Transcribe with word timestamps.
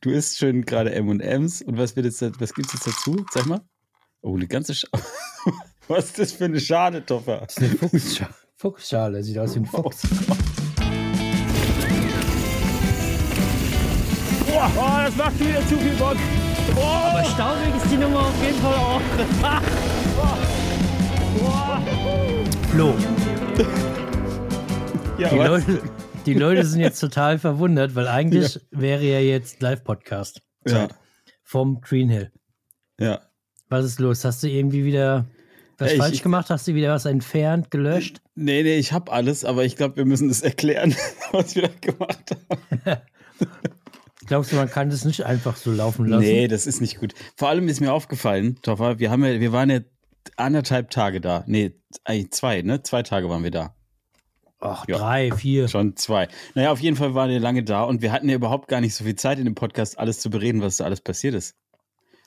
Du 0.00 0.10
isst 0.10 0.38
schön 0.38 0.64
gerade 0.64 0.92
M&M's 0.94 1.60
und 1.62 1.76
was 1.76 1.96
wird 1.96 2.06
jetzt, 2.06 2.22
was 2.40 2.54
gibt's 2.54 2.72
jetzt 2.72 2.86
dazu? 2.86 3.26
Sag 3.32 3.46
mal. 3.46 3.62
Oh, 4.20 4.36
eine 4.36 4.46
ganze 4.46 4.72
Sch 4.72 4.86
Was 5.88 6.04
ist 6.06 6.18
das 6.20 6.30
für 6.32 6.44
eine 6.44 6.60
Schale, 6.60 7.04
Toffer? 7.04 7.38
Das 7.38 7.56
ist 7.56 7.64
eine 7.64 7.76
Fuchsschale. 7.90 8.34
Fuchsschale. 8.54 9.24
Sieht 9.24 9.38
aus 9.38 9.56
wie 9.56 9.60
ein 9.60 9.66
Fuchs. 9.66 10.02
Boah, 14.46 14.70
oh, 14.76 15.04
das 15.04 15.16
macht 15.16 15.40
wieder 15.40 15.66
zu 15.66 15.76
viel 15.78 15.94
Bock. 15.94 16.16
Oh. 16.76 16.80
Aber 16.80 17.24
staubig 17.24 17.74
ist 17.82 17.90
die 17.90 17.96
Nummer 17.96 18.20
auf 18.20 18.44
jeden 18.44 18.60
Fall 18.60 18.74
auch. 18.74 19.00
Flo. 22.70 22.94
Ja, 25.18 25.28
Die 25.30 25.38
was? 25.38 25.48
Leute, 25.48 25.82
die 26.34 26.38
Leute 26.38 26.64
sind 26.66 26.80
jetzt 26.80 27.00
total 27.00 27.38
verwundert, 27.38 27.94
weil 27.94 28.08
eigentlich 28.08 28.60
wäre 28.70 29.04
ja 29.04 29.20
jetzt 29.20 29.60
Live-Podcast 29.62 30.42
Ja, 30.66 30.88
vom 31.42 31.80
Green 31.80 32.08
Hill. 32.08 32.32
ja. 33.00 33.20
Was 33.70 33.84
ist 33.84 34.00
los? 34.00 34.24
Hast 34.24 34.42
du 34.42 34.48
irgendwie 34.48 34.84
wieder 34.86 35.26
was 35.76 35.88
Ja, 35.90 35.94
ich- 35.96 36.00
falsch 36.00 36.22
gemacht? 36.22 36.48
Hast 36.48 36.66
du 36.68 36.74
wieder 36.74 36.92
was 36.94 37.04
entfernt, 37.04 37.70
gelöscht? 37.70 38.22
Nee, 38.34 38.62
nee, 38.62 38.76
ich 38.78 38.92
hab 38.94 39.12
alles, 39.12 39.44
aber 39.44 39.64
ich 39.64 39.76
glaube, 39.76 39.96
wir 39.96 40.06
müssen 40.06 40.28
das 40.28 40.40
erklären, 40.40 40.94
was 41.32 41.54
wir 41.54 41.62
da 41.68 41.68
gemacht 41.80 42.30
haben. 42.86 43.00
Glaubst 44.26 44.52
du, 44.52 44.56
man 44.56 44.68
kann 44.70 44.90
das 44.90 45.04
nicht 45.04 45.24
einfach 45.24 45.56
so 45.56 45.70
laufen 45.70 46.06
lassen? 46.06 46.22
Nee, 46.24 46.48
das 46.48 46.66
ist 46.66 46.80
nicht 46.80 46.98
gut. 46.98 47.14
Vor 47.36 47.48
allem 47.48 47.68
ist 47.68 47.80
mir 47.80 47.92
aufgefallen, 47.92 48.56
Toffer, 48.62 48.98
wir 48.98 49.10
haben 49.10 49.24
ja, 49.24 49.38
wir 49.40 49.52
waren 49.52 49.70
ja 49.70 49.80
anderthalb 50.36 50.90
Tage 50.90 51.20
da. 51.20 51.44
Nee, 51.46 51.72
eigentlich 52.04 52.30
zwei, 52.32 52.62
ne? 52.62 52.82
Zwei 52.82 53.02
Tage 53.02 53.28
waren 53.30 53.42
wir 53.44 53.50
da. 53.50 53.74
Ach, 54.60 54.86
Ja. 54.88 54.98
drei, 54.98 55.30
vier. 55.32 55.68
Schon 55.68 55.96
zwei. 55.96 56.28
Naja, 56.54 56.72
auf 56.72 56.80
jeden 56.80 56.96
Fall 56.96 57.14
waren 57.14 57.30
wir 57.30 57.38
lange 57.40 57.62
da 57.62 57.84
und 57.84 58.02
wir 58.02 58.10
hatten 58.12 58.28
ja 58.28 58.34
überhaupt 58.34 58.68
gar 58.68 58.80
nicht 58.80 58.94
so 58.94 59.04
viel 59.04 59.14
Zeit 59.16 59.38
in 59.38 59.44
dem 59.44 59.54
Podcast, 59.54 59.98
alles 59.98 60.18
zu 60.20 60.30
bereden, 60.30 60.62
was 60.62 60.78
da 60.78 60.84
alles 60.84 61.00
passiert 61.00 61.34
ist. 61.34 61.54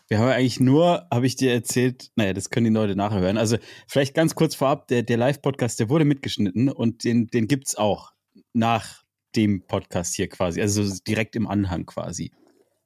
Wir 0.08 0.20
haben 0.20 0.28
ja 0.28 0.36
eigentlich 0.36 0.60
nur, 0.60 1.08
habe 1.12 1.26
ich 1.26 1.36
dir 1.38 1.54
erzählt, 1.54 2.10
naja, 2.16 2.34
das 2.34 2.50
können 2.50 2.66
die 2.66 2.74
Leute 2.74 2.96
nachher 2.98 3.20
hören. 3.22 3.38
Also 3.38 3.58
vielleicht 3.88 4.14
ganz 4.14 4.36
kurz 4.36 4.56
vorab, 4.56 4.88
der, 4.88 5.04
der 5.04 5.18
Live-Podcast, 5.18 5.80
der 5.80 5.90
wurde 5.90 6.04
mitgeschnitten 6.06 6.70
und 6.70 7.04
den, 7.06 7.28
den 7.28 7.48
gibt's 7.48 7.76
auch 7.76 8.12
nach 8.54 9.04
dem 9.36 9.66
Podcast 9.66 10.14
hier 10.16 10.28
quasi, 10.28 10.62
also 10.62 10.84
so 10.84 10.98
direkt 11.08 11.38
im 11.38 11.48
Anhang 11.48 11.86
quasi. 11.86 12.32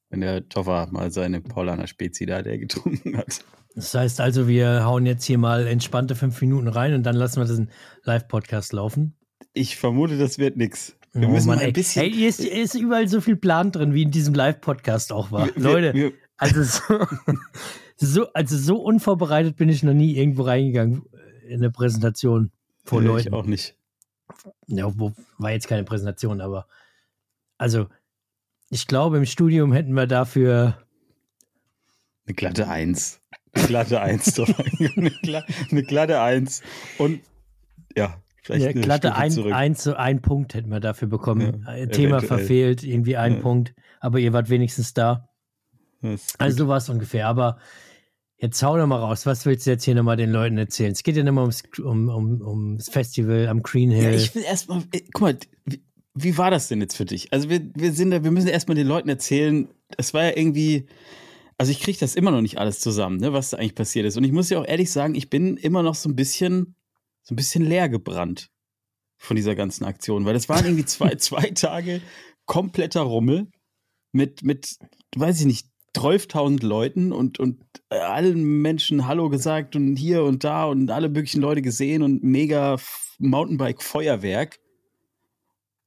Wenn 0.09 0.21
der 0.21 0.47
Toffer 0.49 0.87
mal 0.91 1.11
seine 1.11 1.41
Paulaner 1.41 1.87
Spezi 1.87 2.27
da, 2.27 2.43
der 2.43 2.59
getrunken 2.59 3.17
hat. 3.17 3.43
Das 3.75 3.93
heißt 3.93 4.21
also, 4.21 4.47
wir 4.47 4.85
hauen 4.85 5.05
jetzt 5.07 5.25
hier 5.25 5.39
mal 5.39 5.65
entspannte 5.67 6.15
fünf 6.15 6.39
Minuten 6.41 6.67
rein 6.67 6.93
und 6.93 7.03
dann 7.03 7.15
lassen 7.15 7.41
wir 7.41 7.53
den 7.55 7.71
Live-Podcast 8.03 8.71
laufen. 8.73 9.17
Ich 9.53 9.77
vermute, 9.77 10.17
das 10.17 10.37
wird 10.37 10.57
nix. 10.57 10.95
Wir 11.13 11.27
Oh 11.27 11.31
müssen 11.31 11.47
Mann, 11.47 11.57
mal 11.59 11.65
ein 11.65 11.73
bisschen. 11.73 12.01
Hey, 12.03 12.11
hier 12.11 12.29
ist, 12.29 12.41
hier 12.41 12.51
ist 12.51 12.75
überall 12.75 13.07
so 13.07 13.21
viel 13.21 13.35
Plan 13.37 13.71
drin, 13.71 13.93
wie 13.93 14.03
in 14.03 14.11
diesem 14.11 14.33
Live-Podcast 14.33 15.13
auch 15.13 15.31
war. 15.31 15.45
wir, 15.47 15.61
Leute, 15.61 15.93
wir, 15.93 16.11
also 16.37 16.63
so, 16.63 17.07
so, 17.97 18.33
also 18.33 18.57
so 18.57 18.77
unvorbereitet 18.77 19.55
bin 19.55 19.69
ich 19.69 19.81
noch 19.83 19.93
nie 19.93 20.15
irgendwo 20.17 20.43
reingegangen 20.43 21.03
in 21.47 21.57
eine 21.59 21.71
Präsentation 21.71 22.51
vor 22.83 23.01
ich 23.01 23.07
Leuten. 23.07 23.33
auch 23.33 23.45
nicht. 23.45 23.75
Ja, 24.67 24.91
wo, 24.97 25.13
war 25.37 25.51
jetzt 25.51 25.67
keine 25.67 25.83
Präsentation, 25.83 26.41
aber 26.41 26.67
also 27.57 27.87
ich 28.69 28.87
glaube, 28.87 29.17
im 29.17 29.25
Studium 29.25 29.71
hätten 29.71 29.93
wir 29.93 30.07
dafür 30.07 30.77
Eine 32.25 32.33
glatte 32.35 32.67
Eins. 32.67 33.21
Eine 33.53 33.67
glatte 33.67 34.01
Eins. 34.01 34.37
eine 34.39 35.83
glatte 35.83 36.19
Eins. 36.19 36.61
Und 36.97 37.21
ja, 37.95 38.19
vielleicht 38.45 38.65
eine 38.67 38.81
glatte 38.81 39.07
Stufe 39.09 39.21
ein, 39.21 39.31
zurück. 39.31 39.53
ein, 39.53 39.75
so 39.75 39.93
ein 39.95 40.21
Punkt 40.21 40.53
hätten 40.53 40.69
wir 40.69 40.79
dafür 40.79 41.07
bekommen. 41.07 41.63
Ja, 41.65 41.73
Äh, 41.75 41.87
Thema 41.87 42.17
eventuell. 42.17 42.39
verfehlt, 42.39 42.83
irgendwie 42.83 43.17
ein 43.17 43.35
Ja. 43.35 43.39
Punkt, 43.39 43.73
aber 43.99 44.19
ihr 44.19 44.33
wart 44.33 44.49
wenigstens 44.49 44.93
da. 44.93 45.29
Also 46.01 46.23
gut. 46.37 46.57
so 46.57 46.67
war 46.67 46.77
es 46.77 46.89
ungefähr. 46.89 47.27
Aber 47.27 47.57
jetzt 48.37 48.61
hau 48.61 48.77
doch 48.77 48.85
mal 48.87 48.99
raus. 48.99 49.25
Was 49.25 49.45
willst 49.45 49.65
du 49.65 49.71
jetzt 49.71 49.83
hier 49.85 49.95
nochmal 49.95 50.17
den 50.17 50.31
Leuten 50.31 50.57
erzählen? 50.57 50.91
Es 50.91 51.01
geht 51.03 51.15
ja 51.17 51.23
nochmal 51.23 51.43
ums, 51.43 51.63
um, 51.83 52.09
um, 52.09 52.41
ums 52.41 52.89
Festival 52.89 53.47
am 53.47 53.63
Green 53.63 53.89
Hill. 53.91 54.03
ja, 54.03 54.11
ich 54.11 54.35
will 54.35 54.43
erstmal, 54.43 54.83
guck 55.13 55.21
mal, 55.21 55.37
wie, 55.65 55.81
wie 56.13 56.37
war 56.37 56.51
das 56.51 56.67
denn 56.67 56.81
jetzt 56.81 56.95
für 56.95 57.05
dich? 57.05 57.33
Also 57.33 57.49
wir, 57.49 57.61
wir 57.73 57.91
sind 57.91 58.11
da, 58.11 58.23
wir 58.23 58.31
müssen 58.31 58.47
erstmal 58.47 58.75
den 58.75 58.87
Leuten 58.87 59.09
erzählen, 59.09 59.67
es 59.97 60.13
war 60.13 60.23
ja 60.25 60.37
irgendwie, 60.37 60.85
also 61.57 61.71
ich 61.71 61.79
kriege 61.81 61.97
das 61.99 62.15
immer 62.15 62.31
noch 62.31 62.41
nicht 62.41 62.57
alles 62.59 62.79
zusammen, 62.81 63.17
ne, 63.17 63.33
was 63.33 63.49
da 63.49 63.57
eigentlich 63.57 63.75
passiert 63.75 64.05
ist. 64.05 64.15
Und 64.17 64.25
ich 64.25 64.31
muss 64.31 64.49
ja 64.49 64.59
auch 64.59 64.67
ehrlich 64.67 64.91
sagen, 64.91 65.15
ich 65.15 65.29
bin 65.29 65.57
immer 65.57 65.81
noch 65.83 65.95
so 65.95 66.07
ein 66.09 66.15
bisschen, 66.15 66.74
so 67.25 67.33
ein 67.33 67.35
bisschen 67.35 67.65
leer 67.65 67.89
gebrannt 67.89 68.49
von 69.17 69.35
dieser 69.35 69.55
ganzen 69.55 69.83
Aktion, 69.83 70.25
weil 70.25 70.33
das 70.33 70.47
waren 70.47 70.65
irgendwie 70.65 70.85
zwei, 70.85 71.15
zwei 71.15 71.49
Tage 71.49 72.01
kompletter 72.45 73.01
Rummel 73.01 73.47
mit, 74.11 74.43
mit, 74.43 74.77
weiß 75.15 75.41
ich 75.41 75.45
nicht, 75.45 75.67
12.000 75.95 76.65
Leuten 76.65 77.11
und, 77.11 77.39
und 77.39 77.63
äh, 77.89 77.97
allen 77.97 78.61
Menschen 78.61 79.07
Hallo 79.07 79.29
gesagt 79.29 79.75
und 79.75 79.95
hier 79.95 80.23
und 80.23 80.43
da 80.43 80.65
und 80.65 80.91
alle 80.91 81.09
möglichen 81.09 81.41
Leute 81.41 81.61
gesehen 81.61 82.03
und 82.03 82.23
mega 82.23 82.77
Mountainbike-Feuerwerk. 83.17 84.59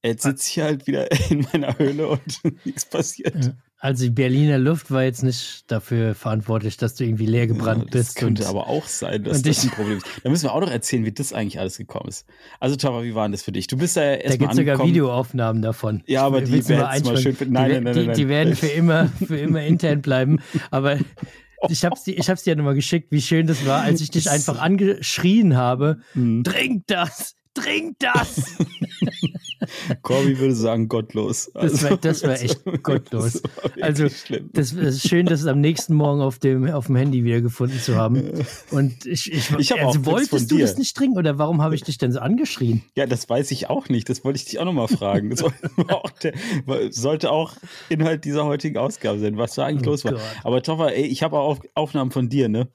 Jetzt 0.02 0.22
sitze 0.22 0.50
ich 0.50 0.60
halt 0.60 0.86
wieder 0.86 1.10
in 1.30 1.46
meiner 1.52 1.78
Höhle 1.78 2.08
und 2.08 2.44
nichts 2.64 2.86
passiert. 2.86 3.54
Also 3.80 4.04
die 4.04 4.10
Berliner 4.10 4.58
Luft 4.58 4.90
war 4.90 5.04
jetzt 5.04 5.22
nicht 5.22 5.70
dafür 5.70 6.16
verantwortlich, 6.16 6.76
dass 6.78 6.96
du 6.96 7.04
irgendwie 7.04 7.26
leer 7.26 7.46
gebrannt 7.46 7.84
Ja, 7.84 7.90
das 7.92 8.06
bist. 8.08 8.16
könnte 8.16 8.42
und- 8.42 8.48
aber 8.48 8.66
auch 8.66 8.86
sein, 8.86 9.22
dass 9.22 9.40
das 9.42 9.62
ein 9.62 9.70
Problem 9.70 9.98
ist. 9.98 10.06
Da 10.24 10.30
müssen 10.30 10.46
wir 10.46 10.52
auch 10.52 10.60
noch 10.60 10.70
erzählen, 10.70 11.04
wie 11.04 11.12
das 11.12 11.32
eigentlich 11.32 11.60
alles 11.60 11.78
gekommen 11.78 12.08
ist. 12.08 12.26
Also, 12.58 12.74
Tava, 12.74 13.04
wie 13.04 13.14
war 13.14 13.24
denn 13.26 13.32
das 13.32 13.42
für 13.44 13.52
dich? 13.52 13.68
Du 13.68 13.76
bist 13.76 13.96
da 13.96 14.02
ja 14.02 14.10
da 14.10 14.14
erstmal 14.16 14.38
gibt 14.38 14.50
es 14.50 14.56
sogar. 14.56 14.84
Videoaufnahmen 14.86 15.62
davon. 15.62 16.02
Ja, 16.06 16.24
aber 16.24 16.40
die 16.40 16.68
werden 16.68 17.04
mal 17.04 17.16
schön- 17.18 17.36
nein, 17.50 17.68
die, 17.68 17.74
nein, 17.74 17.82
nein, 17.84 17.94
die, 17.94 18.06
nein, 18.06 18.16
die 18.16 18.28
werden 18.28 18.56
für 18.56 18.66
immer, 18.66 19.06
für 19.26 19.36
immer 19.38 19.62
intern 19.62 20.02
bleiben. 20.02 20.40
Aber 20.72 20.98
ich 21.68 21.84
hab's 21.84 22.02
dir, 22.02 22.18
ich 22.18 22.28
hab's 22.28 22.42
dir 22.42 22.50
ja 22.50 22.56
nochmal 22.56 22.74
geschickt, 22.74 23.12
wie 23.12 23.22
schön 23.22 23.46
das 23.46 23.64
war, 23.64 23.82
als 23.82 24.00
ich 24.00 24.10
dich 24.10 24.28
einfach 24.28 24.58
angeschrien 24.60 25.56
habe. 25.56 25.98
Hm. 26.14 26.42
Trink 26.42 26.82
das! 26.88 27.36
Trink 27.54 27.96
das! 27.98 28.56
Corby 30.02 30.38
würde 30.38 30.54
sagen, 30.54 30.88
gottlos. 30.88 31.50
Das 31.54 31.82
war, 31.82 31.96
das 31.96 32.22
war 32.22 32.30
Also, 32.30 32.44
echt 32.44 32.82
gottlos. 32.82 33.42
das 33.42 33.42
war 33.76 33.82
Also, 33.82 34.08
schlimm. 34.08 34.50
das 34.52 34.72
ist 34.72 35.08
schön, 35.08 35.26
das 35.26 35.44
am 35.46 35.60
nächsten 35.60 35.94
Morgen 35.94 36.20
auf 36.20 36.38
dem, 36.38 36.68
auf 36.70 36.86
dem 36.86 36.96
Handy 36.96 37.24
wieder 37.24 37.40
gefunden 37.40 37.78
zu 37.78 37.96
haben. 37.96 38.22
Und 38.70 39.04
ich, 39.06 39.32
ich, 39.32 39.50
Ich 39.58 39.74
also 39.80 40.06
wolltest 40.06 40.50
du 40.50 40.56
dir. 40.56 40.62
das 40.66 40.78
nicht 40.78 40.96
trinken 40.96 41.18
oder 41.18 41.38
warum 41.38 41.60
habe 41.60 41.74
ich 41.74 41.82
dich 41.82 41.98
denn 41.98 42.12
so 42.12 42.20
angeschrien? 42.20 42.82
Ja, 42.94 43.06
das 43.06 43.28
weiß 43.28 43.50
ich 43.50 43.68
auch 43.68 43.88
nicht. 43.88 44.08
Das 44.08 44.24
wollte 44.24 44.38
ich 44.38 44.44
dich 44.44 44.58
auch 44.58 44.64
nochmal 44.64 44.88
fragen. 44.88 45.30
Das 45.30 45.42
war 45.42 45.52
auch 46.04 46.10
der, 46.10 46.34
sollte 46.90 47.30
auch 47.30 47.54
Inhalt 47.88 48.24
dieser 48.24 48.44
heutigen 48.44 48.78
Ausgabe 48.78 49.18
sein, 49.18 49.36
was 49.36 49.54
da 49.54 49.66
eigentlich 49.66 49.86
Oh 49.88 49.90
los 49.90 50.04
war. 50.04 50.12
Gott. 50.12 50.20
Aber 50.44 50.62
Toffer, 50.62 50.94
ey, 50.94 51.04
ich 51.06 51.22
habe 51.22 51.36
auch 51.38 51.48
Auf- 51.48 51.60
Aufnahmen 51.74 52.10
von 52.10 52.28
dir, 52.28 52.48
ne? 52.48 52.68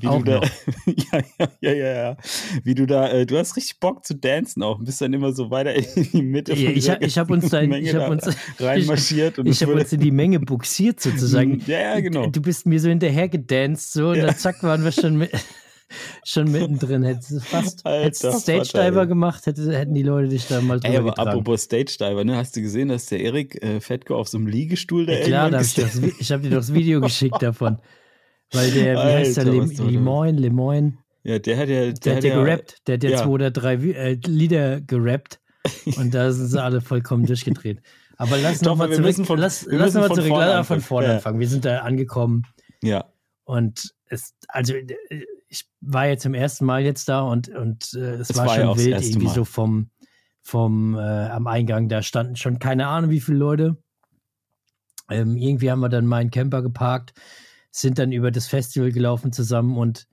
Wie 0.00 0.06
Auch 0.06 0.18
du 0.18 0.24
da, 0.24 0.34
noch. 0.36 0.48
ja, 0.86 1.20
ja, 1.38 1.48
ja, 1.60 1.72
ja, 1.72 1.92
ja. 1.94 2.16
Wie 2.64 2.74
du 2.74 2.86
da, 2.86 3.08
äh, 3.10 3.26
du 3.26 3.36
hast 3.38 3.56
richtig 3.56 3.78
Bock 3.80 4.04
zu 4.04 4.14
dancen 4.14 4.62
auch. 4.62 4.78
Bist 4.82 5.00
dann 5.00 5.12
immer 5.12 5.32
so 5.32 5.50
weiter 5.50 5.74
in 5.74 5.84
die 6.12 6.22
Mitte 6.22 6.54
Ja, 6.54 6.68
von 6.70 6.76
ich 6.78 6.88
ich 7.08 7.18
hab 7.18 7.30
uns 7.30 7.48
da 7.50 7.60
in- 7.60 7.70
Menge 7.70 7.88
ich 7.88 7.94
hab 7.94 8.10
uns- 8.10 8.28
reinmarschiert 8.58 9.38
und 9.38 9.46
Ich 9.46 9.62
habe 9.62 9.74
uns 9.74 9.92
in 9.92 10.00
die 10.00 10.10
Menge 10.10 10.40
buxiert 10.40 11.00
sozusagen. 11.00 11.60
Ja, 11.66 11.78
ja, 11.80 12.00
genau. 12.00 12.26
Du 12.26 12.40
bist 12.40 12.66
mir 12.66 12.80
so 12.80 12.88
hinterher 12.88 13.28
gedanced 13.28 13.92
so 13.92 14.08
und 14.10 14.16
Ja. 14.16 14.26
dann 14.26 14.36
zack 14.36 14.62
waren 14.62 14.82
wir 14.84 14.92
schon 14.92 15.16
mit, 15.16 15.30
schon 16.24 16.50
mittendrin. 16.50 17.02
Hättest 17.02 17.30
du 17.32 17.40
fast 17.40 17.84
Alter 17.86 18.32
Stage 18.38 18.70
Diver 18.72 19.06
gemacht, 19.06 19.46
hätte, 19.46 19.76
hätten 19.76 19.94
die 19.94 20.02
Leute 20.02 20.28
dich 20.28 20.46
da 20.48 20.60
mal 20.60 20.80
drüber 20.80 20.88
Ey, 20.92 20.96
aber 20.98 21.10
getragen. 21.10 21.28
apropos 21.28 21.62
Stage 21.62 21.96
Diver, 22.00 22.24
ne? 22.24 22.36
Hast 22.36 22.56
du 22.56 22.62
gesehen, 22.62 22.88
dass 22.88 23.06
der 23.06 23.20
Erik 23.20 23.62
äh, 23.62 23.80
Fettko 23.80 24.16
auf 24.16 24.28
so 24.28 24.38
einem 24.38 24.46
Liegestuhl 24.46 25.06
da 25.06 25.12
Ja, 25.12 25.20
klar, 25.24 25.50
da 25.50 25.58
hab 25.58 25.64
ich, 25.64 26.20
ich 26.20 26.32
habe 26.32 26.42
dir 26.42 26.50
doch 26.50 26.56
das 26.58 26.72
Video 26.74 27.00
geschickt 27.00 27.40
davon. 27.42 27.78
Weil 28.52 28.70
der, 28.70 28.94
wie 28.96 28.98
heißt 29.00 29.36
der, 29.36 29.44
Alter, 29.44 29.52
Lim, 29.56 29.70
was 29.70 29.76
du- 29.76 29.84
Lemoyne, 29.88 30.38
Lemoyne, 30.40 30.98
Ja, 31.24 31.38
der 31.38 31.56
hat 31.56 31.68
ja, 31.68 31.80
der, 31.80 31.92
der 31.94 32.16
hat 32.16 32.24
ja 32.24 32.34
gerappt, 32.42 32.76
der 32.86 32.94
hat 32.94 33.04
ja 33.04 33.10
ja. 33.10 33.16
zwei 33.18 33.26
oder 33.28 33.50
drei 33.50 33.74
äh, 33.74 34.18
Lieder 34.26 34.80
gerappt 34.80 35.40
und 35.96 36.12
da 36.14 36.30
sind 36.32 36.48
sie 36.48 36.62
alle 36.62 36.80
vollkommen 36.80 37.24
durchgedreht. 37.26 37.80
Aber 38.18 38.36
lass 38.38 38.60
Doch, 38.60 38.72
nochmal 38.72 38.88
wir 38.90 38.96
zurück, 38.96 39.06
müssen 39.06 39.24
von- 39.24 39.38
lass, 39.38 39.66
wir 39.66 39.78
lass 39.78 39.86
müssen 39.88 40.00
mal 40.00 40.06
von 40.08 40.16
zurück, 40.16 40.28
vorne 40.28 40.46
lass 40.46 40.54
mal 40.56 40.64
von 40.64 40.80
vorne 40.80 41.06
Ja. 41.08 41.14
anfangen. 41.14 41.40
Wir 41.40 41.48
sind 41.48 41.64
da 41.64 41.78
angekommen 41.80 42.42
Ja, 42.82 43.04
und 43.44 43.94
es, 44.06 44.34
also 44.48 44.74
ich 45.48 45.66
war 45.80 46.06
jetzt 46.06 46.22
zum 46.22 46.34
ersten 46.34 46.64
Mal 46.64 46.82
jetzt 46.82 47.08
da 47.08 47.22
und, 47.22 47.48
und 47.48 47.94
äh, 47.94 48.14
es, 48.16 48.30
Es 48.30 48.36
war, 48.36 48.46
war 48.46 48.54
schon 48.56 48.78
wild, 48.78 49.02
irgendwie 49.02 49.26
Mal. 49.26 49.34
so 49.34 49.44
vom, 49.44 49.90
vom 50.42 50.94
äh, 50.96 50.98
am 51.00 51.46
Eingang, 51.46 51.88
da 51.88 52.02
standen 52.02 52.36
schon 52.36 52.58
keine 52.58 52.86
Ahnung 52.88 53.10
wie 53.10 53.20
viele 53.20 53.38
Leute. 53.38 53.76
Ähm, 55.10 55.36
irgendwie 55.36 55.70
haben 55.70 55.80
wir 55.80 55.88
dann 55.88 56.06
meinen 56.06 56.30
Camper 56.30 56.62
geparkt, 56.62 57.12
sind 57.72 57.98
dann 57.98 58.12
über 58.12 58.30
das 58.30 58.46
Festival 58.46 58.92
gelaufen 58.92 59.32
zusammen 59.32 59.76
und 59.76 60.06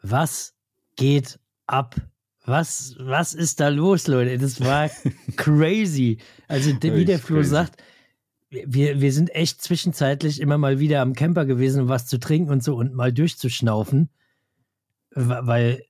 was 0.00 0.54
geht 0.96 1.38
ab? 1.66 1.96
Was, 2.44 2.96
was 2.98 3.34
ist 3.34 3.60
da 3.60 3.68
los, 3.68 4.06
Leute? 4.06 4.38
Das 4.38 4.60
war 4.60 4.90
crazy. 5.36 6.18
Also, 6.48 6.70
wie 6.82 7.04
der 7.04 7.18
Flo 7.18 7.36
crazy. 7.36 7.50
sagt, 7.50 7.82
wir, 8.50 9.00
wir 9.00 9.12
sind 9.12 9.34
echt 9.34 9.62
zwischenzeitlich 9.62 10.40
immer 10.40 10.58
mal 10.58 10.78
wieder 10.78 11.00
am 11.00 11.14
Camper 11.14 11.46
gewesen, 11.46 11.82
um 11.82 11.88
was 11.88 12.06
zu 12.06 12.18
trinken 12.18 12.50
und 12.50 12.62
so 12.62 12.76
und 12.76 12.94
mal 12.94 13.12
durchzuschnaufen. 13.12 14.10
Weil 15.14 15.84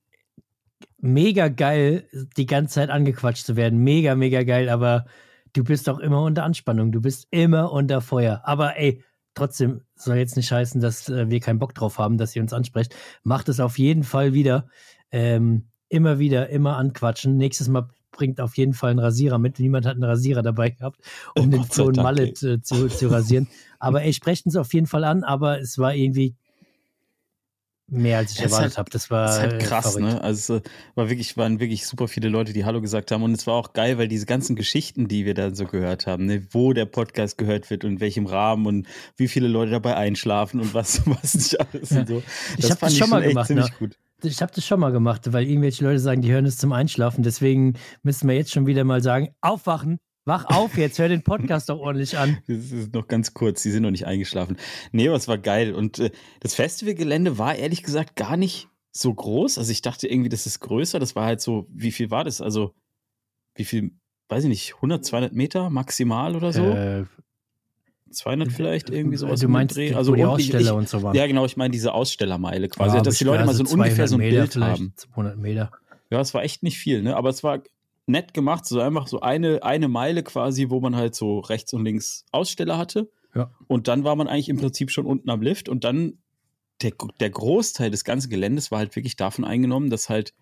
mega 0.98 1.48
geil, 1.48 2.08
die 2.36 2.46
ganze 2.46 2.74
Zeit 2.74 2.90
angequatscht 2.90 3.46
zu 3.46 3.56
werden. 3.56 3.78
Mega, 3.80 4.14
mega 4.14 4.42
geil, 4.42 4.68
aber 4.68 5.06
du 5.52 5.64
bist 5.64 5.88
auch 5.88 5.98
immer 5.98 6.22
unter 6.22 6.44
Anspannung, 6.44 6.92
du 6.92 7.00
bist 7.00 7.26
immer 7.30 7.72
unter 7.72 8.00
Feuer. 8.00 8.42
Aber 8.44 8.76
ey, 8.76 9.02
trotzdem 9.34 9.82
soll 9.94 10.16
jetzt 10.16 10.36
nicht 10.36 10.52
heißen, 10.52 10.80
dass 10.80 11.08
äh, 11.08 11.30
wir 11.30 11.40
keinen 11.40 11.58
Bock 11.58 11.74
drauf 11.74 11.98
haben, 11.98 12.18
dass 12.18 12.34
ihr 12.36 12.42
uns 12.42 12.52
ansprecht. 12.52 12.94
Macht 13.22 13.48
es 13.48 13.60
auf 13.60 13.78
jeden 13.78 14.04
Fall 14.04 14.32
wieder. 14.32 14.68
Ähm, 15.10 15.68
immer 15.88 16.18
wieder, 16.18 16.48
immer 16.48 16.76
anquatschen. 16.76 17.36
Nächstes 17.36 17.68
Mal 17.68 17.88
bringt 18.12 18.40
auf 18.40 18.56
jeden 18.56 18.74
Fall 18.74 18.90
einen 18.90 18.98
Rasierer 18.98 19.38
mit. 19.38 19.58
Niemand 19.58 19.86
hat 19.86 19.94
einen 19.94 20.04
Rasierer 20.04 20.42
dabei 20.42 20.70
gehabt, 20.70 21.00
um 21.36 21.50
den 21.50 21.64
Flo 21.64 21.86
und 21.86 21.96
Mallet 21.96 22.42
äh, 22.42 22.60
zu, 22.60 22.88
zu 22.88 23.08
rasieren. 23.08 23.48
Aber 23.78 24.02
ey, 24.02 24.12
sprechen 24.12 24.50
es 24.50 24.56
auf 24.56 24.72
jeden 24.74 24.86
Fall 24.86 25.02
an, 25.02 25.24
aber 25.24 25.58
es 25.60 25.76
war 25.76 25.92
irgendwie 25.92 26.36
mehr 27.88 28.18
als 28.18 28.32
ich 28.32 28.38
es 28.38 28.44
erwartet 28.44 28.62
halt, 28.62 28.78
habe. 28.78 28.90
Das 28.90 29.10
war 29.10 29.38
halt 29.38 29.62
krass, 29.62 29.92
verrückt. 29.92 30.14
ne? 30.14 30.20
Also 30.22 30.56
es 30.56 30.62
war 30.94 31.10
wirklich, 31.10 31.36
waren 31.36 31.60
wirklich 31.60 31.86
super 31.86 32.08
viele 32.08 32.28
Leute, 32.28 32.52
die 32.52 32.64
Hallo 32.64 32.80
gesagt 32.80 33.10
haben. 33.10 33.22
Und 33.22 33.32
es 33.32 33.46
war 33.46 33.54
auch 33.54 33.72
geil, 33.72 33.98
weil 33.98 34.08
diese 34.08 34.26
ganzen 34.26 34.56
Geschichten, 34.56 35.08
die 35.08 35.24
wir 35.24 35.34
dann 35.34 35.54
so 35.54 35.66
gehört 35.66 36.06
haben, 36.06 36.26
ne? 36.26 36.46
wo 36.50 36.72
der 36.72 36.86
Podcast 36.86 37.38
gehört 37.38 37.70
wird 37.70 37.84
und 37.84 37.92
in 37.92 38.00
welchem 38.00 38.26
Rahmen 38.26 38.66
und 38.66 38.86
wie 39.16 39.28
viele 39.28 39.48
Leute 39.48 39.72
dabei 39.72 39.96
einschlafen 39.96 40.60
und 40.60 40.74
was, 40.74 41.02
was 41.06 41.34
nicht 41.34 41.60
alles 41.60 41.90
ja. 41.90 42.00
und 42.00 42.08
so. 42.08 42.22
Das 42.56 42.64
ich 42.64 42.70
habe 42.70 42.80
das 42.80 42.96
schon 42.96 43.10
mal 43.10 43.22
gemacht. 43.22 43.50
Ne? 43.50 43.68
Gut. 43.78 43.98
Ich 44.24 44.40
habe 44.40 44.52
das 44.54 44.64
schon 44.64 44.78
mal 44.78 44.92
gemacht, 44.92 45.32
weil 45.32 45.48
irgendwelche 45.48 45.84
Leute 45.84 45.98
sagen, 45.98 46.22
die 46.22 46.30
hören 46.30 46.46
es 46.46 46.56
zum 46.56 46.72
Einschlafen. 46.72 47.24
Deswegen 47.24 47.74
müssen 48.02 48.28
wir 48.28 48.36
jetzt 48.36 48.52
schon 48.52 48.66
wieder 48.66 48.84
mal 48.84 49.02
sagen, 49.02 49.34
aufwachen, 49.40 49.98
Wach 50.24 50.44
auf 50.46 50.76
jetzt, 50.76 50.98
hör 51.00 51.08
den 51.08 51.22
Podcast 51.22 51.68
doch 51.68 51.80
ordentlich 51.80 52.16
an. 52.16 52.38
Das 52.46 52.70
ist 52.70 52.94
noch 52.94 53.08
ganz 53.08 53.34
kurz, 53.34 53.62
die 53.62 53.70
sind 53.70 53.82
noch 53.82 53.90
nicht 53.90 54.06
eingeschlafen. 54.06 54.56
Nee, 54.92 55.08
aber 55.08 55.16
es 55.16 55.26
war 55.26 55.38
geil. 55.38 55.74
Und 55.74 55.98
äh, 55.98 56.10
das 56.40 56.54
Festivalgelände 56.54 57.38
war 57.38 57.56
ehrlich 57.56 57.82
gesagt 57.82 58.14
gar 58.14 58.36
nicht 58.36 58.68
so 58.92 59.12
groß. 59.12 59.58
Also 59.58 59.72
ich 59.72 59.82
dachte 59.82 60.06
irgendwie, 60.06 60.28
das 60.28 60.46
ist 60.46 60.60
größer. 60.60 61.00
Das 61.00 61.16
war 61.16 61.24
halt 61.24 61.40
so, 61.40 61.66
wie 61.70 61.90
viel 61.90 62.10
war 62.10 62.22
das? 62.22 62.40
Also, 62.40 62.74
wie 63.56 63.64
viel, 63.64 63.92
weiß 64.28 64.44
ich 64.44 64.48
nicht, 64.48 64.74
100, 64.76 65.04
200 65.04 65.32
Meter 65.32 65.70
maximal 65.70 66.36
oder 66.36 66.52
so? 66.52 66.64
Äh, 66.64 67.04
200 68.10 68.52
vielleicht, 68.52 68.90
irgendwie 68.90 69.16
sowas. 69.16 69.40
Du 69.40 69.48
meinst, 69.48 69.76
Dreh. 69.76 69.94
also 69.94 70.14
die 70.14 70.24
Aussteller 70.24 70.60
ich, 70.60 70.70
und 70.72 70.88
so 70.88 71.02
waren. 71.02 71.16
Ja, 71.16 71.26
genau, 71.26 71.46
ich 71.46 71.56
meine 71.56 71.72
diese 71.72 71.92
Ausstellermeile 71.92 72.68
quasi, 72.68 72.96
ja, 72.96 73.02
dass 73.02 73.18
die 73.18 73.24
Leute 73.24 73.44
mal 73.44 73.54
so 73.54 73.64
ungefähr 73.64 74.06
so 74.06 74.16
ein 74.16 74.20
Meter 74.20 74.42
Bild 74.42 74.56
haben. 74.56 74.92
200 74.96 75.38
Meter. 75.38 75.72
Ja, 76.10 76.20
es 76.20 76.34
war 76.34 76.42
echt 76.42 76.62
nicht 76.62 76.78
viel, 76.78 77.02
ne? 77.02 77.16
Aber 77.16 77.30
es 77.30 77.42
war 77.42 77.62
nett 78.12 78.32
gemacht, 78.34 78.64
so 78.64 78.80
einfach 78.80 79.08
so 79.08 79.20
eine, 79.20 79.62
eine 79.64 79.88
Meile 79.88 80.22
quasi, 80.22 80.70
wo 80.70 80.80
man 80.80 80.94
halt 80.94 81.14
so 81.16 81.40
rechts 81.40 81.72
und 81.72 81.84
links 81.84 82.24
Aussteller 82.30 82.78
hatte. 82.78 83.10
Ja. 83.34 83.50
Und 83.66 83.88
dann 83.88 84.04
war 84.04 84.14
man 84.14 84.28
eigentlich 84.28 84.48
im 84.48 84.58
Prinzip 84.58 84.90
schon 84.90 85.06
unten 85.06 85.30
am 85.30 85.42
Lift 85.42 85.68
und 85.68 85.84
dann 85.84 86.18
der, 86.82 86.92
der 87.20 87.30
Großteil 87.30 87.90
des 87.90 88.04
ganzen 88.04 88.30
Geländes 88.30 88.70
war 88.70 88.78
halt 88.78 88.94
wirklich 88.94 89.16
davon 89.16 89.44
eingenommen, 89.44 89.90
dass 89.90 90.08
halt 90.08 90.34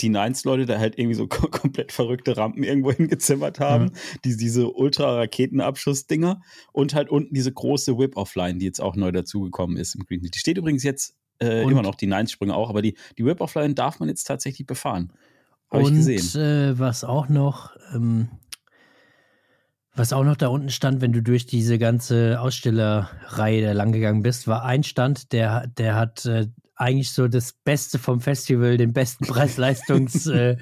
die 0.00 0.08
Nines-Leute 0.08 0.66
da 0.66 0.78
halt 0.78 0.98
irgendwie 0.98 1.14
so 1.14 1.26
komplett 1.28 1.92
verrückte 1.92 2.36
Rampen 2.36 2.64
irgendwo 2.64 2.90
hingezimmert 2.92 3.60
haben, 3.60 3.84
mhm. 3.84 3.92
die, 4.24 4.36
diese 4.36 4.70
Ultra-Raketenabschuss-Dinger 4.70 6.40
und 6.72 6.94
halt 6.94 7.10
unten 7.10 7.34
diese 7.34 7.52
große 7.52 7.98
Whip-Offline, 7.98 8.58
die 8.58 8.66
jetzt 8.66 8.80
auch 8.80 8.96
neu 8.96 9.12
dazugekommen 9.12 9.76
ist 9.76 9.94
im 9.94 10.04
Green. 10.04 10.20
Die 10.20 10.38
steht 10.38 10.58
übrigens 10.58 10.82
jetzt 10.82 11.16
äh, 11.40 11.62
immer 11.62 11.82
noch, 11.82 11.94
die 11.94 12.06
Nines-Sprünge 12.06 12.54
auch, 12.54 12.70
aber 12.70 12.82
die, 12.82 12.96
die 13.18 13.24
Whip-Offline 13.24 13.74
darf 13.74 14.00
man 14.00 14.08
jetzt 14.08 14.24
tatsächlich 14.24 14.66
befahren. 14.66 15.12
Habe 15.70 15.84
ich 15.84 15.90
gesehen. 15.90 16.40
Äh, 16.40 16.78
was 16.78 17.04
auch 17.04 17.28
noch, 17.28 17.70
ähm, 17.94 18.28
was 19.94 20.12
auch 20.12 20.24
noch 20.24 20.36
da 20.36 20.48
unten 20.48 20.70
stand, 20.70 21.00
wenn 21.00 21.12
du 21.12 21.22
durch 21.22 21.46
diese 21.46 21.78
ganze 21.78 22.40
Ausstellerreihe 22.40 23.62
da 23.62 23.72
lang 23.72 23.92
gegangen 23.92 24.22
bist, 24.22 24.48
war 24.48 24.64
ein 24.64 24.82
Stand, 24.82 25.32
der, 25.32 25.66
der 25.66 25.94
hat 25.94 26.26
äh, 26.26 26.48
eigentlich 26.76 27.12
so 27.12 27.28
das 27.28 27.52
Beste 27.52 27.98
vom 27.98 28.20
Festival, 28.20 28.76
den 28.76 28.92
besten 28.92 29.24
Preis-Leistungs-Banger 29.26 30.58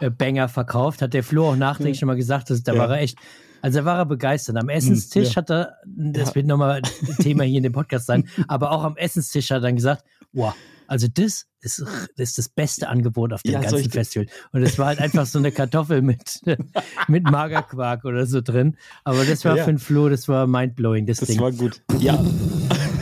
äh, 0.00 0.44
äh 0.44 0.48
verkauft. 0.48 1.02
Hat 1.02 1.14
der 1.14 1.22
Flo 1.22 1.50
auch 1.50 1.56
nachträglich 1.56 1.98
schon 1.98 2.06
mal 2.06 2.16
gesagt, 2.16 2.48
dass, 2.50 2.62
da 2.62 2.72
ja. 2.72 2.78
war 2.78 2.88
er 2.90 3.02
echt, 3.02 3.18
also 3.62 3.80
da 3.80 3.84
war 3.84 3.98
er 3.98 4.06
begeistert. 4.06 4.56
Am 4.56 4.70
Essenstisch 4.70 5.28
hm, 5.28 5.32
ja. 5.32 5.36
hat 5.36 5.50
er, 5.50 5.76
das 5.86 6.30
ja. 6.30 6.36
wird 6.36 6.46
nochmal 6.46 6.80
Thema 7.20 7.44
hier 7.44 7.58
in 7.58 7.64
dem 7.64 7.72
Podcast 7.72 8.06
sein, 8.06 8.26
aber 8.48 8.72
auch 8.72 8.84
am 8.84 8.96
Essenstisch 8.96 9.50
hat 9.50 9.58
er 9.58 9.62
dann 9.62 9.76
gesagt, 9.76 10.04
wow, 10.32 10.54
also 10.90 11.06
das 11.06 11.46
ist, 11.60 11.84
das 12.16 12.30
ist 12.30 12.38
das 12.38 12.48
beste 12.48 12.88
Angebot 12.88 13.32
auf 13.32 13.42
dem 13.44 13.52
ja, 13.52 13.60
ganzen 13.60 13.88
Festival. 13.90 14.26
Und 14.50 14.62
es 14.62 14.76
war 14.76 14.86
halt 14.86 14.98
einfach 14.98 15.24
so 15.24 15.38
eine 15.38 15.52
Kartoffel 15.52 16.02
mit, 16.02 16.40
mit 17.08 17.22
Magerquark 17.22 18.04
oder 18.04 18.26
so 18.26 18.40
drin. 18.40 18.76
Aber 19.04 19.24
das 19.24 19.44
war 19.44 19.56
ja. 19.56 19.64
für 19.64 19.70
den 19.70 19.78
Flo, 19.78 20.08
das 20.08 20.26
war 20.26 20.48
mindblowing, 20.48 21.06
das, 21.06 21.18
das 21.18 21.28
Ding. 21.28 21.38
Das 21.38 21.44
war 21.44 21.52
gut. 21.52 21.80
Ja. 22.00 22.20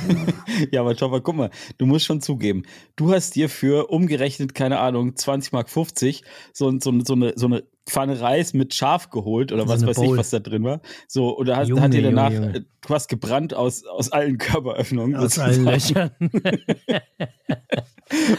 ja, 0.70 0.82
aber 0.82 0.94
schau 0.99 1.08
mal, 1.08 1.23
guck 1.23 1.37
mal, 1.37 1.50
du 1.79 1.87
musst 1.87 2.05
schon 2.05 2.20
zugeben, 2.20 2.64
du 2.96 3.11
hast 3.11 3.37
dir 3.37 3.49
für 3.49 3.91
umgerechnet, 3.91 4.55
keine 4.55 4.81
Ahnung, 4.81 5.17
20 5.17 5.52
Mark 5.52 5.70
50 5.70 6.25
so, 6.52 6.70
so, 6.81 6.93
so, 7.06 7.14
eine, 7.14 7.32
so 7.37 7.46
eine 7.46 7.64
Pfanne 7.88 8.20
Reis 8.20 8.55
mit 8.55 8.75
Schaf 8.75 9.11
geholt 9.11 9.52
oder 9.52 9.69
was 9.69 9.87
weiß 9.87 9.96
Bowl. 9.96 10.06
ich, 10.06 10.19
was 10.19 10.31
da 10.31 10.38
drin 10.38 10.64
war. 10.64 10.81
So, 11.06 11.37
oder 11.37 11.56
hast, 11.56 11.69
Junge, 11.69 11.82
hat 11.82 11.93
dir 11.93 12.02
danach, 12.02 12.31
Junge, 12.31 12.46
Junge. 12.46 12.67
du 12.81 12.94
hast 12.94 13.08
gebrannt 13.08 13.55
aus, 13.55 13.85
aus 13.85 14.12
allen 14.12 14.38
Körperöffnungen. 14.38 15.17
Aus 15.17 15.38
allen 15.38 15.64
Löchern. 15.64 16.11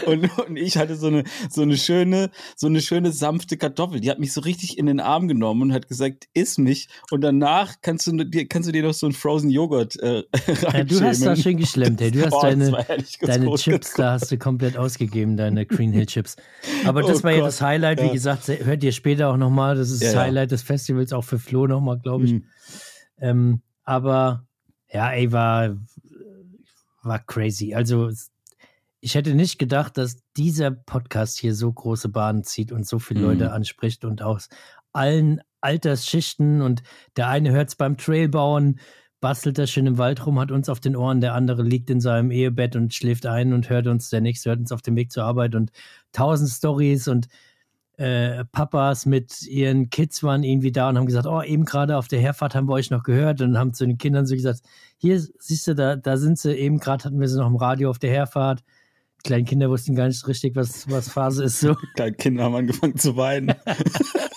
und, 0.06 0.38
und 0.38 0.56
ich 0.56 0.76
hatte 0.76 0.96
so 0.96 1.08
eine, 1.08 1.24
so 1.48 1.62
eine 1.62 1.76
schöne, 1.76 2.30
so 2.56 2.66
eine 2.66 2.80
schöne 2.80 3.12
sanfte 3.12 3.56
Kartoffel. 3.56 4.00
Die 4.00 4.10
hat 4.10 4.18
mich 4.18 4.32
so 4.32 4.40
richtig 4.40 4.78
in 4.78 4.86
den 4.86 5.00
Arm 5.00 5.28
genommen 5.28 5.62
und 5.62 5.72
hat 5.72 5.88
gesagt, 5.88 6.28
iss 6.34 6.58
mich. 6.58 6.88
Und 7.10 7.22
danach 7.22 7.76
kannst 7.82 8.06
du 8.06 8.24
dir, 8.24 8.48
kannst 8.48 8.68
du 8.68 8.72
dir 8.72 8.82
noch 8.82 8.94
so 8.94 9.06
einen 9.06 9.14
Frozen 9.14 9.50
Joghurt 9.50 9.98
äh, 10.00 10.24
ja, 10.72 10.84
Du 10.84 11.00
hast 11.00 11.24
da 11.24 11.36
schön 11.36 11.56
geschlemmt, 11.56 12.00
ey. 12.00 12.10
Du 12.10 12.24
hast 12.24 12.32
oh, 12.32 12.42
deine, 12.42 12.86
deine 13.20 13.54
Chips, 13.56 13.94
da 13.94 14.12
hast 14.12 14.30
du 14.30 14.38
komplett 14.38 14.76
ausgegeben, 14.76 15.36
deine 15.36 15.66
Green 15.66 15.92
Hill 15.92 16.06
Chips. 16.06 16.36
Aber 16.84 17.02
das 17.02 17.20
oh 17.20 17.24
war 17.24 17.32
Gott. 17.32 17.38
ja 17.38 17.44
das 17.46 17.60
Highlight. 17.60 18.00
Wie 18.00 18.06
ja. 18.06 18.12
gesagt, 18.12 18.48
hört 18.48 18.82
ihr 18.82 18.92
später 18.92 19.28
auch 19.28 19.36
nochmal. 19.40 19.74
Das 19.74 19.90
ist 19.90 20.02
ja, 20.02 20.12
das 20.12 20.22
Highlight 20.22 20.52
des 20.52 20.62
Festivals, 20.62 21.12
auch 21.12 21.24
für 21.24 21.38
Flo 21.38 21.66
nochmal, 21.66 21.98
glaube 21.98 22.24
ich. 22.24 22.32
Mhm. 22.34 22.44
Ähm, 23.18 23.62
aber 23.82 24.46
ja, 24.92 25.10
ey, 25.10 25.32
war, 25.32 25.76
war 27.02 27.18
crazy. 27.20 27.74
Also 27.74 28.10
ich 29.00 29.14
hätte 29.14 29.34
nicht 29.34 29.58
gedacht, 29.58 29.96
dass 29.96 30.18
dieser 30.36 30.70
Podcast 30.70 31.38
hier 31.38 31.54
so 31.54 31.72
große 31.72 32.08
Bahnen 32.08 32.44
zieht 32.44 32.70
und 32.70 32.86
so 32.86 32.98
viele 32.98 33.20
mhm. 33.20 33.26
Leute 33.26 33.52
anspricht 33.52 34.04
und 34.04 34.22
aus 34.22 34.48
allen 34.92 35.40
Altersschichten 35.60 36.62
und 36.62 36.82
der 37.16 37.28
eine 37.28 37.50
hört 37.52 37.68
es 37.68 37.76
beim 37.76 37.96
Trailbauen, 37.96 38.80
bastelt 39.20 39.58
da 39.58 39.66
schön 39.66 39.86
im 39.86 39.98
Wald 39.98 40.24
rum, 40.26 40.40
hat 40.40 40.50
uns 40.50 40.68
auf 40.68 40.80
den 40.80 40.96
Ohren, 40.96 41.20
der 41.20 41.34
andere 41.34 41.62
liegt 41.62 41.90
in 41.90 42.00
seinem 42.00 42.30
Ehebett 42.30 42.76
und 42.76 42.94
schläft 42.94 43.26
ein 43.26 43.52
und 43.52 43.68
hört 43.68 43.86
uns, 43.86 44.08
der 44.08 44.20
nächste 44.20 44.50
hört 44.50 44.60
uns 44.60 44.72
auf 44.72 44.82
dem 44.82 44.96
Weg 44.96 45.12
zur 45.12 45.24
Arbeit 45.24 45.54
und 45.54 45.70
tausend 46.12 46.50
Stories 46.50 47.08
und 47.08 47.28
äh, 48.00 48.44
Papas 48.46 49.06
mit 49.06 49.42
ihren 49.42 49.90
Kids 49.90 50.22
waren 50.22 50.42
irgendwie 50.42 50.72
da 50.72 50.88
und 50.88 50.98
haben 50.98 51.06
gesagt, 51.06 51.26
oh, 51.26 51.42
eben 51.42 51.64
gerade 51.64 51.96
auf 51.96 52.08
der 52.08 52.20
Herfahrt 52.20 52.54
haben 52.54 52.68
wir 52.68 52.74
euch 52.74 52.90
noch 52.90 53.02
gehört 53.02 53.40
und 53.40 53.58
haben 53.58 53.74
zu 53.74 53.86
den 53.86 53.98
Kindern 53.98 54.26
so 54.26 54.34
gesagt, 54.34 54.60
hier, 54.96 55.20
siehst 55.38 55.66
du, 55.66 55.74
da, 55.74 55.96
da 55.96 56.16
sind 56.16 56.38
sie, 56.38 56.54
eben 56.54 56.78
gerade 56.78 57.04
hatten 57.04 57.20
wir 57.20 57.28
sie 57.28 57.38
noch 57.38 57.46
im 57.46 57.56
Radio 57.56 57.90
auf 57.90 57.98
der 57.98 58.10
Herfahrt 58.10 58.62
kleinen 59.22 59.44
Kinder 59.44 59.68
wussten 59.68 59.94
gar 59.94 60.06
nicht 60.06 60.26
richtig, 60.26 60.56
was, 60.56 60.88
was 60.90 61.10
Phase 61.10 61.44
ist. 61.44 61.60
So. 61.60 61.74
Kleine 61.94 62.16
Kinder 62.16 62.44
haben 62.44 62.54
angefangen 62.54 62.96
zu 62.96 63.16
weinen. 63.16 63.54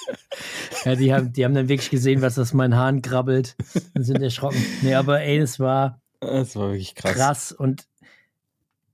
ja, 0.86 0.96
die 0.96 1.14
haben, 1.14 1.34
die 1.34 1.46
haben 1.46 1.54
dann 1.54 1.70
wirklich 1.70 1.90
gesehen, 1.90 2.22
was 2.22 2.38
aus 2.40 2.54
meinen 2.54 2.76
Haaren 2.76 3.02
krabbelt 3.02 3.56
und 3.94 4.04
sind 4.04 4.22
erschrocken. 4.22 4.64
Nee, 4.82 4.96
aber 4.96 5.22
ey, 5.22 5.40
das 5.40 5.60
war, 5.60 6.02
das 6.20 6.56
war 6.56 6.70
wirklich 6.70 6.96
krass. 6.96 7.14
Krass 7.14 7.52
und 7.52 7.88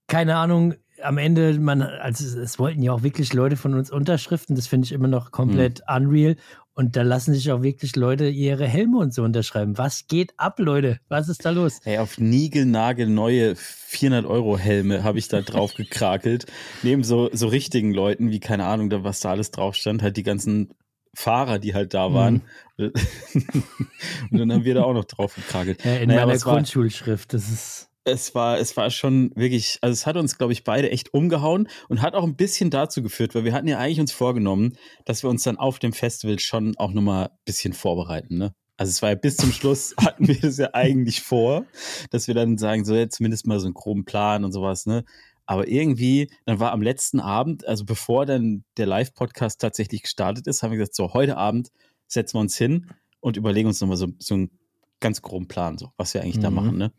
keine 0.07 0.37
Ahnung, 0.37 0.75
am 1.03 1.17
Ende, 1.17 1.59
man, 1.59 1.81
also 1.81 2.39
es 2.39 2.59
wollten 2.59 2.81
ja 2.81 2.91
auch 2.91 3.03
wirklich 3.03 3.33
Leute 3.33 3.55
von 3.55 3.73
uns 3.73 3.91
Unterschriften, 3.91 4.55
das 4.55 4.67
finde 4.67 4.85
ich 4.85 4.91
immer 4.91 5.07
noch 5.07 5.31
komplett 5.31 5.81
mhm. 5.87 5.95
unreal. 5.95 6.35
Und 6.73 6.95
da 6.95 7.01
lassen 7.01 7.33
sich 7.33 7.51
auch 7.51 7.61
wirklich 7.61 7.97
Leute 7.97 8.29
ihre 8.29 8.65
Helme 8.65 8.99
und 8.99 9.13
so 9.13 9.23
unterschreiben. 9.23 9.77
Was 9.77 10.07
geht 10.07 10.31
ab, 10.37 10.59
Leute? 10.59 10.99
Was 11.09 11.27
ist 11.27 11.43
da 11.43 11.49
los? 11.49 11.81
Hey, 11.83 11.97
auf 11.97 12.17
Nigelnagel 12.17 13.07
neue 13.07 13.57
400 13.57 14.25
Euro 14.25 14.57
Helme 14.57 15.03
habe 15.03 15.19
ich 15.19 15.27
da 15.27 15.41
drauf 15.41 15.73
gekrakelt. 15.73 16.45
Neben 16.81 17.03
so, 17.03 17.29
so 17.33 17.47
richtigen 17.47 17.93
Leuten, 17.93 18.31
wie 18.31 18.39
keine 18.39 18.65
Ahnung, 18.65 18.89
da, 18.89 19.03
was 19.03 19.19
da 19.19 19.31
alles 19.31 19.51
drauf 19.51 19.75
stand, 19.75 20.01
halt 20.01 20.15
die 20.15 20.23
ganzen 20.23 20.69
Fahrer, 21.13 21.59
die 21.59 21.73
halt 21.73 21.93
da 21.93 22.13
waren. 22.13 22.43
Mhm. 22.77 22.93
und 24.31 24.37
dann 24.37 24.53
haben 24.53 24.63
wir 24.63 24.75
da 24.75 24.83
auch 24.83 24.93
noch 24.93 25.05
drauf 25.05 25.35
gekrakelt. 25.35 25.83
Ja, 25.83 25.95
in 25.95 26.07
naja, 26.07 26.25
meiner 26.25 26.39
Grundschulschrift, 26.39 27.33
das 27.33 27.49
ist 27.49 27.88
es 28.09 28.35
war, 28.35 28.59
es 28.59 28.75
war 28.77 28.89
schon 28.89 29.31
wirklich, 29.35 29.77
also 29.81 29.93
es 29.93 30.05
hat 30.05 30.17
uns, 30.17 30.37
glaube 30.37 30.53
ich, 30.53 30.63
beide 30.63 30.91
echt 30.91 31.13
umgehauen 31.13 31.67
und 31.87 32.01
hat 32.01 32.15
auch 32.15 32.23
ein 32.23 32.35
bisschen 32.35 32.69
dazu 32.69 33.01
geführt, 33.01 33.35
weil 33.35 33.43
wir 33.43 33.53
hatten 33.53 33.67
ja 33.67 33.77
eigentlich 33.77 33.99
uns 33.99 34.11
vorgenommen, 34.11 34.77
dass 35.05 35.23
wir 35.23 35.29
uns 35.29 35.43
dann 35.43 35.57
auf 35.57 35.79
dem 35.79 35.93
Festival 35.93 36.39
schon 36.39 36.77
auch 36.77 36.91
nochmal 36.91 37.27
ein 37.27 37.37
bisschen 37.45 37.73
vorbereiten, 37.73 38.37
ne? 38.37 38.53
Also 38.77 38.91
es 38.91 39.01
war 39.01 39.09
ja 39.09 39.15
bis 39.15 39.35
zum 39.35 39.51
Schluss 39.51 39.93
hatten 40.01 40.27
wir 40.27 40.39
das 40.39 40.57
ja 40.57 40.73
eigentlich 40.73 41.21
vor, 41.21 41.65
dass 42.11 42.27
wir 42.27 42.35
dann 42.35 42.57
sagen, 42.57 42.85
so 42.85 42.95
jetzt 42.95 43.17
zumindest 43.17 43.45
mal 43.45 43.59
so 43.59 43.67
einen 43.67 43.73
groben 43.73 44.05
Plan 44.05 44.45
und 44.45 44.51
sowas, 44.51 44.85
ne? 44.85 45.03
Aber 45.45 45.67
irgendwie, 45.67 46.29
dann 46.45 46.59
war 46.59 46.71
am 46.71 46.81
letzten 46.81 47.19
Abend, 47.19 47.67
also 47.67 47.83
bevor 47.83 48.25
dann 48.25 48.63
der 48.77 48.85
Live-Podcast 48.85 49.59
tatsächlich 49.59 50.03
gestartet 50.03 50.45
ist, 50.45 50.61
haben 50.61 50.71
wir 50.71 50.77
gesagt, 50.77 50.95
so 50.95 51.13
heute 51.13 51.37
Abend 51.37 51.71
setzen 52.07 52.35
wir 52.35 52.41
uns 52.41 52.55
hin 52.55 52.87
und 53.19 53.35
überlegen 53.35 53.67
uns 53.67 53.81
nochmal 53.81 53.97
so, 53.97 54.09
so 54.19 54.35
einen 54.35 54.51
ganz 54.99 55.21
groben 55.21 55.47
Plan, 55.47 55.77
so, 55.77 55.91
was 55.97 56.13
wir 56.13 56.21
eigentlich 56.21 56.37
mhm. 56.37 56.41
da 56.41 56.49
machen, 56.51 56.77
ne? 56.77 56.91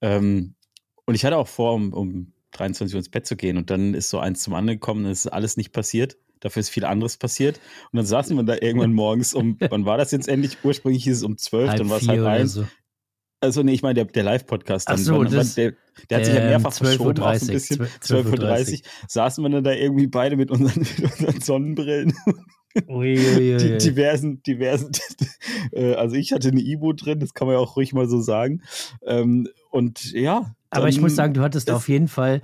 Ähm, 0.00 0.54
und 1.06 1.14
ich 1.14 1.24
hatte 1.24 1.36
auch 1.36 1.48
vor, 1.48 1.74
um, 1.74 1.92
um 1.92 2.32
23 2.52 2.94
Uhr 2.94 2.98
ins 2.98 3.08
Bett 3.08 3.26
zu 3.26 3.36
gehen 3.36 3.56
und 3.56 3.70
dann 3.70 3.94
ist 3.94 4.10
so 4.10 4.18
eins 4.18 4.42
zum 4.42 4.54
anderen 4.54 4.78
gekommen, 4.78 5.06
es 5.06 5.24
ist 5.26 5.32
alles 5.32 5.56
nicht 5.56 5.72
passiert. 5.72 6.16
Dafür 6.40 6.60
ist 6.60 6.70
viel 6.70 6.84
anderes 6.86 7.16
passiert. 7.18 7.60
Und 7.92 7.98
dann 7.98 8.06
saßen 8.06 8.34
wir 8.36 8.42
da 8.44 8.54
irgendwann 8.60 8.92
morgens 8.94 9.34
um, 9.34 9.56
wann 9.68 9.84
war 9.84 9.98
das 9.98 10.10
jetzt 10.10 10.28
endlich? 10.28 10.56
Ursprünglich 10.64 11.04
hieß 11.04 11.18
es 11.18 11.22
um 11.22 11.36
zwölf, 11.36 11.68
Halb 11.68 11.78
dann 11.78 11.90
war 11.90 11.98
es 11.98 12.08
halb 12.08 12.24
eins. 12.26 12.52
so. 12.54 12.66
Also 13.42 13.62
nee, 13.62 13.72
ich 13.72 13.82
meine 13.82 13.94
der, 13.94 14.04
der 14.04 14.22
Live-Podcast 14.22 14.88
dann. 14.88 14.98
So, 14.98 15.18
Wann- 15.18 15.30
das- 15.30 15.54
der, 15.54 15.72
der 16.10 16.18
hat 16.18 16.24
sich 16.26 16.34
ja 16.34 16.40
ähm, 16.40 16.48
mehrfach 16.48 16.72
12:30 16.72 16.74
verschoben, 16.84 17.22
auch 17.22 17.34
so 17.34 17.46
ein 17.46 17.52
bisschen. 17.52 17.76
12:30. 17.82 18.34
12.30 18.36 18.72
Uhr 18.72 18.88
saßen 19.08 19.44
wir 19.44 19.48
dann 19.50 19.64
da 19.64 19.72
irgendwie 19.72 20.06
beide 20.06 20.36
mit 20.36 20.50
unseren, 20.50 20.80
mit 20.98 21.12
unseren 21.20 21.40
Sonnenbrillen 21.40 22.14
Ui, 22.88 23.18
ui, 23.18 23.54
ui. 23.56 23.78
diversen, 23.78 24.42
diversen, 24.42 24.92
äh, 25.72 25.94
also 25.94 26.14
ich 26.16 26.32
hatte 26.32 26.48
eine 26.48 26.60
Ibo 26.60 26.92
drin, 26.92 27.18
das 27.18 27.34
kann 27.34 27.48
man 27.48 27.56
ja 27.56 27.60
auch 27.60 27.76
ruhig 27.76 27.92
mal 27.94 28.08
so 28.08 28.20
sagen. 28.20 28.62
Ähm, 29.02 29.48
und 29.70 30.12
ja. 30.12 30.54
Aber 30.70 30.88
ich 30.88 31.00
muss 31.00 31.16
sagen, 31.16 31.34
du 31.34 31.40
hattest 31.42 31.70
auf 31.70 31.88
jeden 31.88 32.08
Fall 32.08 32.42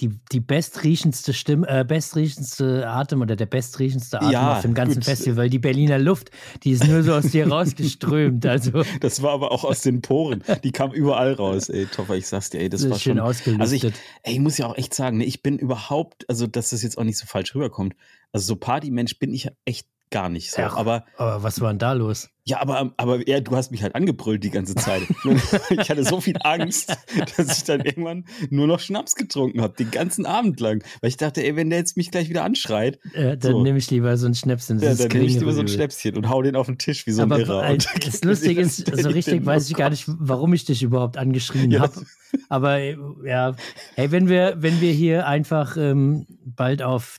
die, 0.00 0.10
die 0.30 0.40
bestriechendste 0.40 1.32
Stimme, 1.32 1.66
äh, 1.68 1.82
bestriechendste 1.82 2.86
Atem 2.86 3.22
oder 3.22 3.34
der 3.34 3.46
bestriechendste 3.46 4.18
Atem 4.20 4.30
Ja, 4.30 4.52
auf 4.56 4.62
dem 4.62 4.74
ganzen 4.74 4.96
gut. 4.96 5.04
Festival, 5.04 5.36
weil 5.44 5.50
die 5.50 5.58
Berliner 5.58 5.98
Luft, 5.98 6.30
die 6.64 6.72
ist 6.72 6.86
nur 6.86 7.02
so 7.02 7.14
aus 7.14 7.30
dir 7.30 7.48
rausgeströmt. 7.48 8.44
Also 8.44 8.82
Das 9.00 9.22
war 9.22 9.32
aber 9.32 9.52
auch 9.52 9.64
aus 9.64 9.80
den 9.80 10.02
Poren. 10.02 10.42
Die 10.64 10.72
kam 10.72 10.92
überall 10.92 11.32
raus, 11.32 11.70
ey. 11.70 11.86
Toffer, 11.86 12.14
ich 12.16 12.26
sag's 12.26 12.50
dir, 12.50 12.60
ey, 12.60 12.68
das 12.68 12.82
das 12.82 12.90
war 12.90 12.98
schön 12.98 13.16
schon. 13.16 13.20
ausgelüftet. 13.26 13.60
Also 13.62 13.74
ich, 13.74 13.84
ey, 13.84 14.34
ich 14.34 14.40
muss 14.40 14.58
ja 14.58 14.66
auch 14.66 14.76
echt 14.76 14.92
sagen, 14.92 15.16
ne, 15.18 15.24
ich 15.24 15.42
bin 15.42 15.58
überhaupt, 15.58 16.28
also 16.28 16.46
dass 16.46 16.70
das 16.70 16.82
jetzt 16.82 16.98
auch 16.98 17.04
nicht 17.04 17.16
so 17.18 17.26
falsch 17.26 17.54
rüberkommt. 17.54 17.94
Also 18.32 18.46
so 18.48 18.56
Partymensch 18.56 19.18
bin 19.18 19.32
ich 19.32 19.48
echt 19.64 19.86
gar 20.10 20.28
nicht 20.28 20.50
so. 20.52 20.62
Ach. 20.62 20.76
Aber 20.76 21.04
Aber 21.16 21.42
was 21.42 21.60
war 21.60 21.70
denn 21.72 21.78
da 21.78 21.92
los? 21.92 22.28
ja, 22.48 22.60
aber, 22.60 22.92
aber 22.96 23.28
ja, 23.28 23.40
du 23.40 23.56
hast 23.56 23.72
mich 23.72 23.82
halt 23.82 23.96
angebrüllt 23.96 24.44
die 24.44 24.50
ganze 24.50 24.76
Zeit. 24.76 25.02
ich 25.70 25.90
hatte 25.90 26.04
so 26.04 26.20
viel 26.20 26.36
Angst, 26.44 26.96
dass 27.36 27.58
ich 27.58 27.64
dann 27.64 27.80
irgendwann 27.80 28.24
nur 28.50 28.68
noch 28.68 28.78
Schnaps 28.78 29.16
getrunken 29.16 29.60
habe, 29.62 29.74
den 29.76 29.90
ganzen 29.90 30.26
Abend 30.26 30.60
lang. 30.60 30.84
Weil 31.00 31.08
ich 31.08 31.16
dachte, 31.16 31.42
ey, 31.42 31.56
wenn 31.56 31.70
der 31.70 31.80
jetzt 31.80 31.96
mich 31.96 32.12
gleich 32.12 32.28
wieder 32.28 32.44
anschreit, 32.44 33.00
Äh, 33.14 33.36
dann 33.36 33.52
So. 33.52 33.62
nehme 33.64 33.78
ich 33.78 33.90
lieber 33.90 34.16
so 34.16 34.26
ein 34.28 34.34
Schnäpschen. 34.36 34.78
ja, 34.78 34.94
dann 34.94 35.08
nehme 35.08 35.24
ich 35.24 35.34
lieber 35.40 35.52
so 35.52 35.60
ein. 35.60 35.66
Schnäpschen 35.68 36.16
und 36.16 36.28
hau 36.28 36.40
den 36.40 36.54
auf 36.54 36.66
den 36.66 36.78
Tisch 36.78 37.04
wie 37.08 37.10
so 37.10 37.22
ein 37.22 37.32
Aber 37.32 37.40
Irrer. 37.40 37.68
äh, 37.70 37.78
das 38.04 38.22
Lustige 38.22 38.60
ist, 38.60 38.76
so 38.96 39.08
richtig 39.08 39.44
weiß 39.44 39.68
ich 39.68 39.74
gar 39.76 39.90
nicht, 39.90 40.04
warum 40.06 40.52
ich 40.54 40.64
dich 40.64 40.84
überhaupt 40.84 41.16
angeschrien 41.16 41.72
Ja. 41.72 41.80
habe. 41.80 42.06
Aber 42.48 42.78
ja, 42.78 43.56
hey, 43.96 44.12
wenn 44.12 44.28
wir, 44.28 44.54
wenn 44.58 44.80
wir 44.80 44.92
hier 44.92 45.26
einfach 45.26 45.76
ähm, 45.76 46.26
bald 46.44 46.80
auf, 46.82 47.16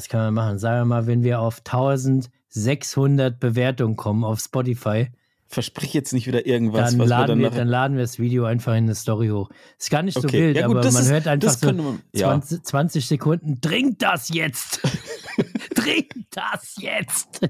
was 0.00 0.08
kann 0.08 0.20
man 0.20 0.32
machen? 0.34 0.58
Sagen 0.58 0.80
wir 0.80 0.84
mal, 0.86 1.06
wenn 1.06 1.22
wir 1.22 1.40
auf 1.40 1.58
1600 1.58 3.38
Bewertungen 3.38 3.96
kommen 3.96 4.24
auf 4.24 4.40
Spotify, 4.40 5.08
Versprich 5.46 5.92
jetzt 5.92 6.12
nicht 6.14 6.26
wieder 6.28 6.46
irgendwas, 6.46 6.90
dann 6.92 7.00
wir 7.00 7.06
laden, 7.06 7.38
wir, 7.40 7.48
nachher 7.48 7.58
dann 7.58 7.68
laden 7.68 7.96
wir 7.96 8.04
das 8.04 8.18
Video 8.18 8.44
einfach 8.44 8.72
in 8.72 8.84
eine 8.84 8.94
Story 8.94 9.28
hoch. 9.28 9.50
Ist 9.78 9.90
gar 9.90 10.02
nicht 10.02 10.14
so 10.14 10.26
Okay, 10.26 10.40
wild, 10.40 10.56
ja 10.56 10.66
gut, 10.68 10.76
aber 10.78 10.90
man 10.92 11.02
ist- 11.02 11.10
hört 11.10 11.26
einfach 11.28 11.50
so 11.50 11.72
man- 11.72 12.00
ja. 12.14 12.28
20, 12.28 12.62
20 12.62 13.06
Sekunden, 13.06 13.60
trink 13.60 13.98
das 13.98 14.28
jetzt! 14.32 14.80
trink 15.74 16.06
das 16.30 16.76
jetzt! 16.78 17.40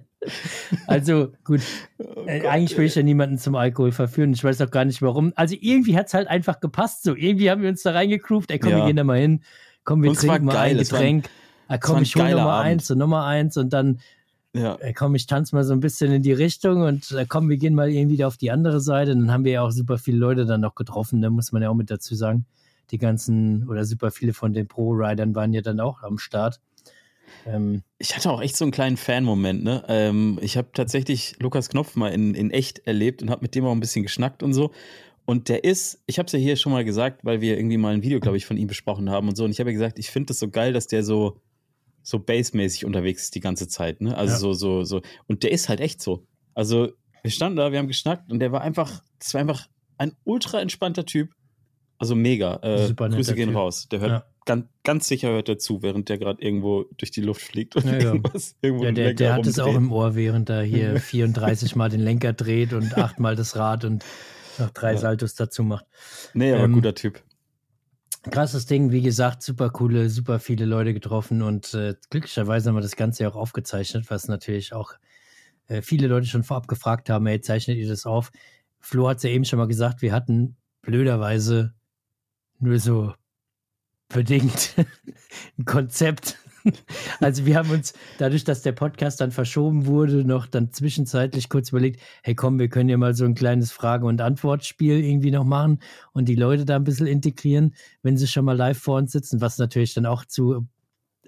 also 0.88 1.28
gut, 1.45 1.61
Oh 1.99 2.25
äh, 2.26 2.40
Gott, 2.40 2.50
eigentlich 2.50 2.76
will 2.78 2.87
ich 2.87 2.95
ja 2.97 3.02
niemanden 3.04 3.38
zum 3.38 3.54
Alkohol 3.54 3.92
verführen. 3.92 4.33
Ich 4.33 4.42
weiß 4.42 4.61
auch 4.62 4.71
gar 4.71 4.87
nicht 4.87 5.02
warum. 5.02 5.33
Also 5.37 5.54
irgendwie 5.61 5.97
hat 5.97 6.07
es 6.09 6.14
halt 6.14 6.26
einfach 6.26 6.59
gepasst. 6.61 7.02
So 7.04 7.14
irgendwie 7.14 7.50
haben 7.50 7.62
wir 7.62 7.69
uns 7.69 7.83
da 7.83 7.92
reingegroovt. 7.92 8.50
Ey, 8.50 8.59
komm, 8.59 8.71
Ja. 8.71 8.76
wir 8.78 8.87
gehen 8.87 8.97
da 8.97 9.04
mal 9.04 9.19
hin. 9.21 9.42
Komm, 9.85 10.02
wir 10.02 10.11
war 10.11 10.16
trinken 10.16 10.47
mal 10.47 10.52
geil, 10.52 10.71
ein- 10.73 10.78
Getränk. 10.78 11.28
Ah, 11.73 11.79
komm, 11.79 12.03
ich 12.03 12.17
hole 12.17 12.31
Nummer 12.31 12.53
Abend. 12.53 12.67
eins 12.67 12.91
und 12.91 12.99
Nummer 12.99 13.25
eins 13.25 13.57
und 13.57 13.73
dann, 13.73 14.00
Ja. 14.53 14.75
ey, 14.81 14.93
komm, 14.93 15.15
ich 15.15 15.27
tanze 15.27 15.55
mal 15.55 15.62
so 15.62 15.73
ein 15.73 15.79
bisschen 15.81 16.11
in 16.12 16.23
die 16.23 16.33
Richtung 16.33 16.83
und 16.83 17.12
äh, 17.12 17.27
komm, 17.29 17.49
wir 17.49 17.57
gehen 17.59 17.75
mal 17.75 17.89
irgendwie 17.91 18.15
wieder 18.15 18.27
auf 18.27 18.37
die 18.37 18.50
andere 18.50 18.81
Seite. 18.81 19.15
Dann 19.15 19.31
haben 19.31 19.45
wir 19.45 19.53
ja 19.53 19.62
auch 19.62 19.71
super 19.71 19.97
viele 19.99 20.19
Leute 20.19 20.47
dann 20.47 20.61
noch 20.62 20.75
getroffen, 20.75 21.23
da 21.23 21.31
muss 21.31 21.53
man 21.53 21.62
ja 21.62 21.71
auch 21.71 21.75
mit 21.75 21.91
dazu 21.91 22.15
sagen. 22.17 22.45
Die 22.91 22.99
ganzen 22.99 23.69
oder 23.69 23.85
super 23.85 24.11
viele 24.11 24.33
von 24.33 24.53
den 24.53 24.67
Pro-Riders 24.67 25.29
waren 25.35 25.53
ja 25.53 25.61
dann 25.61 25.79
auch 25.79 26.03
am 26.03 26.19
Start. 26.19 26.61
Ähm, 27.47 27.83
Ich 27.99 28.17
hatte 28.17 28.29
auch 28.31 28.43
echt 28.43 28.57
so 28.57 28.65
einen 28.65 28.73
kleinen 28.73 28.97
Fan-Moment, 28.97 29.62
ne? 29.62 29.85
Ähm, 29.87 30.39
ich 30.43 30.57
habe 30.57 30.71
tatsächlich 30.75 31.37
Lukas 31.39 31.69
Knopf 31.69 31.95
mal 31.95 32.09
in, 32.09 32.35
in 32.35 32.50
echt 32.50 32.81
erlebt 32.89 33.23
und 33.23 33.31
habe 33.31 33.43
mit 33.43 33.55
dem 33.55 33.65
auch 33.65 33.71
ein 33.73 33.79
bisschen 33.81 34.03
geschnackt 34.03 34.43
und 34.43 34.53
so. 34.55 34.73
Und 35.25 35.49
der 35.49 35.62
ist, 35.62 36.03
ich 36.07 36.19
habe 36.19 36.27
es 36.27 36.33
ja 36.33 36.41
hier 36.41 36.57
schon 36.57 36.73
mal 36.73 36.85
gesagt, 36.85 37.25
weil 37.25 37.41
wir 37.41 37.57
irgendwie 37.57 37.77
mal 37.77 37.95
ein 37.95 38.03
Video, 38.03 38.19
glaube 38.19 38.37
ich, 38.37 38.47
von 38.47 38.57
ihm 38.57 38.67
besprochen 38.67 39.09
haben 39.11 39.29
und 39.29 39.37
so. 39.37 39.45
Und 39.45 39.53
ich 39.53 39.61
habe 39.61 39.71
ja 39.71 39.75
gesagt, 39.75 40.00
ich 40.00 40.11
finde 40.11 40.27
das 40.29 40.41
so 40.41 40.49
geil, 40.49 40.73
dass 40.73 40.89
der 40.89 41.05
so, 41.05 41.37
so 42.02 42.19
bassmäßig 42.19 42.85
unterwegs 42.85 43.23
ist 43.25 43.35
die 43.35 43.40
ganze 43.40 43.69
Zeit, 43.69 44.00
ne? 44.00 44.16
Also 44.16 44.33
Ja. 44.35 44.38
so, 44.38 44.52
so, 44.52 44.85
so. 44.85 45.02
Und 45.26 45.42
der 45.42 45.52
ist 45.52 45.69
halt 45.69 45.80
echt 45.80 46.00
so. 46.02 46.26
Also 46.54 46.92
wir 47.23 47.30
standen 47.30 47.57
da, 47.57 47.71
wir 47.73 47.78
haben 47.78 47.88
geschnackt 47.88 48.30
und 48.33 48.38
der 48.40 48.52
war 48.52 48.62
einfach, 48.62 49.02
das 49.19 49.35
war 49.35 49.40
einfach 49.40 49.66
ein 49.99 50.12
ultra 50.25 50.61
entspannter 50.61 51.04
Typ. 51.04 51.33
Also 51.99 52.14
mega. 52.14 52.59
Äh, 52.62 52.95
Grüße 52.95 53.35
gehen 53.35 53.49
Typ. 53.49 53.57
raus. 53.57 53.87
Der 53.90 54.00
hört 54.00 54.11
Ja. 54.11 54.25
ganz, 54.47 54.66
ganz 54.85 55.07
sicher 55.07 55.28
hört 55.28 55.50
er 55.50 55.59
zu, 55.59 55.83
während 55.83 56.09
der 56.09 56.16
gerade 56.16 56.42
irgendwo 56.42 56.87
durch 56.97 57.11
die 57.11 57.21
Luft 57.21 57.42
fliegt 57.42 57.76
und 57.76 57.85
Ja, 57.85 57.99
irgendwas 57.99 58.57
irgendwo 58.62 58.85
ja, 58.85 58.92
der, 58.92 59.12
der 59.12 59.35
hat 59.35 59.47
es 59.47 59.59
auch 59.59 59.76
im 59.76 59.92
Ohr, 59.92 60.14
während 60.14 60.49
er 60.49 60.62
hier 60.62 60.99
34 61.00 61.76
Mal 61.76 61.90
den 61.90 62.00
Lenker 62.00 62.33
dreht 62.33 62.73
und 62.73 62.97
achtmal 62.97 63.37
das 63.37 63.54
Rad 63.57 63.85
und 63.85 64.02
noch 64.59 64.71
drei. 64.71 64.97
Saltos 64.97 65.35
dazu 65.35 65.62
macht. 65.62 65.85
Nee, 66.33 66.52
aber 66.52 66.64
ähm, 66.64 66.73
guter 66.73 66.95
Typ. 66.95 67.23
Krasses 68.23 68.67
Ding, 68.67 68.91
wie 68.91 69.00
gesagt, 69.00 69.43
super 69.43 69.71
coole, 69.71 70.11
super 70.11 70.41
viele 70.41 70.67
Leute 70.67 70.93
getroffen 70.93 71.41
und 71.41 71.73
äh, 71.73 71.95
glücklicherweise 72.11 72.69
haben 72.69 72.77
wir 72.77 72.83
das 72.83 72.97
Ganze 72.97 73.23
ja 73.23 73.31
auch 73.31 73.37
aufgezeichnet, 73.37 74.11
was 74.11 74.29
natürlich 74.29 74.75
auch 74.75 74.93
äh, 75.69 75.81
viele 75.81 76.07
Leute 76.07 76.27
schon 76.27 76.45
vorab 76.45 76.69
gefragt 76.69 77.09
haben, 77.09 77.27
hey, 77.27 77.41
zeichnet 77.41 77.79
ihr 77.79 77.89
das 77.89 78.05
auf? 78.05 78.31
Flo 78.79 79.09
hat 79.09 79.19
es 79.19 79.23
ja 79.23 79.31
eben 79.31 79.47
schon 79.47 79.59
mal 79.59 79.69
gesagt, 79.69 80.03
wir 80.03 80.12
hatten 80.12 80.57
blöderweise 80.83 81.73
nur 82.59 82.79
so 82.79 83.15
bedingt 84.09 84.75
ein 85.59 85.65
Konzept. 85.65 86.37
Also 87.21 87.47
wir 87.47 87.57
haben 87.57 87.71
uns, 87.71 87.93
dadurch, 88.19 88.45
dass 88.45 88.62
der 88.62 88.73
Podcast 88.73 89.21
dann 89.21 89.31
verschoben 89.31 89.87
wurde, 89.87 90.25
noch 90.25 90.47
dann 90.47 90.73
zwischenzeitlich 90.73 91.49
kurz 91.49 91.71
überlegt, 91.71 92.00
hey 92.23 92.35
komm, 92.35 92.59
wir 92.59 92.69
können 92.69 92.88
ja 92.88 92.97
mal 92.97 93.14
so 93.14 93.25
ein 93.25 93.35
kleines 93.35 93.73
Frage- 93.73 94.07
und 94.07 94.21
Antwortspiel 94.21 95.05
irgendwie 95.05 95.31
noch 95.31 95.45
machen 95.45 95.81
und 96.12 96.29
die 96.29 96.35
Leute 96.35 96.64
da 96.64 96.76
ein 96.76 96.85
bisschen 96.85 97.07
integrieren, 97.07 97.75
wenn 98.02 98.17
sie 98.17 98.26
schon 98.26 98.45
mal 98.45 98.57
live 98.57 98.79
vor 98.79 98.97
uns 98.97 99.12
sitzen, 99.12 99.40
was 99.40 99.59
natürlich 99.59 99.95
dann 99.95 100.07
auch 100.07 100.25
zu 100.25 100.67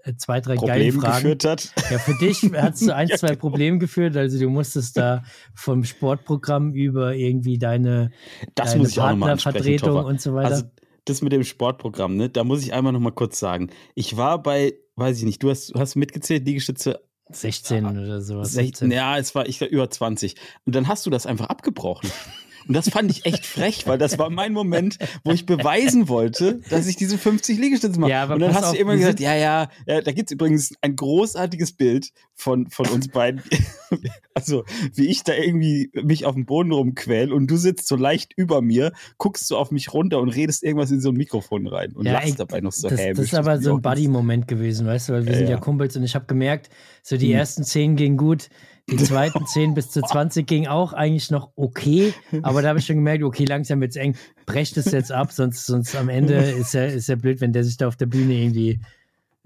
äh, 0.05 0.15
zwei, 0.17 0.41
drei 0.41 0.57
geilen 0.57 0.67
Problem 0.67 1.01
Fragen. 1.01 1.15
geführt 1.23 1.45
hat. 1.45 1.73
Ja, 1.91 1.99
für 1.99 2.15
dich 2.15 2.43
hat 2.55 2.75
es 2.75 2.81
zu 2.81 2.95
ein, 2.95 3.09
Ja, 3.09 3.17
zwei 3.17 3.29
genau. 3.29 3.41
Problemen 3.41 3.79
geführt. 3.79 4.17
Also 4.17 4.39
du 4.39 4.49
musstest 4.49 4.97
da 4.97 5.23
vom 5.55 5.85
Sportprogramm 5.85 6.75
über 6.75 7.15
irgendwie 7.15 7.59
deine, 7.59 8.11
Das 8.55 8.73
deine 8.73 8.89
Partnervertretung 8.89 10.05
und 10.05 10.21
so 10.21 10.35
weiter. 10.35 10.49
Also 10.49 10.65
das 11.05 11.23
mit 11.23 11.33
dem 11.33 11.45
Sportprogramm, 11.45 12.17
ne, 12.17 12.29
da 12.29 12.45
muss 12.45 12.63
ich 12.63 12.73
einmal 12.73 12.93
nochmal 12.93 13.13
kurz 13.13 13.39
sagen. 13.39 13.71
Ich 13.95 14.17
war 14.17 14.43
bei, 14.43 14.75
weiß 14.97 15.19
ich 15.19 15.25
nicht, 15.25 15.43
du 15.43 15.51
hast, 15.51 15.73
hast 15.75 15.97
mitgezählt, 15.97 16.47
Liegestütze 16.47 17.01
16 17.31 17.87
oder 17.87 18.21
sowas. 18.21 18.53
16, 18.53 18.89
17. 18.89 18.91
ja, 18.91 19.19
es 19.19 19.35
war, 19.35 19.49
ich 19.49 19.59
glaube, 19.59 19.73
über 19.73 19.89
20. 19.89 20.35
Und 20.67 20.75
dann 20.75 20.89
hast 20.89 21.07
du 21.07 21.11
das 21.11 21.27
einfach 21.27 21.47
abgebrochen. 21.47 22.11
Und 22.67 22.75
das 22.75 22.89
fand 22.89 23.11
ich 23.11 23.25
echt 23.27 23.47
frech, 23.47 23.87
weil 23.87 23.99
das 23.99 24.19
war 24.19 24.31
mein 24.31 24.53
Moment, 24.53 24.99
wo 25.25 25.33
ich 25.33 25.47
beweisen 25.47 26.09
wollte, 26.09 26.61
dass 26.69 26.87
ich 26.87 26.97
diese 26.97 27.19
50 27.19 27.59
Liegestütze 27.59 27.99
mache. 27.99 28.11
Ja, 28.11 28.23
aber 28.25 28.35
und 28.35 28.41
dann 28.41 28.55
hast 28.55 28.65
auf, 28.65 28.73
du 28.73 28.79
immer 28.79 28.97
gesagt, 28.97 29.21
ja, 29.21 29.35
ja, 29.35 29.69
ja, 29.87 30.01
da 30.01 30.13
gibt's 30.13 30.33
übrigens 30.33 30.73
ein 30.81 30.97
großartiges 30.97 31.73
Bild 31.73 32.11
von, 32.35 32.69
von 32.71 32.89
uns 32.89 33.09
beiden. 33.09 33.43
also, 34.35 34.65
wie 34.95 35.07
ich 35.07 35.23
da 35.23 35.35
irgendwie 35.35 35.91
mich 36.03 36.25
auf 36.25 36.35
dem 36.35 36.47
Boden 36.47 36.73
rumquäl 36.73 37.33
und 37.33 37.51
du 37.51 37.57
sitzt 37.57 37.87
so 37.89 37.97
leicht 37.97 38.33
über 38.37 38.63
mir, 38.63 38.93
guckst 39.19 39.47
so 39.47 39.57
auf 39.57 39.71
mich 39.71 39.93
runter 39.93 40.21
und 40.21 40.29
redest 40.31 40.63
irgendwas 40.63 40.91
in 40.91 41.01
so 41.01 41.11
ein 41.11 41.17
Mikrofon 41.17 41.67
rein 41.67 41.93
und 41.93 42.07
Ja, 42.07 42.13
lachst 42.15 42.29
ey, 42.29 42.35
dabei 42.37 42.61
noch 42.61 42.73
so 42.73 42.89
das, 42.89 43.01
hämisch. 43.01 43.17
das 43.19 43.27
ist 43.27 43.35
aber 43.35 43.61
so 43.61 43.75
ein 43.75 43.83
Buddy-Moment 43.83 44.49
gewesen, 44.49 44.87
weißt 44.87 45.09
du, 45.09 45.13
weil 45.15 45.27
wir 45.27 45.33
Ja, 45.33 45.39
sind 45.39 45.49
ja. 45.49 45.57
Kumpels 45.59 45.97
und 45.97 46.03
ich 46.05 46.15
habe 46.15 46.27
gemerkt, 46.27 46.71
so 47.03 47.17
die 47.17 47.29
Hm. 47.33 47.39
ersten 47.39 47.65
10 47.65 47.97
gingen 47.97 48.17
gut, 48.17 48.49
die 48.91 48.97
zweiten 48.97 49.47
10 49.47 49.75
bis 49.75 49.91
zu 49.91 50.03
20 50.03 50.47
ging 50.47 50.67
auch 50.67 50.93
eigentlich 50.93 51.31
noch 51.31 51.53
okay, 51.57 52.13
aber 52.43 52.63
da 52.63 52.69
habe 52.69 52.79
ich 52.79 52.87
schon 52.87 52.97
gemerkt, 52.97 53.23
okay, 53.23 53.45
langsam 53.45 53.81
wird's 53.81 53.97
eng, 53.97 54.17
brecht 54.47 54.77
es 54.77 54.91
jetzt 54.91 55.13
ab, 55.13 55.33
sonst, 55.33 55.67
sonst 55.67 55.95
am 55.95 56.09
Ende 56.09 56.35
ist 56.35 56.75
ja, 56.75 56.85
ist 56.85 57.09
ja 57.09 57.17
blöd, 57.17 57.41
wenn 57.41 57.53
der 57.53 57.65
sich 57.65 57.77
da 57.77 57.89
auf 57.89 57.97
der 57.97 58.07
Bühne 58.07 58.35
irgendwie 58.35 58.81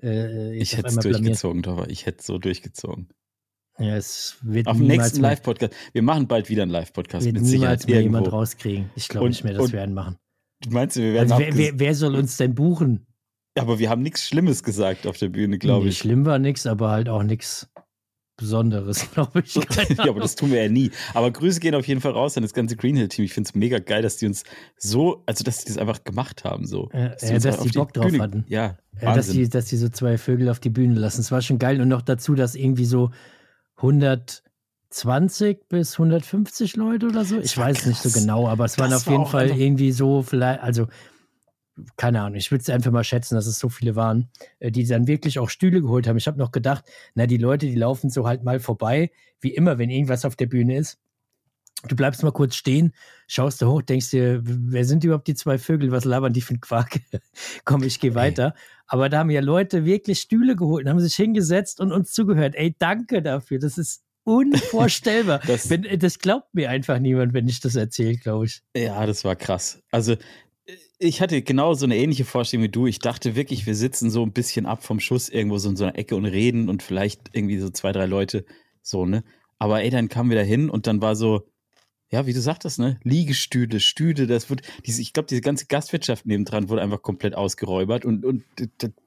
äh, 0.03 0.55
Ich 0.57 0.73
auf 0.73 0.79
hätte 0.79 0.89
es 0.89 0.97
durchgezogen, 0.97 1.65
aber 1.67 1.91
ich 1.91 2.07
hätte 2.07 2.23
so 2.23 2.39
durchgezogen. 2.39 3.09
Ja, 3.79 3.97
es 3.97 4.39
wird 4.43 4.69
Auf 4.69 4.79
dem 4.79 4.87
nächsten 4.87 5.21
Live-Podcast. 5.21 5.75
Wir 5.93 6.03
machen 6.03 6.27
bald 6.29 6.49
wieder 6.49 6.63
einen 6.63 6.73
Live-Podcast 6.73 7.27
wird 7.27 7.35
mit 7.35 7.43
niemals 7.43 7.83
Sicherheit 7.83 7.87
mehr 7.89 8.03
jemand 8.03 8.25
irgendwo. 8.27 8.39
rauskriegen. 8.39 8.91
Ich 8.95 9.09
glaube 9.09 9.29
nicht 9.29 9.45
mehr, 9.45 9.53
dass 9.53 9.71
wir 9.71 9.83
einen 9.83 9.93
machen. 9.93 10.17
Meinst 10.71 10.97
du, 10.97 11.03
wir 11.03 11.13
werden 11.13 11.31
Also 11.31 11.45
wer, 11.45 11.57
wer, 11.57 11.79
wer 11.79 11.95
soll 11.95 12.15
uns 12.17 12.39
denn 12.39 12.55
buchen? 12.55 13.07
Aber 13.59 13.79
wir 13.79 13.91
haben 13.91 14.03
nichts 14.03 14.27
Schlimmes 14.27 14.63
gesagt 14.63 15.07
auf 15.07 15.19
der 15.19 15.29
Bühne, 15.29 15.59
glaube 15.59 15.85
Nee, 15.85 15.91
ich. 15.91 15.99
Schlimm 15.99 16.25
war 16.25 16.39
nix, 16.39 16.67
aber 16.67 16.91
halt 16.91 17.11
auch 17.11 17.23
nichts 17.23 17.69
Besonderes, 18.37 19.11
glaube 19.15 19.41
ich. 19.45 19.55
Ja, 19.99 20.09
aber 20.11 20.21
das 20.21 20.35
tun 20.37 20.51
wir 20.51 20.63
ja 20.63 20.69
nie. 20.69 20.91
Aber 21.15 21.31
Grüße 21.31 21.61
gehen 21.61 21.75
auf 21.75 21.87
jeden 21.89 22.01
Fall 22.01 22.13
raus 22.13 22.37
an 22.37 22.43
das 22.43 22.53
ganze 22.53 22.77
Green 22.77 22.97
Hill 22.97 23.09
Team. 23.09 23.25
Ich 23.25 23.33
finde 23.33 23.49
es 23.49 23.55
mega 23.55 23.79
geil, 23.79 24.03
dass 24.03 24.17
die 24.19 24.27
uns 24.27 24.45
so, 24.77 25.23
also 25.27 25.43
dass 25.45 25.59
die 25.65 25.69
das 25.69 25.79
einfach 25.79 26.05
gemacht 26.05 26.45
haben. 26.45 26.67
So. 26.67 26.91
Ja, 26.93 27.09
die 27.17 27.27
ja, 27.27 27.35
uns 27.35 27.43
dass 27.45 27.61
die 27.61 27.71
Bock 27.71 27.93
drauf 27.95 28.07
Bühne- 28.11 28.23
hatten. 28.23 28.45
Ja, 28.49 28.77
Ja, 29.01 29.15
dass, 29.15 29.29
die, 29.29 29.49
dass 29.49 29.67
die 29.67 29.77
so 29.77 29.89
zwei 29.89 30.19
Vögel 30.19 30.49
auf 30.51 30.61
die 30.61 30.71
Bühne 30.71 30.95
lassen. 30.99 31.21
Es 31.21 31.33
war 31.33 31.41
schon 31.43 31.59
geil. 31.59 31.81
Und 31.81 31.89
noch 31.89 32.03
dazu, 32.03 32.35
dass 32.35 32.55
irgendwie 32.55 32.85
so 32.85 33.11
120 33.77 35.69
bis 35.69 35.93
150 35.95 36.77
Leute 36.77 37.07
oder 37.07 37.25
so. 37.25 37.39
Ich 37.39 37.57
weiß 37.57 37.87
nicht 37.87 38.03
so 38.03 38.09
krass. 38.11 38.21
genau, 38.21 38.49
aber 38.49 38.65
es 38.65 38.79
waren 38.79 38.91
Das 38.91 39.03
auf 39.03 39.07
war 39.07 39.13
jeden 39.15 39.25
auch 39.25 39.31
Fall 39.31 39.51
irgendwie 39.51 39.93
so 39.93 40.23
vielleicht, 40.23 40.61
also 40.61 40.87
keine 41.97 42.23
Ahnung, 42.23 42.37
ich 42.37 42.51
würde 42.51 42.63
es 42.63 42.71
einfach 42.71 42.91
mal 42.91 43.05
schätzen, 43.05 43.35
dass 43.35 43.47
es 43.47 43.59
so 43.59 43.69
viele 43.69 43.97
waren, 43.97 44.29
äh, 44.59 44.71
die 44.71 44.87
dann 44.87 45.07
wirklich 45.07 45.39
auch 45.39 45.51
Stühle 45.51 45.83
geholt 45.83 46.07
haben. 46.07 46.17
Ich 46.17 46.27
habe 46.27 46.39
noch 46.39 46.53
gedacht, 46.53 46.85
na, 47.15 47.27
die 47.27 47.37
Leute, 47.37 47.67
die 47.67 47.75
laufen 47.75 48.11
so 48.11 48.27
halt 48.27 48.45
mal 48.45 48.61
vorbei, 48.61 49.11
wie 49.41 49.55
immer, 49.55 49.79
wenn 49.79 49.91
irgendwas 49.91 50.25
auf 50.25 50.37
der 50.37 50.47
Bühne 50.47 50.77
ist. 50.77 50.99
Du 51.87 51.95
bleibst 51.95 52.23
mal 52.23 52.33
kurz 52.33 52.57
stehen, 52.57 52.93
schaust 53.27 53.61
da 53.61 53.67
hoch, 53.67 53.83
denkst 53.83 54.11
dir, 54.11 54.41
wer 54.43 54.85
sind 54.85 55.05
überhaupt 55.05 55.29
die 55.29 55.35
zwei 55.35 55.59
Vögel? 55.59 55.93
Was 55.93 56.05
labern 56.05 56.33
die 56.33 56.41
für 56.41 56.55
ein 56.55 56.61
Quark? 56.61 57.01
Komm, 57.65 57.83
ich 57.83 58.01
gehe 58.01 58.15
weiter. 58.15 58.55
Aber 58.87 59.09
da 59.09 59.19
haben 59.19 59.31
ja 59.31 59.41
Leute 59.41 59.85
wirklich 59.85 60.21
Stühle 60.21 60.57
geholt 60.57 60.87
und 60.87 60.91
haben 60.91 61.01
sich 61.01 61.15
hingesetzt 61.15 61.81
und 61.81 61.93
uns 61.93 62.13
zugehört. 62.13 62.55
Ey, 62.57 62.75
danke 62.79 63.21
dafür. 63.21 63.59
Das 63.59 63.77
ist 63.77 64.03
unvorstellbar. 64.25 65.41
das, 65.47 65.71
wenn, 65.71 65.87
das 65.99 66.19
glaubt 66.19 66.55
mir 66.55 66.71
einfach 66.71 66.99
niemand, 66.99 67.35
wenn 67.35 67.47
ich 67.47 67.61
das 67.61 67.77
erzähle, 67.77 68.17
glaube 68.17 68.47
ich. 68.47 68.63
Ja, 68.77 69.07
das 69.07 69.25
war 69.25 69.37
krass. 69.37 69.83
Also 69.91 70.17
ich 70.99 71.21
hatte 71.21 71.43
genau 71.43 71.75
so 71.75 71.85
eine 71.85 71.97
ähnliche 71.97 72.25
Vorstellung 72.25 72.65
wie 72.65 72.71
du. 72.71 72.87
Ich 72.87 72.99
dachte 72.99 73.37
wirklich, 73.37 73.67
wir 73.67 73.75
sitzen 73.75 74.11
so 74.11 74.23
ein 74.23 74.33
bisschen 74.33 74.67
ab 74.67 74.83
vom 74.83 75.01
Schuss 75.01 75.29
irgendwo 75.29 75.59
so 75.59 75.69
in 75.69 75.77
so 75.77 75.85
einer 75.85 75.99
Ecke 75.99 76.17
und 76.17 76.25
reden 76.25 76.69
und 76.69 76.83
vielleicht 76.83 77.31
irgendwie 77.33 77.59
so 77.59 77.71
zwei, 77.71 77.93
drei 77.93 78.07
Leute 78.07 78.45
so, 78.83 79.05
ne? 79.05 79.23
Aber 79.59 79.83
ey, 79.83 79.91
dann 79.91 80.09
kamen 80.09 80.31
wir 80.31 80.37
da 80.37 80.43
hin 80.43 80.71
und 80.71 80.87
dann 80.87 81.01
war 81.03 81.17
so, 81.17 81.49
ja, 82.11 82.27
wie 82.27 82.33
du 82.33 82.41
sagtest, 82.41 82.79
ne? 82.79 82.99
Liegestühle, 83.03 83.81
Stühle, 83.81 84.27
das 84.27 84.49
wird, 84.49 84.63
diese, 84.87 85.03
ich 85.03 85.13
glaube, 85.13 85.27
diese 85.29 85.41
ganze 85.41 85.67
Gastwirtschaft 85.67 86.25
nebendran 86.25 86.69
wurde 86.69 86.83
einfach 86.83 87.03
komplett 87.03 87.35
ausgeräubert 87.35 88.05
und, 88.05 88.25
und 88.25 88.45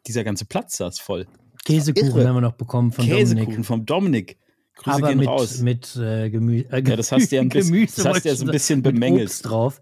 dieser 0.06 0.24
ganze 0.24 0.46
Platz 0.46 0.78
saß 0.78 1.00
voll. 1.00 1.28
Käsekuchen 1.66 2.28
haben 2.28 2.36
wir 2.36 2.42
noch 2.42 2.54
bekommen 2.54 2.92
von 2.92 3.06
Käsekuchen 3.06 3.26
Dominik. 3.26 3.46
Käsekuchen 3.46 3.64
vom 3.64 3.86
Dominik. 3.86 4.38
Grüße 4.76 4.96
Aber 4.96 5.16
mit, 5.16 5.28
raus. 5.28 5.60
mit 5.60 5.96
äh, 5.98 6.30
Gemüse. 6.30 6.70
Äh, 6.72 6.84
ja, 6.88 6.96
das 6.96 7.12
hast 7.12 7.32
du 7.32 7.36
ja 7.36 7.42
ein 7.42 7.50
bisschen, 7.50 7.86
das 7.86 8.06
hast 8.06 8.26
ja 8.26 8.36
so 8.36 8.46
ein 8.46 8.52
bisschen 8.52 8.82
bemängelt. 8.82 9.28
Obst 9.28 9.50
drauf. 9.50 9.82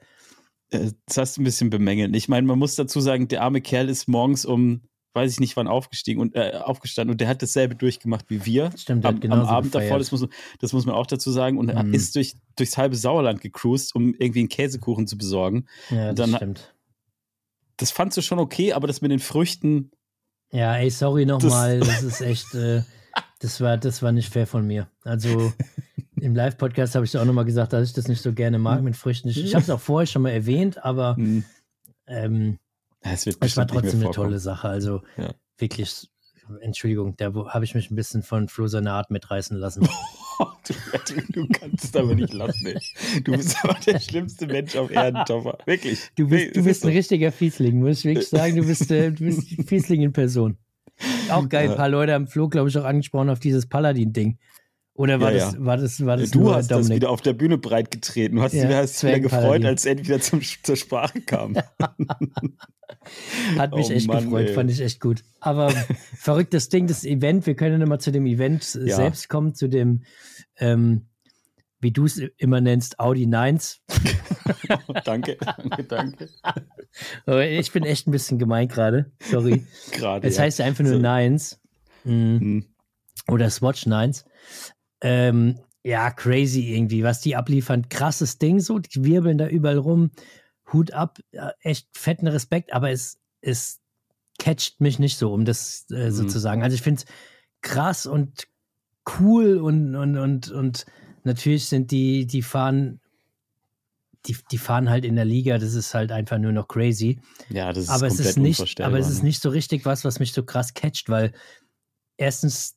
Äh, 0.72 0.92
das 1.06 1.18
hast 1.18 1.38
du 1.38 1.42
ein 1.42 1.46
bisschen 1.46 1.70
bemängelt. 1.70 2.16
Ich 2.16 2.30
meine, 2.30 2.48
man 2.48 2.60
muss 2.60 2.76
dazu 2.76 3.00
sagen, 3.00 3.28
der 3.28 3.44
arme 3.44 3.62
Kerl 3.62 3.90
ist 3.90 4.08
morgens 4.08 4.46
um 4.46 4.82
weiß 5.18 5.32
ich 5.32 5.40
nicht 5.40 5.58
wann 5.58 5.68
aufgestiegen 5.68 6.22
und 6.22 6.36
äh, 6.36 6.60
aufgestanden 6.64 7.12
und 7.12 7.20
der 7.20 7.28
hat 7.28 7.42
dasselbe 7.42 7.76
durchgemacht 7.76 8.26
wie 8.30 8.46
wir. 8.46 8.70
Stimmt, 8.78 9.04
am, 9.04 9.20
am 9.24 9.32
Abend 9.32 9.72
gefeiert. 9.72 9.90
davor, 9.90 9.98
das 9.98 10.12
muss, 10.12 10.28
das 10.60 10.74
muss 10.74 10.86
man 10.86 10.94
auch 10.96 11.08
dazu 11.08 11.32
sagen, 11.32 11.58
und 11.58 11.74
mhm. 11.74 11.94
ist 11.94 12.16
durch, 12.16 12.36
durchs 12.56 12.78
halbe 12.78 12.96
Sauerland 12.96 13.42
gecruised, 13.42 13.96
um 13.96 14.14
irgendwie 14.14 14.40
einen 14.40 14.50
Käsekuchen 14.50 15.08
zu 15.08 15.18
besorgen. 15.18 15.66
Ja, 15.90 16.14
das 16.14 16.30
dann, 16.30 16.36
stimmt. 16.36 16.76
Das 17.78 17.92
fandst 17.92 18.16
du 18.18 18.22
schon 18.22 18.40
okay, 18.40 18.74
aber 18.74 18.88
das 18.88 19.02
mit 19.02 19.12
den 19.12 19.20
Früchten. 19.20 19.92
Ja, 20.52 20.76
ey, 20.78 20.90
sorry 20.92 21.26
nochmal, 21.26 21.80
das, 21.80 21.88
das 21.88 22.04
ist 22.04 22.22
echt, 22.22 22.54
äh, 22.54 22.84
das 23.40 23.60
war, 23.60 23.78
das 23.78 24.02
war 24.02 24.12
nicht 24.12 24.32
fair 24.32 24.48
von 24.48 24.66
mir. 24.66 24.88
Also 25.04 25.52
im 26.22 26.36
Live-Podcast 26.36 26.96
habe 26.96 27.06
ich 27.06 27.18
auch 27.18 27.26
nochmal 27.26 27.46
gesagt, 27.46 27.74
dass 27.74 27.88
ich 27.88 27.94
das 27.94 28.08
nicht 28.08 28.22
so 28.22 28.34
gerne 28.34 28.60
mag 28.60 28.82
mit 28.82 28.96
Früchten. 28.96 29.30
Ich, 29.30 29.44
ich 29.44 29.56
habe 29.56 29.64
es 29.64 29.70
auch 29.70 29.80
vorher 29.80 30.08
schon 30.08 30.22
mal 30.24 30.32
erwähnt, 30.32 30.84
aber 30.84 31.16
mhm. 31.18 31.44
ähm, 32.08 32.58
es, 33.02 33.26
war 33.58 33.68
trotzdem 33.68 34.02
eine 34.02 34.12
tolle 34.12 34.40
Sache. 34.40 34.68
Also 34.68 35.02
ja. 35.18 35.34
wirklich, 35.58 36.10
Entschuldigung, 36.62 37.16
da 37.18 37.34
habe 37.34 37.66
ich 37.66 37.76
mich 37.76 37.92
ein 37.92 37.96
bisschen 37.96 38.24
von 38.24 38.48
Flo 38.48 38.68
seiner 38.68 38.94
Art 38.94 39.12
mitreißen 39.12 39.58
lassen. 39.58 39.88
du, 41.08 41.22
du, 41.30 41.48
kannst 41.48 41.86
es 41.86 41.96
aber 41.96 42.16
nicht 42.16 42.34
lassen, 42.34 42.68
ey. 42.68 42.80
Du 43.24 43.34
bist 43.34 43.58
aber 43.64 43.78
der 43.86 44.00
schlimmste 44.00 44.48
Mensch 44.48 44.76
auf 44.76 44.92
Erden, 44.92 45.24
Toffer. 45.26 45.58
Wirklich. 45.66 46.10
Du 46.16 46.28
bist, 46.28 46.56
du 46.56 46.64
bist 46.64 46.84
ein 46.84 46.92
richtiger 46.92 47.32
Fiesling, 47.32 47.80
muss 47.80 48.00
ich 48.00 48.06
wirklich 48.06 48.28
sagen. 48.28 48.56
Du 48.56 48.66
bist, 48.66 48.90
äh, 48.92 49.12
du 49.12 49.26
bist 49.26 49.48
Fiesling 49.68 50.02
in 50.02 50.14
Person. 50.14 50.58
Auch 51.30 51.48
geil, 51.48 51.70
ein 51.70 51.76
paar 51.76 51.90
Leute 51.90 52.14
haben 52.14 52.28
Flo, 52.28 52.50
glaube 52.50 52.70
ich, 52.70 52.78
auch 52.78 52.86
angesprochen 52.86 53.30
auf 53.30 53.40
dieses 53.40 53.68
Paladin-Ding. 53.68 54.40
Oder 54.98 55.22
war, 55.22 55.32
ja, 55.32 55.46
das, 55.46 55.54
ja. 55.54 55.60
war 55.64 55.78
das, 55.78 56.06
war 56.06 56.18
das, 56.18 56.32
Du 56.32 56.52
hast 56.52 56.72
Dominik? 56.72 56.90
das 56.90 56.96
wieder 56.96 57.10
auf 57.12 57.22
der 57.22 57.34
Bühne 57.34 57.60
breit 57.60 57.92
getreten. 57.92 58.38
Du 58.38 58.42
hast 58.42 58.54
ja, 58.54 58.82
dich 58.82 59.04
wieder 59.04 59.20
gefreut, 59.20 59.64
als 59.64 59.86
er 59.86 60.00
wieder 60.00 60.20
zum, 60.20 60.42
zur 60.42 60.76
Sprache 60.76 61.22
kam. 61.22 61.56
Hat 63.58 63.76
mich 63.76 63.90
oh, 63.90 63.92
echt 63.92 64.08
Mann, 64.08 64.24
gefreut, 64.24 64.48
ey. 64.48 64.54
fand 64.56 64.72
ich 64.72 64.82
echt 64.82 65.00
gut. 65.00 65.24
Aber 65.40 65.70
verrücktes 66.18 66.70
Ding, 66.70 66.88
das 66.88 67.04
Event, 67.04 67.46
wir 67.46 67.56
können 67.56 67.80
nochmal 67.80 68.00
zu 68.00 68.12
dem 68.12 68.26
Event 68.26 68.64
selbst 68.64 69.30
kommen, 69.30 69.54
zu 69.54 69.70
dem, 69.70 70.02
ähm, 70.58 71.06
wie 71.80 71.92
du 71.92 72.06
es 72.06 72.20
immer 72.38 72.60
nennst, 72.60 73.00
Audi 73.00 73.28
9s. 73.28 73.78
danke, 75.06 75.38
danke, 75.40 75.84
danke. 75.84 76.30
Aber 77.28 77.48
ich 77.48 77.72
bin 77.72 77.84
echt 77.84 78.08
ein 78.08 78.12
bisschen 78.12 78.40
gemein 78.40 78.68
gerade. 78.68 79.12
Sorry. 79.20 79.68
Gerade. 79.92 80.28
Es 80.28 80.40
heißt 80.40 80.60
einfach 80.60 80.84
nur 80.84 80.94
so. 80.94 81.00
Nines. 81.00 81.62
Mhm. 82.04 82.40
Mhm. 82.42 82.66
Oder 83.28 83.52
Swatch 83.52 83.86
Nines. 83.86 84.26
Ähm, 85.02 85.60
ja, 85.84 86.12
crazy 86.12 86.74
irgendwie, 86.74 87.04
was 87.04 87.22
die 87.22 87.36
abliefern. 87.36 87.88
Krasses 87.90 88.38
Ding 88.40 88.60
so, 88.60 88.80
die 88.80 89.04
wirbeln 89.04 89.38
da 89.38 89.48
überall 89.48 89.78
rum. 89.78 90.12
Hut 90.74 90.92
ab, 90.92 91.20
echt 91.62 91.88
fetten 91.94 92.28
Respekt, 92.28 92.74
aber 92.74 92.92
es, 92.92 93.20
es 93.42 93.80
catcht 94.38 94.82
mich 94.82 95.00
nicht 95.00 95.18
so, 95.18 95.34
um 95.34 95.46
das 95.46 95.90
äh, 95.92 96.12
so 96.12 96.24
mhm. 96.24 96.30
zu 96.30 96.40
sagen. 96.40 96.62
Also 96.62 96.76
ich 96.76 96.82
finde 96.82 97.02
es 97.02 97.06
krass 97.62 98.06
und 98.06 98.48
cool 99.20 99.58
und, 99.58 99.96
und, 99.96 100.18
und, 100.18 100.52
und 100.52 100.86
natürlich 101.24 101.68
sind 101.68 101.92
die, 101.92 102.28
die 102.28 102.42
fahren, 102.42 103.00
die, 104.26 104.38
die 104.52 104.58
fahren 104.58 104.90
halt 104.90 105.06
in 105.06 105.16
der 105.16 105.26
Liga, 105.26 105.58
das 105.58 105.74
ist 105.74 105.94
halt 105.94 106.12
einfach 106.12 106.38
nur 106.38 106.52
noch 106.52 106.68
crazy. 106.68 107.22
Ja, 107.50 107.72
das 107.72 107.86
ist 107.86 107.90
aber 107.90 108.08
es 108.08 108.20
ist 108.20 108.38
nicht, 108.38 108.82
Aber 108.82 109.00
es 109.00 109.10
ist 109.10 109.24
nicht 109.24 109.42
so 109.42 109.50
richtig 109.50 109.86
was, 109.86 110.04
was 110.04 110.20
mich 110.20 110.34
so 110.34 110.44
krass 110.44 110.74
catcht, 110.74 111.10
weil 111.10 111.32
erstens 112.18 112.77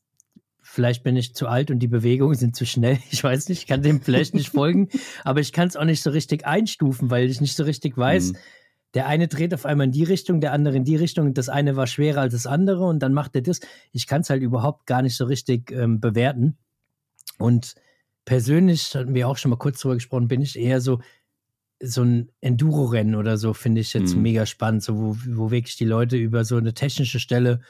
Vielleicht 0.72 1.02
bin 1.02 1.16
ich 1.16 1.34
zu 1.34 1.48
alt 1.48 1.72
und 1.72 1.80
die 1.80 1.88
Bewegungen 1.88 2.36
sind 2.36 2.54
zu 2.54 2.64
schnell. 2.64 3.00
Ich 3.10 3.24
weiß 3.24 3.48
nicht, 3.48 3.62
ich 3.62 3.66
kann 3.66 3.82
dem 3.82 4.00
vielleicht 4.00 4.34
nicht 4.34 4.50
folgen, 4.50 4.88
aber 5.24 5.40
ich 5.40 5.52
kann 5.52 5.66
es 5.66 5.76
auch 5.76 5.84
nicht 5.84 6.00
so 6.00 6.10
richtig 6.10 6.46
einstufen, 6.46 7.10
weil 7.10 7.28
ich 7.28 7.40
nicht 7.40 7.56
so 7.56 7.64
richtig 7.64 7.98
weiß. 7.98 8.32
Mhm. 8.32 8.36
Der 8.94 9.08
eine 9.08 9.26
dreht 9.26 9.52
auf 9.52 9.66
einmal 9.66 9.86
in 9.86 9.92
die 9.92 10.04
Richtung, 10.04 10.40
der 10.40 10.52
andere 10.52 10.76
in 10.76 10.84
die 10.84 10.94
Richtung. 10.94 11.34
Das 11.34 11.48
eine 11.48 11.74
war 11.74 11.88
schwerer 11.88 12.20
als 12.20 12.34
das 12.34 12.46
andere 12.46 12.84
und 12.84 13.00
dann 13.00 13.12
macht 13.12 13.34
er 13.34 13.42
das. 13.42 13.58
Ich 13.90 14.06
kann 14.06 14.20
es 14.20 14.30
halt 14.30 14.42
überhaupt 14.42 14.86
gar 14.86 15.02
nicht 15.02 15.16
so 15.16 15.24
richtig 15.24 15.72
ähm, 15.72 15.98
bewerten. 15.98 16.56
Und 17.36 17.74
persönlich, 18.24 18.94
hatten 18.94 19.14
wir 19.14 19.26
auch 19.26 19.38
schon 19.38 19.50
mal 19.50 19.56
kurz 19.56 19.80
drüber 19.80 19.94
gesprochen, 19.94 20.28
bin 20.28 20.40
ich 20.40 20.56
eher 20.56 20.80
so, 20.80 21.00
so 21.82 22.02
ein 22.04 22.30
Enduro-Rennen 22.40 23.16
oder 23.16 23.38
so, 23.38 23.54
finde 23.54 23.80
ich 23.80 23.92
jetzt 23.92 24.14
mhm. 24.14 24.22
mega 24.22 24.46
spannend, 24.46 24.84
so 24.84 24.96
wo, 24.96 25.16
wo 25.26 25.50
wirklich 25.50 25.76
die 25.76 25.84
Leute 25.84 26.16
über 26.16 26.44
so 26.44 26.56
eine 26.56 26.74
technische 26.74 27.18
Stelle 27.18 27.60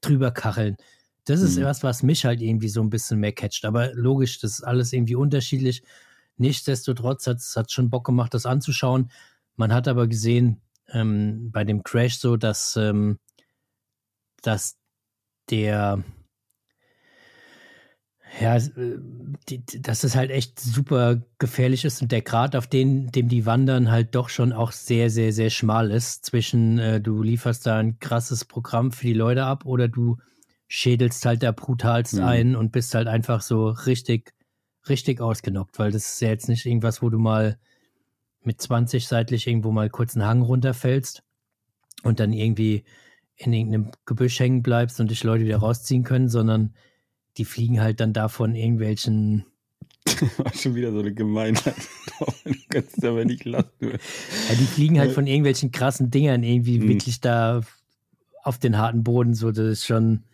drüber 0.00 0.30
kacheln. 0.30 0.76
Das 1.24 1.40
ist 1.40 1.58
mhm. 1.58 1.64
was, 1.64 1.82
was 1.82 2.02
mich 2.02 2.24
halt 2.24 2.40
irgendwie 2.40 2.68
so 2.68 2.82
ein 2.82 2.90
bisschen 2.90 3.20
mehr 3.20 3.32
catcht. 3.32 3.64
Aber 3.64 3.92
logisch, 3.94 4.38
das 4.40 4.52
ist 4.52 4.62
alles 4.62 4.92
irgendwie 4.92 5.14
unterschiedlich. 5.14 5.82
Nichtsdestotrotz 6.36 7.26
hat 7.26 7.38
es 7.38 7.56
schon 7.68 7.90
Bock 7.90 8.04
gemacht, 8.04 8.34
das 8.34 8.46
anzuschauen. 8.46 9.10
Man 9.56 9.72
hat 9.72 9.88
aber 9.88 10.06
gesehen 10.08 10.60
ähm, 10.88 11.50
bei 11.52 11.64
dem 11.64 11.82
Crash 11.82 12.18
so, 12.18 12.36
dass, 12.36 12.76
ähm, 12.76 13.18
dass 14.42 14.76
der 15.50 16.02
ja, 18.40 18.56
äh, 18.56 18.98
die, 19.48 19.64
dass 19.80 20.04
es 20.04 20.16
halt 20.16 20.30
echt 20.30 20.58
super 20.58 21.22
gefährlich 21.38 21.84
ist 21.84 22.02
und 22.02 22.10
der 22.10 22.22
Grad, 22.22 22.56
auf 22.56 22.66
den, 22.66 23.10
dem 23.12 23.28
die 23.28 23.46
wandern, 23.46 23.90
halt 23.90 24.14
doch 24.14 24.28
schon 24.28 24.52
auch 24.52 24.72
sehr, 24.72 25.10
sehr, 25.10 25.32
sehr 25.32 25.50
schmal 25.50 25.90
ist. 25.90 26.26
Zwischen 26.26 26.78
äh, 26.78 27.00
du 27.00 27.22
lieferst 27.22 27.66
da 27.66 27.78
ein 27.78 27.98
krasses 28.00 28.44
Programm 28.44 28.92
für 28.92 29.06
die 29.06 29.14
Leute 29.14 29.44
ab 29.44 29.64
oder 29.66 29.88
du 29.88 30.18
schädelst 30.74 31.24
halt 31.24 31.44
da 31.44 31.52
brutalst 31.52 32.14
mhm. 32.14 32.24
ein 32.24 32.56
und 32.56 32.72
bist 32.72 32.96
halt 32.96 33.06
einfach 33.06 33.42
so 33.42 33.68
richtig, 33.68 34.34
richtig 34.88 35.20
ausgenockt, 35.20 35.78
weil 35.78 35.92
das 35.92 36.14
ist 36.14 36.20
ja 36.20 36.30
jetzt 36.30 36.48
nicht 36.48 36.66
irgendwas, 36.66 37.00
wo 37.00 37.10
du 37.10 37.18
mal 37.20 37.58
mit 38.42 38.60
20 38.60 39.06
seitlich 39.06 39.46
irgendwo 39.46 39.70
mal 39.70 39.88
kurz 39.88 40.16
einen 40.16 40.26
Hang 40.26 40.42
runterfällst 40.42 41.22
und 42.02 42.18
dann 42.18 42.32
irgendwie 42.32 42.82
in 43.36 43.52
irgendeinem 43.52 43.92
Gebüsch 44.04 44.40
hängen 44.40 44.64
bleibst 44.64 44.98
und 44.98 45.12
dich 45.12 45.22
Leute 45.22 45.44
wieder 45.44 45.58
rausziehen 45.58 46.02
können, 46.02 46.28
sondern 46.28 46.74
die 47.36 47.44
fliegen 47.44 47.80
halt 47.80 48.00
dann 48.00 48.12
davon 48.12 48.56
irgendwelchen. 48.56 49.46
War 50.38 50.52
schon 50.54 50.74
wieder 50.74 50.90
so 50.90 50.98
eine 50.98 51.14
Gemeinheit. 51.14 51.76
du 52.44 52.54
kannst 52.68 52.98
es 52.98 53.04
aber 53.04 53.24
nicht 53.24 53.44
lassen. 53.44 53.70
Ja, 53.80 54.54
die 54.58 54.66
fliegen 54.66 54.98
halt 54.98 55.12
von 55.12 55.28
irgendwelchen 55.28 55.70
krassen 55.70 56.10
Dingern 56.10 56.42
irgendwie 56.42 56.80
mhm. 56.80 56.88
wirklich 56.88 57.20
da 57.20 57.60
auf 58.42 58.58
den 58.58 58.76
harten 58.76 59.04
Boden. 59.04 59.34
So, 59.34 59.52
das 59.52 59.66
ist 59.66 59.86
schon. 59.86 60.24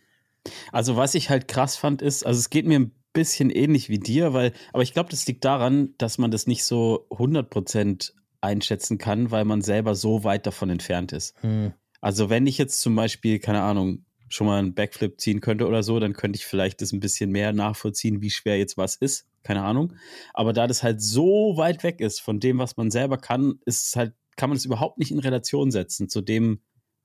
Also, 0.71 0.95
was 0.95 1.15
ich 1.15 1.29
halt 1.29 1.47
krass 1.47 1.75
fand, 1.75 2.01
ist, 2.01 2.25
also 2.25 2.39
es 2.39 2.49
geht 2.49 2.65
mir 2.65 2.79
ein 2.79 2.91
bisschen 3.13 3.49
ähnlich 3.49 3.89
wie 3.89 3.99
dir, 3.99 4.33
weil, 4.33 4.53
aber 4.73 4.83
ich 4.83 4.93
glaube, 4.93 5.09
das 5.09 5.27
liegt 5.27 5.45
daran, 5.45 5.93
dass 5.97 6.17
man 6.17 6.31
das 6.31 6.47
nicht 6.47 6.63
so 6.63 7.07
100% 7.09 8.13
einschätzen 8.41 8.97
kann, 8.97 9.31
weil 9.31 9.45
man 9.45 9.61
selber 9.61 9.95
so 9.95 10.23
weit 10.23 10.47
davon 10.47 10.69
entfernt 10.69 11.11
ist. 11.11 11.35
Hm. 11.41 11.73
Also, 11.99 12.29
wenn 12.29 12.47
ich 12.47 12.57
jetzt 12.57 12.81
zum 12.81 12.95
Beispiel, 12.95 13.39
keine 13.39 13.61
Ahnung, 13.61 14.05
schon 14.33 14.47
mal 14.47 14.59
einen 14.59 14.73
Backflip 14.73 15.19
ziehen 15.19 15.41
könnte 15.41 15.67
oder 15.67 15.83
so, 15.83 15.99
dann 15.99 16.13
könnte 16.13 16.37
ich 16.37 16.45
vielleicht 16.45 16.81
das 16.81 16.93
ein 16.93 16.99
bisschen 16.99 17.31
mehr 17.31 17.53
nachvollziehen, 17.53 18.21
wie 18.21 18.29
schwer 18.29 18.57
jetzt 18.57 18.77
was 18.77 18.95
ist. 18.95 19.27
Keine 19.43 19.63
Ahnung. 19.63 19.93
Aber 20.33 20.53
da 20.53 20.67
das 20.67 20.83
halt 20.83 21.01
so 21.01 21.57
weit 21.57 21.83
weg 21.83 21.99
ist 21.99 22.21
von 22.21 22.39
dem, 22.39 22.57
was 22.57 22.77
man 22.77 22.91
selber 22.91 23.17
kann, 23.17 23.59
ist 23.65 23.87
es 23.87 23.95
halt, 23.95 24.13
kann 24.37 24.49
man 24.49 24.57
es 24.57 24.65
überhaupt 24.65 24.97
nicht 24.99 25.11
in 25.11 25.19
Relation 25.19 25.71
setzen 25.71 26.09
zu 26.09 26.21
dem, 26.21 26.61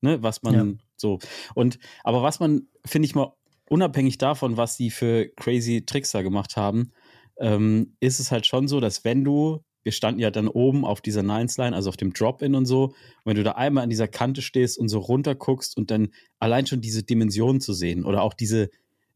ne, 0.07 0.23
was 0.23 0.43
man 0.43 0.55
ja. 0.55 0.67
so. 0.97 1.19
Und 1.55 1.79
aber 2.05 2.23
was 2.23 2.41
man, 2.41 2.69
finde 2.85 3.07
ich 3.07 3.15
mal, 3.15 3.33
unabhängig 3.69 4.19
davon, 4.19 4.57
was 4.57 4.77
die 4.77 4.91
für 4.91 5.29
crazy 5.37 5.85
Tricks 5.85 6.13
da 6.13 6.23
gemacht 6.23 6.57
haben, 6.57 6.93
ähm, 7.39 7.97
ist 8.01 8.21
es 8.21 8.31
halt 8.31 8.47
schon 8.47 8.69
so, 8.69 8.81
dass 8.81 9.05
wenn 9.05 9.25
du 9.25 9.63
wir 9.87 9.93
standen 9.93 10.19
ja 10.19 10.33
dann 10.33 10.49
oben 10.49 10.85
auf 10.85 11.01
dieser 11.01 11.23
Nines-Line, 11.23 11.75
also 11.75 11.91
auf 11.91 11.97
dem 11.97 12.13
Drop-In 12.13 12.57
und 12.57 12.67
so. 12.67 12.87
Und 12.87 12.95
wenn 13.25 13.37
du 13.37 13.45
da 13.45 13.53
einmal 13.53 13.85
an 13.85 13.89
dieser 13.89 14.09
Kante 14.09 14.43
stehst 14.43 14.77
und 14.79 14.89
so 14.89 14.99
runter 14.99 15.37
guckst 15.37 15.77
und 15.77 15.93
dann 15.93 16.09
allein 16.41 16.67
schon 16.67 16.81
diese 16.81 17.05
Dimensionen 17.05 17.61
zu 17.61 17.73
sehen 17.73 18.05
oder 18.05 18.23
auch 18.23 18.35
diese, 18.35 18.69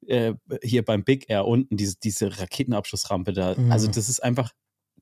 äh, 0.06 0.34
hier 0.62 0.84
beim 0.84 1.02
Big 1.02 1.28
Air 1.28 1.46
unten, 1.46 1.76
diese, 1.76 1.96
diese 1.98 2.38
Raketenabschussrampe 2.38 3.32
da. 3.32 3.56
Mhm. 3.58 3.72
Also 3.72 3.88
das 3.88 4.08
ist 4.08 4.22
einfach, 4.22 4.52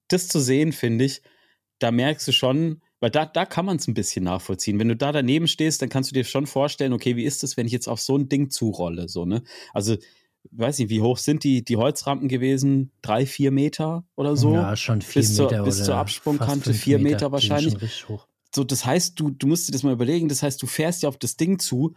das 0.09 0.29
zu 0.29 0.41
sehen, 0.41 0.73
finde 0.73 1.05
ich, 1.05 1.21
da 1.81 1.91
merkst 1.91 2.27
du 2.27 2.33
schon, 2.33 2.81
weil 3.01 3.11
da, 3.11 3.27
da 3.27 3.45
kann 3.45 3.65
man 3.65 3.77
es 3.77 3.87
ein 3.87 3.95
bisschen 3.95 4.25
nachvollziehen. 4.25 4.79
Wenn 4.79 4.89
du 4.89 4.97
da 4.97 5.13
daneben 5.13 5.47
stehst, 5.47 5.83
dann 5.83 5.89
kannst 5.89 6.11
du 6.11 6.15
dir 6.15 6.25
schon 6.25 6.47
vorstellen, 6.47 6.93
okay, 6.93 7.17
wie 7.17 7.25
ist 7.25 7.45
es, 7.45 7.57
wenn 7.57 7.67
ich 7.67 7.73
jetzt 7.73 7.89
auf 7.89 8.01
so 8.01 8.17
ein 8.17 8.29
Ding 8.29 8.51
zurolle, 8.51 9.09
so, 9.09 9.25
ne? 9.25 9.43
Also, 9.73 9.97
weiß 10.51 10.79
nicht, 10.79 10.91
wie 10.91 11.01
hoch 11.01 11.19
sind 11.19 11.45
die, 11.45 11.65
die 11.65 11.77
Holzrampen 11.77 12.29
gewesen? 12.29 12.93
Drei, 13.03 13.27
vier 13.27 13.51
Meter 13.51 14.05
oder 14.17 14.37
so? 14.37 14.55
Ja, 14.55 14.77
schon 14.77 15.03
vier 15.03 15.23
bis 15.23 15.39
Meter. 15.39 15.57
Zur, 15.57 15.65
bis 15.65 15.85
zur 15.85 15.97
Absprungkante, 15.97 16.75
vier 16.75 16.99
Meter, 16.99 17.11
Meter 17.11 17.33
wahrscheinlich. 17.33 17.77
So, 18.55 18.65
das 18.65 18.85
heißt, 18.85 19.21
du, 19.21 19.31
du 19.31 19.47
musst 19.47 19.69
dir 19.69 19.73
das 19.73 19.83
mal 19.83 19.93
überlegen, 19.93 20.29
das 20.29 20.43
heißt, 20.43 20.61
du 20.63 20.67
fährst 20.67 21.03
ja 21.03 21.09
auf 21.09 21.19
das 21.19 21.37
Ding 21.37 21.59
zu. 21.59 21.95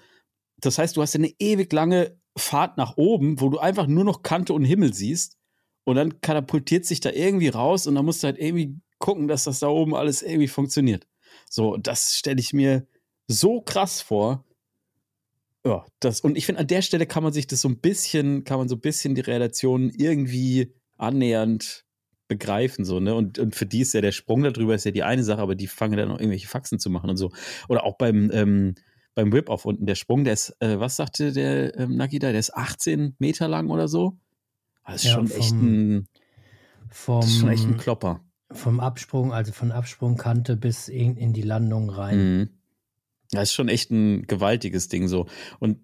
Das 0.60 0.78
heißt, 0.78 0.98
du 0.98 1.02
hast 1.02 1.16
eine 1.16 1.32
ewig 1.40 1.72
lange 1.72 2.18
Fahrt 2.38 2.78
nach 2.78 2.98
oben, 2.98 3.40
wo 3.40 3.50
du 3.50 3.60
einfach 3.60 3.88
nur 3.88 4.04
noch 4.04 4.22
Kante 4.22 4.54
und 4.54 4.66
Himmel 4.66 4.94
siehst. 4.94 5.38
Und 5.84 5.96
dann 5.96 6.22
katapultiert 6.22 6.86
sich 6.86 7.00
da 7.00 7.10
irgendwie 7.10 7.48
raus 7.48 7.88
und 7.88 7.96
dann 7.96 8.06
musst 8.06 8.22
du 8.22 8.28
halt 8.28 8.38
irgendwie 8.38 8.76
gucken, 9.02 9.28
dass 9.28 9.44
das 9.44 9.60
da 9.60 9.68
oben 9.68 9.94
alles 9.94 10.22
irgendwie 10.22 10.48
funktioniert. 10.48 11.08
So, 11.50 11.76
das 11.76 12.16
stelle 12.16 12.40
ich 12.40 12.54
mir 12.54 12.88
so 13.28 13.62
krass 13.62 14.02
vor. 14.02 14.46
Ja, 15.66 15.86
das, 16.00 16.22
und 16.22 16.38
ich 16.38 16.46
finde, 16.46 16.62
an 16.62 16.68
der 16.68 16.82
Stelle 16.82 17.06
kann 17.06 17.24
man 17.24 17.34
sich 17.34 17.46
das 17.46 17.62
so 17.62 17.68
ein 17.68 17.80
bisschen, 17.80 18.46
kann 18.46 18.58
man 18.58 18.70
so 18.70 18.76
ein 18.76 18.82
bisschen 18.82 19.14
die 19.14 19.22
Relation 19.22 19.90
irgendwie 19.90 20.74
annähernd 20.98 21.86
begreifen, 22.28 22.86
so, 22.86 23.02
ne? 23.02 23.14
Und, 23.14 23.40
und 23.40 23.56
für 23.56 23.66
die 23.66 23.82
ist 23.82 23.94
ja 23.94 24.00
der 24.00 24.14
Sprung 24.14 24.42
darüber 24.42 24.74
ist 24.74 24.86
ja 24.86 24.92
die 24.92 25.04
eine 25.04 25.24
Sache, 25.24 25.42
aber 25.42 25.54
die 25.54 25.68
fangen 25.68 25.98
dann 25.98 26.12
auch 26.12 26.20
irgendwelche 26.20 26.48
Faxen 26.48 26.80
zu 26.80 26.90
machen 26.90 27.10
und 27.10 27.18
so. 27.18 27.32
Oder 27.68 27.84
auch 27.84 27.98
beim, 27.98 28.32
ähm, 28.32 28.76
beim 29.14 29.34
Whip 29.34 29.50
auf 29.50 29.66
unten, 29.66 29.86
der 29.86 29.96
Sprung, 29.96 30.24
der 30.24 30.34
ist, 30.34 30.56
äh, 30.62 30.80
was 30.80 30.96
sagte 30.96 31.34
der 31.34 31.78
ähm, 31.78 31.98
Naki 31.98 32.20
da, 32.20 32.32
der 32.32 32.40
ist 32.40 32.56
18 32.56 33.16
Meter 33.20 33.50
lang 33.50 33.70
oder 33.70 33.90
so. 33.90 34.18
Das 34.86 34.96
ist 34.96 35.04
ja, 35.06 35.12
schon 35.12 35.28
vom, 35.28 35.40
echt 35.40 35.52
ein, 35.52 36.08
vom, 36.90 37.22
das 37.22 37.30
ist 37.30 37.40
schon 37.40 37.50
echt 37.50 37.66
ein 37.66 37.78
Klopper. 37.78 38.22
Vom 38.54 38.80
Absprung, 38.80 39.34
also 39.34 39.52
von 39.52 39.72
Absprungkante 39.72 40.56
bis 40.56 40.88
in, 40.88 41.18
in 41.18 41.34
die 41.34 41.42
Landung 41.42 41.90
rein. 41.90 42.18
Mhm. 42.18 42.50
Das 43.32 43.44
ist 43.44 43.54
schon 43.54 43.70
echt 43.70 43.92
ein 43.92 44.24
gewaltiges 44.28 44.90
Ding 44.90 45.08
so. 45.08 45.28
Und 45.60 45.80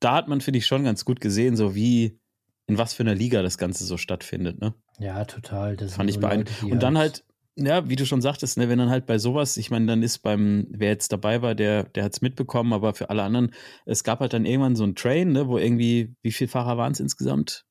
da 0.00 0.14
hat 0.14 0.28
man, 0.28 0.40
finde 0.40 0.58
ich, 0.58 0.66
schon 0.66 0.84
ganz 0.84 1.04
gut 1.04 1.20
gesehen, 1.20 1.56
so 1.56 1.74
wie, 1.74 2.18
in 2.66 2.78
was 2.78 2.92
für 2.92 3.02
einer 3.02 3.14
Liga 3.14 3.42
das 3.42 3.58
Ganze 3.58 3.84
so 3.84 3.96
stattfindet, 3.96 4.60
ne? 4.60 4.74
Ja, 4.98 5.24
total. 5.24 5.76
Das 5.76 5.94
fand 5.94 6.10
ich 6.10 6.16
so 6.16 6.20
beeindruckend. 6.20 6.70
Und 6.72 6.82
dann 6.82 6.98
halt, 6.98 7.24
ja, 7.56 7.88
wie 7.88 7.96
du 7.96 8.06
schon 8.06 8.22
sagtest, 8.22 8.58
ne, 8.58 8.68
wenn 8.68 8.78
dann 8.78 8.90
halt 8.90 9.06
bei 9.06 9.18
sowas, 9.18 9.56
ich 9.56 9.70
meine, 9.70 9.86
dann 9.86 10.02
ist 10.02 10.18
beim, 10.18 10.66
wer 10.70 10.90
jetzt 10.90 11.12
dabei 11.12 11.42
war, 11.42 11.54
der, 11.54 11.84
der 11.84 12.04
hat 12.04 12.12
es 12.14 12.20
mitbekommen, 12.20 12.72
aber 12.72 12.94
für 12.94 13.10
alle 13.10 13.22
anderen, 13.22 13.52
es 13.84 14.04
gab 14.04 14.20
halt 14.20 14.32
dann 14.32 14.46
irgendwann 14.46 14.76
so 14.76 14.84
ein 14.84 14.94
Train, 14.94 15.32
ne, 15.32 15.48
wo 15.48 15.58
irgendwie, 15.58 16.14
wie 16.22 16.32
viele 16.32 16.48
Fahrer 16.48 16.76
waren 16.76 16.92
es 16.92 17.00
insgesamt? 17.00 17.64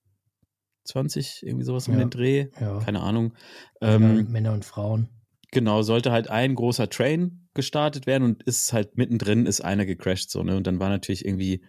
20, 0.84 1.44
irgendwie 1.44 1.66
sowas 1.66 1.88
um 1.88 1.98
den 1.98 2.10
Dreh. 2.10 2.48
Ja. 2.60 2.80
Keine 2.80 3.02
Ahnung. 3.02 3.34
Männer, 3.80 4.20
ähm, 4.20 4.32
Männer 4.32 4.54
und 4.54 4.66
Frauen. 4.66 5.10
Genau, 5.52 5.82
sollte 5.82 6.12
halt 6.12 6.30
ein 6.30 6.56
großer 6.56 6.90
Train 6.90 7.48
gestartet 7.54 8.08
werden 8.08 8.24
und 8.24 8.44
ist 8.44 8.72
halt 8.72 8.98
mittendrin, 8.98 9.46
ist 9.46 9.62
einer 9.62 9.86
gecrashed, 9.86 10.32
so, 10.32 10.44
ne? 10.44 10.56
Und 10.56 10.66
dann 10.66 10.80
war 10.80 10.90
natürlich 10.90 11.26
irgendwie 11.26 11.62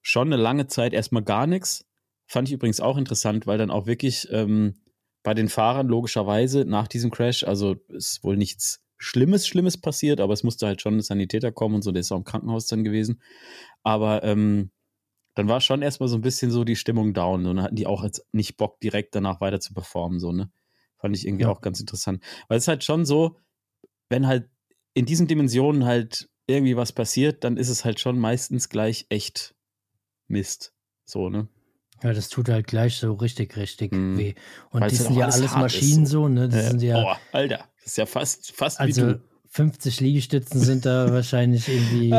schon 0.00 0.32
eine 0.32 0.40
lange 0.40 0.66
Zeit 0.66 0.94
erstmal 0.94 1.22
gar 1.22 1.46
nichts. 1.46 1.84
Fand 2.26 2.48
ich 2.48 2.54
übrigens 2.54 2.80
auch 2.80 2.96
interessant, 2.96 3.46
weil 3.46 3.58
dann 3.58 3.70
auch 3.70 3.86
wirklich 3.86 4.28
ähm, 4.30 4.74
bei 5.22 5.34
den 5.34 5.48
Fahrern 5.48 5.88
logischerweise 5.88 6.64
nach 6.64 6.88
diesem 6.88 7.10
Crash, 7.10 7.44
also 7.44 7.76
ist 7.88 8.24
wohl 8.24 8.36
nichts 8.36 8.82
Schlimmes, 8.96 9.46
Schlimmes 9.46 9.78
passiert, 9.78 10.20
aber 10.20 10.32
es 10.32 10.44
musste 10.44 10.66
halt 10.66 10.80
schon 10.80 10.96
ein 10.96 11.02
Sanitäter 11.02 11.52
kommen 11.52 11.74
und 11.76 11.82
so, 11.82 11.92
der 11.92 12.00
ist 12.00 12.12
auch 12.12 12.18
im 12.18 12.24
Krankenhaus 12.24 12.66
dann 12.66 12.84
gewesen. 12.84 13.20
Aber 13.82 14.22
ähm, 14.22 14.70
dann 15.34 15.48
war 15.48 15.60
schon 15.60 15.82
erstmal 15.82 16.08
so 16.08 16.16
ein 16.16 16.22
bisschen 16.22 16.50
so 16.50 16.64
die 16.64 16.76
Stimmung 16.76 17.14
down. 17.14 17.46
Und 17.46 17.56
dann 17.56 17.64
hatten 17.64 17.76
die 17.76 17.86
auch 17.86 18.04
jetzt 18.04 18.26
nicht 18.32 18.56
Bock, 18.56 18.80
direkt 18.80 19.14
danach 19.14 19.40
weiter 19.40 19.60
zu 19.60 19.72
performen. 19.72 20.18
So, 20.18 20.32
ne? 20.32 20.50
Fand 20.98 21.16
ich 21.16 21.26
irgendwie 21.26 21.44
ja. 21.44 21.50
auch 21.50 21.60
ganz 21.60 21.80
interessant. 21.80 22.22
Weil 22.48 22.58
es 22.58 22.64
ist 22.64 22.68
halt 22.68 22.84
schon 22.84 23.04
so, 23.04 23.38
wenn 24.08 24.26
halt 24.26 24.48
in 24.94 25.06
diesen 25.06 25.26
Dimensionen 25.26 25.84
halt 25.84 26.28
irgendwie 26.46 26.76
was 26.76 26.92
passiert, 26.92 27.44
dann 27.44 27.56
ist 27.56 27.68
es 27.68 27.84
halt 27.84 28.00
schon 28.00 28.18
meistens 28.18 28.68
gleich 28.68 29.06
echt 29.08 29.54
Mist. 30.28 30.74
So, 31.04 31.30
ne? 31.30 31.48
Ja, 32.02 32.12
das 32.12 32.28
tut 32.28 32.48
halt 32.48 32.66
gleich 32.66 32.96
so 32.96 33.14
richtig, 33.14 33.56
richtig 33.56 33.92
mm. 33.92 34.18
weh. 34.18 34.34
Und 34.70 34.82
Weil's 34.82 34.92
die 34.92 34.98
halt 34.98 35.08
sind 35.08 35.16
ja 35.16 35.26
alles 35.26 35.54
Maschinen 35.54 36.02
ist. 36.02 36.10
so, 36.10 36.28
ne? 36.28 36.48
Das 36.48 36.66
äh, 36.66 36.70
sind 36.70 36.82
ja. 36.82 37.00
Boah, 37.00 37.20
Alter, 37.30 37.68
das 37.76 37.86
ist 37.86 37.96
ja 37.96 38.06
fast, 38.06 38.52
fast 38.52 38.80
also 38.80 39.02
wie 39.02 39.12
du. 39.14 39.22
50 39.48 40.00
Liegestützen 40.00 40.60
sind 40.60 40.84
da 40.84 41.10
wahrscheinlich 41.12 41.68
irgendwie 41.68 42.10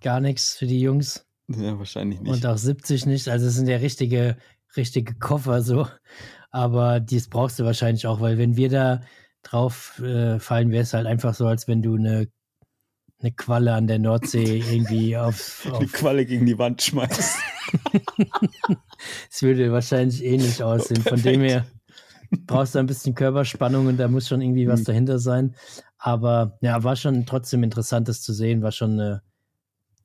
gar 0.00 0.20
nichts 0.20 0.56
für 0.56 0.66
die 0.66 0.80
Jungs. 0.80 1.26
Ja, 1.48 1.78
wahrscheinlich 1.78 2.20
nicht. 2.20 2.32
Und 2.32 2.46
auch 2.46 2.56
70 2.56 3.06
nicht. 3.06 3.28
Also 3.28 3.46
es 3.46 3.54
sind 3.54 3.68
ja 3.68 3.76
richtige, 3.76 4.36
richtige 4.76 5.14
Koffer 5.14 5.62
so. 5.62 5.86
Aber 6.50 7.00
dies 7.00 7.28
brauchst 7.28 7.58
du 7.58 7.64
wahrscheinlich 7.64 8.06
auch, 8.06 8.20
weil 8.20 8.38
wenn 8.38 8.56
wir 8.56 8.68
da 8.68 9.00
drauf 9.42 10.00
äh, 10.00 10.38
fallen, 10.38 10.70
wäre 10.70 10.82
es 10.82 10.94
halt 10.94 11.06
einfach 11.06 11.34
so, 11.34 11.46
als 11.46 11.68
wenn 11.68 11.82
du 11.82 11.96
eine, 11.96 12.28
eine 13.20 13.32
Qualle 13.32 13.74
an 13.74 13.86
der 13.86 13.98
Nordsee 13.98 14.58
irgendwie 14.70 15.16
auf, 15.16 15.68
auf 15.70 15.80
Eine 15.80 15.88
Qualle 15.88 16.24
gegen 16.24 16.46
die 16.46 16.58
Wand 16.58 16.82
schmeißt. 16.82 17.38
Es 19.30 19.42
würde 19.42 19.72
wahrscheinlich 19.72 20.24
ähnlich 20.24 20.62
aussehen. 20.62 21.02
Von 21.02 21.20
dem 21.20 21.42
her 21.42 21.66
brauchst 22.46 22.74
du 22.74 22.78
ein 22.78 22.86
bisschen 22.86 23.14
Körperspannung 23.14 23.86
und 23.86 23.96
da 23.98 24.08
muss 24.08 24.28
schon 24.28 24.40
irgendwie 24.40 24.68
was 24.68 24.80
mhm. 24.80 24.84
dahinter 24.84 25.18
sein. 25.18 25.54
Aber 25.98 26.56
ja, 26.60 26.82
war 26.84 26.96
schon 26.96 27.26
trotzdem 27.26 27.62
interessant, 27.62 28.08
das 28.08 28.22
zu 28.22 28.32
sehen, 28.32 28.62
war 28.62 28.72
schon 28.72 28.92
eine 28.92 29.22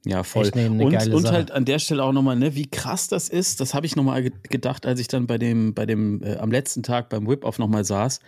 ja, 0.05 0.23
voll. 0.23 0.49
Und, 0.55 0.81
und 0.81 1.31
halt 1.31 1.51
an 1.51 1.65
der 1.65 1.79
Stelle 1.79 2.03
auch 2.03 2.13
nochmal, 2.13 2.38
ne, 2.38 2.55
wie 2.55 2.69
krass 2.69 3.07
das 3.07 3.27
ist, 3.27 3.59
das 3.59 3.73
habe 3.73 3.85
ich 3.85 3.95
nochmal 3.95 4.23
gedacht, 4.23 4.85
als 4.85 4.99
ich 4.99 5.07
dann 5.07 5.27
bei 5.27 5.38
dem, 5.38 5.73
bei 5.73 5.85
dem, 5.85 6.23
äh, 6.23 6.38
am 6.38 6.51
letzten 6.51 6.83
Tag 6.83 7.09
beim 7.09 7.27
Whip-Off 7.27 7.59
nochmal 7.59 7.83
saß. 7.83 8.19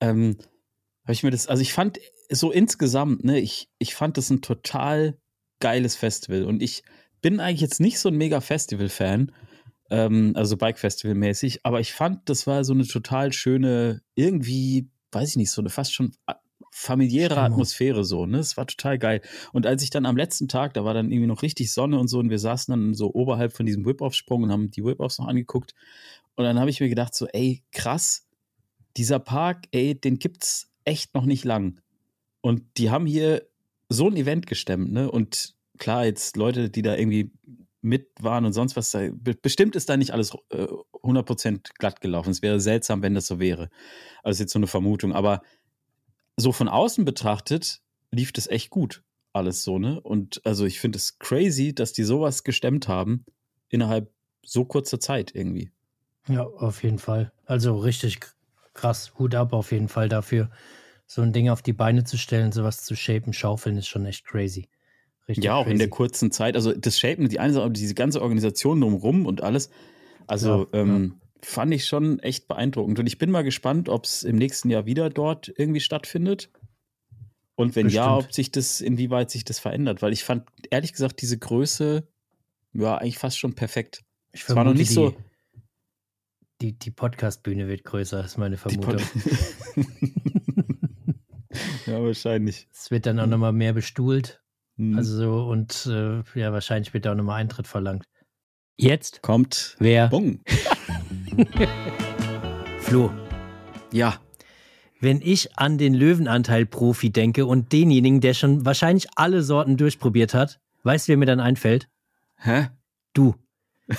Ähm, 0.00 0.36
habe 1.04 1.12
ich 1.12 1.22
mir 1.22 1.30
das, 1.30 1.46
also 1.46 1.62
ich 1.62 1.72
fand 1.72 1.98
so 2.30 2.50
insgesamt, 2.50 3.24
ne, 3.24 3.38
ich, 3.38 3.70
ich 3.78 3.94
fand 3.94 4.18
das 4.18 4.28
ein 4.30 4.42
total 4.42 5.16
geiles 5.60 5.96
Festival 5.96 6.44
und 6.44 6.62
ich 6.62 6.82
bin 7.22 7.40
eigentlich 7.40 7.62
jetzt 7.62 7.80
nicht 7.80 7.98
so 7.98 8.10
ein 8.10 8.16
mega 8.16 8.40
Festival-Fan, 8.42 9.32
ähm, 9.90 10.32
also 10.36 10.56
Bike-Festival-mäßig, 10.58 11.60
aber 11.62 11.80
ich 11.80 11.94
fand, 11.94 12.28
das 12.28 12.46
war 12.46 12.62
so 12.64 12.74
eine 12.74 12.86
total 12.86 13.32
schöne, 13.32 14.02
irgendwie, 14.14 14.90
weiß 15.12 15.30
ich 15.30 15.36
nicht, 15.36 15.50
so 15.50 15.62
eine 15.62 15.70
fast 15.70 15.94
schon 15.94 16.12
familiäre 16.78 17.32
Stimmung. 17.32 17.52
Atmosphäre 17.52 18.04
so, 18.04 18.26
ne? 18.26 18.38
Es 18.38 18.56
war 18.56 18.66
total 18.66 18.98
geil. 18.98 19.22
Und 19.52 19.66
als 19.66 19.82
ich 19.82 19.90
dann 19.90 20.04
am 20.04 20.16
letzten 20.16 20.46
Tag, 20.46 20.74
da 20.74 20.84
war 20.84 20.92
dann 20.92 21.10
irgendwie 21.10 21.26
noch 21.26 21.42
richtig 21.42 21.72
Sonne 21.72 21.98
und 21.98 22.08
so 22.08 22.18
und 22.18 22.28
wir 22.28 22.38
saßen 22.38 22.70
dann 22.72 22.94
so 22.94 23.12
oberhalb 23.14 23.54
von 23.54 23.64
diesem 23.64 23.86
Whip-Off-Sprung 23.86 24.42
und 24.42 24.52
haben 24.52 24.70
die 24.70 24.84
Whip-Offs 24.84 25.18
noch 25.18 25.28
angeguckt 25.28 25.74
und 26.36 26.44
dann 26.44 26.60
habe 26.60 26.70
ich 26.70 26.80
mir 26.80 26.88
gedacht 26.88 27.14
so, 27.14 27.26
ey, 27.28 27.62
krass, 27.72 28.26
dieser 28.96 29.18
Park, 29.18 29.64
ey, 29.72 29.98
den 29.98 30.18
gibt's 30.18 30.70
echt 30.84 31.14
noch 31.14 31.24
nicht 31.24 31.44
lang. 31.44 31.80
Und 32.42 32.62
die 32.76 32.90
haben 32.90 33.06
hier 33.06 33.46
so 33.88 34.08
ein 34.08 34.16
Event 34.16 34.46
gestemmt, 34.46 34.92
ne? 34.92 35.10
Und 35.10 35.54
klar, 35.78 36.04
jetzt 36.04 36.36
Leute, 36.36 36.68
die 36.68 36.82
da 36.82 36.94
irgendwie 36.94 37.32
mit 37.80 38.10
waren 38.20 38.44
und 38.44 38.52
sonst 38.52 38.76
was, 38.76 38.96
bestimmt 39.42 39.76
ist 39.76 39.88
da 39.88 39.96
nicht 39.96 40.10
alles 40.10 40.34
äh, 40.50 40.66
100% 41.02 41.70
glatt 41.78 42.00
gelaufen. 42.00 42.30
Es 42.30 42.42
wäre 42.42 42.60
seltsam, 42.60 43.02
wenn 43.02 43.14
das 43.14 43.26
so 43.26 43.38
wäre. 43.38 43.70
Also 44.22 44.42
jetzt 44.42 44.52
so 44.52 44.58
eine 44.58 44.66
Vermutung, 44.66 45.12
aber 45.12 45.40
so 46.36 46.52
von 46.52 46.68
außen 46.68 47.04
betrachtet 47.04 47.80
lief 48.12 48.32
das 48.32 48.46
echt 48.46 48.70
gut, 48.70 49.02
alles 49.32 49.64
so, 49.64 49.78
ne? 49.78 50.00
Und 50.00 50.40
also 50.44 50.64
ich 50.64 50.80
finde 50.80 50.98
es 50.98 51.18
crazy, 51.18 51.74
dass 51.74 51.92
die 51.92 52.04
sowas 52.04 52.44
gestemmt 52.44 52.88
haben 52.88 53.24
innerhalb 53.68 54.10
so 54.44 54.64
kurzer 54.64 55.00
Zeit 55.00 55.34
irgendwie. 55.34 55.70
Ja, 56.28 56.44
auf 56.44 56.82
jeden 56.82 56.98
Fall. 56.98 57.32
Also 57.46 57.76
richtig 57.78 58.20
krass. 58.74 59.12
Hut 59.18 59.34
ab 59.34 59.52
auf 59.52 59.72
jeden 59.72 59.88
Fall 59.88 60.08
dafür. 60.08 60.50
So 61.06 61.22
ein 61.22 61.32
Ding 61.32 61.48
auf 61.48 61.62
die 61.62 61.72
Beine 61.72 62.04
zu 62.04 62.18
stellen, 62.18 62.52
sowas 62.52 62.84
zu 62.84 62.96
shapen, 62.96 63.32
schaufeln, 63.32 63.76
ist 63.76 63.88
schon 63.88 64.06
echt 64.06 64.24
crazy. 64.24 64.68
Richtig 65.28 65.44
ja, 65.44 65.54
auch 65.54 65.64
crazy. 65.64 65.72
in 65.72 65.78
der 65.78 65.90
kurzen 65.90 66.30
Zeit. 66.30 66.56
Also 66.56 66.72
das 66.72 66.98
Shapen, 66.98 67.28
die 67.28 67.40
eine 67.40 67.70
diese 67.70 67.94
ganze 67.94 68.22
Organisation 68.22 68.80
drumherum 68.80 69.26
und 69.26 69.42
alles. 69.42 69.70
Also 70.26 70.68
ja, 70.72 70.80
ähm, 70.80 71.14
ja 71.20 71.25
fand 71.46 71.72
ich 71.72 71.86
schon 71.86 72.18
echt 72.18 72.48
beeindruckend. 72.48 72.98
Und 72.98 73.06
ich 73.06 73.18
bin 73.18 73.30
mal 73.30 73.44
gespannt, 73.44 73.88
ob 73.88 74.04
es 74.04 74.24
im 74.24 74.36
nächsten 74.36 74.68
Jahr 74.68 74.84
wieder 74.84 75.10
dort 75.10 75.52
irgendwie 75.56 75.80
stattfindet. 75.80 76.50
Und 77.54 77.76
wenn 77.76 77.86
Bestimmt. 77.86 78.04
ja, 78.04 78.16
ob 78.16 78.32
sich 78.32 78.50
das, 78.50 78.80
inwieweit 78.80 79.30
sich 79.30 79.44
das 79.44 79.60
verändert. 79.60 80.02
Weil 80.02 80.12
ich 80.12 80.24
fand, 80.24 80.48
ehrlich 80.70 80.92
gesagt, 80.92 81.22
diese 81.22 81.38
Größe, 81.38 82.06
ja, 82.72 82.98
eigentlich 82.98 83.18
fast 83.18 83.38
schon 83.38 83.54
perfekt. 83.54 84.02
Ich 84.32 84.42
es 84.42 84.54
war 84.54 84.64
noch 84.64 84.74
nicht 84.74 84.90
die, 84.90 84.94
so. 84.94 85.14
Die, 86.60 86.72
die 86.72 86.90
Podcast-Bühne 86.90 87.68
wird 87.68 87.84
größer, 87.84 88.24
ist 88.24 88.38
meine 88.38 88.56
Vermutung. 88.56 88.96
ja, 91.86 92.02
wahrscheinlich. 92.02 92.66
Es 92.72 92.90
wird 92.90 93.06
dann 93.06 93.20
auch 93.20 93.26
nochmal 93.26 93.52
mehr 93.52 93.72
bestuhlt. 93.72 94.42
Hm. 94.78 94.98
Also, 94.98 95.46
und 95.46 95.86
äh, 95.86 96.22
ja, 96.34 96.52
wahrscheinlich 96.52 96.92
wird 96.92 97.04
da 97.06 97.12
auch 97.12 97.16
nochmal 97.16 97.40
Eintritt 97.40 97.68
verlangt. 97.68 98.04
Jetzt 98.76 99.22
kommt 99.22 99.76
wer? 99.78 100.08
Bung. 100.08 100.40
Flo. 102.80 103.10
Ja. 103.92 104.20
wenn 105.00 105.20
ich 105.20 105.56
an 105.58 105.78
den 105.78 105.94
Löwenanteil-Profi 105.94 107.10
denke 107.10 107.46
und 107.46 107.72
denjenigen, 107.72 108.20
der 108.20 108.34
schon 108.34 108.64
wahrscheinlich 108.64 109.06
alle 109.16 109.42
Sorten 109.42 109.76
durchprobiert 109.76 110.34
hat, 110.34 110.60
weißt 110.82 111.06
du, 111.06 111.10
wer 111.10 111.16
mir 111.18 111.26
dann 111.26 111.40
einfällt? 111.40 111.88
Hä? 112.36 112.68
Du. 113.12 113.34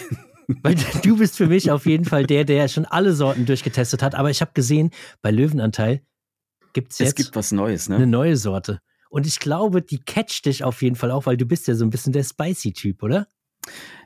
Weil 0.64 0.76
du 1.04 1.18
bist 1.18 1.36
für 1.38 1.48
mich 1.48 1.72
auf 1.72 1.86
jeden 1.86 2.06
Fall 2.06 2.26
der, 2.26 2.46
der 2.46 2.68
schon 2.70 2.86
alle 2.86 3.14
Sorten 3.14 3.46
durchgetestet 3.46 4.02
hat. 4.02 4.16
Aber 4.16 4.30
ich 4.30 4.42
habe 4.42 4.52
gesehen, 4.54 4.92
bei 5.22 5.30
Löwenanteil 5.30 6.02
gibt 6.74 6.94
es 6.94 7.00
jetzt 7.00 7.10
Es 7.10 7.16
gibt 7.16 7.36
was 7.36 7.52
Neues, 7.52 7.90
eine 7.90 8.00
ne? 8.00 8.08
neue 8.08 8.38
Sorte. 8.38 8.80
Und 9.10 9.28
ich 9.28 9.40
glaube, 9.40 9.82
die 9.82 10.00
catcht 10.00 10.46
dich 10.46 10.64
auf 10.64 10.82
jeden 10.82 10.96
Fall 10.96 11.12
auch, 11.12 11.26
weil 11.26 11.38
du 11.38 11.46
bist 11.46 11.68
ja 11.68 11.76
so 11.76 11.86
ein 11.86 11.90
bisschen 11.90 12.14
der 12.14 12.24
Spicy-Typ, 12.24 13.04
oder? 13.04 13.28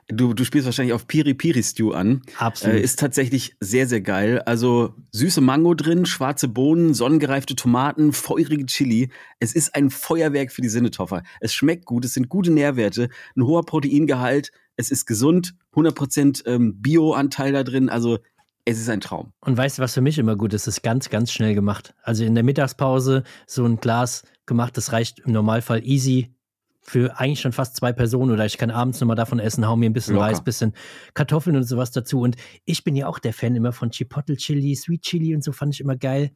Du, 0.08 0.34
du 0.34 0.44
spielst 0.44 0.66
wahrscheinlich 0.66 0.94
auf 0.94 1.06
Piri 1.06 1.32
Piri 1.32 1.62
Stew 1.62 1.92
an. 1.92 2.22
Absolut. 2.38 2.76
Äh, 2.76 2.80
ist 2.80 2.98
tatsächlich 2.98 3.54
sehr, 3.60 3.86
sehr 3.86 4.00
geil. 4.00 4.40
Also 4.40 4.94
süße 5.12 5.40
Mango 5.40 5.74
drin, 5.74 6.06
schwarze 6.06 6.48
Bohnen, 6.48 6.92
sonnengereifte 6.92 7.54
Tomaten, 7.54 8.12
feurige 8.12 8.66
Chili. 8.66 9.10
Es 9.38 9.54
ist 9.54 9.74
ein 9.74 9.90
Feuerwerk 9.90 10.50
für 10.50 10.60
die 10.60 10.68
Sinnetoffer. 10.68 11.22
Es 11.40 11.54
schmeckt 11.54 11.86
gut, 11.86 12.04
es 12.04 12.14
sind 12.14 12.28
gute 12.28 12.50
Nährwerte, 12.50 13.08
ein 13.36 13.44
hoher 13.44 13.64
Proteingehalt, 13.64 14.50
es 14.76 14.90
ist 14.90 15.06
gesund, 15.06 15.54
100% 15.74 16.46
ähm, 16.46 16.80
Bio-Anteil 16.80 17.52
da 17.52 17.62
drin. 17.62 17.88
Also 17.88 18.18
es 18.64 18.78
ist 18.78 18.88
ein 18.88 19.00
Traum. 19.00 19.32
Und 19.40 19.56
weißt 19.56 19.78
du, 19.78 19.82
was 19.82 19.94
für 19.94 20.00
mich 20.00 20.18
immer 20.18 20.36
gut 20.36 20.52
ist? 20.52 20.66
Es 20.66 20.78
ist 20.78 20.82
ganz, 20.82 21.10
ganz 21.10 21.32
schnell 21.32 21.54
gemacht. 21.54 21.94
Also 22.02 22.24
in 22.24 22.34
der 22.34 22.44
Mittagspause 22.44 23.24
so 23.46 23.64
ein 23.64 23.78
Glas 23.78 24.24
gemacht, 24.46 24.76
das 24.76 24.92
reicht 24.92 25.20
im 25.20 25.32
Normalfall 25.32 25.84
easy 25.84 26.34
für 26.82 27.18
eigentlich 27.18 27.40
schon 27.40 27.52
fast 27.52 27.76
zwei 27.76 27.92
Personen 27.92 28.32
oder 28.32 28.44
ich 28.44 28.58
kann 28.58 28.70
abends 28.70 29.00
nochmal 29.00 29.16
davon 29.16 29.38
essen, 29.38 29.66
hau 29.66 29.76
mir 29.76 29.88
ein 29.88 29.92
bisschen 29.92 30.14
Locker. 30.14 30.26
Reis, 30.26 30.42
bisschen 30.42 30.74
Kartoffeln 31.14 31.56
und 31.56 31.62
sowas 31.62 31.92
dazu. 31.92 32.20
Und 32.20 32.36
ich 32.64 32.82
bin 32.84 32.96
ja 32.96 33.06
auch 33.06 33.18
der 33.18 33.32
Fan 33.32 33.54
immer 33.54 33.72
von 33.72 33.90
Chipotle 33.90 34.36
Chili, 34.36 34.74
Sweet 34.74 35.02
Chili 35.02 35.34
und 35.34 35.44
so 35.44 35.52
fand 35.52 35.74
ich 35.74 35.80
immer 35.80 35.96
geil. 35.96 36.32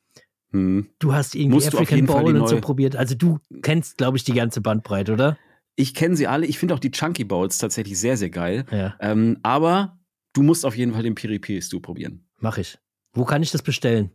Hm. 0.52 0.88
Du 1.00 1.12
hast 1.12 1.34
irgendwie 1.34 1.54
Musst 1.56 1.74
African 1.74 2.06
Bowl 2.06 2.36
und 2.36 2.48
so 2.48 2.60
probiert. 2.60 2.94
Also 2.96 3.16
du 3.16 3.38
kennst, 3.62 3.98
glaube 3.98 4.16
ich, 4.16 4.24
die 4.24 4.32
ganze 4.34 4.60
Bandbreite, 4.60 5.12
oder? 5.12 5.36
Ich 5.74 5.92
kenne 5.94 6.16
sie 6.16 6.26
alle. 6.26 6.46
Ich 6.46 6.58
finde 6.58 6.74
auch 6.74 6.78
die 6.78 6.90
Chunky 6.92 7.24
Bowls 7.24 7.58
tatsächlich 7.58 7.98
sehr, 7.98 8.16
sehr 8.16 8.30
geil. 8.30 8.64
Ja, 8.70 8.94
Ähm, 9.00 9.38
aber 9.42 9.98
du 10.32 10.42
musst 10.42 10.64
auf 10.64 10.76
jeden 10.76 10.92
Fall 10.92 11.02
den 11.02 11.14
Piri 11.14 11.38
Piri 11.38 11.60
Stew 11.60 11.80
probieren. 11.80 12.26
mach 12.38 12.56
ich. 12.58 12.78
Wo 13.12 13.24
kann 13.24 13.42
ich 13.42 13.50
das 13.50 13.62
bestellen? 13.62 14.10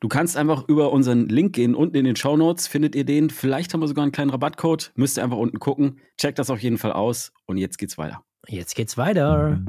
Du 0.00 0.08
kannst 0.08 0.36
einfach 0.36 0.68
über 0.68 0.92
unseren 0.92 1.26
Link 1.28 1.54
gehen. 1.54 1.74
Unten 1.74 1.96
in 1.96 2.04
den 2.04 2.16
Show 2.16 2.36
Notes 2.36 2.66
findet 2.68 2.94
ihr 2.94 3.04
den. 3.04 3.30
Vielleicht 3.30 3.74
haben 3.74 3.80
wir 3.80 3.88
sogar 3.88 4.02
einen 4.04 4.12
kleinen 4.12 4.30
Rabattcode. 4.30 4.92
Müsst 4.94 5.18
ihr 5.18 5.24
einfach 5.24 5.36
unten 5.38 5.58
gucken. 5.58 6.00
Checkt 6.16 6.38
das 6.38 6.50
auf 6.50 6.60
jeden 6.60 6.78
Fall 6.78 6.92
aus. 6.92 7.32
Und 7.46 7.56
jetzt 7.58 7.78
geht's 7.78 7.98
weiter. 7.98 8.22
Jetzt 8.46 8.74
geht's 8.76 8.96
weiter. 8.96 9.60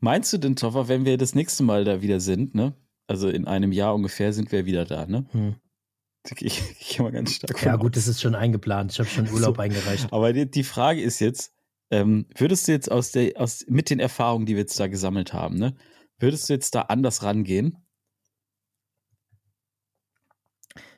Meinst 0.00 0.32
du 0.32 0.38
denn, 0.38 0.56
Toffer, 0.56 0.88
wenn 0.88 1.04
wir 1.04 1.16
das 1.18 1.34
nächste 1.34 1.62
Mal 1.62 1.84
da 1.84 2.02
wieder 2.02 2.20
sind, 2.20 2.54
ne? 2.54 2.74
Also 3.06 3.28
in 3.28 3.46
einem 3.46 3.72
Jahr 3.72 3.94
ungefähr 3.94 4.32
sind 4.32 4.52
wir 4.52 4.66
wieder 4.66 4.84
da, 4.84 5.06
ne? 5.06 5.26
Hm. 5.32 5.56
Ich, 6.40 6.42
ich 6.80 6.88
gehe 6.96 7.02
mal 7.04 7.12
ganz 7.12 7.34
stark 7.34 7.62
Ja, 7.62 7.76
gut, 7.76 7.92
aus. 7.92 8.04
das 8.04 8.08
ist 8.08 8.22
schon 8.22 8.34
eingeplant. 8.34 8.92
Ich 8.92 8.98
habe 8.98 9.08
schon 9.08 9.28
Urlaub 9.30 9.56
So. 9.56 9.62
eingereicht. 9.62 10.10
Aber 10.12 10.32
die, 10.32 10.50
die 10.50 10.64
Frage 10.64 11.02
ist 11.02 11.20
jetzt, 11.20 11.53
ähm, 11.90 12.26
würdest 12.36 12.66
du 12.68 12.72
jetzt 12.72 12.90
aus 12.90 13.12
der, 13.12 13.32
aus, 13.40 13.64
mit 13.68 13.90
den 13.90 14.00
Erfahrungen, 14.00 14.46
die 14.46 14.54
wir 14.54 14.60
jetzt 14.62 14.78
da 14.80 14.86
gesammelt 14.86 15.32
haben, 15.32 15.56
ne? 15.56 15.74
Würdest 16.18 16.48
du 16.48 16.52
jetzt 16.54 16.74
da 16.74 16.82
anders 16.82 17.22
rangehen? 17.22 17.76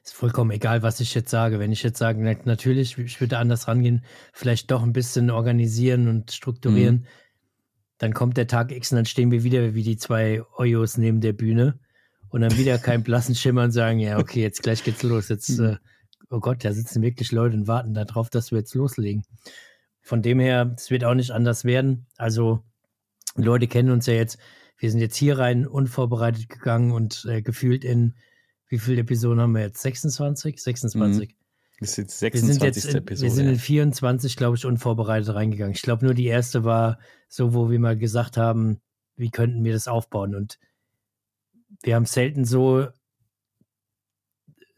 Ist 0.05 0.15
vollkommen 0.15 0.53
egal, 0.53 0.83
was 0.83 1.01
ich 1.01 1.15
jetzt 1.15 1.31
sage. 1.31 1.59
Wenn 1.59 1.73
ich 1.73 1.83
jetzt 1.83 1.99
sage, 1.99 2.21
na, 2.23 2.35
natürlich, 2.45 2.97
ich 2.99 3.21
würde 3.21 3.39
anders 3.39 3.67
rangehen, 3.67 4.05
vielleicht 4.33 4.71
doch 4.71 4.83
ein 4.83 4.93
bisschen 4.93 5.31
organisieren 5.31 6.09
und 6.09 6.31
strukturieren, 6.33 6.97
Mhm. 6.97 7.07
dann 7.99 8.15
kommt 8.15 8.37
der 8.37 8.47
Tag 8.47 8.71
X 8.73 8.93
und 8.93 8.97
dann 8.97 9.07
stehen 9.07 9.31
wir 9.33 9.43
wieder 9.43 9.75
wie 9.75 9.83
die 9.83 9.97
zwei 9.97 10.43
Ojos 10.57 10.97
neben 10.97 11.21
der 11.21 11.33
Bühne 11.33 11.81
und 12.29 12.43
dann 12.43 12.57
wieder 12.57 12.79
keinen 12.79 13.03
blassen 13.03 13.35
Schimmer 13.35 13.65
und 13.65 13.73
sagen, 13.73 13.99
ja, 13.99 14.19
okay, 14.19 14.43
jetzt 14.43 14.63
gleich 14.63 14.85
geht's 14.85 15.03
los. 15.03 15.29
Jetzt, 15.29 15.59
Mhm. 15.59 15.65
äh, 15.65 15.77
oh 16.31 16.41
Gott, 16.41 16.65
da 16.65 16.73
sitzen 16.73 17.03
wirklich 17.03 17.33
Leute 17.33 17.57
und 17.57 17.67
warten 17.67 17.93
darauf, 17.95 18.31
dass 18.31 18.53
wir 18.53 18.59
jetzt 18.59 18.75
loslegen. 18.75 19.25
Von 20.07 20.23
dem 20.23 20.39
her, 20.39 20.73
es 20.77 20.89
wird 20.93 21.03
auch 21.03 21.15
nicht 21.15 21.33
anders 21.33 21.65
werden. 21.65 22.07
Also, 22.17 22.63
Leute 23.35 23.67
kennen 23.67 23.91
uns 23.91 24.07
ja 24.07 24.15
jetzt. 24.15 24.39
Wir 24.79 24.89
sind 24.89 25.01
jetzt 25.01 25.17
hier 25.17 25.37
rein 25.37 25.67
unvorbereitet 25.67 26.49
gegangen 26.49 26.93
und 26.93 27.27
äh, 27.29 27.43
gefühlt 27.43 27.83
in, 27.85 28.15
wie 28.69 28.79
viele 28.79 29.01
Episoden 29.01 29.41
haben 29.41 29.53
wir 29.53 29.63
jetzt? 29.63 29.83
26? 29.83 30.63
26. 30.63 31.35
Das 31.81 31.91
ist 31.91 31.97
jetzt 31.99 32.23
Wir 32.23 32.31
26. 32.31 32.53
sind 32.55 32.63
jetzt 32.63 32.85
in, 32.95 32.97
Episode. 32.99 33.23
wir 33.27 33.35
sind 33.35 33.49
in 33.49 33.59
24, 33.59 34.37
glaube 34.37 34.57
ich, 34.57 34.65
unvorbereitet 34.65 35.35
reingegangen. 35.35 35.75
Ich 35.75 35.83
glaube, 35.83 36.05
nur 36.05 36.15
die 36.15 36.27
erste 36.27 36.63
war 36.63 37.01
so, 37.29 37.53
wo 37.53 37.69
wir 37.69 37.81
mal 37.81 37.97
gesagt 37.99 38.37
haben, 38.37 38.81
wie 39.17 39.31
könnten 39.31 39.65
wir 39.65 39.73
das 39.73 39.89
aufbauen? 39.89 40.37
Und 40.37 40.61
wir 41.83 41.97
haben 41.97 42.07
selten 42.07 42.45
so, 42.45 42.87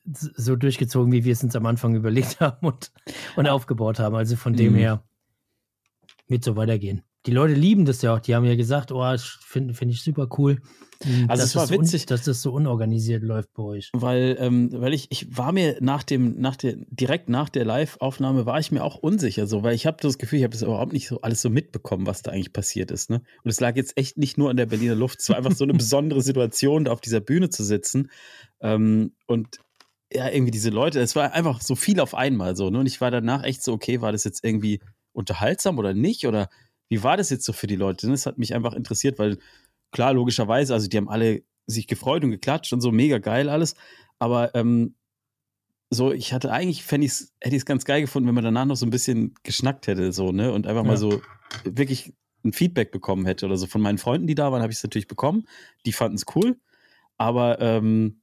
so 0.06 0.56
durchgezogen, 0.56 1.12
wie 1.12 1.24
wir 1.26 1.34
es 1.34 1.44
uns 1.44 1.54
am 1.54 1.66
Anfang 1.66 1.94
überlegt 1.94 2.40
haben 2.40 2.66
und, 2.66 2.92
und 3.36 3.46
aufgebaut 3.46 3.98
haben. 3.98 4.14
Also 4.14 4.36
von 4.36 4.54
dem 4.54 4.72
Mhm. 4.72 4.76
her 4.78 5.04
wird 6.28 6.44
so 6.44 6.56
weitergehen. 6.56 7.02
Die 7.26 7.32
Leute 7.32 7.54
lieben 7.54 7.84
das 7.84 8.00
ja 8.02 8.14
auch. 8.14 8.20
Die 8.20 8.34
haben 8.34 8.44
ja 8.44 8.54
gesagt, 8.54 8.92
oh, 8.92 9.04
finde 9.40 9.74
find 9.74 9.90
ich 9.90 10.02
super 10.02 10.28
cool. 10.38 10.58
Also 11.28 11.42
dass 11.42 11.50
es 11.50 11.56
war 11.56 11.70
witzig. 11.70 12.06
dass 12.06 12.24
das 12.24 12.42
so 12.42 12.52
unorganisiert 12.52 13.22
läuft 13.22 13.52
bei 13.54 13.62
euch. 13.62 13.90
weil, 13.92 14.36
ähm, 14.40 14.70
weil 14.72 14.92
ich, 14.92 15.06
ich 15.10 15.36
war 15.36 15.52
mir 15.52 15.76
nach 15.80 16.02
dem, 16.02 16.40
nach 16.40 16.56
der, 16.56 16.74
direkt 16.90 17.28
nach 17.28 17.48
der 17.48 17.64
Live-Aufnahme 17.64 18.46
war 18.46 18.58
ich 18.58 18.72
mir 18.72 18.82
auch 18.82 18.96
unsicher, 18.96 19.46
so, 19.46 19.62
weil 19.62 19.74
ich 19.74 19.86
habe 19.86 19.98
das 20.00 20.18
Gefühl, 20.18 20.38
ich 20.38 20.44
habe 20.44 20.52
das 20.52 20.62
überhaupt 20.62 20.92
nicht 20.92 21.06
so 21.06 21.20
alles 21.20 21.40
so 21.40 21.50
mitbekommen, 21.50 22.06
was 22.06 22.22
da 22.22 22.32
eigentlich 22.32 22.52
passiert 22.52 22.90
ist, 22.90 23.10
ne? 23.10 23.22
Und 23.44 23.50
es 23.50 23.60
lag 23.60 23.76
jetzt 23.76 23.96
echt 23.96 24.18
nicht 24.18 24.38
nur 24.38 24.50
an 24.50 24.56
der 24.56 24.66
Berliner 24.66 24.96
Luft, 24.96 25.20
es 25.20 25.28
war 25.28 25.36
einfach 25.36 25.52
so 25.52 25.64
eine 25.64 25.74
besondere 25.74 26.20
Situation, 26.20 26.84
da 26.84 26.92
auf 26.92 27.00
dieser 27.00 27.20
Bühne 27.20 27.48
zu 27.48 27.62
sitzen. 27.62 28.10
Ähm, 28.60 29.12
und 29.26 29.58
ja, 30.12 30.28
irgendwie 30.28 30.50
diese 30.50 30.70
Leute, 30.70 31.00
es 31.00 31.14
war 31.14 31.32
einfach 31.32 31.60
so 31.60 31.76
viel 31.76 32.00
auf 32.00 32.14
einmal 32.14 32.56
so, 32.56 32.70
ne? 32.70 32.80
Und 32.80 32.86
ich 32.86 33.00
war 33.00 33.12
danach 33.12 33.44
echt 33.44 33.62
so, 33.62 33.72
okay, 33.72 34.00
war 34.00 34.10
das 34.10 34.24
jetzt 34.24 34.44
irgendwie 34.44 34.80
unterhaltsam 35.18 35.78
oder 35.78 35.92
nicht? 35.92 36.26
Oder 36.26 36.48
wie 36.88 37.02
war 37.02 37.16
das 37.16 37.28
jetzt 37.30 37.44
so 37.44 37.52
für 37.52 37.66
die 37.66 37.76
Leute? 37.76 38.08
Das 38.08 38.24
hat 38.24 38.38
mich 38.38 38.54
einfach 38.54 38.72
interessiert, 38.72 39.18
weil 39.18 39.38
klar, 39.90 40.14
logischerweise, 40.14 40.72
also 40.72 40.88
die 40.88 40.96
haben 40.96 41.08
alle 41.08 41.42
sich 41.66 41.86
gefreut 41.86 42.24
und 42.24 42.30
geklatscht 42.30 42.72
und 42.72 42.80
so, 42.80 42.90
mega 42.92 43.18
geil 43.18 43.48
alles. 43.48 43.74
Aber 44.18 44.54
ähm, 44.54 44.94
so, 45.90 46.12
ich 46.12 46.32
hatte 46.32 46.52
eigentlich, 46.52 46.84
fände 46.84 47.06
ich's, 47.06 47.34
hätte 47.40 47.56
ich 47.56 47.62
es 47.62 47.66
ganz 47.66 47.84
geil 47.84 48.00
gefunden, 48.00 48.28
wenn 48.28 48.34
man 48.34 48.44
danach 48.44 48.64
noch 48.66 48.76
so 48.76 48.86
ein 48.86 48.90
bisschen 48.90 49.34
geschnackt 49.42 49.86
hätte, 49.86 50.12
so, 50.12 50.32
ne? 50.32 50.52
Und 50.52 50.66
einfach 50.66 50.82
Ja. 50.82 50.88
mal 50.88 50.96
so 50.96 51.20
wirklich 51.64 52.14
ein 52.44 52.52
Feedback 52.52 52.92
bekommen 52.92 53.26
hätte 53.26 53.46
oder 53.46 53.56
so. 53.56 53.66
Von 53.66 53.80
meinen 53.80 53.98
Freunden, 53.98 54.26
die 54.26 54.34
da 54.34 54.52
waren, 54.52 54.62
habe 54.62 54.72
ich 54.72 54.78
es 54.78 54.84
natürlich 54.84 55.08
bekommen. 55.08 55.46
Die 55.84 55.92
fanden 55.92 56.16
es 56.16 56.24
cool. 56.36 56.56
Aber 57.16 57.60
ähm, 57.60 58.20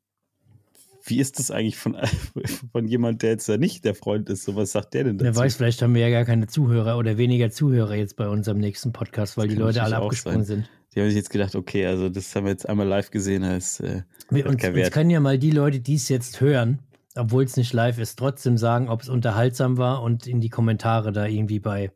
wie 1.06 1.20
ist 1.20 1.40
das 1.40 1.52
eigentlich 1.52 1.78
von, 1.78 1.96
von 2.72 2.88
jemand, 2.88 3.22
der 3.22 3.32
jetzt 3.32 3.48
da 3.48 3.58
nicht 3.58 3.86
der 3.86 3.96
Freund 3.96 4.30
ist? 4.30 4.44
So, 4.44 4.56
was 4.56 4.72
sagt 4.72 4.94
der 4.94 5.06
denn 5.06 5.18
dazu? 5.18 5.26
Wer 5.26 5.36
weiß, 5.36 5.56
vielleicht 5.56 5.82
haben 5.82 5.94
wir 5.94 6.02
ja 6.02 6.10
gar 6.10 6.26
keine 6.26 6.48
Zuhörer 6.48 6.98
oder 6.98 7.18
weniger 7.18 7.50
Zuhörer 7.52 7.96
jetzt 7.96 8.16
bei 8.16 8.28
unserem 8.28 8.58
nächsten 8.58 8.92
Podcast, 8.92 9.38
weil 9.38 9.48
Das 9.48 9.56
die 9.56 9.62
Leute 9.62 9.84
alle 9.84 9.98
abgesprungen 9.98 10.44
sein. 10.44 10.58
sind. 10.58 10.70
Die 10.94 11.02
haben 11.02 11.08
sich 11.08 11.18
jetzt 11.18 11.30
gedacht, 11.30 11.56
okay, 11.56 11.86
also 11.86 12.10
das 12.10 12.36
haben 12.36 12.46
wir 12.46 12.52
jetzt 12.52 12.68
einmal 12.68 12.88
live 12.88 13.12
gesehen, 13.12 13.44
als 13.44 13.82
äh, 13.82 14.04
Wir, 14.30 14.48
uns, 14.48 14.64
uns 14.64 14.92
können 14.92 15.10
ja 15.10 15.20
mal 15.20 15.38
die 15.38 15.52
Leute, 15.52 15.82
die 15.82 15.96
es 15.96 16.08
jetzt 16.08 16.40
hören, 16.40 16.80
obwohl 17.16 17.44
es 17.44 17.58
nicht 17.58 17.74
live 17.74 18.00
ist, 18.00 18.18
trotzdem 18.18 18.58
sagen, 18.58 18.90
ob 18.90 19.02
es 19.02 19.10
unterhaltsam 19.10 19.78
war 19.78 20.02
und 20.02 20.26
in 20.26 20.40
die 20.40 20.50
Kommentare 20.50 21.12
da 21.12 21.26
irgendwie 21.26 21.60
bei 21.60 21.92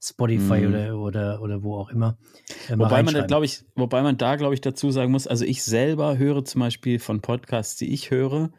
Spotify 0.00 0.60
Mhm. 0.60 0.68
oder, 0.68 0.98
oder, 0.98 1.42
oder 1.42 1.62
wo 1.62 1.76
auch 1.76 1.90
immer. 1.90 2.16
äh, 2.68 2.78
Wobei 2.78 3.02
man 3.02 3.26
da, 3.26 3.42
ich, 3.42 3.64
wobei 3.74 4.02
man 4.02 4.16
da, 4.16 4.36
glaube 4.36 4.54
ich, 4.54 4.60
dazu 4.60 4.90
sagen 4.90 5.10
muss, 5.10 5.26
also 5.26 5.44
ich 5.44 5.62
selber 5.64 6.18
höre 6.18 6.44
zum 6.44 6.60
Beispiel 6.60 6.98
von 6.98 7.20
Podcasts, 7.20 7.76
die 7.76 7.92
ich 7.92 8.10
höre, 8.10 8.50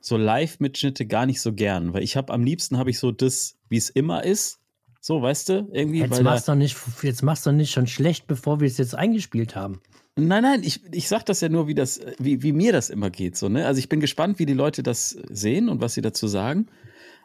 so 0.00 0.16
Live-Mitschnitte 0.16 1.06
gar 1.06 1.26
nicht 1.26 1.40
so 1.40 1.52
gern, 1.52 1.94
weil 1.94 2.02
ich 2.02 2.16
habe 2.16 2.32
am 2.32 2.42
liebsten 2.42 2.78
habe 2.78 2.90
ich 2.90 2.98
so 2.98 3.12
das, 3.12 3.56
wie 3.68 3.76
es 3.76 3.90
immer 3.90 4.24
ist. 4.24 4.58
So, 5.00 5.20
weißt 5.22 5.48
du, 5.48 5.68
irgendwie, 5.72 6.00
jetzt 6.00 6.22
machst 6.22 6.48
doch 6.48 6.54
nicht, 6.54 6.76
jetzt 7.02 7.22
machst 7.22 7.46
doch 7.46 7.52
nicht 7.52 7.72
schon 7.72 7.86
schlecht, 7.86 8.26
bevor 8.26 8.60
wir 8.60 8.66
es 8.66 8.78
jetzt 8.78 8.94
eingespielt 8.94 9.54
haben. 9.56 9.80
Nein, 10.16 10.42
nein, 10.42 10.62
ich, 10.62 10.80
ich 10.92 11.08
sag 11.08 11.24
das 11.26 11.40
ja 11.40 11.48
nur, 11.48 11.66
wie 11.68 11.74
das, 11.74 12.00
wie, 12.18 12.42
wie 12.42 12.52
mir 12.52 12.72
das 12.72 12.90
immer 12.90 13.10
geht. 13.10 13.36
So, 13.36 13.48
ne? 13.48 13.66
Also 13.66 13.78
ich 13.78 13.88
bin 13.88 13.98
gespannt, 14.00 14.38
wie 14.38 14.46
die 14.46 14.52
Leute 14.52 14.82
das 14.82 15.10
sehen 15.30 15.68
und 15.68 15.80
was 15.80 15.94
sie 15.94 16.02
dazu 16.02 16.26
sagen. 16.26 16.66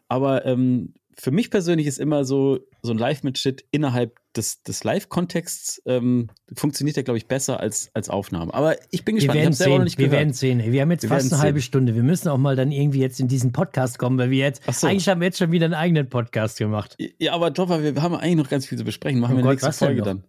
Aber 0.08 0.46
ähm, 0.46 0.94
für 1.20 1.32
mich 1.32 1.50
persönlich 1.50 1.88
ist 1.88 1.98
immer 1.98 2.26
so, 2.26 2.60
so 2.84 2.92
ein 2.92 2.98
Live-Mitschnitt 2.98 3.66
innerhalb 3.72 4.20
des, 4.36 4.62
des 4.62 4.84
Live-Kontexts 4.84 5.82
ähm, 5.88 6.28
funktioniert 6.56 6.96
ja, 6.96 7.02
glaube 7.02 7.18
ich, 7.18 7.28
besser 7.28 7.60
als, 7.60 7.90
als 7.96 8.10
Aufnahme. 8.10 8.54
Aber 8.54 8.76
ich 8.92 9.04
bin 9.04 9.16
Wir 9.16 9.22
gespannt. 9.22 9.40
Ich 9.40 9.44
werden 9.44 9.54
sehen. 9.54 9.84
nicht 9.84 9.98
Wir 9.98 10.06
gehört. 10.06 10.20
werden 10.20 10.34
sehen. 10.34 10.72
Wir 10.72 10.82
haben 10.82 10.92
jetzt 10.92 11.04
Wir 11.04 11.10
fast 11.10 11.34
eine 11.34 11.42
halbe. 11.42 11.62
Stunde. 11.62 11.96
Wir 11.96 12.04
müssen 12.04 12.30
auch 12.30 12.38
mal 12.38 12.56
dann 12.56 12.72
irgendwie 12.72 13.00
jetzt 13.00 13.20
in 13.20 13.28
diesen 13.28 13.52
Podcast 13.52 13.98
kommen, 13.98 14.20
weil 14.20 14.30
wir 14.30 14.38
jetzt, 14.38 14.62
so. 14.72 14.86
eigentlich 14.86 15.10
haben 15.10 15.20
wir 15.22 15.26
jetzt 15.26 15.40
schon 15.40 15.52
wieder 15.52 15.66
einen 15.66 15.74
eigenen 15.74 16.08
Podcast 16.08 16.60
gemacht. 16.60 16.96
Ja, 17.18 17.34
aber 17.34 17.52
Toffer, 17.52 17.82
wir 17.82 18.00
haben 18.02 18.14
eigentlich 18.14 18.36
noch 18.36 18.50
ganz 18.50 18.68
viel 18.68 18.78
zu 18.78 18.84
besprechen. 18.84 19.20
Machen 19.20 19.34
Oh 19.34 19.38
wir 19.38 19.44
Gott, 19.44 19.62
nächste 19.64 19.72
Folge 19.72 20.04
dann. 20.04 20.24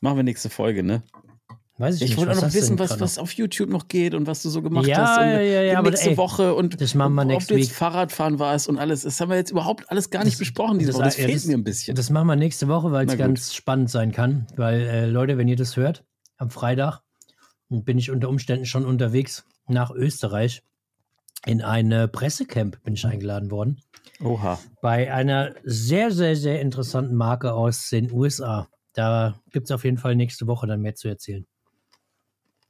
Machen 0.00 0.16
wir 0.16 0.22
nächste 0.22 0.48
Folge, 0.48 0.82
ne? 0.82 1.02
Weiß 1.78 1.96
ich, 1.96 2.10
Ich 2.10 2.16
wollte 2.16 2.32
auch 2.32 2.40
noch 2.42 2.54
wissen, 2.54 2.78
was, 2.78 2.98
was 3.00 3.18
auf 3.18 3.32
YouTube 3.32 3.68
noch 3.68 3.86
geht 3.88 4.14
und 4.14 4.26
was 4.26 4.42
du 4.42 4.48
so 4.48 4.62
gemacht 4.62 4.86
Ja, 4.86 4.96
hast. 4.98 5.18
Und 5.18 5.24
ja, 5.28 5.40
ja, 5.40 5.62
ja, 5.62 5.82
nächste 5.82 6.10
ey, 6.10 6.16
Woche 6.16 6.54
und 6.54 6.80
das 6.80 6.94
machen 6.94 7.12
wir 7.14 7.22
ob 7.22 7.28
next 7.28 7.50
du 7.50 7.54
jetzt 7.56 7.68
week. 7.68 7.76
Fahrradfahren 7.76 8.38
warst 8.38 8.68
und 8.70 8.78
alles. 8.78 9.02
Das 9.02 9.20
haben 9.20 9.28
wir 9.28 9.36
jetzt 9.36 9.50
überhaupt 9.50 9.90
alles 9.90 10.08
gar 10.08 10.24
nicht 10.24 10.34
Das- 10.34 10.38
besprochen 10.38 10.78
diese 10.78 10.92
das- 10.92 10.96
Woche. 10.96 11.04
Das 11.04 11.16
ja, 11.18 11.24
fehlt 11.26 11.36
das- 11.36 11.44
mir 11.46 11.54
ein 11.54 11.64
bisschen. 11.64 11.94
Das 11.94 12.08
machen 12.08 12.28
wir 12.28 12.36
nächste 12.36 12.66
Woche, 12.68 12.92
weil 12.92 13.06
es 13.06 13.18
ganz 13.18 13.52
spannend 13.54 13.90
sein 13.90 14.10
kann. 14.12 14.46
Weil, 14.56 14.80
äh, 14.86 15.06
Leute, 15.06 15.36
wenn 15.36 15.48
ihr 15.48 15.56
das 15.56 15.76
hört, 15.76 16.04
am 16.38 16.48
Freitag, 16.48 17.00
bin 17.68 17.98
ich 17.98 18.10
unter 18.10 18.30
Umständen 18.30 18.64
schon 18.64 18.86
unterwegs 18.86 19.44
nach 19.68 19.90
Österreich. 19.90 20.62
In 21.44 21.60
eine 21.60 22.08
Pressecamp 22.08 22.82
bin 22.84 22.94
ich 22.94 23.04
eingeladen 23.04 23.50
worden. 23.50 23.82
Oha. 24.24 24.58
Bei 24.80 25.12
einer 25.12 25.52
sehr, 25.64 26.10
sehr, 26.10 26.36
sehr 26.36 26.62
interessanten 26.62 27.14
Marke 27.14 27.52
aus 27.52 27.90
den 27.90 28.10
USA. 28.10 28.66
Da 28.94 29.38
gibt 29.52 29.66
es 29.66 29.70
auf 29.72 29.84
jeden 29.84 29.98
Fall 29.98 30.16
nächste 30.16 30.46
Woche 30.46 30.66
dann 30.66 30.80
mehr 30.80 30.94
zu 30.94 31.08
erzählen. 31.08 31.44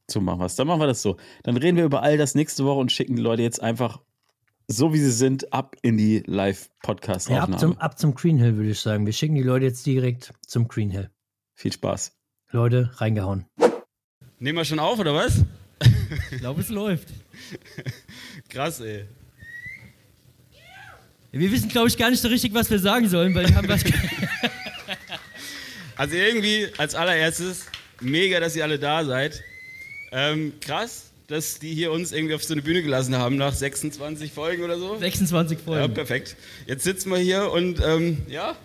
So 0.09 0.21
machen 0.21 0.41
wir 0.41 0.47
es. 0.47 0.57
Dann 0.57 0.67
machen 0.67 0.81
wir 0.81 0.87
das 0.87 1.03
so. 1.03 1.17
Dann 1.43 1.57
reden 1.57 1.77
wir 1.77 1.85
über 1.85 2.03
all 2.03 2.17
das 2.17 2.35
nächste 2.35 2.65
Woche 2.65 2.79
und 2.79 2.93
schicken 2.93 3.17
die 3.17 3.23
Leute 3.23 3.43
jetzt 3.43 3.63
einfach 3.63 4.01
so 4.69 4.93
wie 4.93 4.99
sie 4.99 5.13
sind, 5.13 5.53
ab 5.53 5.77
in 5.83 5.97
die 5.97 6.23
Live-Podcast-Aufnahme. 6.27 7.53
Ja, 7.53 7.55
ab 7.55 7.61
zum, 7.61 7.79
ab 7.79 7.99
zum 7.99 8.15
Green 8.15 8.39
Hill, 8.39 8.57
würde 8.57 8.71
ich 8.71 8.81
sagen. 8.81 9.07
Wir 9.07 9.13
schicken 9.13 9.37
die 9.37 9.43
Leute 9.43 9.67
jetzt 9.67 9.87
direkt 9.87 10.33
zum 10.47 10.69
Green 10.69 10.91
Hill. 10.91 11.11
Viel 11.55 11.73
Spaß. 11.73 12.13
Leute, 12.51 12.91
reingehauen. 12.95 13.47
Nehmen 14.39 14.59
wir 14.59 14.65
schon 14.65 14.79
auf, 14.79 14.99
oder 14.99 15.15
was? 15.15 15.45
Ich 16.33 16.39
glaube, 16.39 16.61
es 16.61 16.69
läuft. 16.69 17.09
Krass, 18.49 18.81
ey. 18.81 19.07
Wir 21.33 21.51
wissen, 21.51 21.69
glaube 21.69 21.89
ich, 21.89 21.99
gar 21.99 22.11
nicht 22.11 22.23
so 22.23 22.29
richtig, 22.29 22.55
was 22.55 22.71
wir 22.71 22.79
sagen 22.79 23.09
sollen, 23.09 23.35
weil 23.35 23.49
wir 23.49 23.57
haben 23.57 23.69
was. 23.69 23.85
also 25.97 26.17
irgendwie 26.17 26.69
als 26.79 26.95
allererstes 26.95 27.67
mega, 28.01 28.41
dass 28.41 28.57
ihr 28.57 28.65
alle 28.65 28.79
da 28.79 29.05
seid. 29.05 29.43
Ähm, 30.17 30.55
krass, 30.63 31.11
dass 31.27 31.59
die 31.59 31.75
hier 31.75 31.93
uns 31.93 32.11
irgendwie 32.11 32.35
auf 32.35 32.43
so 32.43 32.55
eine 32.55 32.63
Bühne 32.63 32.83
gelassen 32.83 33.15
haben 33.17 33.37
nach 33.37 33.53
26 33.53 34.33
Folgen 34.33 34.63
oder 34.65 34.79
so. 34.79 34.97
26 34.99 35.59
Folgen. 35.59 35.83
Ja, 35.83 35.89
perfekt. 35.89 36.37
Jetzt 36.67 36.85
sitzen 36.85 37.11
wir 37.11 37.19
hier 37.19 37.53
und 37.53 37.83
ähm, 37.85 38.23
ja, 38.27 38.57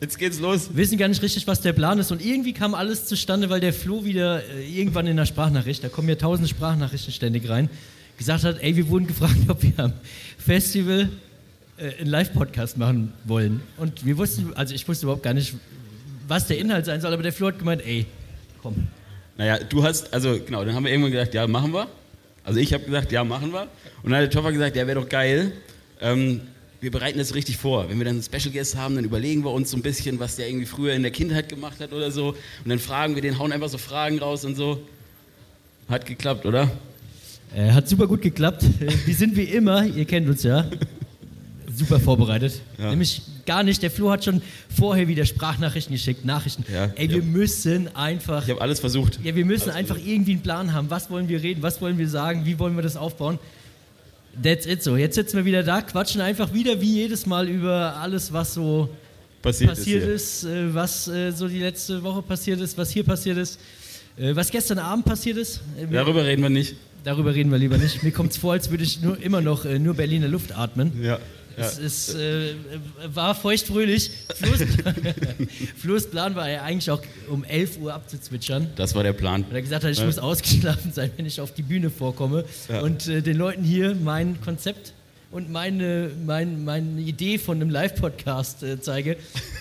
jetzt 0.00 0.18
geht's 0.18 0.40
los. 0.40 0.70
Wir 0.70 0.78
wissen 0.78 0.98
gar 0.98 1.06
nicht 1.06 1.22
richtig, 1.22 1.46
was 1.46 1.60
der 1.60 1.74
Plan 1.74 2.00
ist 2.00 2.10
und 2.10 2.24
irgendwie 2.24 2.52
kam 2.52 2.74
alles 2.74 3.06
zustande, 3.06 3.50
weil 3.50 3.60
der 3.60 3.72
Flo 3.72 4.04
wieder 4.04 4.42
äh, 4.50 4.68
irgendwann 4.68 5.06
in 5.06 5.16
der 5.16 5.26
Sprachnachricht, 5.26 5.84
da 5.84 5.88
kommen 5.88 6.08
ja 6.08 6.16
tausende 6.16 6.48
Sprachnachrichten 6.48 7.12
ständig 7.12 7.48
rein, 7.48 7.70
gesagt 8.18 8.42
hat, 8.42 8.60
ey, 8.60 8.74
wir 8.74 8.88
wurden 8.88 9.06
gefragt, 9.06 9.36
ob 9.48 9.62
wir 9.62 9.78
am 9.78 9.92
Festival 10.38 11.08
äh, 11.76 12.00
einen 12.00 12.10
Live-Podcast 12.10 12.78
machen 12.78 13.12
wollen. 13.22 13.60
Und 13.76 14.04
wir 14.04 14.18
wussten, 14.18 14.54
also 14.54 14.74
ich 14.74 14.88
wusste 14.88 15.06
überhaupt 15.06 15.22
gar 15.22 15.34
nicht, 15.34 15.54
was 16.26 16.48
der 16.48 16.58
Inhalt 16.58 16.84
sein 16.84 17.00
soll, 17.00 17.12
aber 17.12 17.22
der 17.22 17.32
Flo 17.32 17.46
hat 17.46 17.60
gemeint, 17.60 17.82
ey, 17.86 18.06
komm. 18.60 18.88
Naja, 19.38 19.58
du 19.58 19.82
hast, 19.82 20.12
also 20.14 20.38
genau, 20.44 20.64
dann 20.64 20.74
haben 20.74 20.84
wir 20.84 20.90
irgendwann 20.90 21.12
gesagt, 21.12 21.34
ja, 21.34 21.46
machen 21.46 21.72
wir. 21.72 21.88
Also 22.42 22.60
ich 22.60 22.72
habe 22.72 22.84
gesagt, 22.84 23.12
ja, 23.12 23.24
machen 23.24 23.52
wir. 23.52 23.62
Und 24.02 24.10
dann 24.10 24.14
hat 24.14 24.22
der 24.22 24.30
Toffer 24.30 24.52
gesagt, 24.52 24.76
ja, 24.76 24.86
wäre 24.86 25.00
doch 25.00 25.08
geil. 25.08 25.52
Ähm, 26.00 26.40
wir 26.80 26.90
bereiten 26.90 27.18
das 27.18 27.34
richtig 27.34 27.56
vor. 27.56 27.88
Wenn 27.88 27.98
wir 27.98 28.04
dann 28.04 28.14
einen 28.14 28.22
Special 28.22 28.52
Guest 28.52 28.76
haben, 28.76 28.94
dann 28.94 29.04
überlegen 29.04 29.44
wir 29.44 29.50
uns 29.50 29.70
so 29.70 29.76
ein 29.76 29.82
bisschen, 29.82 30.20
was 30.20 30.36
der 30.36 30.48
irgendwie 30.48 30.66
früher 30.66 30.94
in 30.94 31.02
der 31.02 31.10
Kindheit 31.10 31.48
gemacht 31.48 31.80
hat 31.80 31.92
oder 31.92 32.10
so. 32.10 32.28
Und 32.28 32.36
dann 32.68 32.78
fragen 32.78 33.14
wir 33.14 33.22
den, 33.22 33.38
hauen 33.38 33.52
einfach 33.52 33.68
so 33.68 33.78
Fragen 33.78 34.18
raus 34.18 34.44
und 34.44 34.54
so. 34.54 34.80
Hat 35.88 36.06
geklappt, 36.06 36.46
oder? 36.46 36.70
Äh, 37.54 37.72
hat 37.72 37.88
super 37.88 38.06
gut 38.06 38.22
geklappt. 38.22 38.64
Wir 39.06 39.14
sind 39.14 39.36
wie 39.36 39.44
immer, 39.44 39.86
ihr 39.86 40.04
kennt 40.04 40.28
uns 40.28 40.42
ja, 40.42 40.68
super 41.76 42.00
vorbereitet. 42.00 42.60
Ja. 42.78 42.90
Nämlich 42.90 43.22
gar 43.46 43.62
nicht. 43.62 43.82
Der 43.82 43.90
Flo 43.90 44.10
hat 44.10 44.24
schon 44.24 44.42
vorher 44.74 45.08
wieder 45.08 45.24
Sprachnachrichten 45.24 45.94
geschickt, 45.94 46.26
Nachrichten. 46.26 46.64
Ja, 46.70 46.90
Ey, 46.94 47.08
wir 47.08 47.18
ja. 47.18 47.22
müssen 47.22 47.94
einfach. 47.96 48.44
Ich 48.44 48.50
habe 48.50 48.60
alles 48.60 48.80
versucht. 48.80 49.18
Ja, 49.24 49.34
wir 49.34 49.46
müssen 49.46 49.70
alles 49.70 49.76
einfach 49.76 49.94
versucht. 49.94 50.12
irgendwie 50.12 50.32
einen 50.32 50.42
Plan 50.42 50.72
haben. 50.74 50.90
Was 50.90 51.08
wollen 51.08 51.28
wir 51.28 51.42
reden? 51.42 51.62
Was 51.62 51.80
wollen 51.80 51.96
wir 51.96 52.08
sagen? 52.08 52.44
Wie 52.44 52.58
wollen 52.58 52.76
wir 52.76 52.82
das 52.82 52.96
aufbauen? 52.96 53.38
That's 54.42 54.66
it 54.66 54.82
so. 54.82 54.96
Jetzt 54.96 55.14
sitzen 55.14 55.38
wir 55.38 55.44
wieder 55.46 55.62
da, 55.62 55.80
quatschen 55.80 56.20
einfach 56.20 56.52
wieder 56.52 56.80
wie 56.80 56.92
jedes 56.94 57.24
Mal 57.24 57.48
über 57.48 57.96
alles, 57.96 58.32
was 58.32 58.52
so 58.52 58.90
passiert, 59.40 59.70
passiert 59.70 60.04
ist, 60.04 60.44
ist 60.44 60.50
äh, 60.50 60.74
was 60.74 61.08
äh, 61.08 61.30
so 61.32 61.48
die 61.48 61.60
letzte 61.60 62.02
Woche 62.02 62.20
passiert 62.20 62.60
ist, 62.60 62.76
was 62.76 62.90
hier 62.90 63.04
passiert 63.04 63.38
ist, 63.38 63.58
äh, 64.18 64.36
was 64.36 64.50
gestern 64.50 64.78
Abend 64.78 65.06
passiert 65.06 65.38
ist. 65.38 65.62
Darüber 65.90 66.24
reden 66.24 66.42
wir 66.42 66.50
nicht. 66.50 66.76
Darüber 67.04 67.34
reden 67.34 67.50
wir 67.50 67.58
lieber 67.58 67.78
nicht. 67.78 68.02
Mir 68.02 68.10
kommt 68.10 68.32
es 68.32 68.36
vor, 68.36 68.52
als 68.52 68.70
würde 68.70 68.82
ich 68.82 69.00
nur, 69.00 69.20
immer 69.22 69.40
noch 69.40 69.64
nur 69.64 69.94
Berliner 69.94 70.28
Luft 70.28 70.56
atmen. 70.56 70.92
Ja. 71.02 71.18
Es 71.56 71.78
ist, 71.78 72.14
äh, 72.14 72.54
war 73.06 73.34
feuchtfröhlich. 73.34 74.10
Flo's 75.78 76.06
Plan 76.10 76.34
war 76.34 76.48
ja 76.48 76.62
eigentlich 76.62 76.90
auch 76.90 77.02
um 77.28 77.44
11 77.44 77.78
Uhr 77.78 77.94
abzuzwitschern. 77.94 78.68
Das 78.76 78.94
war 78.94 79.02
der 79.02 79.14
Plan. 79.14 79.44
Weil 79.48 79.56
er 79.56 79.62
gesagt 79.62 79.84
hat, 79.84 79.90
ich 79.90 79.98
ja. 79.98 80.06
muss 80.06 80.18
ausgeschlafen 80.18 80.92
sein, 80.92 81.10
wenn 81.16 81.26
ich 81.26 81.40
auf 81.40 81.54
die 81.54 81.62
Bühne 81.62 81.90
vorkomme 81.90 82.44
ja. 82.68 82.80
und 82.80 83.08
äh, 83.08 83.22
den 83.22 83.36
Leuten 83.36 83.64
hier 83.64 83.94
mein 83.94 84.40
Konzept 84.42 84.92
und 85.30 85.50
meine, 85.50 86.10
mein, 86.24 86.64
meine 86.64 87.00
Idee 87.00 87.38
von 87.38 87.60
einem 87.60 87.70
Live-Podcast 87.70 88.62
äh, 88.62 88.80
zeige. 88.80 89.16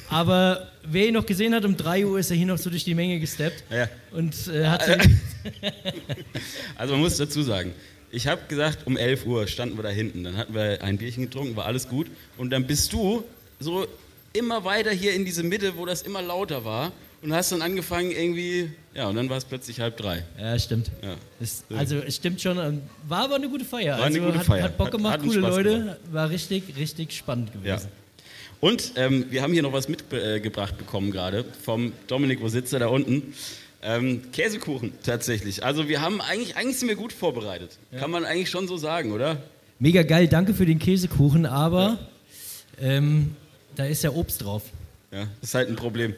Aber 0.09 0.67
wer 0.83 1.07
ihn 1.07 1.13
noch 1.13 1.25
gesehen 1.25 1.53
hat, 1.53 1.65
um 1.65 1.75
3 1.75 2.05
Uhr 2.05 2.19
ist 2.19 2.29
er 2.29 2.37
hier 2.37 2.45
noch 2.45 2.57
so 2.57 2.69
durch 2.69 2.83
die 2.83 2.93
Menge 2.93 3.19
gesteppt. 3.19 3.63
Ja. 3.71 3.89
Und 4.11 4.35
äh, 4.47 4.67
hat. 4.67 4.83
also 6.77 6.93
man 6.93 7.01
muss 7.01 7.17
dazu 7.17 7.41
sagen, 7.41 7.73
ich 8.11 8.27
habe 8.27 8.41
gesagt, 8.47 8.87
um 8.87 8.97
11 8.97 9.25
Uhr 9.25 9.47
standen 9.47 9.77
wir 9.77 9.83
da 9.83 9.89
hinten. 9.89 10.23
Dann 10.23 10.37
hatten 10.37 10.53
wir 10.53 10.83
ein 10.83 10.97
Bierchen 10.97 11.25
getrunken, 11.25 11.55
war 11.55 11.65
alles 11.65 11.87
gut. 11.87 12.07
Und 12.37 12.49
dann 12.51 12.65
bist 12.67 12.93
du 12.93 13.23
so 13.59 13.87
immer 14.33 14.63
weiter 14.63 14.91
hier 14.91 15.13
in 15.13 15.25
diese 15.25 15.43
Mitte, 15.43 15.77
wo 15.77 15.85
das 15.85 16.01
immer 16.01 16.21
lauter 16.21 16.65
war. 16.65 16.91
Und 17.21 17.33
hast 17.33 17.51
dann 17.51 17.63
angefangen 17.63 18.11
irgendwie, 18.11 18.69
ja, 18.93 19.07
und 19.07 19.15
dann 19.15 19.27
war 19.29 19.37
es 19.37 19.45
plötzlich 19.45 19.79
halb 19.79 19.97
drei. 19.97 20.23
Ja, 20.39 20.59
stimmt. 20.59 20.91
Ja. 21.01 21.15
Es, 21.39 21.63
also 21.75 21.95
es 21.97 22.17
stimmt 22.17 22.39
schon, 22.39 22.59
ähm, 22.59 22.81
war 23.07 23.23
aber 23.23 23.35
eine 23.35 23.49
gute 23.49 23.65
Feier. 23.65 23.97
War 23.97 24.05
also 24.05 24.17
eine 24.17 24.27
gute 24.27 24.39
hat, 24.39 24.45
Feier. 24.45 24.63
Hat 24.63 24.77
Bock 24.77 24.91
gemacht, 24.91 25.13
hat, 25.13 25.21
hat 25.21 25.27
coole 25.27 25.39
Leute, 25.39 25.79
gemacht. 25.79 25.97
war 26.11 26.29
richtig, 26.29 26.63
richtig 26.77 27.13
spannend 27.13 27.51
gewesen. 27.51 27.87
Ja. 27.87 28.05
Und 28.59 28.93
ähm, 28.95 29.25
wir 29.29 29.41
haben 29.41 29.53
hier 29.53 29.63
noch 29.63 29.73
was 29.73 29.89
mitgebracht 29.89 30.77
bekommen 30.77 31.11
gerade 31.11 31.45
vom 31.63 31.93
Dominik, 32.07 32.41
wo 32.41 32.47
sitzt 32.47 32.73
er 32.73 32.79
da 32.79 32.87
unten? 32.87 33.33
Ähm, 33.81 34.31
Käsekuchen 34.31 34.93
tatsächlich. 35.03 35.63
Also 35.63 35.87
wir 35.87 36.01
haben 36.01 36.21
eigentlich, 36.21 36.55
eigentlich 36.55 36.79
sind 36.79 36.89
wir 36.89 36.95
gut 36.95 37.13
vorbereitet. 37.13 37.77
Ja. 37.91 37.99
Kann 37.99 38.11
man 38.11 38.25
eigentlich 38.25 38.49
schon 38.49 38.67
so 38.67 38.77
sagen, 38.77 39.11
oder? 39.11 39.37
Mega 39.79 40.03
geil, 40.03 40.27
danke 40.27 40.53
für 40.53 40.65
den 40.65 40.79
Käsekuchen, 40.79 41.45
aber 41.45 41.99
ja. 42.81 42.87
ähm, 42.87 43.35
da 43.75 43.85
ist 43.85 44.03
ja 44.03 44.11
Obst 44.11 44.43
drauf. 44.43 44.63
Ja, 45.11 45.27
das 45.41 45.49
ist 45.49 45.55
halt 45.55 45.69
ein 45.69 45.75
Problem. 45.75 46.15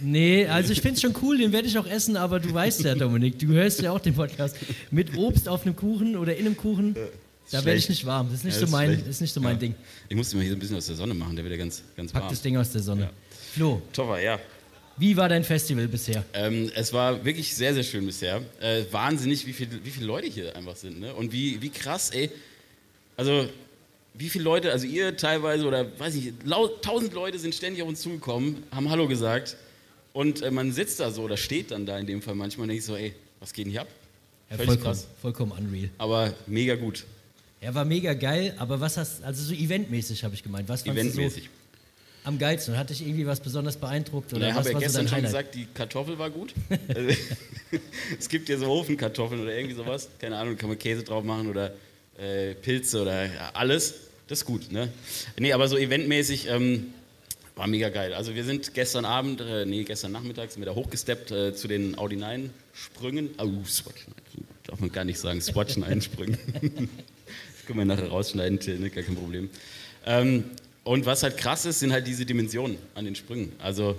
Nee, 0.00 0.46
also 0.46 0.72
ich 0.72 0.80
finde 0.80 0.96
es 0.96 1.00
schon 1.00 1.14
cool, 1.22 1.38
den 1.38 1.52
werde 1.52 1.66
ich 1.66 1.78
auch 1.78 1.86
essen, 1.86 2.16
aber 2.16 2.38
du 2.38 2.52
weißt 2.52 2.82
ja, 2.84 2.94
Dominik, 2.94 3.38
du 3.38 3.48
hörst 3.48 3.80
ja 3.80 3.92
auch 3.92 4.00
den 4.00 4.14
Podcast. 4.14 4.56
Mit 4.90 5.16
Obst 5.16 5.48
auf 5.48 5.62
einem 5.64 5.74
Kuchen 5.74 6.16
oder 6.16 6.36
in 6.36 6.46
einem 6.46 6.56
Kuchen, 6.56 6.94
da 7.50 7.64
werde 7.64 7.78
ich 7.78 7.88
nicht 7.88 8.04
warm. 8.04 8.28
Das 8.28 8.38
ist 8.38 8.44
nicht, 8.44 8.60
ja, 8.60 8.66
so, 8.66 8.72
mein, 8.72 8.90
ist 9.06 9.20
nicht 9.20 9.32
so 9.32 9.40
mein 9.40 9.58
Ding. 9.58 9.74
Ich 10.08 10.16
muss 10.16 10.30
den 10.30 10.38
mal 10.38 10.42
hier 10.42 10.52
so 10.52 10.56
ein 10.56 10.60
bisschen 10.60 10.76
aus 10.76 10.86
der 10.86 10.96
Sonne 10.96 11.14
machen, 11.14 11.34
der 11.34 11.44
wird 11.44 11.52
ja 11.52 11.58
ganz, 11.58 11.82
ganz 11.96 12.12
Pack 12.12 12.22
warm. 12.22 12.30
das 12.30 12.42
Ding 12.42 12.56
aus 12.56 12.72
der 12.72 12.82
Sonne. 12.82 13.10
Flo. 13.54 13.82
Toffer, 13.92 14.20
ja. 14.20 14.38
Wie 14.98 15.16
war 15.16 15.28
dein 15.28 15.44
Festival 15.44 15.88
bisher? 15.88 16.24
Ähm, 16.32 16.70
es 16.74 16.92
war 16.92 17.24
wirklich 17.24 17.54
sehr, 17.54 17.74
sehr 17.74 17.82
schön 17.82 18.06
bisher. 18.06 18.42
Äh, 18.60 18.84
wahnsinnig, 18.90 19.46
wie, 19.46 19.52
viel, 19.52 19.68
wie 19.84 19.90
viele 19.90 20.06
Leute 20.06 20.26
hier 20.26 20.56
einfach 20.56 20.76
sind. 20.76 21.00
Ne? 21.00 21.14
Und 21.14 21.32
wie, 21.32 21.60
wie 21.60 21.68
krass, 21.68 22.10
ey. 22.10 22.30
Also, 23.16 23.48
wie 24.14 24.28
viele 24.30 24.44
Leute, 24.44 24.72
also 24.72 24.86
ihr 24.86 25.16
teilweise 25.16 25.66
oder 25.66 25.86
weiß 25.98 26.14
ich, 26.14 26.32
tausend 26.80 27.12
Leute 27.12 27.38
sind 27.38 27.54
ständig 27.54 27.82
auf 27.82 27.88
uns 27.88 28.00
zugekommen, 28.00 28.62
haben 28.70 28.88
Hallo 28.88 29.06
gesagt. 29.06 29.56
Und 30.14 30.40
äh, 30.40 30.50
man 30.50 30.72
sitzt 30.72 31.00
da 31.00 31.10
so 31.10 31.22
oder 31.22 31.36
steht 31.36 31.70
dann 31.70 31.84
da 31.84 31.98
in 31.98 32.06
dem 32.06 32.22
Fall 32.22 32.34
manchmal 32.34 32.64
und 32.64 32.68
denkt 32.68 32.84
so, 32.84 32.96
ey, 32.96 33.14
was 33.38 33.52
geht 33.52 33.66
denn 33.66 33.72
hier 33.72 33.82
ab? 33.82 33.88
Ja, 34.50 34.56
vollkommen, 34.56 34.82
krass. 34.82 35.06
vollkommen 35.20 35.52
unreal. 35.52 35.90
Aber 35.98 36.32
mega 36.46 36.74
gut. 36.74 37.04
Er 37.60 37.74
war 37.74 37.84
mega 37.84 38.14
geil, 38.14 38.54
aber 38.58 38.80
was 38.80 38.96
hast, 38.96 39.22
also 39.22 39.42
so 39.42 39.52
eventmäßig 39.52 40.24
habe 40.24 40.34
ich 40.34 40.42
gemeint. 40.42 40.68
Was 40.68 40.86
eventmäßig. 40.86 41.44
So, 41.44 41.50
am 42.26 42.38
geilsten? 42.38 42.76
Hat 42.76 42.90
dich 42.90 43.02
irgendwie 43.02 43.26
was 43.26 43.40
besonders 43.40 43.76
beeindruckt? 43.76 44.32
Oder 44.32 44.48
ja, 44.48 44.56
was 44.56 44.66
habe 44.66 44.72
ja 44.72 44.78
gestern 44.80 45.06
so 45.06 45.14
schon 45.14 45.22
gesagt, 45.22 45.54
die 45.54 45.66
Kartoffel 45.72 46.18
war 46.18 46.30
gut. 46.30 46.52
Also, 46.88 47.16
es 48.18 48.28
gibt 48.28 48.48
ja 48.48 48.58
so 48.58 48.66
Ofenkartoffeln 48.66 49.40
oder 49.40 49.54
irgendwie 49.54 49.74
sowas. 49.74 50.08
Keine 50.18 50.36
Ahnung, 50.36 50.56
kann 50.56 50.68
man 50.68 50.78
Käse 50.78 51.02
drauf 51.02 51.24
machen 51.24 51.48
oder 51.48 51.72
äh, 52.18 52.54
Pilze 52.54 53.02
oder 53.02 53.26
ja, 53.26 53.50
alles. 53.54 53.94
Das 54.28 54.40
ist 54.40 54.44
gut, 54.44 54.72
ne? 54.72 54.88
Nee, 55.38 55.52
aber 55.52 55.68
so 55.68 55.76
eventmäßig 55.76 56.48
ähm, 56.48 56.92
war 57.54 57.66
mega 57.66 57.88
geil. 57.88 58.12
Also 58.14 58.34
wir 58.34 58.44
sind 58.44 58.74
gestern 58.74 59.04
Abend, 59.04 59.40
äh, 59.40 59.64
nee, 59.64 59.84
gestern 59.84 60.12
Nachmittag 60.12 60.50
sind 60.50 60.62
wir 60.62 60.66
da 60.66 60.74
hochgesteppt 60.74 61.30
äh, 61.30 61.54
zu 61.54 61.68
den 61.68 61.96
Audi 61.98 62.16
9 62.16 62.50
Sprüngen. 62.72 63.30
Oh, 63.38 63.64
Swatch 63.66 64.06
9, 64.06 64.46
darf 64.64 64.80
man 64.80 64.90
gar 64.90 65.04
nicht 65.04 65.18
sagen, 65.18 65.40
Swatch 65.40 65.76
9 65.76 66.02
Sprüngen. 66.02 66.38
das 66.60 67.66
können 67.66 67.78
wir 67.78 67.84
nachher 67.84 68.08
rausschneiden, 68.08 68.58
Till, 68.58 68.78
ne? 68.78 68.90
gar 68.90 69.04
kein 69.04 69.16
Problem. 69.16 69.50
Ähm, 70.04 70.44
und 70.86 71.04
was 71.04 71.24
halt 71.24 71.36
krass 71.36 71.66
ist, 71.66 71.80
sind 71.80 71.90
halt 71.90 72.06
diese 72.06 72.24
Dimensionen 72.24 72.78
an 72.94 73.04
den 73.04 73.16
Sprüngen. 73.16 73.50
Also, 73.58 73.96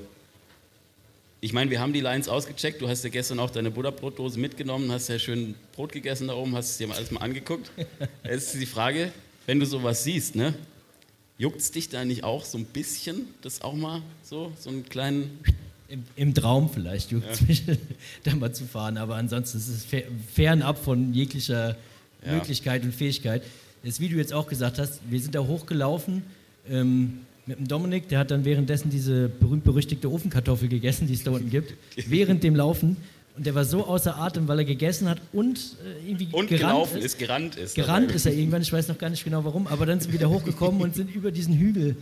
ich 1.42 1.52
meine, 1.52 1.70
wir 1.70 1.82
haben 1.82 1.92
die 1.92 2.00
Lines 2.00 2.30
ausgecheckt. 2.30 2.82
Du 2.82 2.88
hast 2.88 3.04
ja 3.04 3.10
gestern 3.10 3.40
auch 3.40 3.50
deine 3.50 3.72
Butterbrotdose 3.72 4.40
mitgenommen, 4.40 4.90
hast 4.90 5.10
ja 5.10 5.20
schön 5.20 5.56
Brot 5.76 5.92
gegessen 5.92 6.30
da 6.30 6.36
oben, 6.36 6.56
hast 6.56 6.72
es 6.72 6.78
dir 6.78 6.90
alles 6.90 7.12
mal 7.12 7.20
angeguckt. 7.20 7.72
Jetzt 8.24 8.54
ist 8.54 8.62
die 8.62 8.66
Frage, 8.66 9.12
wenn 9.48 9.60
du 9.60 9.66
sowas 9.66 10.06
siehst, 10.06 10.38
ne? 10.38 10.54
Juckt 11.38 11.60
es 11.60 11.72
dich 11.72 11.90
da 11.90 12.06
nicht 12.06 12.24
auch 12.24 12.46
so 12.46 12.58
ein 12.58 12.64
bisschen, 12.64 13.28
das 13.42 13.62
auch 13.64 13.76
mal 13.76 14.02
so, 14.24 14.54
so 14.58 14.70
einen 14.70 14.88
kleinen. 14.88 15.42
Im, 15.90 16.06
im 16.16 16.34
Traum 16.34 16.70
vielleicht 16.70 17.12
juckt 17.12 17.30
es 17.30 17.42
ja. 17.42 17.48
mich, 17.48 17.64
da 18.24 18.34
mal 18.34 18.54
zu 18.54 18.64
fahren, 18.64 18.98
aber 18.98 19.16
ansonsten 19.16 19.58
ist 19.58 19.68
es 19.68 19.86
fernab 20.34 20.82
von 20.82 21.14
jeglicher 21.14 21.76
ja. 22.26 22.32
Möglichkeit 22.32 22.84
und 22.84 22.96
Fähigkeit. 22.96 23.44
Das, 23.84 24.00
wie 24.00 24.08
du 24.08 24.16
jetzt 24.16 24.32
auch 24.32 24.48
gesagt 24.48 24.80
hast, 24.80 25.02
wir 25.10 25.20
sind 25.20 25.36
da 25.36 25.42
hochgelaufen 25.42 26.24
ähm, 26.70 27.20
mit 27.46 27.60
dem 27.60 27.68
Dominik, 27.68 28.10
der 28.10 28.20
hat 28.20 28.32
dann 28.32 28.44
währenddessen 28.46 28.90
diese 28.90 29.30
berühmt-berüchtigte 29.30 30.12
Ofenkartoffel 30.12 30.68
gegessen, 30.68 31.08
die 31.08 31.14
es 31.14 31.24
da 31.24 31.32
unten 31.32 31.50
gibt, 31.50 31.74
während 32.08 32.44
dem 32.44 32.56
Laufen. 32.56 32.98
Und 33.38 33.46
der 33.46 33.54
war 33.54 33.66
so 33.66 33.86
außer 33.86 34.18
Atem, 34.18 34.48
weil 34.48 34.60
er 34.60 34.66
gegessen 34.66 35.08
hat 35.08 35.22
und 35.32 35.58
äh, 35.86 36.08
irgendwie 36.10 36.26
Und 36.32 36.48
gerannt 36.48 36.50
gelaufen 36.50 36.98
ist. 36.98 37.06
ist, 37.06 37.20
gerannt 37.20 37.56
ist. 37.56 37.76
Gerannt 37.76 38.06
dabei. 38.08 38.16
ist 38.16 38.26
er 38.26 38.34
irgendwann, 38.34 38.64
ich 38.64 38.74
weiß 38.74 38.88
noch 38.88 38.98
gar 38.98 39.10
nicht 39.12 39.24
genau 39.24 39.46
warum, 39.46 39.68
aber 39.68 39.86
dann 39.86 40.00
sind 40.00 40.12
wir 40.12 40.20
wieder 40.20 40.30
hochgekommen 40.30 40.82
und 40.82 40.96
sind 40.96 41.14
über 41.14 41.30
diesen 41.32 41.54
Hügel 41.58 41.96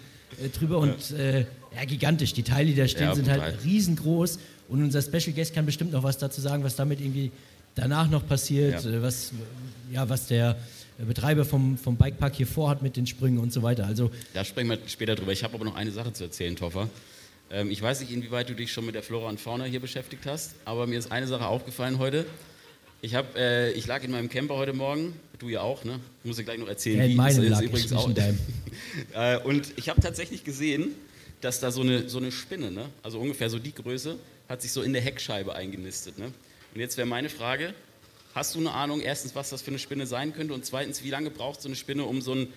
äh, 0.43 0.47
drüber 0.49 0.77
und 0.79 1.11
äh, 1.11 1.41
ja, 1.75 1.83
gigantisch. 1.85 2.31
Die 2.33 2.43
Teile, 2.43 2.69
die 2.71 2.75
da 2.75 2.87
stehen, 2.87 3.07
Ja, 3.07 3.15
sind 3.15 3.25
brutal. 3.25 3.41
halt 3.41 3.65
riesengroß 3.65 4.39
und 4.69 4.81
unser 4.81 5.01
Special 5.01 5.35
Guest 5.35 5.53
kann 5.53 5.65
bestimmt 5.65 5.91
noch 5.91 6.03
was 6.03 6.17
dazu 6.17 6.39
sagen, 6.39 6.63
was 6.63 6.77
damit 6.77 7.01
irgendwie 7.01 7.31
danach 7.75 8.09
noch 8.09 8.27
passiert, 8.27 8.83
Ja. 8.83 8.89
äh, 8.91 9.01
was, 9.01 9.31
ja, 9.91 10.07
was 10.09 10.27
der 10.27 10.57
Betreiber 10.97 11.43
vom, 11.45 11.77
vom 11.77 11.97
Bikepark 11.97 12.35
hier 12.35 12.47
vorhat 12.47 12.81
mit 12.81 12.95
den 12.95 13.05
Sprüngen 13.05 13.39
und 13.39 13.51
so 13.51 13.61
weiter. 13.61 13.85
Also 13.85 14.11
Da 14.33 14.45
sprechen 14.45 14.69
wir 14.69 14.79
später 14.87 15.15
drüber. 15.15 15.33
Ich 15.33 15.43
habe 15.43 15.53
aber 15.55 15.65
noch 15.65 15.75
eine 15.75 15.91
Sache 15.91 16.13
zu 16.13 16.23
erzählen, 16.23 16.55
Toffer. 16.55 16.89
Ähm, 17.51 17.69
ich 17.69 17.81
weiß 17.81 17.99
nicht, 17.99 18.11
inwieweit 18.11 18.49
du 18.49 18.53
dich 18.55 18.71
schon 18.71 18.85
mit 18.85 18.95
der 18.95 19.03
Flora 19.03 19.29
und 19.29 19.39
Fauna 19.39 19.65
hier 19.65 19.81
beschäftigt 19.81 20.25
hast, 20.25 20.55
aber 20.63 20.87
mir 20.87 20.97
ist 20.97 21.11
eine 21.11 21.27
Sache 21.27 21.45
aufgefallen 21.45 21.99
heute. 21.99 22.25
Ich, 23.01 23.13
hab, 23.13 23.35
äh, 23.35 23.71
ich 23.71 23.85
lag 23.85 24.03
in 24.03 24.11
meinem 24.11 24.29
Camper 24.29 24.55
heute 24.55 24.73
Morgen, 24.73 25.13
du 25.37 25.49
ja 25.49 25.61
auch, 25.61 25.83
ne? 25.83 25.99
Ich 26.23 26.27
muss 26.27 26.37
dir 26.37 26.43
gleich 26.43 26.57
noch 26.57 26.67
erzählen, 26.67 26.97
ja, 26.99 27.03
in 27.03 27.11
wie 27.11 27.15
meinem 27.15 27.43
es 27.43 27.49
lag 27.49 27.61
ist 27.61 27.91
in 27.91 28.13
deinem. 28.15 28.39
Äh, 29.13 29.37
und 29.39 29.73
ich 29.77 29.89
habe 29.89 30.01
tatsächlich 30.01 30.43
gesehen, 30.43 30.89
dass 31.41 31.59
da 31.59 31.71
so 31.71 31.81
eine, 31.81 32.09
so 32.09 32.17
eine 32.17 32.31
Spinne, 32.31 32.71
ne? 32.71 32.89
also 33.03 33.19
ungefähr 33.19 33.49
so 33.49 33.59
die 33.59 33.73
Größe, 33.73 34.17
hat 34.49 34.61
sich 34.61 34.71
so 34.71 34.81
in 34.81 34.93
der 34.93 35.01
Heckscheibe 35.01 35.53
eingenistet. 35.55 36.17
Ne? 36.17 36.31
Und 36.75 36.81
jetzt 36.81 36.97
wäre 36.97 37.07
meine 37.07 37.29
Frage, 37.29 37.73
hast 38.35 38.53
du 38.53 38.59
eine 38.59 38.71
Ahnung, 38.71 38.99
erstens, 38.99 39.33
was 39.33 39.49
das 39.49 39.61
für 39.61 39.69
eine 39.71 39.79
Spinne 39.79 40.05
sein 40.05 40.33
könnte 40.33 40.53
und 40.53 40.65
zweitens, 40.65 41.03
wie 41.03 41.09
lange 41.09 41.29
braucht 41.29 41.61
so 41.61 41.69
eine 41.69 41.75
Spinne, 41.77 42.03
um 42.03 42.21
so 42.21 42.33
ein, 42.33 42.47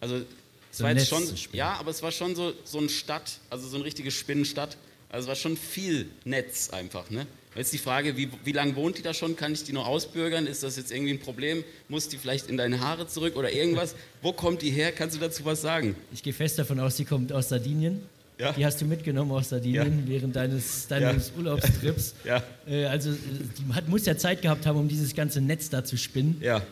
also 0.00 0.16
es 0.16 0.78
So 0.78 0.84
war 0.84 0.92
jetzt 0.92 1.08
schon, 1.08 1.22
ja, 1.52 1.74
aber 1.74 1.90
es 1.90 2.02
war 2.02 2.10
schon 2.10 2.34
so, 2.34 2.54
so 2.64 2.78
ein 2.78 2.88
Stadt, 2.88 3.38
also 3.50 3.68
so 3.68 3.76
eine 3.76 3.84
richtige 3.84 4.10
Spinnenstadt. 4.10 4.78
Also 5.10 5.24
es 5.24 5.28
war 5.28 5.36
schon 5.36 5.56
viel 5.56 6.08
Netz 6.24 6.70
einfach, 6.70 7.10
ne? 7.10 7.26
Jetzt 7.56 7.72
die 7.72 7.78
Frage, 7.78 8.16
wie, 8.16 8.30
wie 8.44 8.52
lange 8.52 8.76
wohnt 8.76 8.96
die 8.96 9.02
da 9.02 9.12
schon? 9.12 9.34
Kann 9.34 9.52
ich 9.52 9.64
die 9.64 9.72
noch 9.72 9.86
ausbürgern? 9.86 10.46
Ist 10.46 10.62
das 10.62 10.76
jetzt 10.76 10.92
irgendwie 10.92 11.10
ein 11.10 11.18
Problem? 11.18 11.64
Muss 11.88 12.08
die 12.08 12.16
vielleicht 12.16 12.48
in 12.48 12.56
deine 12.56 12.78
Haare 12.78 13.08
zurück 13.08 13.34
oder 13.34 13.52
irgendwas? 13.52 13.96
Wo 14.22 14.32
kommt 14.32 14.62
die 14.62 14.70
her? 14.70 14.92
Kannst 14.92 15.16
du 15.16 15.20
dazu 15.20 15.44
was 15.44 15.60
sagen? 15.60 15.96
Ich 16.12 16.22
gehe 16.22 16.32
fest 16.32 16.60
davon 16.60 16.78
aus, 16.78 16.94
die 16.94 17.04
kommt 17.04 17.32
aus 17.32 17.48
Sardinien. 17.48 18.02
Ja. 18.40 18.52
Die 18.52 18.64
hast 18.64 18.80
du 18.80 18.86
mitgenommen 18.86 19.30
aus 19.32 19.50
Sardinien 19.50 20.04
während 20.06 20.34
deines, 20.34 20.88
deines 20.88 21.32
Urlaubstrips. 21.36 22.14
Ja. 22.24 22.42
Äh, 22.66 22.86
also 22.86 23.10
die 23.12 23.74
hat, 23.74 23.88
muss 23.88 24.06
ja 24.06 24.16
Zeit 24.16 24.40
gehabt 24.42 24.64
haben, 24.66 24.78
um 24.78 24.88
dieses 24.88 25.14
ganze 25.14 25.40
Netz 25.40 25.68
da 25.68 25.84
zu 25.84 25.96
spinnen. 25.98 26.36
Ja, 26.40 26.62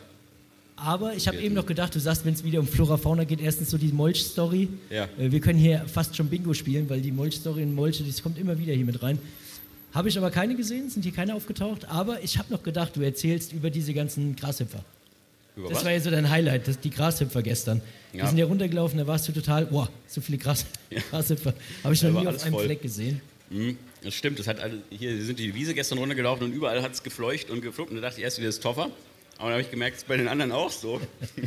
Aber 0.75 1.13
ich 1.13 1.27
habe 1.27 1.37
eben 1.37 1.53
noch 1.53 1.65
gedacht, 1.65 1.93
du 1.93 1.99
sagst, 1.99 2.25
wenn 2.25 2.33
es 2.33 2.43
wieder 2.43 2.59
um 2.59 2.67
Flora 2.67 2.97
Fauna 2.97 3.23
geht, 3.23 3.39
erstens 3.41 3.69
so 3.69 3.77
die 3.77 3.91
Molch-Story. 3.91 4.67
Ja. 4.89 5.03
Äh, 5.19 5.31
wir 5.31 5.41
können 5.41 5.59
hier 5.59 5.83
fast 5.87 6.15
schon 6.15 6.27
Bingo 6.27 6.53
spielen, 6.53 6.89
weil 6.89 7.01
die 7.01 7.11
Molch-Story 7.11 7.61
und 7.63 7.75
Molche, 7.75 8.03
das 8.03 8.23
kommt 8.23 8.37
immer 8.39 8.57
wieder 8.57 8.73
hier 8.73 8.85
mit 8.85 9.01
rein. 9.03 9.19
Habe 9.93 10.09
ich 10.09 10.17
aber 10.17 10.31
keine 10.31 10.55
gesehen, 10.55 10.89
sind 10.89 11.03
hier 11.03 11.13
keine 11.13 11.35
aufgetaucht. 11.35 11.85
Aber 11.89 12.23
ich 12.23 12.37
habe 12.37 12.51
noch 12.51 12.63
gedacht, 12.63 12.95
du 12.95 13.01
erzählst 13.01 13.53
über 13.53 13.69
diese 13.69 13.93
ganzen 13.93 14.35
Grashüpfer. 14.35 14.83
über 15.55 15.69
Das 15.69 15.79
was? 15.79 15.85
war 15.85 15.91
ja 15.91 15.99
so 15.99 16.09
dein 16.11 16.29
Highlight, 16.29 16.67
das, 16.67 16.79
die 16.79 16.89
Grashüpfer 16.91 17.41
gestern. 17.41 17.81
Wir 18.11 18.21
Ja. 18.21 18.27
sind 18.27 18.37
ja 18.37 18.45
runtergelaufen, 18.45 18.97
da 18.97 19.05
warst 19.07 19.27
du 19.27 19.31
total, 19.31 19.67
boah, 19.67 19.89
so 20.07 20.19
viele 20.21 20.37
Gras, 20.39 20.65
Grashüpfer. 21.11 21.53
Habe 21.83 21.93
ich 21.93 22.01
noch 22.01 22.19
nie 22.21 22.27
auf 22.27 22.41
einem 22.43 22.53
voll. 22.53 22.65
Fleck 22.65 22.81
gesehen. 22.81 23.21
Mhm, 23.51 23.77
das 24.03 24.13
stimmt, 24.15 24.39
das 24.39 24.47
hat 24.47 24.59
alle, 24.59 24.81
hier 24.89 25.23
sind 25.23 25.39
die 25.39 25.53
Wiese 25.53 25.73
gestern 25.73 25.97
runtergelaufen 25.99 26.45
und 26.45 26.53
überall 26.53 26.81
hat 26.81 26.93
es 26.93 27.03
gefleucht 27.03 27.49
und 27.49 27.61
gefluppt 27.61 27.91
und 27.91 27.97
da 27.97 28.01
dachte 28.01 28.19
ich 28.19 28.23
erst 28.23 28.37
wieder, 28.37 28.47
das 28.47 28.55
ist 28.55 28.63
Toffer. 28.63 28.89
Aber 29.37 29.45
dann 29.47 29.53
habe 29.53 29.61
ich 29.61 29.71
gemerkt, 29.71 29.95
es 29.95 30.01
ist 30.03 30.07
bei 30.07 30.17
den 30.17 30.27
anderen 30.27 30.51
auch 30.51 30.69
so. 30.69 30.99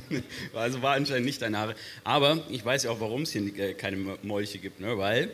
also 0.54 0.80
war 0.80 0.94
anscheinend 0.94 1.26
nicht 1.26 1.42
deine 1.42 1.58
Haare. 1.58 1.74
Aber 2.04 2.42
ich 2.48 2.64
weiß 2.64 2.84
ja 2.84 2.90
auch, 2.90 3.00
warum 3.00 3.22
es 3.22 3.32
hier 3.32 3.42
äh, 3.58 3.74
keine 3.74 4.16
Molche 4.22 4.58
gibt, 4.58 4.80
ne? 4.80 4.96
weil 4.96 5.30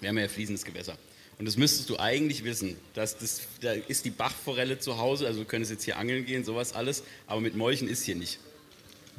wir 0.00 0.08
haben 0.08 0.18
ja 0.18 0.26
fließendes 0.26 0.64
Gewässer. 0.64 0.98
Und 1.38 1.46
das 1.46 1.56
müsstest 1.56 1.88
du 1.90 1.98
eigentlich 1.98 2.42
wissen. 2.44 2.76
Dass 2.94 3.16
das, 3.18 3.42
da 3.60 3.72
ist 3.72 4.04
die 4.04 4.10
Bachforelle 4.10 4.80
zu 4.80 4.98
Hause, 4.98 5.26
also 5.28 5.40
du 5.40 5.46
könntest 5.46 5.70
jetzt 5.70 5.84
hier 5.84 5.96
angeln 5.96 6.24
gehen, 6.26 6.44
sowas 6.44 6.72
alles. 6.72 7.04
Aber 7.28 7.40
mit 7.40 7.54
Molchen 7.54 7.88
ist 7.88 8.04
hier 8.04 8.16
nicht. 8.16 8.40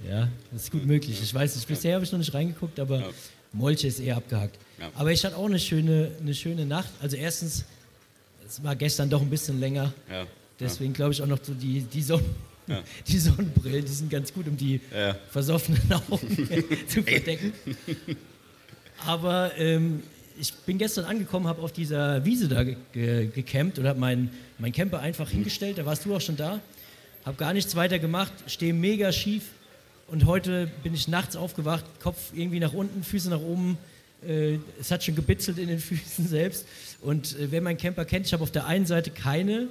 Ja, 0.08 0.28
das 0.52 0.64
ist 0.64 0.72
gut 0.72 0.86
möglich. 0.86 1.20
Ich 1.22 1.34
weiß 1.34 1.56
nicht, 1.56 1.68
bisher 1.68 1.96
habe 1.96 2.04
ich 2.06 2.12
noch 2.12 2.20
nicht 2.20 2.34
reingeguckt, 2.34 2.80
aber 2.80 3.00
Ja. 3.00 3.10
Molche 3.54 3.88
ist 3.88 4.00
eher 4.00 4.18
abgehakt. 4.18 4.58
Ja. 4.80 4.92
Aber 4.96 5.12
ich 5.12 5.24
hatte 5.26 5.38
auch 5.38 5.46
eine 5.46 5.60
schöne, 5.60 6.12
eine 6.22 6.34
schöne 6.34 6.66
Nacht. 6.66 6.90
Also 7.02 7.16
erstens, 7.16 7.66
es 8.48 8.64
war 8.64 8.76
gestern 8.76 9.10
doch 9.10 9.22
ein 9.22 9.30
bisschen 9.30 9.60
länger. 9.60 9.94
Ja. 10.12 10.26
Deswegen 10.60 10.94
glaube 10.94 11.14
ich 11.14 11.22
auch 11.22 11.28
noch 11.28 11.40
so 11.42 11.54
die, 11.54 11.82
die, 11.82 12.02
Sonn 12.02 12.24
Ja. 12.68 12.84
die 13.08 13.18
Sonnenbrillen, 13.18 13.86
die 13.86 13.92
sind 13.92 14.10
ganz 14.10 14.34
gut, 14.34 14.48
um 14.48 14.58
die 14.58 14.82
versoffenen 15.32 15.82
Augen 15.92 16.50
zu 16.88 17.02
verdecken. 17.04 17.54
Aber 19.06 19.52
ähm, 19.58 20.04
ich 20.40 20.54
bin 20.54 20.78
gestern 20.78 21.06
angekommen, 21.06 21.48
habe 21.48 21.62
auf 21.62 21.72
dieser 21.72 22.24
Wiese 22.26 22.48
da 22.48 22.64
ge 22.64 22.76
ge 22.94 23.28
gecampt 23.28 23.80
und 23.80 23.88
habe 23.88 24.00
meinen 24.00 24.30
mein 24.60 24.72
Camper 24.72 25.00
einfach 25.00 25.30
hingestellt. 25.30 25.78
Da 25.78 25.86
warst 25.86 26.06
du 26.06 26.16
auch 26.16 26.22
schon 26.22 26.36
da. 26.38 26.60
Habe 27.26 27.38
gar 27.38 27.54
nichts 27.54 27.76
weiter 27.76 28.00
gemacht, 28.00 28.32
stehe 28.48 28.74
mega 28.74 29.12
schief. 29.12 29.44
Und 30.08 30.26
heute 30.26 30.70
bin 30.84 30.94
ich 30.94 31.08
nachts 31.08 31.36
aufgewacht, 31.36 31.84
Kopf 32.00 32.32
irgendwie 32.34 32.60
nach 32.60 32.74
unten, 32.74 33.04
Füße 33.04 33.30
nach 33.30 33.42
oben. 33.42 33.78
Äh, 34.26 34.58
es 34.80 34.90
hat 34.90 35.04
schon 35.04 35.16
gebitzelt 35.16 35.58
in 35.58 35.68
den 35.68 35.80
Füßen 35.88 36.28
selbst. 36.28 36.66
Und 37.02 37.38
äh, 37.38 37.52
wer 37.52 37.62
meinen 37.62 37.78
Camper 37.78 38.06
kennt, 38.06 38.26
ich 38.26 38.34
habe 38.34 38.44
auf 38.44 38.52
der 38.52 38.66
einen 38.66 38.86
Seite 38.86 39.12
keine 39.12 39.68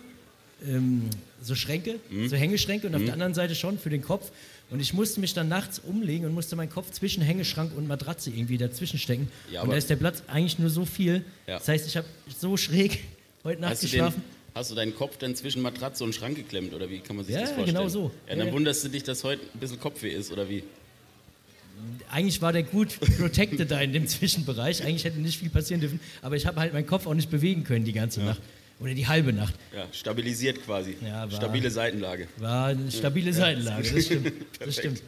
ähm, 0.67 1.09
so 1.43 1.55
Schränke, 1.55 1.97
Mhm. 2.11 2.29
so 2.29 2.37
Hängeschränke 2.37 2.87
und 2.87 2.95
auf 2.95 3.05
der 3.05 3.13
anderen 3.13 3.35
Seite 3.35 3.55
schon 3.55 3.79
für 3.79 3.91
den 3.91 4.03
Kopf. 4.03 4.31
Und 4.71 4.81
ich 4.81 4.93
musste 4.95 5.21
mich 5.21 5.33
dann 5.33 5.49
nachts 5.49 5.79
umlegen 5.79 6.27
und 6.27 6.35
musste 6.35 6.57
meinen 6.57 6.71
Kopf 6.71 6.91
zwischen 6.91 7.23
Hängeschrank 7.23 7.73
und 7.77 7.87
Matratze 7.87 8.31
irgendwie 8.31 8.59
dazwischen 8.59 8.99
stecken. 8.99 9.31
Ja, 9.51 9.63
und 9.63 9.71
da 9.71 9.77
ist 9.77 9.89
der 9.91 9.97
Platz 9.97 10.23
eigentlich 10.27 10.59
nur 10.59 10.71
so 10.71 10.85
viel. 10.85 11.25
Ja. 11.47 11.59
Das 11.59 11.69
heißt, 11.69 11.87
ich 11.87 11.97
habe 11.97 12.07
so 12.39 12.57
schräg 12.57 13.05
heute 13.45 13.61
Nacht 13.61 13.75
du, 13.75 13.87
den, 13.87 13.91
geschlafen. 13.91 14.23
Hast 14.57 14.71
du 14.71 14.75
deinen 14.75 14.95
Kopf 14.97 15.19
dann 15.19 15.37
zwischen 15.37 15.61
Matratze 15.63 16.03
und 16.03 16.15
Schrank 16.15 16.35
geklemmt 16.37 16.73
oder 16.75 16.89
wie 16.91 16.99
kann 17.01 17.15
man 17.17 17.25
sich 17.27 17.35
Ja, 17.35 17.43
das 17.43 17.51
vorstellen? 17.53 17.77
genau 17.77 17.89
so. 17.89 18.11
Ja, 18.29 18.37
dann 18.37 18.49
Ja. 18.49 18.53
wunderst 18.55 18.83
du 18.85 18.89
dich, 18.89 19.03
dass 19.05 19.23
heute 19.23 19.43
ein 19.55 19.61
bisschen 19.61 19.79
Kopfweh 19.79 20.11
ist 20.11 20.33
oder 20.33 20.49
wie? 20.49 20.65
Eigentlich 22.11 22.41
war 22.41 22.55
der 22.55 22.63
gut 22.63 22.99
protected 23.19 23.71
da 23.71 23.79
in 23.81 23.93
dem 23.93 24.07
Zwischenbereich. 24.09 24.83
Eigentlich 24.83 25.05
hätte 25.05 25.19
nicht 25.21 25.39
viel 25.39 25.51
passieren 25.51 25.83
dürfen. 25.83 26.01
Aber 26.23 26.37
ich 26.37 26.47
habe 26.47 26.59
halt 26.59 26.73
meinen 26.73 26.87
Kopf 26.87 27.07
auch 27.07 27.13
nicht 27.15 27.31
bewegen 27.31 27.65
können 27.65 27.85
die 27.85 27.93
ganze 27.93 28.23
Nacht. 28.23 28.41
Oder 28.81 28.95
die 28.95 29.07
halbe 29.07 29.33
Nacht. 29.35 29.55
Ja, 29.75 29.87
stabilisiert 29.93 30.63
quasi. 30.65 30.97
Ja, 31.03 31.31
war- 31.31 31.31
Stabile 31.31 31.71
Seitenlage. 31.71 32.27
War 32.39 32.69
eine 32.69 32.91
stabile 32.91 33.33
Seitenlage, 33.35 33.91
das 33.91 34.05
stimmt. 34.07 34.33
Das 34.59 34.75
stimmt. 34.75 35.03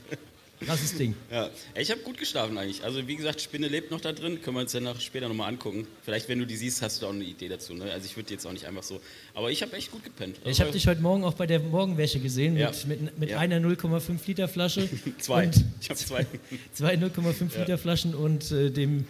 Krasses 0.61 0.96
Ding. 0.96 1.14
Ja, 1.30 1.50
ich 1.76 1.90
habe 1.90 2.00
gut 2.00 2.18
geschlafen 2.18 2.59
eigentlich. 2.59 2.82
Also 2.82 3.06
wie 3.06 3.16
gesagt, 3.16 3.40
Spinne 3.40 3.68
lebt 3.68 3.90
noch 3.90 4.00
da 4.00 4.12
drin. 4.12 4.42
Können 4.42 4.56
wir 4.56 4.61
uns 4.62 4.72
dann 4.72 4.82
nach, 4.84 5.00
später 5.00 5.28
nochmal 5.28 5.48
angucken. 5.48 5.86
Vielleicht, 6.04 6.28
wenn 6.28 6.38
du 6.38 6.46
die 6.46 6.56
siehst, 6.56 6.82
hast 6.82 6.96
du 6.96 7.00
da 7.02 7.06
auch 7.09 7.14
eine 7.14 7.24
Idee 7.24 7.48
dazu. 7.48 7.74
Ne? 7.74 7.90
Also 7.92 8.06
ich 8.06 8.16
würde 8.16 8.32
jetzt 8.32 8.46
auch 8.46 8.52
nicht 8.52 8.64
einfach 8.66 8.82
so. 8.82 9.00
Aber 9.34 9.50
ich 9.50 9.62
habe 9.62 9.76
echt 9.76 9.92
gut 9.92 10.02
gepennt. 10.04 10.36
Ja, 10.44 10.50
ich 10.50 10.61
habe 10.61 10.70
dich 10.72 10.86
heute 10.86 11.00
Morgen 11.00 11.24
auch 11.24 11.34
bei 11.34 11.46
der 11.46 11.61
Morgenwäsche 11.61 12.18
gesehen 12.20 12.56
Ja. 12.56 12.70
mit, 12.86 13.00
mit, 13.02 13.18
mit 13.18 13.30
Ja. 13.30 13.38
einer 13.38 13.59
0,5 13.61 14.18
Liter 14.26 14.48
Flasche. 14.48 14.88
Zwei. 15.18 15.50
Ich 15.80 15.90
habe 15.90 15.98
zwei. 15.98 16.26
zwei 16.72 16.94
0,5 16.94 17.59
Liter 17.59 17.78
Flaschen 17.78 18.14
und 18.14 18.50
äh, 18.50 18.70
dem, 18.70 19.06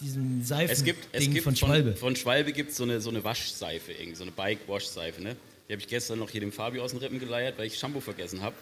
diesem 0.00 0.40
Es 0.42 0.48
Seifen 0.48 0.84
gibt, 0.84 1.08
es 1.12 1.20
Ding 1.22 1.32
gibt 1.32 1.44
von 1.44 1.56
Schwalbe. 1.56 1.90
Von, 1.92 1.98
von 2.10 2.16
Schwalbe 2.16 2.52
gibt 2.52 2.70
es 2.70 2.76
so 2.76 2.84
eine, 2.84 3.00
so 3.00 3.10
eine 3.10 3.24
Waschseife, 3.24 3.92
irgendwie, 3.92 4.14
so 4.16 4.22
eine 4.22 4.32
Bike-Wash-Seife. 4.32 5.22
Ne? 5.22 5.36
Die 5.68 5.72
habe 5.72 5.80
ich 5.80 5.88
gestern 5.88 6.18
noch 6.18 6.30
hier 6.30 6.40
dem 6.40 6.52
Fabio 6.52 6.82
aus 6.84 6.90
den 6.90 7.00
Rippen 7.00 7.18
geleiert, 7.18 7.58
weil 7.58 7.66
ich 7.66 7.78
Shampoo 7.78 8.00
vergessen 8.00 8.42
habe. 8.42 8.54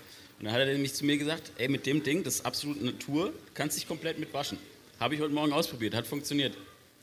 Und 0.43 0.47
dann 0.49 0.55
hat 0.55 0.61
er 0.67 0.73
nämlich 0.73 0.93
zu 0.93 1.07
mir 1.07 1.17
gesagt, 1.19 1.53
ey, 1.59 1.69
mit 1.69 1.87
dem 1.87 2.03
Ding, 2.03 2.25
das 2.25 2.35
ist 2.37 2.47
absolut 2.47 2.83
Natur, 2.83 3.27
du 3.27 3.33
kannst 3.55 3.77
dich 3.77 3.87
komplett 3.87 4.19
mit 4.19 4.35
waschen. 4.35 4.59
Habe 4.99 5.15
ich 5.15 5.21
heute 5.21 5.33
Morgen 5.33 5.53
ausprobiert, 5.53 5.95
hat 5.95 6.05
funktioniert. 6.05 6.55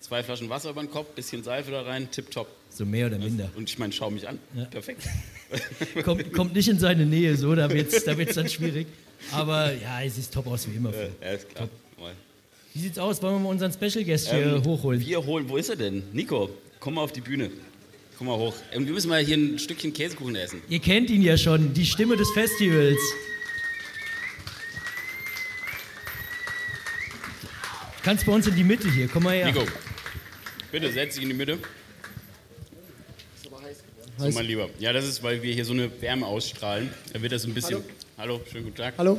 Zwei 0.02 0.24
Flaschen 0.24 0.50
Wasser 0.50 0.70
über 0.72 0.82
den 0.82 0.92
Kopf, 0.92 1.08
bisschen 1.16 1.42
Seife 1.44 1.72
da 1.72 1.82
rein, 1.84 2.10
tipptopp. 2.12 2.48
so 2.70 2.86
mehr 2.86 3.08
oder 3.08 3.18
minder. 3.18 3.50
Und 3.56 3.70
ich 3.70 3.80
meine, 3.80 3.94
schau 3.94 4.10
mich 4.12 4.28
an. 4.28 4.40
Ja. 4.56 4.66
Perfekt. 4.66 5.04
Kommt, 6.04 6.32
kommt 6.34 6.54
nicht 6.54 6.68
in 6.68 6.78
seine 6.80 7.06
Nähe, 7.06 7.36
so, 7.38 7.56
da 7.56 7.70
wird 7.72 7.92
es 7.92 8.04
da 8.04 8.18
wird's 8.18 8.36
dann 8.36 8.48
schwierig. 8.50 8.88
Aber 9.32 9.74
ja, 9.74 10.04
es 10.04 10.16
sieht 10.18 10.32
top 10.32 10.46
aus 10.48 10.68
wie 10.70 10.76
immer. 10.76 10.92
Ja, 11.22 11.32
ist 11.32 11.50
klar. 11.50 11.70
Mal. 11.98 12.14
Wie 12.74 12.80
sieht's 12.82 13.00
aus? 13.00 13.22
Wollen 13.24 13.36
wir 13.36 13.40
mal 13.40 13.50
unseren 13.50 13.72
Special 13.74 14.04
Guest 14.04 14.30
hier 14.30 14.58
Ähm, 14.58 14.64
hochholen? 14.66 15.00
Wir 15.02 15.26
holen, 15.26 15.50
wo 15.50 15.58
ist 15.58 15.70
er 15.70 15.76
denn? 15.78 16.04
Nico, 16.14 16.50
komm 16.80 16.94
mal 16.96 17.02
auf 17.02 17.12
die 17.14 17.22
Bühne. 17.22 17.50
Komm 18.20 18.28
mal 18.28 18.38
hoch. 18.38 18.53
Und 18.76 18.86
wir 18.86 18.91
müssen 18.91 19.07
mal 19.07 19.24
hier 19.24 19.38
ein 19.38 19.57
Stückchen 19.57 19.93
Käsekuchen 19.93 20.36
essen. 20.36 20.61
Ihr 20.67 20.80
kennt 20.80 21.09
ihn 21.09 21.22
ja 21.22 21.38
schon, 21.38 21.74
die 21.74 21.86
Stimme 21.86 22.17
des 22.17 22.30
Festivals. 22.32 22.99
Kannst 28.03 28.26
bei 28.26 28.34
uns 28.34 28.45
in 28.45 28.57
die 28.57 28.65
Mitte 28.65 28.91
hier, 28.91 29.07
komm 29.07 29.24
mal 29.24 29.36
her. 29.36 29.45
Nico, 29.45 29.65
bitte 30.70 30.91
setz 30.91 31.15
dich 31.15 31.24
in 31.24 31.30
die 31.30 31.36
Mitte. 31.36 31.59
So, 34.17 34.30
mein 34.32 34.45
Lieber. 34.45 34.70
Ja, 34.80 34.91
das 34.91 35.05
ist, 35.05 35.24
weil 35.24 35.41
wir 35.41 35.53
hier 35.53 35.63
so 35.63 35.72
eine 35.72 35.89
Wärme 36.01 36.26
ausstrahlen. 36.26 36.89
Da 37.13 37.22
wird 37.22 37.32
das 37.32 37.45
ein 37.45 37.53
bisschen. 37.53 37.82
Hallo, 38.17 38.41
schönen 38.51 38.65
guten 38.65 38.76
Tag. 38.76 38.95
Hallo? 38.97 39.17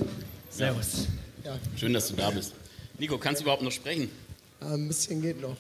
Servus. 0.51 1.07
Schön, 1.75 1.95
dass 1.95 2.09
du 2.09 2.17
da 2.17 2.31
bist. 2.31 2.53
Nico, 2.99 3.17
kannst 3.17 3.41
du 3.41 3.45
überhaupt 3.45 3.63
noch 3.63 3.73
sprechen? 3.73 4.11
Ja, 4.61 4.75
ein 4.75 4.89
bisschen 4.89 5.23
geht 5.23 5.41
noch. 5.41 5.57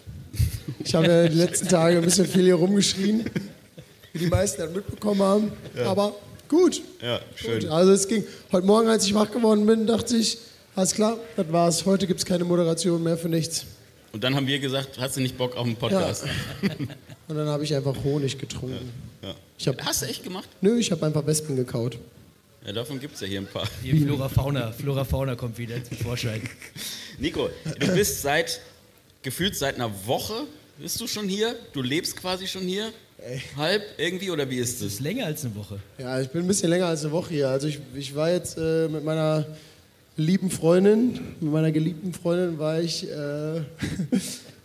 Ich 0.84 0.94
habe 0.94 1.06
ja 1.06 1.28
die 1.28 1.36
letzten 1.36 1.68
Tage 1.68 1.96
ein 1.98 2.04
bisschen 2.04 2.26
viel 2.26 2.44
hier 2.44 2.54
rumgeschrien, 2.54 3.24
wie 4.12 4.18
die 4.18 4.26
meisten 4.26 4.60
dann 4.62 4.72
mitbekommen 4.72 5.22
haben. 5.22 5.52
Aber 5.84 6.14
gut. 6.48 6.82
Ja, 7.02 7.20
gut. 7.44 7.66
Also 7.66 7.92
es 7.92 8.06
ging. 8.08 8.24
Heute 8.52 8.66
Morgen, 8.66 8.88
als 8.88 9.06
ich 9.06 9.14
wach 9.14 9.30
geworden 9.30 9.66
bin, 9.66 9.86
dachte 9.86 10.16
ich, 10.16 10.38
alles 10.76 10.94
klar, 10.94 11.16
das 11.36 11.50
war's. 11.52 11.86
Heute 11.86 12.06
gibt 12.06 12.20
es 12.20 12.26
keine 12.26 12.44
Moderation 12.44 13.02
mehr 13.02 13.16
für 13.16 13.28
nichts. 13.28 13.64
Und 14.12 14.24
dann 14.24 14.34
haben 14.34 14.46
wir 14.46 14.58
gesagt, 14.58 14.98
hast 14.98 15.16
du 15.16 15.20
nicht 15.20 15.38
Bock 15.38 15.56
auf 15.56 15.64
einen 15.66 15.76
Podcast? 15.76 16.24
und 17.28 17.36
dann 17.36 17.46
habe 17.48 17.64
ich 17.64 17.74
einfach 17.74 17.94
Honig 18.02 18.38
getrunken. 18.38 18.90
Ja. 19.22 19.34
Ich 19.58 19.68
hab, 19.68 19.80
Hast 19.84 20.02
du 20.02 20.06
echt 20.06 20.24
gemacht? 20.24 20.48
nö, 20.60 20.78
ich 20.78 20.90
habe 20.90 21.06
einfach 21.06 21.26
Wespen 21.26 21.54
gekaut. 21.56 21.98
Ja, 22.66 22.72
davon 22.72 23.00
gibt 23.00 23.14
es 23.14 23.20
ja 23.20 23.26
hier 23.26 23.40
ein 23.40 23.46
paar. 23.46 23.66
Die 23.82 23.98
Flora 24.00 24.28
Fauna. 24.28 24.72
Flora 24.72 25.04
Fauna 25.04 25.34
kommt 25.34 25.56
wieder 25.58 25.82
zum 25.82 25.96
Vorschein. 25.96 26.42
Nico, 27.18 27.48
du 27.78 27.86
bist 27.94 28.22
seit, 28.22 28.60
gefühlt 29.22 29.56
seit 29.56 29.74
einer 29.76 29.90
Woche, 30.06 30.34
bist 30.78 31.00
du 31.00 31.06
schon 31.06 31.28
hier? 31.28 31.54
Du 31.72 31.82
lebst 31.82 32.16
quasi 32.16 32.46
schon 32.46 32.62
hier? 32.62 32.92
Halb 33.56 33.82
irgendwie 33.98 34.30
oder 34.30 34.48
wie 34.48 34.56
ist 34.56 34.80
Das 34.80 34.86
es? 34.88 34.94
ist 34.94 35.00
länger 35.00 35.26
als 35.26 35.44
eine 35.44 35.54
Woche. 35.54 35.78
Ja, 35.98 36.20
ich 36.20 36.30
bin 36.30 36.40
ein 36.42 36.46
bisschen 36.48 36.70
länger 36.70 36.86
als 36.86 37.02
eine 37.04 37.12
Woche 37.12 37.34
hier. 37.34 37.48
Also 37.50 37.66
ich, 37.68 37.78
ich 37.94 38.14
war 38.14 38.30
jetzt 38.30 38.56
äh, 38.56 38.88
mit 38.88 39.04
meiner 39.04 39.44
lieben 40.16 40.50
Freundin, 40.50 41.20
mit 41.40 41.52
meiner 41.52 41.70
geliebten 41.70 42.14
Freundin 42.14 42.58
war 42.58 42.80
ich, 42.80 43.06
äh, 43.10 43.58
äh, 43.58 43.60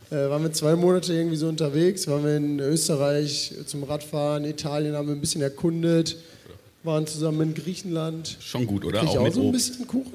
waren 0.10 0.42
wir 0.44 0.54
zwei 0.54 0.76
Monate 0.78 1.14
irgendwie 1.14 1.36
so 1.36 1.50
unterwegs, 1.50 2.08
waren 2.08 2.24
wir 2.24 2.38
in 2.38 2.60
Österreich 2.62 3.54
zum 3.66 3.84
Radfahren, 3.84 4.46
Italien 4.46 4.96
haben 4.96 5.08
wir 5.10 5.16
ein 5.16 5.22
bisschen 5.22 5.42
erkundet, 5.42 6.16
waren 6.84 7.06
zusammen 7.08 7.50
in 7.50 7.54
Griechenland. 7.56 8.38
Schon 8.40 8.66
gut, 8.68 8.86
oder? 8.86 9.00
Krieg 9.00 9.10
ich 9.10 9.16
Auch 9.18 9.22
auch 9.22 9.26
mit 9.26 9.34
so 9.34 9.42
ein 9.48 9.52
bisschen 9.52 9.86
Kuchen? 9.86 10.14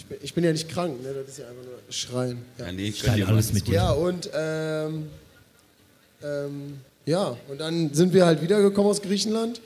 Ich 0.00 0.06
bin, 0.06 0.18
ich 0.22 0.34
bin 0.34 0.44
ja 0.44 0.52
nicht 0.52 0.66
krank, 0.66 1.02
ne? 1.02 1.12
das 1.12 1.28
ist 1.28 1.38
ja 1.40 1.48
einfach 1.48 1.62
nur 1.62 1.92
Schreien. 1.92 2.38
Ja. 2.58 2.66
Ja, 2.66 2.72
nee, 2.72 2.94
ihr 3.16 3.28
alles 3.28 3.52
mit 3.52 3.66
dir. 3.66 3.74
Ja, 3.74 3.90
und 3.90 4.30
ähm, 4.34 5.08
ähm, 6.22 6.78
ja, 7.04 7.36
und 7.48 7.60
dann 7.60 7.92
sind 7.92 8.14
wir 8.14 8.24
halt 8.24 8.40
wiedergekommen 8.40 8.90
aus 8.90 9.02
Griechenland 9.02 9.60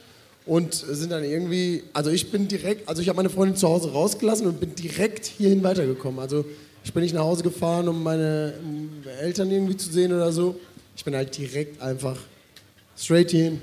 und 0.45 0.73
sind 0.73 1.13
dann 1.13 1.23
irgendwie, 1.23 1.83
also 1.93 2.09
ich 2.09 2.31
bin 2.31 2.49
direkt, 2.49 2.87
also 2.89 3.01
ich 3.01 3.07
habe 3.07 3.15
meine 3.15 3.29
Freundin 3.29 3.55
zu 3.55 3.69
Hause 3.69 3.93
rausgelassen 3.93 4.45
und 4.45 4.59
bin 4.59 4.75
direkt 4.75 5.25
hierhin 5.25 5.63
weitergekommen. 5.63 6.19
Also 6.19 6.43
ich 6.83 6.91
bin 6.91 7.01
nicht 7.03 7.15
nach 7.15 7.23
Hause 7.23 7.43
gefahren, 7.43 7.87
um 7.87 8.03
meine 8.03 8.55
Eltern 9.21 9.49
irgendwie 9.51 9.77
zu 9.77 9.89
sehen 9.89 10.11
oder 10.11 10.33
so. 10.33 10.59
Ich 10.97 11.05
bin 11.05 11.15
halt 11.15 11.37
direkt 11.37 11.81
einfach 11.81 12.17
straight 12.97 13.31
hierhin. 13.31 13.61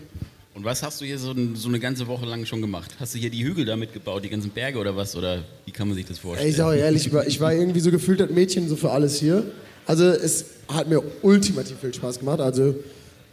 Und 0.55 0.65
was 0.65 0.83
hast 0.83 1.01
du 1.01 1.07
hier 1.07 1.19
so, 1.19 1.35
so 1.55 1.69
eine 1.69 1.81
ganze 1.81 2.07
Woche 2.07 2.27
lang 2.27 2.45
schon 2.45 2.61
gemacht? 2.61 2.95
Hast 3.01 3.15
du 3.15 3.19
hier 3.19 3.31
die 3.31 3.43
Hügel 3.43 3.65
damit 3.65 3.95
gebaut, 3.95 4.23
die 4.23 4.29
ganzen 4.29 4.51
Berge 4.51 4.79
oder 4.79 4.95
was? 4.95 5.17
Oder 5.17 5.43
wie 5.65 5.71
kann 5.71 5.89
man 5.89 5.97
sich 5.97 6.05
das 6.05 6.19
vorstellen? 6.19 6.51
ich 6.51 6.57
sag 6.57 6.67
euch 6.67 6.81
ehrlich, 6.81 7.07
ich 7.07 7.13
war, 7.13 7.27
ich 7.27 7.41
war 7.41 7.55
irgendwie 7.55 7.81
so 7.81 7.91
gefühlt 7.91 8.21
das 8.21 8.31
Mädchen 8.31 8.69
so 8.69 8.77
für 8.77 8.91
alles 8.91 9.19
hier. 9.19 9.45
Also 9.87 10.05
es 10.05 10.45
hat 10.69 10.89
mir 10.89 11.03
ultimativ 11.23 11.79
viel 11.81 11.95
Spaß 11.95 12.19
gemacht. 12.19 12.41
Also 12.41 12.75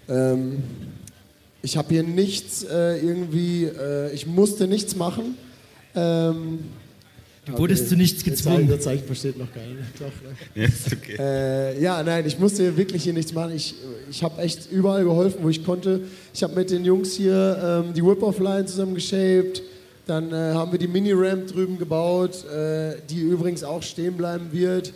ähm, 0.07 0.63
ich 1.61 1.75
habe 1.75 1.89
hier 1.89 2.03
nichts 2.03 2.63
äh, 2.63 2.97
irgendwie, 2.99 3.65
äh, 3.65 4.13
ich 4.13 4.25
musste 4.25 4.65
nichts 4.65 4.95
machen. 4.95 5.35
Ähm, 5.95 6.59
Du 7.51 7.57
wurdest 7.57 7.89
zu 7.89 7.95
nichts 7.95 8.23
das 8.23 8.35
Zeichen, 8.35 8.35
gezwungen. 8.35 8.69
das 8.69 8.81
Zeichen 8.81 9.05
versteht 9.05 9.37
noch 9.37 9.51
keiner. 9.53 9.81
Doch, 9.99 10.05
ne? 10.05 10.35
Ja, 10.55 10.67
ist 10.67 10.93
okay. 10.93 11.15
Äh, 11.19 11.81
ja, 11.81 12.03
nein, 12.03 12.25
ich 12.25 12.37
musste 12.39 12.75
wirklich 12.75 13.03
hier 13.03 13.13
nichts 13.13 13.33
machen. 13.33 13.53
Ich, 13.55 13.75
ich 14.09 14.23
habe 14.23 14.41
echt 14.41 14.71
überall 14.71 15.03
geholfen, 15.03 15.39
wo 15.41 15.49
ich 15.49 15.63
konnte. 15.63 16.01
Ich 16.33 16.43
habe 16.43 16.55
mit 16.55 16.71
den 16.71 16.85
Jungs 16.85 17.13
hier 17.13 17.83
ähm, 17.85 17.93
die 17.93 18.03
Whip-Off-Line 18.03 18.65
zusammen 18.65 18.95
geshaped. 18.95 19.61
Dann 20.05 20.31
äh, 20.31 20.53
haben 20.53 20.71
wir 20.71 20.79
die 20.79 20.87
Mini-Ramp 20.87 21.47
drüben 21.47 21.77
gebaut, 21.77 22.43
äh, 22.45 22.95
die 23.09 23.19
übrigens 23.19 23.63
auch 23.63 23.83
stehen 23.83 24.17
bleiben 24.17 24.47
wird. 24.51 24.93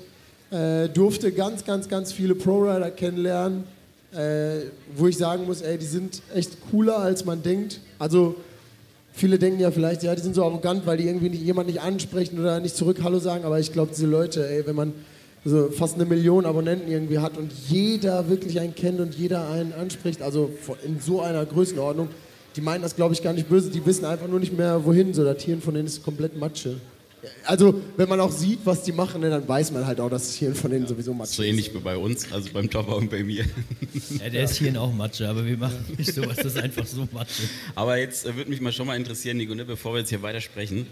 Äh, 0.50 0.90
durfte 0.90 1.32
ganz, 1.32 1.66
ganz, 1.66 1.88
ganz 1.88 2.12
viele 2.12 2.36
Pro-Rider 2.36 2.92
kennenlernen, 2.92 3.64
äh, 4.12 4.66
wo 4.96 5.08
ich 5.08 5.18
sagen 5.18 5.46
muss, 5.46 5.62
ey, 5.62 5.78
die 5.78 5.86
sind 5.86 6.22
echt 6.34 6.58
cooler, 6.70 6.98
als 6.98 7.26
man 7.26 7.42
denkt. 7.42 7.80
Also 8.00 8.36
Viele 9.16 9.38
denken 9.38 9.60
ja 9.60 9.70
vielleicht, 9.70 10.02
ja, 10.02 10.16
die 10.16 10.22
sind 10.22 10.34
so 10.34 10.44
arrogant, 10.44 10.88
weil 10.88 10.98
die 10.98 11.06
irgendwie 11.06 11.30
nicht, 11.30 11.44
jemand 11.44 11.68
nicht 11.68 11.82
ansprechen 11.82 12.40
oder 12.40 12.60
nicht 12.60 12.76
zurück 12.76 12.98
Hallo 13.04 13.20
sagen. 13.20 13.46
Aber 13.46 13.60
ich 13.60 13.72
glaube, 13.72 13.92
diese 13.94 14.08
Leute, 14.08 14.50
ey, 14.50 14.66
wenn 14.66 14.76
man 14.76 14.94
so 15.46 15.70
fast 15.70 15.96
eine 15.96 16.06
Million 16.06 16.46
Abonnenten 16.46 16.90
irgendwie 16.90 17.20
hat 17.20 17.38
und 17.38 17.52
jeder 17.70 18.28
wirklich 18.30 18.60
einen 18.60 18.74
kennt 18.74 19.00
und 19.00 19.14
jeder 19.14 19.50
einen 19.50 19.72
anspricht, 19.72 20.22
also 20.24 20.50
in 20.84 21.00
so 21.00 21.22
einer 21.22 21.46
Größenordnung, 21.46 22.10
die 22.56 22.62
meinen 22.62 22.82
das, 22.82 22.96
glaube 22.96 23.14
ich, 23.14 23.22
gar 23.22 23.34
nicht 23.34 23.50
böse. 23.50 23.70
Die 23.70 23.86
wissen 23.86 24.06
einfach 24.06 24.28
nur 24.28 24.40
nicht 24.40 24.58
mehr, 24.58 24.84
wohin. 24.84 25.14
So, 25.14 25.24
das 25.24 25.38
Tieren 25.38 25.62
von 25.62 25.76
denen 25.76 25.88
ist 25.88 26.04
komplett 26.04 26.38
Matsche. 26.38 26.78
Also, 27.46 27.82
wenn 27.98 28.10
man 28.10 28.20
auch 28.20 28.32
sieht, 28.32 28.60
was 28.66 28.84
die 28.84 28.92
machen, 28.92 29.22
ne, 29.22 29.30
dann 29.30 29.48
weiß 29.48 29.72
man 29.72 29.86
halt 29.88 30.00
auch, 30.00 30.10
dass 30.10 30.28
das 30.28 30.36
Hirn 30.36 30.56
von 30.56 30.72
denen 30.72 30.88
sowieso 30.88 31.14
Matsche 31.14 31.34
So 31.36 31.44
ähnlich 31.44 31.74
wie 31.74 31.80
bei 31.80 31.96
uns, 31.98 32.32
also 32.32 32.50
beim 32.52 32.70
Topper 32.70 32.96
und 32.98 33.10
bei 33.10 33.24
mir. 33.24 33.46
Ja, 34.20 34.30
der 34.30 34.44
ist 34.44 34.58
hier 34.58 34.80
auch 34.82 34.92
Matsche, 34.94 35.28
aber 35.30 35.46
wir 35.46 35.58
machen 35.58 35.86
nicht 35.98 36.14
sowas, 36.14 36.36
das 36.38 36.48
ist 36.48 36.58
einfach 36.58 36.86
so 36.86 37.08
Matsche. 37.12 37.44
Aber 37.76 37.98
jetzt 37.98 38.26
äh, 38.26 38.36
würde 38.36 38.50
mich 38.50 38.60
mal 38.62 38.72
schon 38.74 38.88
mal 38.88 38.96
interessieren, 38.98 39.38
Nico, 39.38 39.54
ne, 39.56 39.66
bevor 39.66 39.94
wir 39.94 40.00
jetzt 40.00 40.10
hier 40.10 40.22
weitersprechen. 40.22 40.88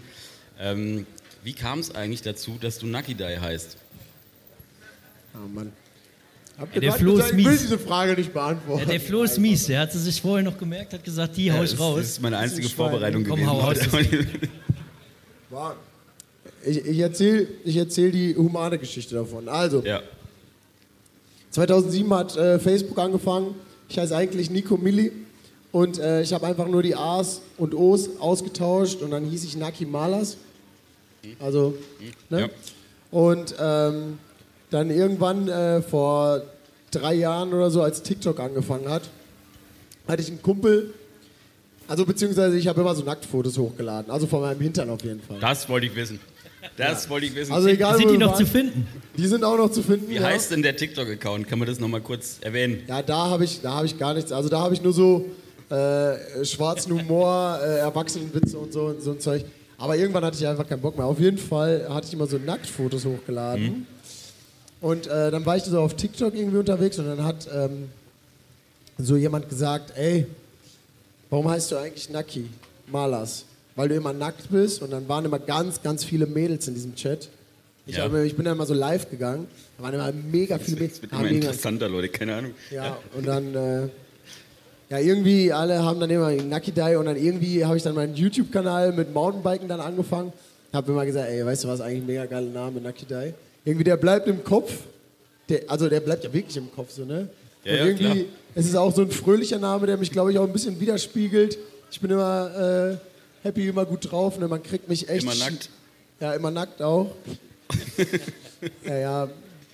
Ähm, 0.58 1.06
wie 1.44 1.52
kam 1.52 1.80
es 1.80 1.94
eigentlich 1.94 2.22
dazu, 2.22 2.56
dass 2.60 2.78
du 2.78 2.86
Nucky 2.86 3.14
Die 3.14 3.24
heißt? 3.38 3.76
Oh 5.34 5.48
Mann. 5.52 5.72
Habt 6.58 6.74
Ja, 6.74 6.80
der 6.80 6.92
Flo 6.92 7.12
ist 7.12 7.16
gesagt, 7.16 7.38
ich 7.38 7.44
will 7.44 7.52
mies. 7.52 7.60
diese 7.62 7.78
Frage 7.78 8.12
nicht 8.14 8.28
Ja, 8.28 8.32
beantworten. 8.32 8.88
der 8.88 9.00
Flo 9.00 9.22
ist 9.22 9.38
mies, 9.38 9.66
der 9.66 9.80
hat 9.80 9.92
sie 9.92 9.98
sich 9.98 10.20
vorher 10.20 10.44
noch 10.44 10.58
gemerkt, 10.58 10.92
hat 10.92 11.02
gesagt, 11.04 11.36
die 11.36 11.50
hau 11.52 11.62
ich 11.62 11.70
das, 11.72 11.80
raus. 11.80 11.96
das 11.98 12.06
ist 12.10 12.22
meine 12.22 12.38
einzige. 12.38 12.68
Vorbereitung 12.68 13.24
Komm, 13.24 13.36
gewesen. 13.40 13.50
hau 13.50 13.60
raus. 13.60 13.78
Wow. 15.50 15.74
Ich, 16.64 16.84
ich 16.84 16.98
erzähle 16.98 17.46
ich 17.64 17.76
erzähl 17.76 18.12
die 18.12 18.36
humane 18.36 18.78
Geschichte 18.78 19.14
davon. 19.14 19.48
Also, 19.48 19.82
ja. 19.84 20.00
2007 21.50 22.14
hat 22.14 22.36
äh, 22.36 22.58
Facebook 22.58 22.98
angefangen. 22.98 23.54
Ich 23.88 23.98
heiße 23.98 24.16
eigentlich 24.16 24.50
Nico 24.50 24.76
Milli. 24.76 25.12
Und 25.72 25.98
äh, 25.98 26.22
ich 26.22 26.32
habe 26.32 26.46
einfach 26.46 26.68
nur 26.68 26.82
die 26.82 26.94
A's 26.94 27.40
und 27.56 27.74
O's 27.74 28.10
ausgetauscht 28.20 29.00
und 29.00 29.10
dann 29.10 29.24
hieß 29.24 29.44
ich 29.44 29.56
Naki 29.56 29.86
Malas. 29.86 30.36
Also, 31.38 31.74
ne? 32.28 32.40
Ja. 32.40 32.48
Und 33.10 33.54
ähm, 33.58 34.18
dann 34.70 34.90
irgendwann 34.90 35.48
äh, 35.48 35.82
vor 35.82 36.42
drei 36.90 37.14
Jahren 37.14 37.52
oder 37.54 37.70
so, 37.70 37.82
als 37.82 38.02
TikTok 38.02 38.38
angefangen 38.40 38.88
hat, 38.88 39.02
hatte 40.06 40.22
ich 40.22 40.28
einen 40.28 40.42
Kumpel, 40.42 40.92
also 41.88 42.04
beziehungsweise 42.04 42.56
ich 42.58 42.68
habe 42.68 42.80
immer 42.80 42.94
so 42.94 43.02
Nacktfotos 43.02 43.56
hochgeladen, 43.58 44.10
also 44.10 44.26
von 44.26 44.40
meinem 44.40 44.60
Hintern 44.60 44.90
auf 44.90 45.02
jeden 45.02 45.20
Fall. 45.20 45.38
Das 45.40 45.68
wollte 45.68 45.86
ich 45.86 45.94
wissen. 45.94 46.20
Das 46.76 47.08
wollte 47.08 47.26
ich 47.26 47.34
wissen. 47.34 47.52
Also 47.52 47.68
egal, 47.68 47.96
Sind 47.96 48.10
die 48.10 48.18
noch 48.18 48.34
zu 48.34 48.44
waren, 48.44 48.46
finden? 48.46 48.88
Die 49.16 49.26
sind 49.26 49.44
auch 49.44 49.56
noch 49.56 49.70
zu 49.70 49.82
finden. 49.82 50.08
Wie 50.08 50.14
ja. 50.14 50.22
heißt 50.22 50.52
denn 50.52 50.62
der 50.62 50.76
TikTok-Account? 50.76 51.48
Kann 51.48 51.58
man 51.58 51.68
das 51.68 51.80
nochmal 51.80 52.00
kurz 52.00 52.38
erwähnen? 52.40 52.82
Ja, 52.86 53.02
da 53.02 53.30
habe 53.30 53.44
ich, 53.44 53.60
da 53.60 53.74
hab 53.74 53.84
ich 53.84 53.98
gar 53.98 54.14
nichts. 54.14 54.32
Also 54.32 54.48
da 54.48 54.60
habe 54.60 54.74
ich 54.74 54.82
nur 54.82 54.92
so 54.92 55.26
äh, 55.68 56.44
schwarzen 56.44 56.92
Humor, 56.92 57.58
äh, 57.62 57.78
Erwachsenenwitze 57.78 58.58
und 58.58 58.72
so, 58.72 58.94
so 58.98 59.12
ein 59.12 59.20
Zeug. 59.20 59.44
Aber 59.78 59.96
irgendwann 59.96 60.24
hatte 60.24 60.36
ich 60.36 60.46
einfach 60.46 60.68
keinen 60.68 60.80
Bock 60.80 60.96
mehr. 60.96 61.06
Auf 61.06 61.18
jeden 61.18 61.38
Fall 61.38 61.86
hatte 61.88 62.06
ich 62.06 62.12
immer 62.12 62.26
so 62.26 62.38
Nacktfotos 62.38 63.04
hochgeladen. 63.04 63.86
Und 64.80 65.06
äh, 65.06 65.30
dann 65.30 65.44
war 65.46 65.56
ich 65.56 65.64
so 65.64 65.80
auf 65.80 65.94
TikTok 65.94 66.34
irgendwie 66.34 66.58
unterwegs 66.58 66.98
und 66.98 67.06
dann 67.06 67.24
hat 67.24 67.48
ähm, 67.52 67.88
so 68.98 69.16
jemand 69.16 69.48
gesagt, 69.48 69.92
ey, 69.96 70.26
warum 71.30 71.48
heißt 71.48 71.72
du 71.72 71.76
eigentlich 71.76 72.10
Naki 72.10 72.48
Malas? 72.86 73.44
Weil 73.74 73.88
du 73.88 73.94
immer 73.94 74.12
nackt 74.12 74.50
bist 74.50 74.82
und 74.82 74.90
dann 74.90 75.08
waren 75.08 75.24
immer 75.24 75.38
ganz, 75.38 75.82
ganz 75.82 76.04
viele 76.04 76.26
Mädels 76.26 76.68
in 76.68 76.74
diesem 76.74 76.94
Chat. 76.94 77.28
Ich, 77.86 77.96
Ja. 77.96 78.04
hab, 78.04 78.14
ich 78.14 78.36
bin 78.36 78.44
dann 78.44 78.56
mal 78.58 78.66
so 78.66 78.74
live 78.74 79.10
gegangen, 79.10 79.46
da 79.78 79.84
waren 79.84 79.94
immer 79.94 80.12
mega 80.30 80.58
viele 80.58 80.76
Mädels. 80.80 80.94
Das 80.94 81.02
wird 81.02 81.12
Haben 81.12 81.26
immer 81.26 81.30
interessanter, 81.36 81.88
Leute, 81.88 82.08
keine 82.08 82.36
Ahnung. 82.36 82.50
ja, 82.70 82.96
und 83.16 83.26
dann, 83.26 83.54
äh, 83.54 83.88
ja, 84.90 84.98
irgendwie 84.98 85.52
alle 85.52 85.82
haben 85.82 85.98
dann 85.98 86.10
immer 86.10 86.30
Nucky 86.32 86.70
Die 86.70 86.96
und 86.96 87.06
dann 87.06 87.16
irgendwie 87.16 87.64
habe 87.64 87.76
ich 87.78 87.82
dann 87.82 87.94
meinen 87.94 88.14
YouTube-Kanal 88.14 88.92
mit 88.92 89.12
Mountainbiken 89.14 89.66
dann 89.68 89.80
angefangen. 89.80 90.32
Habe 90.72 90.92
immer 90.92 91.04
gesagt, 91.06 91.28
ey, 91.30 91.44
weißt 91.44 91.64
du 91.64 91.68
was, 91.68 91.80
eigentlich 91.80 92.02
ein 92.02 92.06
mega 92.06 92.26
geiler 92.26 92.50
Name, 92.50 92.80
Nucky 92.80 93.06
Die. 93.06 93.32
Irgendwie, 93.64 93.84
der 93.84 93.96
bleibt 93.96 94.26
im 94.28 94.44
Kopf. 94.44 94.72
Der, 95.48 95.62
also 95.66 95.88
der 95.88 96.00
bleibt 96.00 96.24
ja 96.24 96.32
wirklich 96.32 96.56
im 96.56 96.70
Kopf, 96.74 96.90
so, 96.92 97.04
ne? 97.04 97.28
Ja, 97.64 97.72
und 97.72 97.78
ja, 97.78 97.84
irgendwie, 97.86 98.04
klar. 98.24 98.24
es 98.54 98.66
ist 98.66 98.76
auch 98.76 98.94
so 98.94 99.02
ein 99.02 99.10
fröhlicher 99.10 99.58
Name, 99.58 99.86
der 99.86 99.96
mich, 99.96 100.10
glaube 100.10 100.30
ich, 100.30 100.38
auch 100.38 100.46
ein 100.46 100.52
bisschen 100.52 100.78
widerspiegelt. 100.78 101.58
Ich 101.90 102.00
bin 102.00 102.10
immer 102.10 102.90
äh, 102.92 102.96
happy, 103.42 103.68
immer 103.68 103.84
gut 103.84 104.10
drauf, 104.10 104.38
ne? 104.38 104.48
Man 104.48 104.62
kriegt 104.62 104.88
mich 104.88 105.08
echt... 105.08 105.22
Immer 105.22 105.34
nackt. 105.34 105.70
Ja, 106.20 106.34
immer 106.34 106.50
nackt 106.50 106.82
auch. 106.82 107.14
ja, 108.86 108.98
ja. 108.98 109.30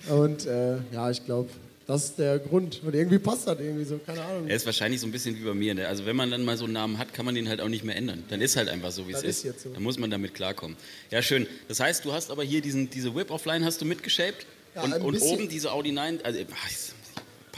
Und 0.09 0.45
äh, 0.45 0.77
ja, 0.91 1.11
ich 1.11 1.25
glaube, 1.25 1.49
das 1.89 2.05
ist 2.05 2.19
der 2.19 2.37
Grund. 2.37 2.81
Und 2.83 2.93
irgendwie 2.93 3.17
passt 3.17 3.47
das 3.47 3.59
irgendwie 3.59 3.83
so, 3.83 3.97
keine 3.97 4.21
Ahnung. 4.21 4.47
Er 4.47 4.55
ist 4.55 4.65
wahrscheinlich 4.65 5.01
so 5.01 5.07
ein 5.07 5.11
bisschen 5.11 5.35
wie 5.39 5.43
bei 5.43 5.53
mir. 5.53 5.73
Ne? 5.73 5.87
Also 5.87 6.05
wenn 6.05 6.15
man 6.15 6.29
dann 6.29 6.45
mal 6.45 6.55
so 6.55 6.65
einen 6.65 6.73
Namen 6.73 6.97
hat, 6.99 7.13
kann 7.13 7.25
man 7.25 7.33
den 7.33 7.49
halt 7.49 7.61
auch 7.61 7.67
nicht 7.67 7.83
mehr 7.83 7.95
ändern. 7.95 8.23
Dann 8.29 8.41
ist 8.41 8.55
halt 8.57 8.69
einfach 8.69 8.91
so, 8.91 9.07
wie 9.07 9.13
es 9.13 9.23
ist. 9.23 9.37
ist 9.37 9.43
jetzt 9.43 9.63
so. 9.63 9.69
Dann 9.73 9.81
muss 9.81 9.97
man 9.97 10.11
damit 10.11 10.35
klarkommen. 10.35 10.77
Ja, 11.09 11.21
schön. 11.21 11.47
Das 11.67 11.79
heißt, 11.79 12.05
du 12.05 12.13
hast 12.13 12.29
aber 12.29 12.43
hier 12.43 12.61
diesen, 12.61 12.89
diese 12.91 13.15
Whip-Offline 13.15 13.65
hast 13.65 13.81
du 13.81 13.85
mitgeshaped. 13.85 14.45
Ja, 14.75 14.83
und 14.83 14.93
und 15.01 15.19
oben 15.21 15.49
diese 15.49 15.71
Audi 15.71 15.91
9, 15.91 16.19
also 16.23 16.39
ach, 16.53 16.69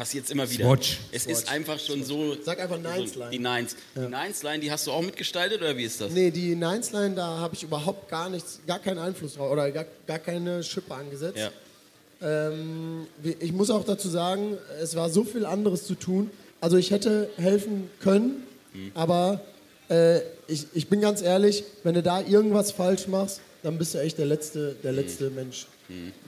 es 0.02 0.10
passiert 0.10 0.30
immer 0.32 0.50
wieder. 0.50 0.66
Swatch. 0.66 1.00
Es 1.12 1.26
ist 1.26 1.50
einfach 1.50 1.80
schon 1.80 2.04
so... 2.04 2.36
Sag 2.44 2.60
einfach 2.60 2.78
so 2.78 2.82
Nines-Line. 2.82 3.32
Die 3.32 3.40
Nines. 3.40 3.76
Die 3.96 4.00
Nines-Line, 4.00 4.60
die 4.60 4.72
hast 4.72 4.88
du 4.88 4.92
auch 4.92 5.02
mitgestaltet 5.02 5.62
oder 5.62 5.76
wie 5.78 5.84
ist 5.84 6.02
das? 6.02 6.12
Nee, 6.12 6.32
die 6.32 6.56
Nines-Line, 6.56 7.16
da 7.16 7.38
habe 7.38 7.56
ich 7.56 7.64
überhaupt 7.64 8.10
gar 8.10 8.30
nichts, 8.30 8.60
gar 8.66 8.80
keinen 8.80 9.00
Einfluss 9.00 9.36
drauf 9.36 9.52
oder 9.52 9.72
gar, 9.72 9.86
gar 10.08 10.20
keine 10.20 10.64
Schippe 10.64 10.94
angesetzt. 10.94 11.38
Ja. 11.38 11.52
Ähm, 12.22 13.08
ich 13.40 13.52
muss 13.52 13.70
auch 13.70 13.84
dazu 13.84 14.10
sagen, 14.10 14.58
es 14.82 14.96
war 14.96 15.10
so 15.10 15.24
viel 15.24 15.46
anderes 15.46 15.86
zu 15.86 15.96
tun. 15.96 16.30
Also 16.60 16.78
ich 16.78 16.92
hätte 16.92 17.30
helfen 17.38 17.90
können, 18.00 18.44
aber 18.94 19.42
äh, 19.90 20.20
ich, 20.48 20.68
ich 20.74 20.88
bin 20.88 21.02
ganz 21.02 21.22
ehrlich, 21.22 21.64
wenn 21.84 21.96
du 21.96 22.04
da 22.04 22.22
irgendwas 22.22 22.72
falsch 22.72 23.08
machst, 23.08 23.42
dann 23.64 23.78
bist 23.78 23.96
du 23.96 24.00
echt 24.00 24.18
der 24.20 24.28
letzte, 24.28 24.76
der 24.84 24.92
letzte 24.92 25.30
Mensch. 25.32 25.66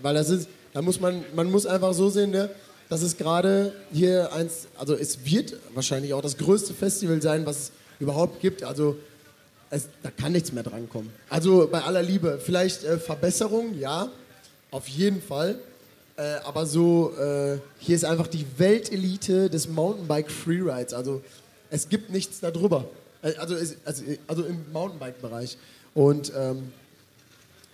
Weil 0.01 0.15
das 0.15 0.29
ist, 0.29 0.49
da 0.73 0.81
muss 0.81 0.99
man, 0.99 1.23
man 1.35 1.51
muss 1.51 1.65
einfach 1.65 1.93
so 1.93 2.09
sehen, 2.09 2.31
ne? 2.31 2.49
Das 2.89 3.01
ist 3.01 3.17
gerade 3.17 3.73
hier 3.91 4.31
eins, 4.33 4.67
also 4.77 4.95
es 4.95 5.25
wird 5.25 5.55
wahrscheinlich 5.73 6.13
auch 6.13 6.21
das 6.21 6.37
größte 6.37 6.73
Festival 6.73 7.21
sein, 7.21 7.45
was 7.45 7.57
es 7.57 7.71
überhaupt 7.99 8.41
gibt. 8.41 8.63
Also 8.63 8.97
es, 9.69 9.87
da 10.03 10.11
kann 10.11 10.31
nichts 10.33 10.51
mehr 10.51 10.63
drankommen. 10.63 11.09
Also 11.29 11.67
bei 11.71 11.81
aller 11.81 12.03
Liebe, 12.03 12.39
vielleicht 12.43 12.83
äh, 12.83 12.99
Verbesserung, 12.99 13.77
ja, 13.79 14.09
auf 14.71 14.87
jeden 14.87 15.21
Fall. 15.21 15.57
Äh, 16.15 16.35
aber 16.45 16.65
so, 16.65 17.11
äh, 17.17 17.57
hier 17.79 17.95
ist 17.95 18.05
einfach 18.05 18.27
die 18.27 18.45
Weltelite 18.57 19.49
des 19.49 19.67
Mountainbike 19.67 20.29
Freerides. 20.29 20.93
Also 20.93 21.21
es 21.71 21.89
gibt 21.89 22.11
nichts 22.11 22.39
darüber. 22.39 22.85
Äh, 23.23 23.33
also, 23.37 23.55
es, 23.55 23.77
also, 23.83 24.03
also 24.27 24.43
im 24.43 24.63
Mountainbike-Bereich. 24.71 25.57
Und 25.95 26.31
ähm, 26.37 26.71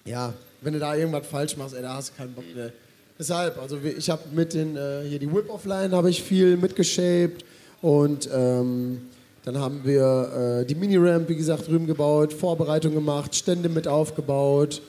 ja, 0.05 0.33
wenn 0.61 0.73
du 0.73 0.79
da 0.79 0.95
irgendwas 0.95 1.27
falsch 1.27 1.57
machst, 1.57 1.75
ey, 1.75 1.81
da 1.81 1.95
hast 1.95 2.11
du 2.11 2.13
keinen 2.15 2.33
Bock 2.33 2.45
mehr. 2.55 2.71
Deshalb, 3.19 3.59
also 3.59 3.77
ich 3.83 4.09
habe 4.09 4.21
mit 4.33 4.53
den, 4.53 4.77
äh, 4.77 5.03
hier 5.05 5.19
die 5.19 5.29
Whip-Offline 5.29 5.91
habe 5.91 6.09
ich 6.09 6.23
viel 6.23 6.55
mitgeshaped 6.55 7.43
und 7.81 8.29
ähm, 8.33 9.01
dann 9.43 9.57
haben 9.57 9.81
wir 9.83 10.61
äh, 10.61 10.65
die 10.65 10.75
Mini-Ramp, 10.75 11.27
wie 11.27 11.35
gesagt, 11.35 11.67
drüben 11.67 11.85
gebaut, 11.85 12.31
Vorbereitung 12.31 12.93
gemacht, 12.93 13.35
Stände 13.35 13.67
mit 13.67 13.89
aufgebaut. 13.89 14.81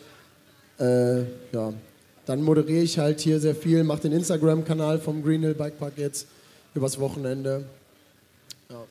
Äh, 0.79 1.23
ja, 1.53 1.73
dann 2.25 2.43
moderiere 2.43 2.85
ich 2.85 3.01
halt 3.01 3.19
hier 3.19 3.41
sehr 3.41 3.57
viel, 3.57 3.83
mache 3.83 4.03
den 4.03 4.13
Instagram-Kanal 4.13 5.01
vom 5.01 5.25
Green 5.25 5.43
Hill 5.43 5.55
Bikepark 5.55 5.95
jetzt 5.97 6.29
übers 6.75 7.01
Wochenende. 7.01 7.65
Ja. 8.71 8.85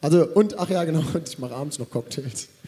Also, 0.00 0.26
und, 0.26 0.58
ach 0.58 0.68
ja, 0.68 0.82
genau, 0.82 1.04
und 1.14 1.28
ich 1.28 1.38
mache 1.38 1.54
abends 1.54 1.78
noch 1.78 1.88
Cocktails. 1.88 2.48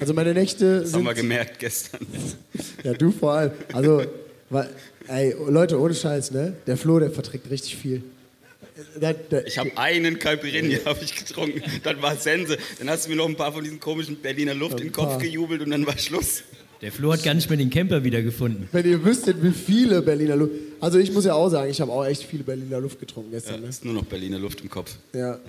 Also 0.00 0.14
meine 0.14 0.32
Nächte 0.32 0.80
Das 0.80 0.92
sind... 0.92 1.00
haben 1.00 1.04
wir 1.04 1.12
gemerkt 1.14 1.58
gestern. 1.58 2.00
Ja, 2.84 2.94
du 2.94 3.10
vor 3.10 3.32
allem. 3.32 3.52
Also, 3.74 4.02
weil, 4.50 4.68
ey, 5.08 5.34
Leute, 5.48 5.78
ohne 5.80 5.94
Scheiß, 5.94 6.30
ne? 6.30 6.54
Der 6.66 6.76
Flo, 6.76 6.98
der 6.98 7.10
verträgt 7.10 7.50
richtig 7.50 7.76
viel. 7.76 8.02
Der, 9.00 9.12
der, 9.12 9.46
Ich 9.46 9.58
habe 9.58 9.70
einen 9.76 10.18
Caipirinha 10.18 10.78
hab 10.84 11.02
ich 11.02 11.14
getrunken, 11.14 11.62
dann 11.82 12.00
war 12.00 12.16
Sense. 12.16 12.56
Dann 12.78 12.88
hast 12.88 13.06
du 13.06 13.10
mir 13.10 13.16
noch 13.16 13.28
ein 13.28 13.36
paar 13.36 13.52
von 13.52 13.64
diesen 13.64 13.80
komischen 13.80 14.16
Berliner 14.16 14.54
Luft 14.54 14.78
in 14.80 14.86
den 14.88 14.92
Kopf 14.92 15.18
gejubelt 15.18 15.62
und 15.62 15.70
dann 15.70 15.86
war 15.86 15.98
Schluss. 15.98 16.42
Der 16.80 16.92
Flo 16.92 17.12
hat 17.12 17.24
gar 17.24 17.34
nicht 17.34 17.48
mehr 17.50 17.56
den 17.58 17.70
Camper 17.70 18.04
wiedergefunden. 18.04 18.68
wenn 18.70 18.86
ihr 18.88 19.04
wüsstet, 19.04 19.42
wie 19.42 19.50
viele 19.50 20.00
Berliner 20.00 20.36
Luft. 20.36 20.52
Also, 20.78 20.98
ich 20.98 21.12
muss 21.12 21.24
ja 21.24 21.34
auch 21.34 21.48
sagen, 21.48 21.68
ich 21.70 21.80
habe 21.80 21.90
auch 21.90 22.04
echt 22.06 22.22
viele 22.22 22.44
Berliner 22.44 22.80
Luft 22.80 23.00
getrunken 23.00 23.32
Ja, 23.32 23.38
gestern. 23.40 23.62
Ne? 23.62 23.68
ist 23.68 23.84
nur 23.84 23.94
noch 23.94 24.04
Berliner 24.04 24.38
Luft 24.38 24.60
im 24.60 24.70
Kopf. 24.70 24.94
Ja. 25.12 25.40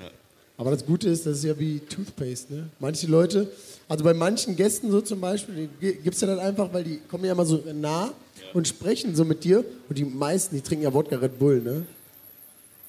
Aber 0.57 0.71
das 0.71 0.83
Gute 0.85 1.07
ist, 1.07 1.25
das 1.25 1.37
ist 1.37 1.43
ja 1.43 1.57
wie 1.59 1.79
Toothpaste. 1.79 2.53
Ne? 2.53 2.69
Manche 2.79 3.05
Leute, 3.07 3.47
also 3.87 4.03
bei 4.03 4.13
manchen 4.13 4.55
Gästen 4.55 4.89
so 4.91 5.01
zum 5.01 5.21
Beispiel, 5.21 5.69
die 5.79 5.93
gibt 5.93 6.15
es 6.15 6.21
ja 6.21 6.27
dann 6.27 6.39
einfach, 6.39 6.73
weil 6.73 6.83
die 6.83 6.99
kommen 7.07 7.23
ja 7.25 7.31
immer 7.31 7.45
so 7.45 7.63
nah 7.73 8.11
und 8.53 8.67
sprechen 8.67 9.15
so 9.15 9.25
mit 9.25 9.43
dir. 9.43 9.63
Und 9.87 9.97
die 9.97 10.05
meisten, 10.05 10.55
die 10.55 10.61
trinken 10.61 10.83
ja 10.83 10.93
Wodka 10.93 11.17
Red 11.17 11.39
Bull. 11.39 11.61
Ne? 11.61 11.85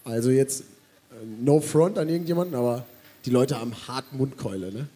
Also 0.05 0.31
jetzt, 0.31 0.63
äh, 0.63 0.65
no 1.43 1.61
front 1.61 1.99
an 1.99 2.09
irgendjemanden, 2.09 2.55
aber 2.55 2.85
die 3.25 3.31
Leute 3.31 3.61
haben 3.61 3.75
hart 3.87 4.13
Mundkeule. 4.13 4.73
Ne? 4.73 4.89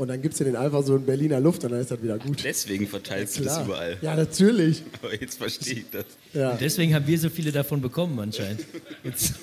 Und 0.00 0.08
dann 0.08 0.22
gibt 0.22 0.32
es 0.32 0.40
ja 0.40 0.46
den 0.46 0.56
einfach 0.56 0.82
so 0.82 0.96
in 0.96 1.04
Berliner 1.04 1.40
Luft 1.40 1.62
und 1.62 1.72
dann 1.72 1.80
ist 1.82 1.90
das 1.90 2.02
wieder 2.02 2.16
gut. 2.16 2.42
Deswegen 2.42 2.86
verteilst 2.86 3.38
du 3.38 3.44
das 3.44 3.66
überall. 3.66 3.98
Ja, 4.00 4.16
natürlich. 4.16 4.82
Aber 5.02 5.12
jetzt 5.12 5.36
verstehe 5.36 5.74
ich 5.74 5.90
das. 5.90 6.06
Ja. 6.32 6.52
Und 6.52 6.60
deswegen 6.62 6.94
haben 6.94 7.06
wir 7.06 7.18
so 7.18 7.28
viele 7.28 7.52
davon 7.52 7.82
bekommen 7.82 8.18
anscheinend. 8.18 8.64
Jetzt, 9.04 9.34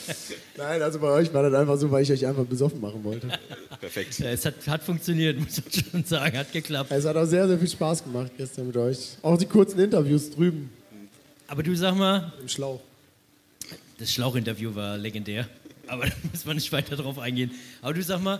Nein, 0.58 0.82
also 0.82 0.98
bei 0.98 1.08
euch 1.08 1.32
war 1.32 1.48
das 1.48 1.54
einfach 1.58 1.78
so, 1.78 1.90
weil 1.90 2.02
ich 2.02 2.12
euch 2.12 2.26
einfach 2.26 2.44
besoffen 2.44 2.82
machen 2.82 3.02
wollte. 3.02 3.28
Perfekt. 3.80 4.18
ja, 4.18 4.28
es 4.28 4.44
hat, 4.44 4.56
hat 4.66 4.82
funktioniert, 4.82 5.38
muss 5.40 5.62
man 5.64 5.72
schon 5.72 6.04
sagen, 6.04 6.36
hat 6.36 6.52
geklappt. 6.52 6.90
Es 6.92 7.06
hat 7.06 7.16
auch 7.16 7.24
sehr, 7.24 7.48
sehr 7.48 7.58
viel 7.58 7.70
Spaß 7.70 8.04
gemacht 8.04 8.30
gestern 8.36 8.66
mit 8.66 8.76
euch. 8.76 9.16
Auch 9.22 9.38
die 9.38 9.46
kurzen 9.46 9.80
Interviews 9.80 10.28
drüben 10.28 10.68
Aber 11.46 11.62
du 11.62 11.74
sag 11.74 11.94
mal, 11.94 12.30
im 12.42 12.48
Schlauch. 12.50 12.82
das 13.98 14.12
Schlauchinterview 14.12 14.74
war 14.74 14.98
legendär, 14.98 15.48
aber 15.86 16.04
da 16.04 16.12
muss 16.30 16.44
man 16.44 16.56
nicht 16.56 16.70
weiter 16.72 16.94
drauf 16.94 17.18
eingehen. 17.18 17.52
Aber 17.80 17.94
du 17.94 18.02
sag 18.02 18.22
mal, 18.22 18.38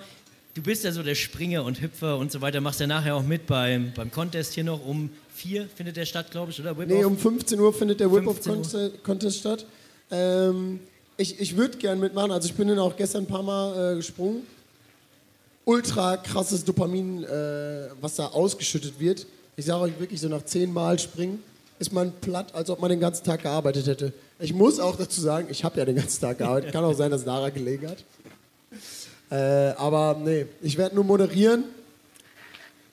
du 0.55 0.62
bist 0.62 0.84
ja 0.84 0.92
so 0.92 1.02
der 1.02 1.14
Springer 1.14 1.64
und 1.64 1.80
Hüpfer 1.80 2.16
und 2.16 2.32
so 2.32 2.40
weiter, 2.40 2.61
machst 2.61 2.80
ja 2.80 2.86
nachher 2.86 3.16
auch 3.16 3.22
mit 3.22 3.46
beim, 3.46 3.92
beim 3.94 4.11
Contest 4.11 4.55
hier 4.55 4.64
noch 4.64 4.84
um 4.84 5.11
vier 5.34 5.68
findet 5.74 5.96
der 5.96 6.07
statt, 6.07 6.30
glaube 6.30 6.52
ich, 6.52 6.61
oder? 6.61 6.78
Whip 6.78 6.88
Nee, 6.88 7.05
um 7.05 7.18
15 7.18 7.59
Uhr 7.59 7.72
findet 7.74 8.00
der 8.00 8.09
15 8.09 8.52
Uhr. 8.52 8.59
Whip-Off-Contest 8.59 9.38
statt. 9.38 9.66
Ähm, 10.11 10.80
ich 11.16 11.40
ich 11.40 11.57
würde 11.57 11.76
gern 11.78 11.98
mitmachen. 11.98 12.30
Also 12.30 12.48
ich 12.48 12.55
bin 12.55 12.68
dann 12.68 12.78
auch 12.78 12.96
gestern 12.96 13.24
ein 13.24 13.26
paar 13.26 13.42
Mal 13.42 13.92
äh, 13.92 13.96
gesprungen. 13.96 14.42
Ultra 15.64 16.18
krasses 16.18 16.64
Dopamin, 16.64 17.24
äh, 17.24 17.88
was 18.00 18.16
da 18.16 18.26
ausgeschüttet 18.26 19.00
wird. 19.00 19.26
Ich 19.57 19.64
sage 19.64 19.82
euch 19.82 19.98
wirklich, 19.98 20.20
so 20.20 20.28
nach 20.28 20.44
10 20.44 20.72
Mal 20.72 20.98
springen 20.98 21.42
ist 21.78 21.92
man 21.92 22.12
platt, 22.20 22.55
als 22.55 22.70
ob 22.70 22.80
man 22.80 22.90
den 22.90 23.00
ganzen 23.00 23.24
Tag 23.24 23.42
gearbeitet 23.42 23.86
hätte. 23.86 24.12
Ich 24.38 24.52
muss 24.52 24.78
auch 24.78 24.96
dazu 24.96 25.20
sagen, 25.20 25.48
ich 25.50 25.64
habe 25.64 25.78
ja 25.78 25.84
den 25.84 25.96
ganzen 25.96 26.20
Tag 26.20 26.38
gearbeitet. 26.38 26.72
Kann 26.72 26.84
auch 26.84 26.94
sein, 26.94 27.11
dass 27.11 27.24
daran 27.24 27.52
gelegen 27.52 27.88
hat. 27.88 28.05
Äh, 29.31 29.35
aber 29.35 30.20
nee, 30.22 30.47
ich 30.62 30.77
werde 30.79 30.95
nur 30.95 31.05
moderieren. 31.05 31.64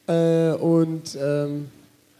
Äh, 0.07 0.51
und 0.53 1.15
ähm, 1.15 1.69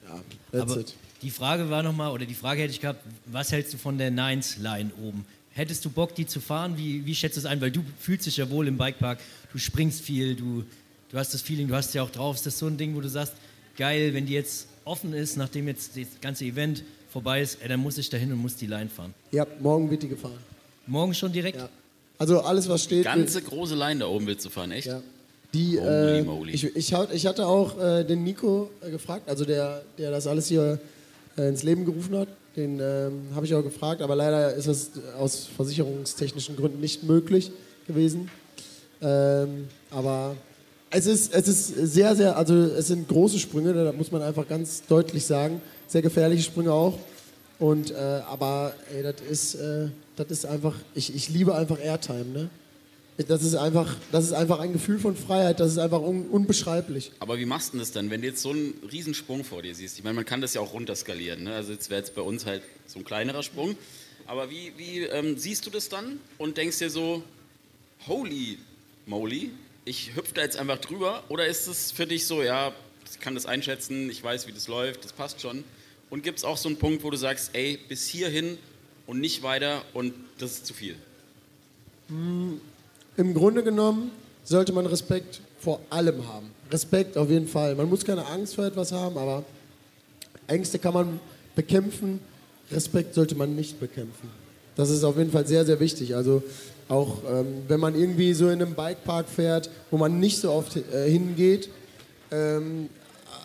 ja, 0.08 0.20
that's 0.52 0.72
Aber 0.72 0.82
it. 0.82 0.94
die 1.22 1.32
Frage 1.32 1.70
war 1.70 1.82
nochmal, 1.84 2.12
oder 2.12 2.26
die 2.26 2.34
Frage 2.34 2.62
hätte 2.62 2.72
ich 2.74 2.82
gehabt, 2.82 3.02
was 3.26 3.52
hältst 3.52 3.74
du 3.74 3.78
von 3.78 3.98
der 3.98 4.12
Nines-Line 4.12 4.92
oben? 5.02 5.26
Hättest 5.54 5.84
du 5.84 5.90
Bock, 5.90 6.16
die 6.16 6.26
zu 6.26 6.40
fahren? 6.40 6.78
Wie, 6.78 7.06
wie 7.06 7.16
schätzt 7.16 7.36
du 7.36 7.40
es 7.42 7.46
ein? 7.46 7.60
Weil 7.60 7.72
du 7.72 7.84
fühlst 8.00 8.26
dich 8.26 8.38
ja 8.38 8.50
wohl 8.50 8.68
im 8.68 8.78
Bikepark, 8.78 9.20
du 9.52 9.58
springst 9.58 10.02
viel, 10.02 10.36
du, 10.36 10.64
du 11.10 11.18
hast 11.18 11.34
das 11.34 11.42
Feeling, 11.42 11.68
du 11.68 11.76
hast 11.76 11.94
ja 11.94 12.04
auch 12.04 12.10
drauf. 12.10 12.36
Ist 12.36 12.46
das 12.46 12.58
so 12.58 12.68
ein 12.68 12.78
Ding, 12.78 12.96
wo 12.96 13.02
du 13.02 13.10
sagst, 13.10 13.34
geil, 13.78 14.14
wenn 14.14 14.26
die 14.26 14.34
jetzt 14.34 14.68
offen 14.86 15.14
ist, 15.14 15.38
nachdem 15.38 15.68
jetzt 15.68 15.98
das 15.98 16.08
ganze 16.22 16.46
Event 16.46 16.84
vorbei 17.10 17.42
ist, 17.42 17.62
ey, 17.62 17.68
dann 17.68 17.82
muss 17.82 17.98
ich 17.98 18.10
da 18.10 18.18
hin 18.18 18.32
und 18.32 18.40
muss 18.40 18.56
die 18.56 18.68
Line 18.68 18.90
fahren. 18.90 19.14
Ja, 19.32 19.46
morgen 19.60 19.90
wird 19.92 20.04
die 20.04 20.08
gefahren. 20.08 20.38
Morgen 20.88 21.14
schon 21.14 21.34
direkt? 21.34 21.58
Ja. 21.58 21.70
Also 22.22 22.42
alles, 22.42 22.70
was 22.70 22.84
steht. 22.84 23.06
Ganze 23.06 23.42
große 23.42 23.74
Line 23.74 24.02
da 24.02 24.06
oben 24.06 24.28
willst 24.28 24.46
du 24.46 24.52
fahren, 24.52 24.72
echt? 24.72 24.86
ja. 24.86 25.02
Die, 25.56 25.80
Holy 25.80 26.20
äh, 26.20 26.22
moly. 26.22 26.52
ich, 26.54 26.64
ich, 26.76 26.94
ich 27.14 27.26
hatte 27.26 27.48
auch 27.48 27.80
äh, 27.82 28.04
den 28.04 28.24
Nico 28.24 28.70
äh, 28.86 28.92
gefragt, 28.92 29.28
also 29.28 29.44
der, 29.44 29.82
der 29.98 30.12
das 30.12 30.28
alles 30.28 30.48
hier 30.48 30.80
äh, 31.36 31.50
ins 31.50 31.64
Leben 31.64 31.84
gerufen 31.84 32.16
hat. 32.16 32.28
Den 32.56 32.80
ähm, 32.80 33.24
habe 33.34 33.48
ich 33.48 33.56
auch 33.56 33.64
gefragt, 33.64 34.04
aber 34.04 34.16
leider 34.16 34.54
ist 34.54 34.68
es 34.68 34.92
aus 35.18 35.48
versicherungstechnischen 35.56 36.56
Gründen 36.58 36.80
nicht 36.80 37.02
möglich 37.02 37.52
gewesen. 37.88 38.30
Ähm, 39.02 39.68
aber 39.90 40.36
es 40.92 41.08
ist, 41.08 41.34
es 41.34 41.48
ist 41.48 41.68
sehr, 41.92 42.16
sehr, 42.16 42.38
also 42.38 42.54
es 42.54 42.86
sind 42.86 43.08
große 43.08 43.40
Sprünge, 43.40 43.74
da 43.74 43.94
muss 43.94 44.12
man 44.12 44.22
einfach 44.22 44.48
ganz 44.48 44.84
deutlich 44.88 45.26
sagen. 45.26 45.60
Sehr 45.88 46.04
gefährliche 46.04 46.44
Sprünge 46.44 46.72
auch. 46.72 47.00
Und, 47.62 47.92
äh, 47.92 47.94
aber 47.94 48.74
ey, 48.92 49.04
das 49.04 49.22
ist, 49.22 49.54
äh, 49.54 49.90
das 50.16 50.32
ist 50.32 50.46
einfach, 50.48 50.74
ich, 50.96 51.14
ich 51.16 51.30
liebe 51.30 51.54
einfach 51.54 51.80
Airtime, 51.80 52.26
ne? 52.26 52.50
Das 53.28 53.44
ist 53.44 53.54
einfach, 53.54 53.96
das 54.12 54.26
ist 54.26 54.34
einfach 54.34 54.60
ein 54.60 54.74
Gefühl 54.74 54.98
von 54.98 55.16
Freiheit, 55.16 55.60
das 55.60 55.74
ist 55.74 55.78
einfach 55.78 56.02
un, 56.02 56.26
unbeschreiblich. 56.26 57.12
Aber 57.20 57.38
wie 57.38 57.46
machst 57.46 57.68
du 57.68 57.72
denn 57.74 57.82
das 57.82 57.92
dann, 57.92 58.10
wenn 58.10 58.22
du 58.22 58.28
jetzt 58.28 58.42
so 58.42 58.50
einen 58.50 58.74
Riesensprung 58.92 59.44
vor 59.44 59.62
dir 59.62 59.76
siehst? 59.76 60.00
Ich 60.00 60.04
meine, 60.04 60.16
man 60.16 60.26
kann 60.26 60.42
das 60.42 60.56
ja 60.56 60.62
auch 60.62 60.74
runterskalieren. 60.74 61.44
Ne? 61.44 61.54
Also 61.54 61.72
jetzt 61.74 61.92
wäre 61.92 62.00
jetzt 62.00 62.16
bei 62.16 62.24
uns 62.24 62.48
halt 62.48 62.64
so 62.88 62.98
ein 62.98 63.06
kleinerer 63.06 63.44
Sprung. 63.44 63.78
Aber 64.26 64.50
wie, 64.50 64.74
wie 64.78 65.02
ähm, 65.02 65.38
siehst 65.38 65.64
du 65.68 65.70
das 65.70 65.88
dann 65.88 66.20
und 66.40 66.58
denkst 66.58 66.80
dir 66.80 66.90
so, 66.90 67.22
holy 68.08 68.58
moly, 69.06 69.52
ich 69.86 70.16
hüpfe 70.16 70.34
da 70.34 70.42
jetzt 70.42 70.58
einfach 70.58 70.80
drüber? 70.80 71.24
Oder 71.30 71.46
ist 71.46 71.68
es 71.68 71.92
für 71.92 72.08
dich 72.08 72.26
so, 72.26 72.42
ja, 72.42 72.74
ich 73.08 73.20
kann 73.20 73.36
das 73.36 73.46
einschätzen, 73.46 74.10
ich 74.10 74.24
weiß, 74.24 74.48
wie 74.48 74.52
das 74.52 74.68
läuft, 74.68 75.06
das 75.06 75.14
passt 75.14 75.42
schon? 75.42 75.64
Und 76.12 76.24
gibt 76.24 76.40
es 76.40 76.44
auch 76.44 76.58
so 76.58 76.68
einen 76.68 76.78
Punkt, 76.78 77.04
wo 77.04 77.10
du 77.10 77.16
sagst, 77.16 77.52
ey, 77.54 77.80
bis 77.88 78.06
hierhin 78.06 78.58
und 79.08 79.22
nicht 79.22 79.44
weiter 79.44 79.82
und 79.94 80.14
das 80.38 80.52
ist 80.52 80.66
zu 80.66 80.74
viel? 80.74 80.96
Im 82.10 83.34
Grunde 83.34 83.64
genommen 83.64 84.12
sollte 84.44 84.74
man 84.74 84.86
Respekt 84.86 85.40
vor 85.62 85.80
allem 85.90 86.28
haben. 86.28 86.52
Respekt 86.70 87.18
auf 87.18 87.30
jeden 87.30 87.48
Fall. 87.48 87.76
Man 87.76 87.90
muss 87.90 88.04
keine 88.04 88.26
Angst 88.26 88.56
vor 88.56 88.66
etwas 88.66 88.92
haben, 88.92 89.18
aber 89.18 89.46
Ängste 90.48 90.80
kann 90.80 90.94
man 90.94 91.20
bekämpfen. 91.56 92.20
Respekt 92.72 93.14
sollte 93.14 93.36
man 93.36 93.56
nicht 93.56 93.80
bekämpfen. 93.80 94.30
Das 94.76 94.90
ist 94.90 95.06
auf 95.06 95.18
jeden 95.18 95.32
Fall 95.32 95.48
sehr, 95.48 95.66
sehr 95.66 95.80
wichtig. 95.80 96.14
Also 96.14 96.44
auch 96.90 97.20
ähm, 97.30 97.64
wenn 97.70 97.80
man 97.80 97.96
irgendwie 97.96 98.34
so 98.34 98.50
in 98.50 98.62
einem 98.62 98.76
Bikepark 98.76 99.30
fährt, 99.30 99.70
wo 99.90 99.98
man 99.98 100.20
nicht 100.20 100.40
so 100.40 100.52
oft 100.52 100.76
äh, 100.76 101.10
hingeht. 101.10 101.70
Ähm, 102.32 102.90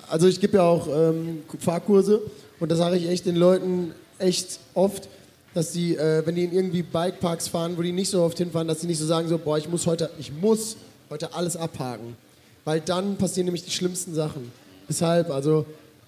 also 0.09 0.27
ich 0.27 0.41
gebe 0.41 0.59
ja 0.59 0.63
auch 0.63 0.89
ähm, 0.89 1.43
Fahrkurse 1.59 2.23
und 2.61 2.71
da 2.71 2.77
sage 2.77 2.97
ich 2.97 3.09
echt 3.09 3.27
den 3.27 3.37
Leuten 3.37 3.93
echt 4.19 4.61
oft, 4.75 5.09
dass 5.55 5.73
die, 5.73 5.97
äh, 5.97 6.25
wenn 6.27 6.35
die 6.35 6.45
in 6.45 6.53
irgendwie 6.53 6.83
Bikeparks 6.83 7.49
fahren, 7.49 7.77
wo 7.77 7.83
die 7.83 7.93
nicht 7.93 8.11
so 8.11 8.23
oft 8.23 8.39
hinfahren, 8.39 8.69
dass 8.69 8.81
sie 8.81 8.87
nicht 8.87 8.99
so 8.99 9.07
sagen 9.07 9.29
so, 9.29 9.39
boah, 9.39 9.59
ich 9.59 9.69
muss 9.69 9.87
heute, 9.87 10.11
ich 10.19 10.33
muss 10.33 10.77
heute 11.11 11.35
alles 11.35 11.57
abhaken. 11.57 12.17
Weil 12.65 12.81
dann 12.81 13.17
passieren 13.17 13.47
nämlich 13.47 13.65
die 13.65 13.71
schlimmsten 13.71 14.15
Sachen. 14.15 14.51
Deshalb, 14.89 15.31
also 15.31 15.65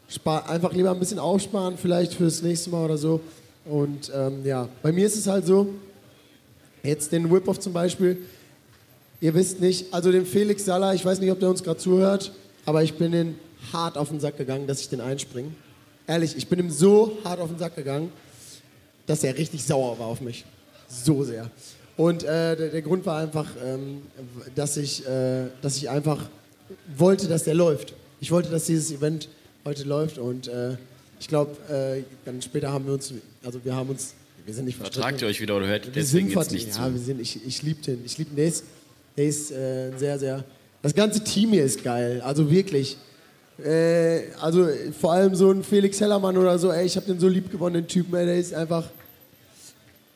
spar, 0.08 0.48
einfach 0.48 0.72
lieber 0.72 0.90
ein 0.90 0.98
bisschen 0.98 1.18
aufsparen, 1.18 1.76
vielleicht 1.78 2.14
fürs 2.14 2.42
nächste 2.42 2.70
Mal 2.70 2.84
oder 2.84 2.98
so. 2.98 3.20
Und 3.64 4.10
ähm, 4.14 4.44
ja, 4.44 4.68
bei 4.82 4.92
mir 4.92 5.06
ist 5.06 5.16
es 5.16 5.26
halt 5.26 5.46
so, 5.46 5.68
jetzt 6.82 7.12
den 7.12 7.30
Whip-Off 7.30 7.58
zum 7.60 7.72
Beispiel, 7.72 8.18
ihr 9.20 9.34
wisst 9.34 9.60
nicht, 9.60 9.92
also 9.92 10.12
den 10.12 10.26
Felix 10.26 10.64
Saller, 10.64 10.94
ich 10.94 11.04
weiß 11.04 11.20
nicht, 11.20 11.30
ob 11.30 11.40
der 11.40 11.50
uns 11.50 11.62
gerade 11.62 11.78
zuhört, 11.78 12.32
aber 12.64 12.82
ich 12.82 12.94
bin 12.94 13.12
den 13.12 13.34
hart 13.72 13.96
auf 13.96 14.08
den 14.08 14.20
Sack 14.20 14.36
gegangen, 14.36 14.66
dass 14.66 14.80
ich 14.80 14.88
den 14.88 15.00
einspringe. 15.00 15.50
Ehrlich, 16.06 16.36
ich 16.36 16.48
bin 16.48 16.58
ihm 16.58 16.70
so 16.70 17.18
hart 17.24 17.40
auf 17.40 17.48
den 17.48 17.58
Sack 17.58 17.76
gegangen, 17.76 18.12
dass 19.06 19.24
er 19.24 19.36
richtig 19.36 19.64
sauer 19.64 19.98
war 19.98 20.06
auf 20.06 20.20
mich. 20.20 20.44
So 20.88 21.24
sehr. 21.24 21.50
Und 21.96 22.22
äh, 22.22 22.56
der, 22.56 22.68
der, 22.68 22.82
Grund 22.82 23.04
war 23.06 23.18
einfach, 23.18 23.46
ähm, 23.64 24.02
dass, 24.54 24.76
ich, 24.76 25.06
äh, 25.06 25.46
dass 25.60 25.76
ich 25.76 25.90
einfach 25.90 26.28
wollte, 26.96 27.26
dass 27.26 27.44
der 27.44 27.54
läuft. 27.54 27.92
Ich 28.20 28.30
wollte, 28.30 28.50
dass 28.50 28.66
dieses 28.66 28.92
Event 28.92 29.28
heute 29.64 29.82
läuft 29.84 30.18
und 30.18 30.48
äh, 30.48 30.76
ich 31.20 31.26
glaube, 31.26 31.56
äh, 31.68 32.02
dann 32.24 32.40
später 32.40 32.72
haben 32.72 32.86
wir 32.86 32.94
uns, 32.94 33.12
also 33.44 33.64
wir 33.64 33.74
haben 33.74 33.90
uns, 33.90 34.14
wir 34.44 34.54
sind 34.54 34.66
nicht 34.66 34.76
verstritten. 34.76 35.02
Vertragt 35.02 35.22
ihr 35.22 35.28
euch 35.28 35.40
wieder 35.40 35.56
oder 35.56 35.66
hört 35.66 35.86
wir 35.86 35.92
deswegen 35.92 36.30
jetzt 36.30 36.52
nicht 36.52 36.68
Ja, 36.68 36.86
zu? 36.86 36.94
wir 36.94 37.00
sind, 37.00 37.20
ich, 37.20 37.44
ich 37.44 37.62
liebe 37.62 37.82
den, 37.82 38.04
ich 38.04 38.16
liebe 38.16 38.30
den. 38.30 38.36
Der 38.36 38.46
ist, 38.46 38.64
der 39.16 39.26
ist 39.26 39.50
äh, 39.50 39.90
sehr, 39.96 40.18
sehr, 40.18 40.44
das 40.82 40.94
ganze 40.94 41.24
Team 41.24 41.50
hier 41.50 41.64
ist 41.64 41.82
geil, 41.82 42.20
also 42.20 42.50
wirklich. 42.50 42.96
Äh, 43.64 44.30
also 44.40 44.68
vor 45.00 45.12
allem 45.12 45.34
so 45.34 45.50
ein 45.50 45.64
Felix 45.64 46.00
Hellermann 46.00 46.36
oder 46.36 46.58
so, 46.58 46.70
ey, 46.70 46.86
ich 46.86 46.96
habe 46.96 47.06
den 47.06 47.18
so 47.18 47.28
lieb 47.28 47.50
gewonnenen 47.50 47.88
Typen, 47.88 48.14
ey, 48.14 48.26
der 48.26 48.38
ist 48.38 48.54
einfach, 48.54 48.84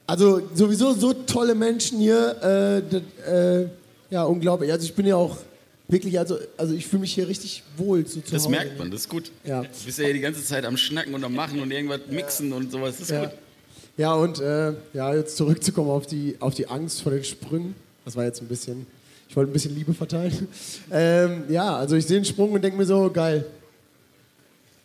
also 0.06 0.42
sowieso 0.54 0.92
so 0.92 1.12
tolle 1.12 1.54
Menschen 1.54 1.98
hier, 1.98 2.36
äh, 2.40 2.82
das, 2.88 3.26
äh, 3.26 3.66
ja, 4.10 4.24
unglaublich. 4.24 4.70
Also 4.70 4.84
ich 4.84 4.94
bin 4.94 5.06
ja 5.06 5.16
auch 5.16 5.36
wirklich, 5.88 6.18
also, 6.18 6.38
also 6.56 6.74
ich 6.74 6.86
fühle 6.86 7.00
mich 7.00 7.14
hier 7.14 7.26
richtig 7.26 7.64
wohl 7.76 8.06
so 8.06 8.20
zu 8.20 8.32
Das 8.32 8.44
Hause, 8.44 8.50
merkt 8.50 8.78
man, 8.78 8.90
das 8.90 9.02
ist 9.02 9.08
gut. 9.08 9.32
Ja. 9.44 9.62
Du 9.62 9.68
bist 9.86 9.98
ja 9.98 10.04
hier 10.04 10.14
die 10.14 10.20
ganze 10.20 10.44
Zeit 10.44 10.64
am 10.64 10.76
Schnacken 10.76 11.14
und 11.14 11.24
am 11.24 11.34
Machen 11.34 11.60
und 11.60 11.70
irgendwas 11.70 12.00
mixen 12.10 12.50
ja. 12.50 12.56
und 12.56 12.70
sowas, 12.70 12.98
das 12.98 13.02
ist 13.02 13.10
ja. 13.10 13.24
gut. 13.24 13.34
Ja, 13.96 14.14
und 14.14 14.40
äh, 14.40 14.72
ja, 14.94 15.14
jetzt 15.14 15.36
zurückzukommen 15.36 15.90
auf 15.90 16.06
die, 16.06 16.36
auf 16.40 16.54
die 16.54 16.66
Angst 16.68 17.02
vor 17.02 17.12
den 17.12 17.24
Sprüngen. 17.24 17.74
Das 18.04 18.16
war 18.16 18.24
jetzt 18.24 18.40
ein 18.40 18.48
bisschen, 18.48 18.86
ich 19.32 19.36
wollte 19.36 19.50
ein 19.50 19.54
bisschen 19.54 19.74
Liebe 19.74 19.94
verteilen. 19.94 20.46
Ähm, 20.90 21.44
ja, 21.48 21.74
also 21.74 21.96
ich 21.96 22.04
sehe 22.04 22.18
den 22.18 22.26
Sprung 22.26 22.52
und 22.52 22.60
denke 22.60 22.76
mir 22.76 22.84
so, 22.84 23.10
geil. 23.10 23.46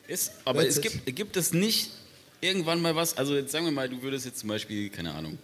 Ist, 0.07 0.31
aber 0.45 0.65
es 0.65 0.79
gibt, 0.79 1.05
gibt 1.05 1.35
es 1.35 1.51
nicht 1.51 1.91
irgendwann 2.39 2.81
mal 2.81 2.95
was, 2.95 3.17
also 3.17 3.35
jetzt 3.35 3.51
sagen 3.51 3.65
wir 3.65 3.73
mal, 3.73 3.89
du 3.89 4.01
würdest 4.01 4.25
jetzt 4.25 4.39
zum 4.39 4.47
Beispiel, 4.47 4.87
keine 4.87 5.13
Ahnung, 5.13 5.37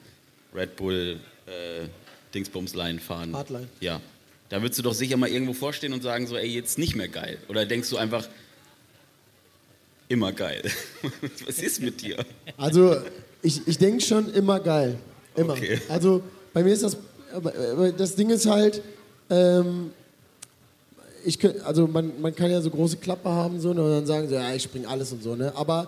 Red 0.55 0.77
Bull 0.77 1.19
äh, 1.47 1.85
Dingsbums 2.33 2.75
Line 2.75 2.97
fahren. 2.97 3.35
Hardline. 3.35 3.67
Ja. 3.81 3.99
Da 4.47 4.61
würdest 4.61 4.79
du 4.79 4.83
doch 4.83 4.93
sicher 4.93 5.17
mal 5.17 5.27
irgendwo 5.27 5.51
vorstehen 5.51 5.91
und 5.91 6.01
sagen 6.01 6.25
so, 6.25 6.37
ey, 6.37 6.47
jetzt 6.47 6.77
nicht 6.77 6.95
mehr 6.95 7.09
geil. 7.09 7.39
Oder 7.49 7.65
denkst 7.65 7.89
du 7.89 7.97
einfach, 7.97 8.25
immer 10.07 10.31
geil. 10.31 10.61
Was 11.45 11.59
ist 11.59 11.81
mit 11.81 11.99
dir? 11.99 12.25
Also, 12.55 13.01
ich, 13.41 13.67
ich 13.67 13.77
denke 13.77 14.01
schon 14.01 14.33
immer 14.33 14.61
geil. 14.61 14.97
Immer. 15.35 15.55
Okay. 15.55 15.81
Also, 15.89 16.23
bei 16.53 16.63
mir 16.63 16.71
ist 16.71 16.83
das, 16.83 16.95
das 17.97 18.15
Ding 18.15 18.29
ist 18.29 18.45
halt, 18.45 18.81
ähm, 19.29 19.91
ich, 21.25 21.39
also 21.65 21.87
man, 21.87 22.11
man 22.21 22.35
kann 22.35 22.51
ja 22.51 22.61
so 22.61 22.69
große 22.69 22.97
Klappe 22.97 23.29
haben 23.29 23.59
so, 23.59 23.73
ne, 23.73 23.81
und 23.81 23.91
dann 23.91 24.05
sagen 24.05 24.27
sie, 24.27 24.35
ja, 24.35 24.53
ich 24.53 24.63
springe 24.63 24.87
alles 24.87 25.11
und 25.11 25.23
so. 25.23 25.35
Ne? 25.35 25.51
Aber 25.55 25.87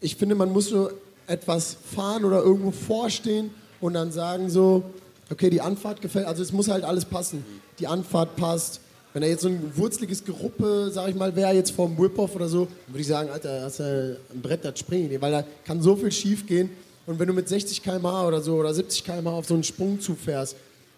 ich 0.00 0.16
finde, 0.16 0.34
man 0.34 0.52
muss 0.52 0.68
so 0.68 0.90
etwas 1.26 1.76
fahren 1.94 2.24
oder 2.24 2.42
irgendwo 2.42 2.70
vorstehen 2.70 3.50
und 3.80 3.94
dann 3.94 4.12
sagen 4.12 4.48
so, 4.48 4.84
okay, 5.30 5.50
die 5.50 5.60
Anfahrt 5.60 6.00
gefällt, 6.00 6.26
also 6.26 6.42
es 6.42 6.52
muss 6.52 6.68
halt 6.68 6.84
alles 6.84 7.04
passen. 7.04 7.44
Die 7.78 7.86
Anfahrt 7.86 8.36
passt. 8.36 8.80
Wenn 9.12 9.22
er 9.22 9.30
jetzt 9.30 9.42
so 9.42 9.48
ein 9.48 9.72
wurzeliges 9.74 10.24
Geruppe, 10.24 10.90
sag 10.92 11.08
ich 11.08 11.14
mal, 11.14 11.34
wäre 11.34 11.54
jetzt 11.54 11.70
vorm 11.70 11.96
Whip-Off 11.98 12.36
oder 12.36 12.48
so, 12.48 12.68
würde 12.86 13.00
ich 13.00 13.06
sagen, 13.06 13.30
Alter, 13.30 13.62
hast 13.62 13.80
du 13.80 14.18
ein 14.32 14.42
Brett, 14.42 14.64
das 14.64 14.78
springen, 14.78 15.10
weil 15.20 15.32
da 15.32 15.44
kann 15.64 15.80
so 15.80 15.96
viel 15.96 16.12
schief 16.12 16.46
gehen. 16.46 16.70
Und 17.06 17.18
wenn 17.18 17.26
du 17.26 17.32
mit 17.32 17.48
60 17.48 17.82
km/h 17.82 18.28
oder 18.28 18.42
so 18.42 18.56
oder 18.56 18.74
70 18.74 19.04
km/h 19.04 19.38
auf 19.38 19.46
so 19.46 19.54
einen 19.54 19.64
Sprung 19.64 20.00
zufährst, 20.00 20.56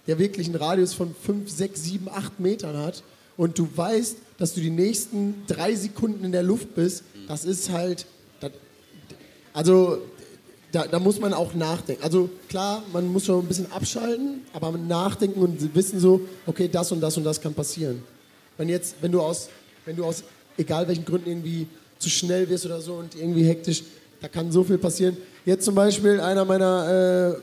der 0.08 0.18
wirklich 0.18 0.48
einen 0.48 0.56
Radius 0.56 0.94
von 0.94 1.14
5, 1.14 1.48
6, 1.48 1.84
7, 1.84 2.08
8 2.08 2.40
Metern 2.40 2.76
hat 2.76 3.04
und 3.36 3.56
du 3.58 3.68
weißt, 3.72 4.16
dass 4.38 4.54
du 4.54 4.60
die 4.60 4.70
nächsten 4.70 5.44
drei 5.46 5.74
Sekunden 5.74 6.24
in 6.24 6.32
der 6.32 6.42
Luft 6.42 6.74
bist, 6.74 7.04
das 7.28 7.44
ist 7.44 7.70
halt, 7.70 8.06
das, 8.40 8.50
also 9.52 9.98
da, 10.72 10.86
da, 10.86 10.98
muss 10.98 11.20
man 11.20 11.32
auch 11.32 11.54
nachdenken. 11.54 12.02
Also 12.02 12.28
klar, 12.48 12.82
man 12.92 13.06
muss 13.06 13.26
schon 13.26 13.44
ein 13.44 13.48
bisschen 13.48 13.70
abschalten, 13.70 14.42
aber 14.52 14.72
nachdenken 14.72 15.40
und 15.40 15.74
wissen 15.74 16.00
so, 16.00 16.22
okay, 16.46 16.68
das 16.70 16.90
und 16.90 17.00
das 17.00 17.16
und 17.16 17.24
das 17.24 17.40
kann 17.40 17.54
passieren. 17.54 18.02
Wenn 18.56 18.68
jetzt, 18.68 18.96
wenn 19.00 19.12
du 19.12 19.20
aus, 19.20 19.48
wenn 19.84 19.96
du 19.96 20.04
aus 20.04 20.24
egal 20.56 20.88
welchen 20.88 21.04
Gründen 21.04 21.28
irgendwie 21.28 21.66
zu 21.98 22.10
schnell 22.10 22.48
wirst 22.48 22.66
oder 22.66 22.80
so 22.80 22.94
und 22.94 23.14
irgendwie 23.14 23.44
hektisch, 23.44 23.82
da 24.20 24.28
kann 24.28 24.50
so 24.50 24.64
viel 24.64 24.78
passieren. 24.78 25.16
Jetzt 25.44 25.64
zum 25.64 25.74
Beispiel 25.74 26.20
einer 26.20 26.44
meiner 26.44 27.36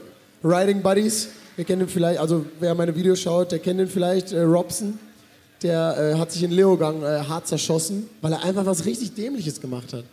äh, 0.43 0.47
Riding 0.47 0.81
Buddies, 0.81 1.29
wir 1.55 1.65
kennen 1.65 1.83
ihn 1.83 1.87
vielleicht, 1.87 2.19
also 2.19 2.45
wer 2.59 2.75
meine 2.75 2.95
Videos 2.95 3.19
schaut, 3.19 3.51
der 3.51 3.59
kennt 3.59 3.79
ihn 3.79 3.87
vielleicht, 3.87 4.31
äh, 4.31 4.41
Robson. 4.41 4.99
Der 5.63 6.13
äh, 6.15 6.19
hat 6.19 6.31
sich 6.31 6.43
in 6.43 6.51
Leogang 6.51 7.01
äh, 7.01 7.21
hart 7.27 7.47
zerschossen, 7.47 8.09
weil 8.21 8.33
er 8.33 8.43
einfach 8.43 8.65
was 8.65 8.85
richtig 8.85 9.15
Dämliches 9.15 9.61
gemacht 9.61 9.93
hat. 9.93 10.03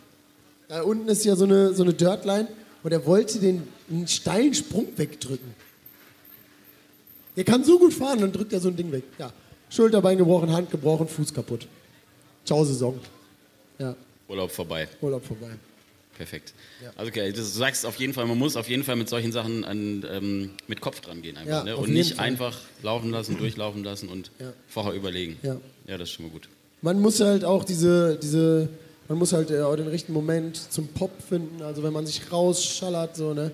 Da 0.69 0.81
unten 0.81 1.07
ist 1.09 1.25
ja 1.25 1.35
so 1.35 1.43
eine, 1.43 1.73
so 1.73 1.83
eine 1.83 1.93
Dirtline 1.93 2.47
und 2.81 2.91
er 2.91 3.05
wollte 3.05 3.39
den 3.39 3.63
einen 3.89 4.07
steilen 4.07 4.53
Sprung 4.53 4.87
wegdrücken. 4.95 5.53
Er 7.35 7.43
kann 7.43 7.63
so 7.63 7.77
gut 7.77 7.93
fahren, 7.93 8.21
dann 8.21 8.31
drückt 8.31 8.53
er 8.53 8.59
so 8.59 8.69
ein 8.69 8.75
Ding 8.75 8.91
weg. 8.91 9.03
Ja. 9.17 9.31
Schulterbein 9.69 10.17
gebrochen, 10.17 10.51
Hand 10.51 10.71
gebrochen, 10.71 11.07
Fuß 11.07 11.33
kaputt. 11.33 11.67
Ciao 12.45 12.63
Saison. 12.63 12.99
Ja. 13.79 13.95
Urlaub 14.27 14.51
vorbei. 14.51 14.87
Urlaub 15.01 15.25
vorbei. 15.25 15.49
Perfekt. 16.17 16.53
Ja. 16.81 16.91
Also 16.95 17.09
okay, 17.09 17.31
du 17.31 17.43
sagst 17.43 17.85
auf 17.85 17.97
jeden 17.97 18.13
Fall, 18.13 18.25
man 18.25 18.37
muss 18.37 18.55
auf 18.55 18.69
jeden 18.69 18.83
Fall 18.83 18.95
mit 18.95 19.09
solchen 19.09 19.31
Sachen 19.31 19.63
an, 19.63 20.05
ähm, 20.11 20.51
mit 20.67 20.79
Kopf 20.79 21.01
dran 21.01 21.21
gehen 21.21 21.37
einfach, 21.37 21.51
ja, 21.51 21.63
ne? 21.63 21.77
und 21.77 21.91
nicht 21.91 22.15
Fall. 22.15 22.25
einfach 22.25 22.59
laufen 22.83 23.09
lassen, 23.09 23.37
durchlaufen 23.37 23.83
lassen 23.83 24.09
und 24.09 24.31
ja. 24.39 24.53
vorher 24.67 24.93
überlegen. 24.93 25.37
Ja. 25.41 25.57
ja, 25.87 25.97
das 25.97 26.09
ist 26.09 26.15
schon 26.15 26.25
mal 26.25 26.31
gut. 26.31 26.47
Man 26.81 26.99
muss 27.01 27.19
halt 27.19 27.43
auch 27.45 27.63
diese, 27.63 28.19
diese 28.21 28.69
man 29.07 29.17
muss 29.17 29.33
halt 29.33 29.51
äh, 29.51 29.61
auch 29.61 29.75
den 29.75 29.87
richtigen 29.87 30.13
Moment 30.13 30.55
zum 30.71 30.87
Pop 30.87 31.11
finden, 31.27 31.61
also 31.61 31.83
wenn 31.83 31.93
man 31.93 32.05
sich 32.05 32.31
rausschallert, 32.31 33.15
so, 33.15 33.33
ne? 33.33 33.51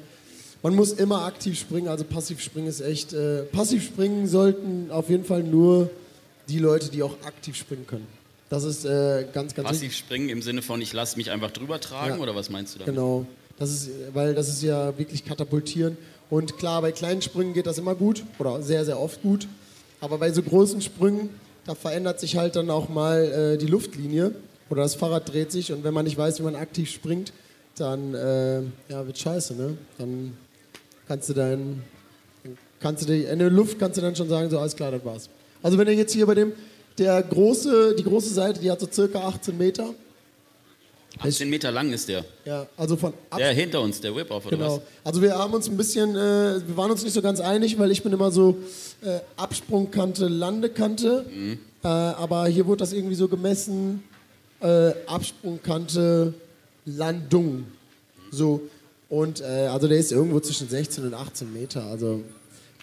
Man 0.62 0.76
muss 0.76 0.92
immer 0.92 1.24
aktiv 1.24 1.58
springen, 1.58 1.88
also 1.88 2.04
passiv 2.04 2.42
springen 2.42 2.68
ist 2.68 2.82
echt. 2.82 3.14
Äh, 3.14 3.44
passiv 3.44 3.82
springen 3.82 4.28
sollten 4.28 4.92
auf 4.92 5.10
jeden 5.10 5.24
Fall 5.24 5.42
nur 5.42 5.90
die 6.50 6.60
Leute, 6.60 6.90
die 6.90 7.02
auch 7.02 7.16
aktiv 7.24 7.56
springen 7.56 7.88
können. 7.88 8.08
Das 8.50 8.64
ist 8.64 8.84
äh, 8.84 9.26
ganz, 9.32 9.54
ganz 9.54 9.68
Passiv 9.68 9.94
springen 9.96 10.30
im 10.30 10.42
Sinne 10.42 10.62
von, 10.62 10.82
ich 10.82 10.92
lasse 10.92 11.18
mich 11.18 11.30
einfach 11.30 11.52
drüber 11.52 11.80
tragen 11.80 12.16
ja. 12.16 12.20
oder 12.20 12.36
was 12.36 12.50
meinst 12.50 12.76
du 12.76 12.80
da? 12.80 12.86
Genau. 12.86 13.26
Das 13.60 13.70
ist, 13.70 13.90
weil 14.14 14.34
das 14.34 14.50
ist 14.50 14.64
ja 14.64 14.98
wirklich 14.98 15.24
katapultieren. 15.26 15.98
Und 16.30 16.58
klar, 16.58 16.82
bei 16.82 16.92
kleinen 16.92 17.22
Sprüngen 17.22 17.54
geht 17.54 17.68
das 17.68 17.78
immer 17.78 17.96
gut 17.96 18.24
oder 18.40 18.62
sehr, 18.62 18.86
sehr 18.86 19.00
oft 19.00 19.22
gut. 19.22 19.48
Aber 20.02 20.18
bei 20.18 20.32
so 20.32 20.42
großen 20.42 20.82
Sprüngen, 20.82 21.30
da 21.66 21.76
verändert 21.76 22.20
sich 22.20 22.38
halt 22.38 22.56
dann 22.56 22.70
auch 22.70 22.90
mal 22.90 23.54
äh, 23.54 23.58
die 23.58 23.68
Luftlinie 23.68 24.34
oder 24.70 24.84
das 24.84 24.96
Fahrrad 24.96 25.32
dreht 25.32 25.52
sich 25.52 25.72
und 25.72 25.84
wenn 25.84 25.94
man 25.94 26.06
nicht 26.06 26.18
weiß, 26.18 26.40
wie 26.40 26.44
man 26.44 26.56
aktiv 26.56 26.90
springt, 26.90 27.34
dann 27.76 28.14
äh, 28.14 28.62
ja, 28.90 29.06
wird 29.06 29.18
scheiße, 29.18 29.56
ne? 29.56 29.78
Dann 29.98 30.38
kannst 31.08 31.30
du 31.30 31.34
dein, 31.34 31.82
kannst 32.80 33.04
du 33.04 33.14
die, 33.14 33.24
in 33.24 33.40
der 33.40 33.50
Luft 33.50 33.80
kannst 33.80 33.98
du 33.98 34.02
dann 34.02 34.16
schon 34.16 34.30
sagen, 34.30 34.50
so 34.50 34.60
alles 34.60 34.76
klar, 34.76 34.92
das 34.92 35.04
war's. 35.04 35.30
Also 35.62 35.78
wenn 35.78 35.88
ihr 35.88 35.96
jetzt 35.96 36.14
hier 36.14 36.26
bei 36.26 36.36
dem, 36.36 36.54
der 37.00 37.22
große, 37.24 37.96
die 37.96 38.04
große 38.04 38.34
Seite, 38.34 38.60
die 38.60 38.70
hat 38.70 38.80
so 38.80 38.88
circa 38.92 39.20
18 39.20 39.58
Meter. 39.58 39.94
18 41.20 41.50
Meter 41.50 41.72
lang 41.72 41.92
ist 41.92 42.08
der. 42.08 42.24
Ja, 42.46 42.68
also 42.78 42.96
von 42.96 43.14
ab 43.30 43.40
Der 43.40 43.52
hinter 43.52 43.82
uns, 43.82 44.00
der 44.00 44.16
Whip-Off 44.16 44.46
oder 44.46 44.58
genau. 44.58 44.76
was? 44.78 44.82
Also 45.04 45.22
wir 45.22 45.38
haben 45.38 45.54
uns 45.54 45.68
ein 45.68 45.76
bisschen, 45.76 46.12
äh, 46.12 46.62
wir 46.66 46.78
waren 46.78 46.92
uns 46.92 47.04
nicht 47.04 47.14
so 47.14 47.22
ganz 47.22 47.40
einig, 47.40 47.78
weil 47.78 47.92
ich 47.92 48.04
bin 48.04 48.14
immer 48.14 48.32
so 48.32 48.58
äh, 49.02 49.20
Absprungkante, 49.36 50.28
Landekante. 50.28 51.26
Mhm. 51.34 51.60
Äh, 51.84 51.88
aber 51.88 52.48
hier 52.48 52.66
wurde 52.68 52.80
das 52.80 52.94
irgendwie 52.94 53.16
so 53.16 53.28
gemessen, 53.28 54.04
äh, 54.62 54.92
Absprungkante, 55.08 56.34
Landung. 56.86 57.66
So. 58.32 58.62
Und 59.10 59.42
äh, 59.42 59.68
also 59.72 59.88
der 59.88 59.98
ist 59.98 60.12
irgendwo 60.12 60.40
zwischen 60.40 60.70
16 60.70 61.06
und 61.06 61.14
18 61.14 61.52
Meter. 61.52 61.84
Also 61.84 62.22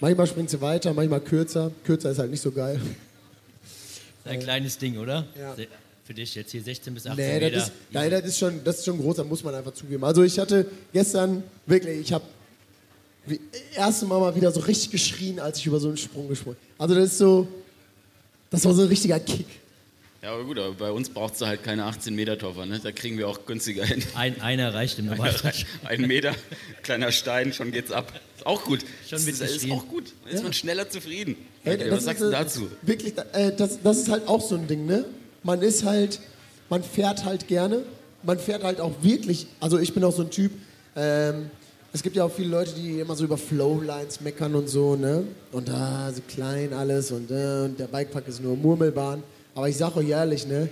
manchmal 0.01 0.27
springt 0.27 0.51
sie 0.51 0.61
weiter, 0.61 0.93
manchmal 0.93 1.21
kürzer. 1.21 1.71
Kürzer 1.85 2.11
ist 2.11 2.19
halt 2.19 2.31
nicht 2.31 2.43
so 2.43 2.51
geil. 2.51 2.81
Das 4.27 4.35
ist 4.35 4.41
ein 4.41 4.45
kleines 4.45 4.79
Ding, 4.79 4.99
oder? 4.99 5.25
Ja. 5.39 5.57
Für 6.05 6.15
dich 6.15 6.35
jetzt 6.35 6.53
hier 6.53 6.63
16 6.63 6.95
bis 6.95 7.07
18 7.07 7.25
nee, 7.25 7.35
Meter. 7.35 7.51
Das 7.51 7.69
ist, 7.69 7.73
nein, 7.91 8.11
das 8.11 8.25
ist, 8.25 8.39
schon, 8.39 8.63
das 8.65 8.79
ist 8.79 8.85
schon 8.85 8.99
groß, 8.99 9.17
da 9.17 9.25
muss 9.25 9.43
man 9.43 9.55
einfach 9.55 9.73
zugeben. 9.73 10.05
Also 10.05 10.23
ich 10.23 10.39
hatte 10.39 10.67
gestern 10.93 11.43
wirklich, 11.67 12.01
ich 12.01 12.13
habe 12.13 12.25
erste 13.75 14.07
Mal 14.07 14.21
mal 14.21 14.35
wieder 14.35 14.53
so 14.53 14.61
richtig 14.61 14.91
geschrien, 14.91 15.41
als 15.41 15.59
ich 15.59 15.67
über 15.67 15.81
so 15.81 15.89
einen 15.89 15.97
Sprung 15.97 16.29
gesprungen 16.29 16.57
Also 16.79 16.95
das 16.95 17.07
ist 17.07 17.19
so, 17.19 17.49
das 18.51 18.65
war 18.65 18.75
so 18.75 18.83
ein 18.83 18.89
richtiger 18.89 19.19
Kick. 19.19 19.47
Ja, 20.27 20.33
aber 20.33 20.43
gut, 20.43 20.59
aber 20.59 20.75
bei 20.75 20.91
uns 20.91 21.09
braucht 21.09 21.37
es 21.37 21.41
halt 21.41 21.63
keine 21.63 21.85
18 21.85 22.13
Meter 22.13 22.37
Toffer, 22.37 22.67
ne? 22.67 22.81
Da 22.83 22.91
kriegen 22.91 23.17
wir 23.17 23.29
auch 23.29 23.47
günstiger 23.47 23.85
hin. 23.85 24.03
Ein, 24.17 24.41
einer 24.41 24.75
reicht 24.75 24.99
im 24.99 25.07
Normalfall. 25.07 25.53
Ein 25.85 26.01
Meter, 26.01 26.35
kleiner 26.83 27.13
Stein, 27.13 27.53
schon 27.53 27.71
geht's 27.71 27.93
ab. 27.93 28.13
Ist 28.35 28.45
auch 28.45 28.65
gut. 28.65 28.81
Schon 29.09 29.25
das 29.25 29.29
ist, 29.29 29.41
ist 29.41 29.71
auch 29.71 29.87
gut. 29.87 30.07
Da 30.25 30.31
ist 30.31 30.39
ja. 30.39 30.43
man 30.43 30.53
schneller 30.53 30.91
zufrieden. 30.91 31.37
Hey, 31.63 31.77
okay, 31.77 31.93
was 31.93 32.07
sagst 32.07 32.23
du 32.23 32.31
dazu? 32.33 32.69
Wirklich, 32.83 33.15
äh, 33.35 33.53
das, 33.57 33.81
das 33.81 33.99
ist 33.99 34.09
halt 34.09 34.27
auch 34.27 34.41
so 34.41 34.57
ein 34.57 34.67
Ding, 34.67 34.85
ne? 34.85 35.05
Man 35.45 35.63
ist 35.63 35.85
halt, 35.85 36.19
man 36.71 36.83
fährt 36.83 37.25
halt 37.25 37.47
gerne. 37.47 37.85
Man 38.25 38.41
fährt 38.41 38.65
halt 38.65 38.81
auch 38.81 38.95
wirklich, 39.03 39.47
also 39.61 39.79
ich 39.79 39.95
bin 39.95 40.03
auch 40.03 40.13
so 40.13 40.23
ein 40.23 40.31
Typ, 40.31 40.51
ähm, 40.97 41.51
es 41.93 42.03
gibt 42.03 42.17
ja 42.17 42.25
auch 42.25 42.33
viele 42.33 42.49
Leute, 42.49 42.73
die 42.73 42.99
immer 42.99 43.15
so 43.15 43.23
über 43.23 43.39
Flowlines 43.39 44.21
meckern 44.23 44.57
und 44.57 44.69
so, 44.69 44.97
ne? 44.97 45.23
Und 45.53 45.69
da 45.69 46.09
ah, 46.09 46.13
so 46.13 46.21
klein 46.27 46.73
alles 46.73 47.13
und, 47.13 47.31
äh, 47.31 47.67
und 47.67 47.79
der 47.79 47.87
Bikepark 47.87 48.27
ist 48.27 48.43
nur 48.43 48.57
Murmelbahn. 48.57 49.23
Aber 49.57 49.71
ich 49.71 49.77
sage 49.79 49.97
euch 49.97 50.11
ehrlich, 50.11 50.47
ne? 50.47 50.69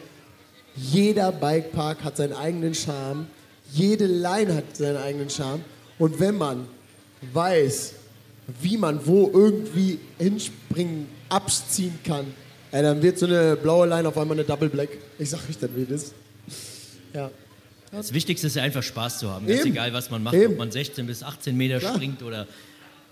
Jeder 0.76 1.32
Bikepark 1.32 2.04
hat 2.04 2.18
seinen 2.18 2.34
eigenen 2.34 2.74
Charme. 2.74 3.26
Jede 3.72 4.04
Line 4.06 4.54
hat 4.54 4.76
seinen 4.76 4.98
eigenen 4.98 5.30
Charme. 5.30 5.62
Und 5.98 6.20
wenn 6.20 6.36
man 6.36 6.66
weiß, 7.32 7.94
wie 8.60 8.76
man 8.76 9.04
wo 9.06 9.30
irgendwie 9.32 9.98
hinspringen, 10.18 11.06
abziehen 11.30 11.98
kann, 12.04 12.26
ey, 12.72 12.82
dann 12.82 13.00
wird 13.00 13.18
so 13.18 13.24
eine 13.24 13.56
blaue 13.56 13.86
Line 13.88 14.06
auf 14.06 14.18
einmal 14.18 14.36
eine 14.36 14.44
Double 14.44 14.68
Black. 14.68 14.90
Ich 15.18 15.30
sag 15.30 15.48
euch 15.48 15.56
dann, 15.56 15.74
wie 15.74 15.86
das 15.86 16.02
ist. 16.02 16.14
Ja. 17.14 17.30
Das 17.90 18.12
Wichtigste 18.12 18.48
ist 18.48 18.56
ja 18.56 18.64
einfach 18.64 18.82
Spaß 18.82 19.20
zu 19.20 19.30
haben. 19.30 19.46
Ganz 19.46 19.60
Eben. 19.60 19.70
egal, 19.70 19.94
was 19.94 20.10
man 20.10 20.22
macht, 20.22 20.34
Eben. 20.34 20.52
ob 20.52 20.58
man 20.58 20.70
16 20.70 21.06
bis 21.06 21.22
18 21.22 21.56
Meter 21.56 21.78
Klar. 21.78 21.94
springt 21.94 22.22
oder 22.22 22.46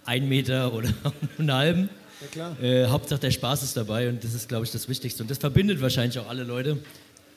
ein 0.04 0.28
Meter 0.28 0.74
oder 0.74 0.90
einen 1.38 1.52
halben. 1.52 1.88
Ja, 2.22 2.28
klar. 2.30 2.62
Äh, 2.62 2.86
Hauptsache 2.86 3.20
der 3.20 3.30
Spaß 3.30 3.62
ist 3.62 3.76
dabei 3.76 4.08
und 4.08 4.22
das 4.22 4.34
ist, 4.34 4.48
glaube 4.48 4.64
ich, 4.64 4.70
das 4.70 4.88
Wichtigste. 4.88 5.22
Und 5.22 5.30
das 5.30 5.38
verbindet 5.38 5.80
wahrscheinlich 5.80 6.18
auch 6.18 6.28
alle 6.28 6.44
Leute, 6.44 6.78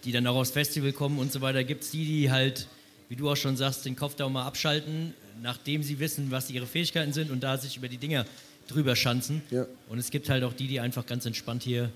die 0.03 0.11
dann 0.11 0.25
auch 0.27 0.35
aufs 0.35 0.51
Festival 0.51 0.91
kommen 0.91 1.19
und 1.19 1.31
so 1.31 1.41
weiter. 1.41 1.63
Gibt 1.63 1.83
es 1.83 1.91
die, 1.91 2.05
die 2.05 2.31
halt, 2.31 2.67
wie 3.09 3.15
du 3.15 3.29
auch 3.29 3.35
schon 3.37 3.57
sagst, 3.57 3.85
den 3.85 3.95
Kopf 3.95 4.15
da 4.15 4.25
auch 4.25 4.29
mal 4.29 4.45
abschalten, 4.45 5.13
nachdem 5.41 5.83
sie 5.83 5.99
wissen, 5.99 6.31
was 6.31 6.49
ihre 6.49 6.67
Fähigkeiten 6.67 7.13
sind 7.13 7.31
und 7.31 7.41
da 7.43 7.57
sich 7.57 7.77
über 7.77 7.87
die 7.87 7.97
Dinger 7.97 8.25
drüber 8.67 8.95
schanzen. 8.95 9.41
Ja. 9.51 9.65
Und 9.89 9.97
es 9.99 10.11
gibt 10.11 10.29
halt 10.29 10.43
auch 10.43 10.53
die, 10.53 10.67
die 10.67 10.79
einfach 10.79 11.05
ganz 11.05 11.25
entspannt 11.25 11.63
hier 11.63 11.89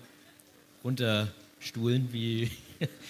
runterstuhlen, 0.83 2.09
wie, 2.11 2.49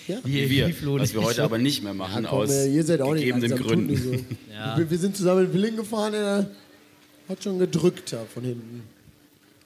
Ja. 0.07 0.17
wie, 0.23 0.34
Wie 0.34 0.49
wir, 0.49 0.73
Flo 0.73 0.99
was 0.99 1.13
wir 1.13 1.21
heute 1.21 1.43
aber 1.43 1.57
nicht 1.57 1.84
mehr 1.84 1.93
machen, 1.93 2.25
Komm, 2.30 2.39
aus 2.39 2.51
äh, 2.51 2.73
ihr 2.73 2.84
seid 2.84 3.01
auch 3.01 3.13
nicht 3.13 3.25
gegebenen 3.25 3.51
tut 3.57 3.67
Gründen. 3.67 3.88
nicht 3.88 4.03
so. 4.03 4.11
Ja. 4.53 4.77
wir, 4.77 4.89
wir 4.89 4.97
sind 4.97 5.15
zusammen 5.15 5.45
in 5.45 5.53
Willingen 5.53 5.77
gefahren, 5.77 6.13
er 6.13 6.49
hat 7.30 7.43
schon 7.43 7.59
gedrückt 7.59 8.11
da 8.11 8.25
von 8.34 8.43
hinten. 8.43 8.84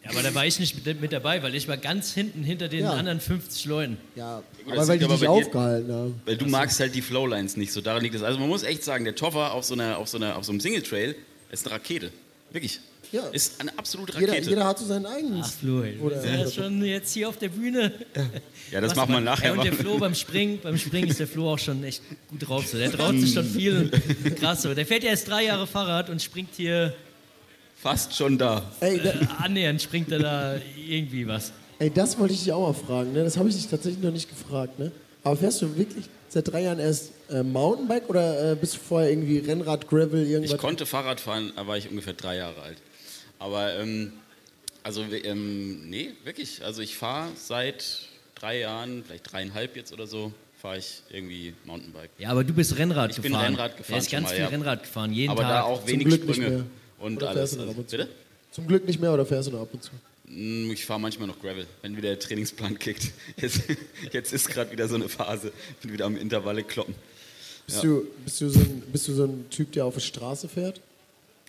Ja, 0.04 0.10
aber 0.12 0.22
da 0.22 0.36
war 0.36 0.46
ich 0.46 0.60
nicht 0.60 0.86
mit, 0.86 1.00
mit 1.02 1.14
dabei, 1.14 1.42
weil 1.44 1.56
ich 1.56 1.68
war 1.70 1.78
ganz 1.78 2.14
hinten 2.14 2.44
hinter 2.44 2.68
den 2.68 2.82
Ja. 2.82 2.92
anderen 2.94 3.22
50 3.22 3.66
Leuten. 3.66 3.98
Ja, 4.16 4.44
das 4.68 4.78
aber 4.78 4.88
weil 4.88 5.00
liegt 5.00 5.02
die 5.02 5.06
aber 5.06 5.14
dich 5.14 5.22
dir- 5.22 5.30
aufgehalten 5.30 5.94
haben. 5.94 6.22
Weil 6.26 6.38
du 6.38 6.46
magst 6.46 6.80
halt 6.82 6.94
die 6.94 7.02
Flowlines 7.02 7.56
nicht 7.56 7.72
so, 7.72 7.80
daran 7.80 8.04
liegt 8.04 8.16
es. 8.16 8.22
Also 8.22 8.38
man 8.40 8.50
muss 8.50 8.64
echt 8.64 8.84
sagen, 8.84 9.06
der 9.06 9.16
Toffer 9.16 9.54
auf 9.54 9.64
so, 9.64 9.76
einer, 9.76 9.98
auf 9.98 10.10
so, 10.10 10.18
einer, 10.18 10.36
auf 10.38 10.44
so 10.44 10.52
einem 10.52 10.60
Single-Trail 10.60 11.16
ist 11.52 11.66
eine 11.66 11.76
Rakete. 11.76 12.12
Wirklich. 12.52 12.82
Ja. 13.14 13.28
Ist 13.28 13.62
eine 13.62 13.78
absolute 13.78 14.20
Jeder, 14.20 14.34
Rakete. 14.34 14.50
jeder 14.50 14.66
hat 14.66 14.80
so 14.80 14.86
seinen 14.86 15.06
eigenen. 15.06 15.42
Ach, 15.44 15.52
Flo, 15.52 15.84
ey, 15.84 15.98
Oder- 16.00 16.26
ja 16.26 16.50
schon 16.52 16.84
jetzt 16.84 17.14
hier 17.14 17.30
auf 17.30 17.38
der 17.38 17.50
Bühne. 17.50 17.92
ja, 18.72 18.82
das 18.82 18.90
Was 18.92 18.98
machen 18.98 19.10
wir 19.10 19.14
man- 19.16 19.24
nachher. 19.24 19.52
Ey, 19.54 19.58
und 19.58 19.64
der. 19.64 19.74
Flo 19.74 20.00
beim 20.00 20.16
Springen, 20.16 20.60
beim 20.62 20.78
Springen 20.80 21.10
ist 21.10 21.20
der 21.20 21.28
Flo 21.28 21.54
auch 21.54 21.60
schon 21.60 21.84
echt 21.84 22.02
gut 22.30 22.48
drauf. 22.48 22.66
So. 22.68 22.78
Der 22.78 22.92
traut 22.92 23.18
sich 23.20 23.34
schon 23.34 23.46
viel. 23.46 23.90
Krass 24.40 24.64
so. 24.64 24.74
Der 24.74 24.86
fährt 24.88 25.04
ja 25.04 25.12
erst 25.12 25.28
drei 25.30 25.46
Jahre 25.46 25.68
Fahrrad 25.68 26.10
und 26.10 26.22
springt 26.24 26.50
hier 26.58 26.94
Fast 27.84 28.16
schon 28.16 28.38
da. 28.38 28.64
Ey, 28.80 28.98
da, 28.98 29.10
äh, 29.12 29.28
annähernd, 29.40 29.82
springt 29.82 30.10
er 30.14 30.20
da 30.20 30.56
irgendwie 30.88 31.28
was. 31.28 31.52
ey, 31.80 31.90
das 31.92 32.18
wollte 32.18 32.34
ich 32.34 32.44
dich 32.44 32.54
auch 32.54 32.66
mal 32.68 32.74
fragen. 32.74 33.12
Ne? 33.12 33.26
Das 33.26 33.36
habe 33.38 33.50
ich 33.50 33.56
dich 33.56 33.68
tatsächlich 33.68 34.02
noch 34.02 34.12
nicht 34.12 34.30
gefragt. 34.30 34.80
Ne? 34.80 34.90
Aber 35.22 35.36
fährst 35.36 35.62
du 35.62 35.76
wirklich 35.78 36.06
seit 36.30 36.48
drei 36.52 36.62
Jahren 36.64 36.80
erst 36.80 37.12
äh, 37.30 37.44
Mountainbike 37.44 38.10
oder 38.10 38.54
äh, 38.54 38.56
bist 38.56 38.76
du 38.76 38.80
vorher 38.80 39.10
irgendwie 39.12 39.40
Rennrad, 39.40 39.90
Gravel, 39.90 40.26
irgendwas? 40.26 40.54
Ich 40.54 40.58
konnte 40.58 40.86
Fahrrad 40.86 41.20
fahren, 41.20 41.52
da 41.58 41.68
war 41.68 41.78
ich 41.78 41.90
ungefähr 41.90 42.14
drei 42.14 42.38
Jahre 42.38 42.62
alt. 42.62 42.78
Aber, 43.38 43.78
ähm, 43.78 44.14
also, 44.84 45.04
ähm, 45.04 45.90
nee, 45.90 46.12
wirklich. 46.24 46.64
Also, 46.64 46.82
ich 46.82 46.96
fahre 46.96 47.28
seit 47.36 47.84
drei 48.36 48.60
Jahren, 48.60 49.04
vielleicht 49.06 49.30
dreieinhalb 49.30 49.76
jetzt 49.76 49.92
oder 49.92 50.08
so, 50.08 50.32
fahre 50.62 50.78
ich 50.78 51.04
irgendwie 51.10 51.54
Mountainbike. 51.66 52.12
Ja, 52.18 52.30
aber 52.30 52.46
du 52.46 52.54
bist 52.54 52.78
Rennrad 52.78 53.12
Ich 53.12 53.22
bin 53.22 53.34
gefahren. 53.34 53.48
Rennrad 53.48 53.76
gefahren 53.76 53.96
Er 53.96 54.00
ist 54.00 54.10
ganz 54.10 54.24
mal, 54.30 54.36
viel 54.36 54.40
ja. 54.40 54.48
Rennrad 54.48 54.84
gefahren, 54.84 55.12
jeden 55.12 55.32
Aber 55.32 55.42
Tag. 55.42 55.52
da 55.52 55.62
auch 55.64 55.86
wenig 55.86 56.08
Glück 56.08 56.26
nicht 56.26 56.36
Sprünge 56.38 56.56
mehr. 56.56 56.66
Und 57.04 57.18
Oder 57.18 57.30
alles. 57.30 57.52
fährst 57.52 57.54
du 57.56 57.66
noch 57.66 57.72
ab 57.72 57.78
und 57.78 57.90
zu? 57.90 57.98
bitte? 57.98 58.10
Zum 58.52 58.68
Glück 58.68 58.86
nicht 58.88 59.00
mehr 59.00 59.14
oder 59.14 59.26
fährst 59.26 59.48
du 59.50 59.52
noch 59.54 59.62
ab 59.62 59.70
und 59.74 59.84
zu? 59.84 59.92
Mm, 60.28 60.72
Ich 60.72 60.86
fahre 60.86 61.00
manchmal 61.00 61.28
noch 61.28 61.40
Gravel, 61.40 61.68
wenn 61.82 61.96
wieder 61.98 62.10
der 62.10 62.20
Trainingsplan 62.20 62.80
kickt. 62.80 63.12
Jetzt, 63.38 63.62
jetzt 64.12 64.32
ist 64.34 64.48
gerade 64.50 64.72
wieder 64.72 64.88
so 64.88 64.96
eine 64.96 65.10
Phase, 65.10 65.52
bin 65.82 65.92
wieder 65.94 66.06
am 66.06 66.18
Intervalle 66.18 66.64
kloppen. 66.64 66.96
Bist, 67.66 67.78
Ja. 67.84 67.90
du, 67.90 68.08
bist, 68.24 68.42
du 68.42 68.50
so 68.50 68.60
ein, 68.60 68.82
bist 68.92 69.08
du 69.08 69.14
so 69.14 69.26
ein 69.26 69.46
Typ, 69.50 69.72
der 69.74 69.86
auf 69.86 69.94
der 69.96 70.02
Straße 70.02 70.48
fährt? 70.50 70.82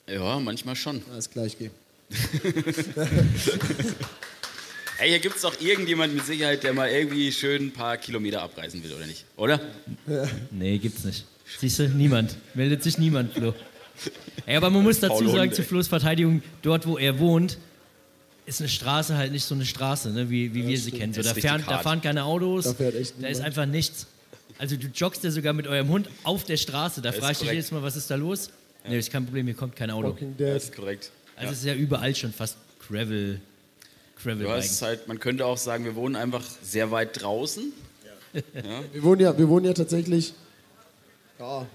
Ja, 0.08 0.38
manchmal 0.38 0.76
schon. 0.76 1.02
Alles 1.12 1.30
gleich 1.30 1.56
gehen. 1.58 1.70
Ey, 4.98 5.08
hier 5.08 5.18
gibt 5.18 5.34
es 5.36 5.42
doch 5.42 5.60
irgendjemand 5.60 6.14
mit 6.14 6.24
Sicherheit, 6.24 6.62
der 6.62 6.72
mal 6.72 6.88
irgendwie 6.88 7.32
schön 7.32 7.66
ein 7.66 7.72
paar 7.72 7.96
Kilometer 7.96 8.42
abreisen 8.42 8.82
will, 8.84 8.92
oder 8.92 9.06
nicht? 9.06 9.24
Oder? 9.36 9.60
Nee, 10.52 10.78
gibt's 10.78 11.04
nicht. 11.04 11.24
Siehst 11.58 11.80
du, 11.80 11.88
niemand. 11.88 12.36
Meldet 12.54 12.82
sich 12.84 12.96
niemand, 12.98 13.32
Flo. 13.34 13.54
Ey, 14.46 14.56
aber 14.56 14.70
man 14.70 14.82
muss 14.82 15.00
dazu 15.00 15.28
sagen, 15.28 15.52
zu. 15.52 15.62
Flo's 15.62 15.88
Verteidigung, 15.88 16.42
dort 16.62 16.86
wo 16.86 16.98
er 16.98 17.18
wohnt, 17.18 17.58
ist 18.46 18.60
eine 18.60 18.68
Straße 18.68 19.16
halt 19.16 19.32
nicht 19.32 19.44
so 19.44 19.54
eine 19.54 19.64
Straße, 19.64 20.10
ne, 20.10 20.28
wie, 20.28 20.54
wie 20.54 20.66
wir 20.66 20.76
sie 20.76 20.88
stimmt. 20.88 21.00
kennen. 21.00 21.12
So, 21.14 21.22
da, 21.22 21.34
fahren, 21.34 21.64
da 21.66 21.78
fahren 21.78 22.02
keine 22.02 22.24
Autos, 22.24 22.64
Da 22.64 22.74
fährt 22.74 22.94
echt 22.94 23.14
da 23.20 23.28
ist 23.28 23.40
einfach 23.40 23.66
nichts. 23.66 24.06
Also 24.58 24.76
du 24.76 24.86
joggst 24.88 25.24
ja 25.24 25.30
sogar 25.30 25.52
mit 25.52 25.66
eurem 25.66 25.88
Hund 25.88 26.08
auf 26.22 26.44
der 26.44 26.56
Straße. 26.56 27.00
Da 27.00 27.12
frage 27.12 27.32
ich 27.32 27.38
dich 27.38 27.50
jedes 27.50 27.72
Mal, 27.72 27.82
was 27.82 27.96
ist 27.96 28.10
da 28.10 28.14
los? 28.14 28.50
Nee, 28.86 28.98
ist 28.98 29.10
kein 29.10 29.24
Problem, 29.24 29.46
hier 29.46 29.56
kommt 29.56 29.76
kein 29.76 29.90
Auto. 29.90 30.16
Das 30.38 30.64
ist 30.64 30.76
korrekt. 30.76 31.10
Also 31.36 31.52
es 31.52 31.58
ist 31.60 31.64
ja 31.64 31.74
überall 31.74 32.14
schon 32.14 32.32
fast 32.32 32.56
Gravel. 32.86 33.40
Gravel 34.22 34.46
Ja, 34.46 34.56
es 34.56 34.70
ist 34.70 34.82
halt, 34.82 35.08
man 35.08 35.18
könnte 35.18 35.46
auch 35.46 35.56
sagen, 35.56 35.84
wir 35.84 35.94
wohnen 35.96 36.16
einfach 36.16 36.44
sehr 36.62 36.90
weit 36.90 37.20
draußen. 37.20 37.72
Wir 38.92 39.02
wohnen 39.02 39.20
ja, 39.20 39.36
wir 39.36 39.48
wohnen 39.48 39.66
ja 39.66 39.72
tatsächlich. 39.72 40.34
Ja, 41.38 41.66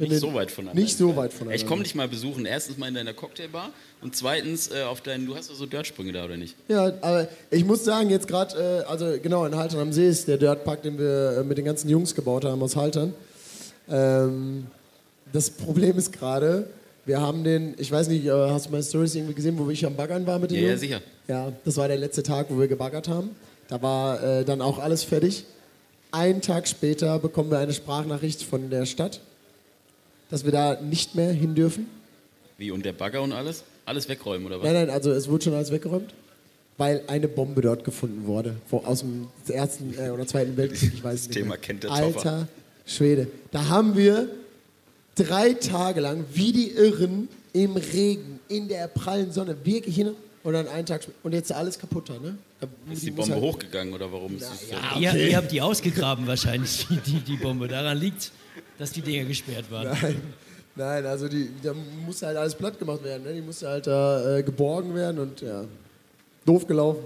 Nicht 0.00 0.12
den- 0.12 0.18
so 0.20 0.34
weit 0.34 0.50
voneinander. 0.50 0.82
Nicht 0.82 0.96
so 0.96 1.14
weit 1.16 1.32
voneinander. 1.32 1.54
Ich 1.62 1.66
komme 1.66 1.82
dich 1.82 1.94
mal 1.94 2.08
besuchen. 2.08 2.46
Erstens 2.46 2.78
mal 2.78 2.88
in 2.88 2.94
deiner 2.94 3.12
Cocktailbar 3.14 3.70
und 4.02 4.16
zweitens 4.16 4.70
äh, 4.70 4.82
auf 4.82 5.00
deinen, 5.00 5.26
du 5.26 5.36
hast 5.36 5.50
doch 5.50 5.54
so 5.54 5.66
Dirtsprünge 5.66 6.12
da, 6.12 6.24
oder 6.24 6.36
nicht? 6.36 6.56
Ja, 6.68 6.92
aber 7.02 7.28
ich 7.50 7.64
muss 7.64 7.84
sagen, 7.84 8.10
jetzt 8.10 8.26
gerade, 8.26 8.82
äh, 8.86 8.90
also 8.90 9.16
genau, 9.22 9.44
in 9.46 9.54
Haltern 9.54 9.80
am 9.80 9.92
See 9.92 10.08
ist 10.08 10.26
der 10.28 10.38
Dirtpark, 10.38 10.82
den 10.82 10.98
wir 10.98 11.38
äh, 11.40 11.44
mit 11.44 11.58
den 11.58 11.64
ganzen 11.64 11.88
Jungs 11.88 12.14
gebaut 12.14 12.44
haben 12.44 12.62
aus 12.62 12.76
Haltern. 12.76 13.14
Ähm, 13.88 14.66
das 15.32 15.50
Problem 15.50 15.96
ist 15.98 16.12
gerade, 16.12 16.66
wir 17.06 17.20
haben 17.20 17.44
den, 17.44 17.74
ich 17.78 17.90
weiß 17.90 18.08
nicht, 18.08 18.26
äh, 18.26 18.30
hast 18.30 18.66
du 18.66 18.70
meine 18.70 18.82
Stories 18.82 19.14
irgendwie 19.14 19.34
gesehen, 19.34 19.58
wo 19.58 19.68
ich 19.70 19.84
am 19.86 19.94
Baggern 19.96 20.26
war 20.26 20.38
mit 20.38 20.50
den 20.50 20.62
Ja, 20.62 20.70
ja, 20.70 20.76
sicher. 20.76 21.00
Ja, 21.28 21.52
das 21.64 21.76
war 21.76 21.88
der 21.88 21.98
letzte 21.98 22.22
Tag, 22.22 22.46
wo 22.50 22.58
wir 22.58 22.68
gebaggert 22.68 23.08
haben. 23.08 23.30
Da 23.68 23.80
war 23.82 24.22
äh, 24.22 24.44
dann 24.44 24.60
auch 24.60 24.78
alles 24.78 25.04
fertig. 25.04 25.44
Einen 26.12 26.40
Tag 26.40 26.66
später 26.66 27.18
bekommen 27.20 27.50
wir 27.52 27.58
eine 27.58 27.72
Sprachnachricht 27.72 28.42
von 28.42 28.68
der 28.70 28.84
Stadt, 28.84 29.20
dass 30.30 30.44
wir 30.44 30.52
da 30.52 30.80
nicht 30.80 31.14
mehr 31.14 31.32
hin 31.32 31.54
dürfen. 31.54 31.86
Wie, 32.58 32.70
und 32.70 32.84
der 32.84 32.92
Bagger 32.92 33.22
und 33.22 33.32
alles? 33.32 33.64
Alles 33.86 34.08
wegräumen, 34.08 34.46
oder 34.46 34.58
was? 34.58 34.64
Nein, 34.64 34.74
nein, 34.74 34.90
also 34.90 35.10
es 35.10 35.28
wurde 35.28 35.44
schon 35.44 35.54
alles 35.54 35.70
weggeräumt, 35.72 36.12
weil 36.76 37.02
eine 37.06 37.26
Bombe 37.28 37.60
dort 37.62 37.84
gefunden 37.84 38.26
wurde. 38.26 38.54
Vor, 38.68 38.86
aus 38.86 39.00
dem 39.00 39.28
Ersten 39.48 39.94
äh, 39.98 40.10
oder 40.10 40.26
Zweiten 40.26 40.56
Weltkrieg, 40.56 40.92
ich 40.94 41.02
weiß 41.02 41.20
Das 41.20 41.28
nicht. 41.28 41.36
Thema 41.36 41.48
mehr. 41.50 41.58
kennt 41.58 41.82
der 41.84 41.90
Alter 41.92 42.12
Toffer. 42.12 42.48
Schwede. 42.86 43.28
Da 43.50 43.68
haben 43.68 43.96
wir 43.96 44.28
drei 45.14 45.54
Tage 45.54 46.00
lang 46.00 46.24
wie 46.32 46.52
die 46.52 46.70
Irren 46.72 47.28
im 47.52 47.76
Regen, 47.76 48.38
in 48.48 48.68
der 48.68 48.88
prallen 48.88 49.32
Sonne, 49.32 49.56
wirklich 49.64 49.94
hin 49.96 50.10
und 50.42 50.52
dann 50.52 50.68
einen 50.68 50.86
Tag 50.86 51.02
später. 51.02 51.18
Und 51.22 51.32
jetzt 51.32 51.50
ist 51.50 51.56
alles 51.56 51.78
kaputt 51.78 52.08
da, 52.08 52.14
ne? 52.14 52.36
Da, 52.60 52.68
Ist 52.92 53.02
die 53.04 53.10
muss 53.10 53.26
Bombe 53.28 53.34
halt- 53.34 53.54
hochgegangen 53.54 53.94
oder 53.94 54.12
warum? 54.12 54.36
ist 54.36 54.42
es 54.42 54.68
so? 54.68 54.98
Ihr, 55.00 55.14
ihr 55.14 55.36
habt 55.36 55.50
die 55.50 55.60
ausgegraben 55.60 56.26
wahrscheinlich, 56.26 56.86
die, 56.90 56.96
die, 57.12 57.20
die 57.20 57.36
Bombe. 57.36 57.68
Daran 57.68 57.98
liegt, 57.98 58.30
dass 58.80 58.90
die 58.92 59.02
Dinger 59.02 59.26
gesperrt 59.26 59.70
waren. 59.70 59.88
Nein, 60.02 60.16
nein, 60.74 61.06
also 61.06 61.28
die, 61.28 61.50
da 61.62 61.72
muss 62.06 62.22
halt 62.22 62.36
alles 62.36 62.54
platt 62.54 62.78
gemacht 62.78 63.04
werden, 63.04 63.22
ne? 63.24 63.34
Die 63.34 63.42
musste 63.42 63.68
halt 63.68 63.86
da 63.86 64.38
äh, 64.38 64.42
geborgen 64.42 64.94
werden 64.94 65.20
und 65.20 65.40
ja, 65.42 65.64
doof 66.46 66.66
gelaufen. 66.66 67.04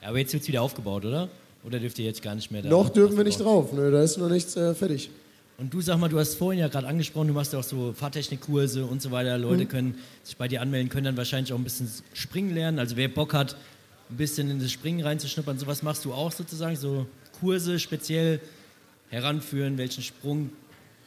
Ja, 0.00 0.08
aber 0.08 0.18
jetzt 0.18 0.32
wird 0.32 0.42
es 0.42 0.48
wieder 0.48 0.62
aufgebaut, 0.62 1.04
oder? 1.04 1.28
Oder 1.64 1.80
dürft 1.80 1.98
ihr 1.98 2.04
jetzt 2.06 2.22
gar 2.22 2.34
nicht 2.34 2.50
mehr 2.50 2.62
da? 2.62 2.68
Noch 2.68 2.88
dürfen 2.88 3.16
wir 3.16 3.24
nicht 3.24 3.40
drauf, 3.40 3.72
ne? 3.72 3.90
Da 3.90 4.02
ist 4.02 4.16
noch 4.16 4.28
nichts 4.30 4.56
äh, 4.56 4.74
fertig. 4.74 5.10
Und 5.58 5.74
du 5.74 5.80
sag 5.80 5.98
mal, 5.98 6.08
du 6.08 6.20
hast 6.20 6.36
vorhin 6.36 6.60
ja 6.60 6.68
gerade 6.68 6.86
angesprochen, 6.86 7.26
du 7.26 7.34
machst 7.34 7.52
ja 7.52 7.58
auch 7.58 7.64
so 7.64 7.92
Fahrtechnikkurse 7.92 8.84
und 8.86 9.02
so 9.02 9.10
weiter. 9.10 9.36
Leute 9.38 9.64
Mhm. 9.64 9.68
können 9.68 9.94
sich 10.22 10.36
bei 10.36 10.46
dir 10.46 10.62
anmelden, 10.62 10.88
können 10.88 11.06
dann 11.06 11.16
wahrscheinlich 11.16 11.52
auch 11.52 11.58
ein 11.58 11.64
bisschen 11.64 11.90
springen 12.14 12.54
lernen. 12.54 12.78
Also 12.78 12.96
wer 12.96 13.08
Bock 13.08 13.34
hat, 13.34 13.56
ein 14.08 14.16
bisschen 14.16 14.48
in 14.50 14.60
das 14.60 14.70
Springen 14.70 15.00
reinzuschnuppern, 15.00 15.58
sowas 15.58 15.82
machst 15.82 16.04
du 16.04 16.12
auch 16.14 16.30
sozusagen, 16.30 16.76
so 16.76 17.06
Kurse 17.40 17.80
speziell 17.80 18.40
heranführen, 19.10 19.78
welchen 19.78 20.02
Sprung 20.04 20.50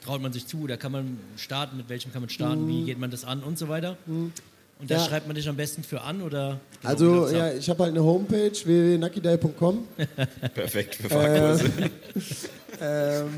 traut 0.04 0.22
man 0.22 0.34
sich 0.34 0.48
zu 0.48 0.62
oder 0.64 0.78
kann 0.78 0.92
man 0.92 1.18
starten, 1.38 1.78
mit 1.78 1.90
welchem 1.90 2.12
kann 2.12 2.22
man 2.22 2.30
starten, 2.30 2.68
wie 2.68 2.84
geht 2.86 3.00
man 3.00 3.12
das 3.12 3.24
an 3.24 3.42
und 3.44 3.58
so 3.58 3.68
weiter. 3.70 3.98
Und 4.08 4.34
da 4.80 4.96
Mhm. 4.96 5.00
Ja. 5.02 5.06
schreibt 5.08 5.28
man 5.28 5.36
dich 5.36 5.48
am 5.48 5.56
besten 5.56 5.84
für 5.84 6.02
an 6.02 6.22
oder? 6.24 6.60
Also, 6.84 7.30
ja, 7.30 7.54
ich 7.54 7.70
habe 7.70 7.84
halt 7.84 7.92
eine 7.92 8.04
Homepage, 8.04 8.52
www.nuckydie.com. 8.52 9.88
Perfekt 10.56 10.96
für 10.96 11.10
Fahrkurse. 11.10 11.66
ähm, 12.82 13.30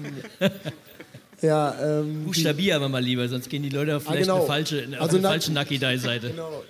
ja, 1.41 1.75
ähm, 1.99 2.23
Buchstabier 2.23 2.77
aber 2.77 2.87
mal 2.87 3.03
lieber, 3.03 3.27
sonst 3.27 3.49
gehen 3.49 3.63
die 3.63 3.69
Leute 3.69 3.97
auf 3.97 4.03
Ah, 4.07 4.11
vielleicht 4.11 4.27
genau. 4.29 4.37
eine 4.37 4.47
falsche, 4.47 4.87
auf 4.95 5.01
Also 5.01 5.17
eine 5.17 5.27
falsche 5.27 5.51
Nucky 5.51 5.77
Die 5.77 5.97
Seite. 5.97 6.29
genau. 6.29 6.63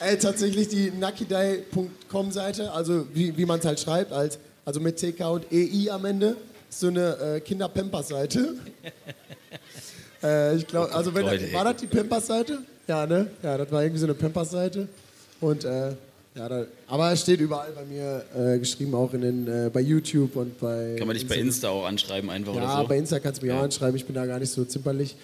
Äh, 0.00 0.16
tatsächlich 0.18 0.68
die 0.68 0.90
nuckydie.com 0.92 2.30
Seite, 2.30 2.70
also 2.72 3.06
wie, 3.14 3.36
wie 3.36 3.46
man 3.46 3.58
es 3.58 3.64
halt 3.64 3.80
schreibt, 3.80 4.12
als, 4.12 4.38
also 4.64 4.78
mit 4.78 4.96
TK 4.98 5.20
und 5.32 5.46
EI 5.50 5.90
am 5.90 6.04
Ende, 6.04 6.36
so 6.80 6.88
eine 6.88 7.16
äh, 7.36 7.40
Kinder-Pampers-Seite. 7.40 8.54
äh, 10.22 10.56
ich 10.56 10.66
glaube, 10.66 10.92
also 10.94 11.14
wenn, 11.14 11.26
Leute, 11.26 11.52
war 11.52 11.64
das 11.64 11.76
die 11.76 11.86
Pampers-Seite? 11.86 12.58
Ja, 12.86 13.06
ne? 13.06 13.28
Ja, 13.42 13.58
das 13.58 13.70
war 13.72 13.82
irgendwie 13.82 14.00
so 14.00 14.06
eine 14.06 14.14
Pampers-Seite. 14.14 14.88
Und 15.40 15.64
äh, 15.64 15.90
ja, 16.36 16.48
da, 16.48 16.64
aber 16.88 17.12
es 17.12 17.20
steht 17.20 17.40
überall 17.40 17.70
bei 17.72 17.84
mir 17.84 18.24
äh, 18.36 18.58
geschrieben, 18.58 18.94
auch 18.94 19.12
in 19.14 19.20
den, 19.20 19.46
äh, 19.46 19.70
bei 19.72 19.80
YouTube 19.80 20.34
und 20.36 20.58
bei. 20.58 20.96
Kann 20.98 21.06
man 21.06 21.14
dich 21.16 21.26
bei. 21.28 21.36
Insta 21.36 21.68
auch 21.68 21.84
anschreiben, 21.86 22.28
einfach 22.28 22.54
Ja, 22.54 22.64
oder 22.64 22.82
so? 22.82 22.88
bei 22.88 22.98
Insta 22.98 23.20
kannst 23.20 23.40
du 23.40 23.46
mich 23.46 23.54
Ja. 23.54 23.60
auch 23.60 23.64
anschreiben, 23.64 23.94
ich 23.96 24.04
bin 24.04 24.14
da 24.14 24.26
gar 24.26 24.38
nicht 24.40 24.50
so 24.50 24.64
zimperlich. 24.64 25.14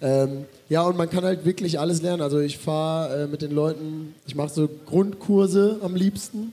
Ähm, 0.00 0.44
ja, 0.68 0.82
und 0.82 0.96
man 0.96 1.08
kann 1.08 1.24
halt 1.24 1.44
wirklich 1.44 1.78
alles 1.78 2.02
lernen. 2.02 2.22
Also 2.22 2.38
ich 2.40 2.58
fahre 2.58 3.24
äh, 3.24 3.26
mit 3.26 3.42
den 3.42 3.50
Leuten, 3.52 4.14
ich 4.26 4.34
mache 4.34 4.50
so 4.50 4.68
Grundkurse 4.86 5.78
am 5.82 5.94
liebsten, 5.94 6.52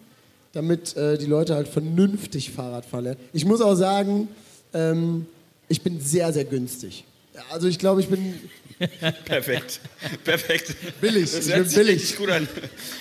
damit 0.54 0.96
äh, 0.96 1.18
die 1.18 1.26
Leute 1.26 1.56
halt 1.56 1.68
vernünftig 1.68 2.52
Fahrrad 2.52 2.86
fahren 2.86 3.04
lernen. 3.06 3.20
Ich 3.34 3.46
muss 3.46 3.60
auch 3.62 3.76
sagen, 3.76 4.28
ähm, 4.74 5.26
ich 5.68 5.82
bin 5.82 6.00
sehr, 6.00 6.32
sehr 6.32 6.46
günstig. 6.46 7.04
Also 7.52 7.68
ich 7.68 7.80
glaube, 7.80 8.02
ich 8.02 8.08
bin 8.08 8.36
Perfekt. 9.26 9.80
Perfekt. 10.24 10.76
billig. 11.02 11.32
Das 11.32 11.48
Ich 11.48 11.54
bin 11.54 11.68
billig. 11.70 12.16
gut 12.18 12.30
an. 12.30 12.48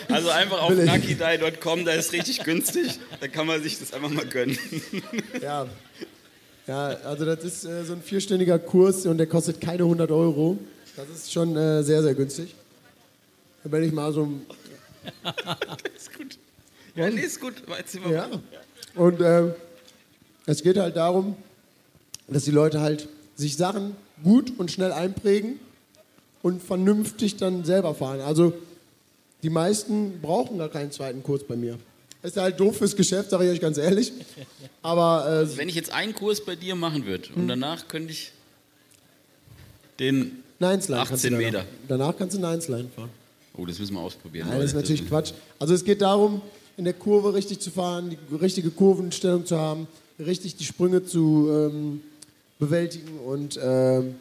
Also 0.09 0.31
einfach 0.31 0.63
auf 0.63 0.69
Billig. 0.71 0.91
luckydie.com, 0.91 1.85
da 1.85 1.93
ist 1.93 2.13
richtig 2.13 2.43
günstig. 2.45 2.99
Da 3.21 3.29
kann 3.29 3.47
man 3.47 3.63
sich 3.63 3.79
das 3.79 3.93
einfach 3.93 4.11
mal 4.11 4.27
gönnen. 4.27 4.59
Ja. 5.43 5.67
ja, 6.67 6.87
also 7.05 7.25
das 7.25 7.43
ist 7.45 7.65
äh, 7.65 7.85
so 7.85 7.95
ein 7.95 8.03
vierstündiger 8.03 8.59
Kurs 8.59 9.05
und 9.07 9.19
der 9.19 9.27
kostet 9.27 9.61
keine 9.61 9.83
100 9.83 10.11
Euro. 10.11 10.57
Das 10.97 11.09
ist 11.09 11.33
schon 11.33 11.57
äh, 11.57 11.83
sehr, 11.83 12.03
sehr 12.03 12.15
günstig. 12.15 12.55
Wenn 13.65 13.83
ich 13.83 13.93
mal 13.93 14.13
so 14.13 14.25
ein 14.25 14.47
Ist 15.97 16.17
gut. 16.17 16.39
Ja, 16.95 17.09
nee, 17.11 17.21
ist 17.23 17.41
gut. 17.41 17.55
Ja. 18.11 18.29
Und 18.95 19.21
ähm, 19.21 19.53
es 20.47 20.63
geht 20.63 20.77
halt 20.77 20.97
darum, 20.97 21.37
dass 22.29 22.45
die 22.45 22.51
Leute 22.51 22.81
halt 22.81 23.09
sich 23.37 23.57
Sachen 23.57 23.97
gut 24.23 24.53
und 24.59 24.71
schnell 24.71 24.93
einprägen 24.93 25.59
und 26.43 26.63
vernünftig 26.63 27.37
dann 27.37 27.65
selber 27.65 27.95
fahren. 27.95 28.21
Also 28.21 28.53
die 29.43 29.51
meisten 29.51 30.21
brauchen 30.21 30.59
gar 30.59 30.69
keinen 30.69 30.91
zweiten 30.93 31.23
Kurs 31.23 31.43
bei 31.45 31.57
mir. 31.57 31.79
Ist 32.23 32.37
halt 32.37 32.61
doof 32.61 32.77
fürs 32.77 32.95
Geschäft, 32.95 33.31
sage 33.31 33.45
ich 33.47 33.51
euch 33.51 33.61
ganz 33.61 33.79
ehrlich. 33.79 34.13
Aber 34.83 35.43
äh, 35.51 35.57
Wenn 35.57 35.69
ich 35.69 35.75
jetzt 35.75 35.93
einen 35.93 36.15
Kurs 36.15 36.45
bei 36.45 36.55
dir 36.55 36.75
machen 36.77 37.05
würde 37.07 37.29
Hm. 37.31 37.35
und 37.43 37.49
danach 37.49 37.89
könnte 37.89 38.13
ich 38.13 38.33
den. 39.99 40.43
Du 40.61 40.67
18 40.69 40.89
danach. 41.33 41.39
Meter. 41.39 41.65
Danach 41.89 42.17
kannst 42.17 42.37
du 42.37 42.41
Ninesline 42.41 42.89
fahren. 42.95 43.11
Oh, 43.57 43.67
das 43.67 43.81
müssen 43.81 43.95
wir 43.95 44.01
ausprobieren. 44.01 44.49
Nein, 44.49 44.61
das 44.61 44.71
ist 44.71 44.77
natürlich 44.77 45.09
Quatsch. 45.09 45.33
Also 45.59 45.75
es 45.75 45.85
geht 45.85 46.01
darum, 46.01 46.41
in 46.77 46.85
der 46.85 46.95
Kurve 46.95 47.35
richtig 47.35 47.61
zu 47.61 47.71
fahren, 47.71 48.11
die 48.11 48.37
richtige 48.37 48.71
Kurvenstellung 48.71 49.47
zu 49.47 49.59
haben, 49.59 49.87
richtig 50.19 50.57
die 50.57 50.65
Sprünge 50.65 51.05
zu 51.05 51.49
ähm, 51.51 52.03
bewältigen 52.59 53.19
und 53.19 53.59
ähm, 53.63 54.15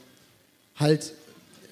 halt 0.76 1.14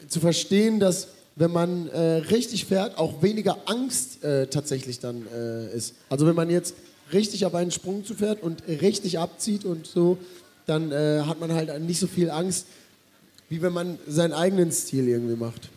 zu 0.08 0.20
verstehen, 0.20 0.80
dass 0.80 1.10
wenn 1.36 1.52
man 1.52 1.88
äh, 1.90 2.00
richtig 2.00 2.66
fährt, 2.66 2.98
auch 2.98 3.22
weniger 3.22 3.58
Angst 3.66 4.24
äh, 4.24 4.48
tatsächlich 4.48 5.00
dann 5.00 5.26
äh, 5.34 5.74
ist. 5.74 5.96
Also 6.10 6.28
wenn 6.28 6.36
man 6.36 6.50
jetzt 6.50 6.76
richtig 7.14 7.46
auf 7.46 7.56
einen 7.56 7.72
Sprung 7.72 8.04
zu 8.04 8.14
fährt 8.14 8.44
und 8.44 8.64
richtig 8.68 9.20
abzieht 9.20 9.66
und 9.66 9.88
so, 9.88 10.18
dann 10.66 10.92
äh, 10.92 11.22
hat 11.26 11.40
man 11.40 11.54
halt 11.54 11.82
nicht 11.82 12.00
so 12.00 12.08
viel 12.08 12.30
Angst, 12.30 12.66
wie 13.48 13.62
wenn 13.62 13.74
man 13.74 13.98
seinen 14.08 14.34
eigenen 14.34 14.72
Stil 14.72 15.08
irgendwie 15.08 15.36
macht. 15.36 15.70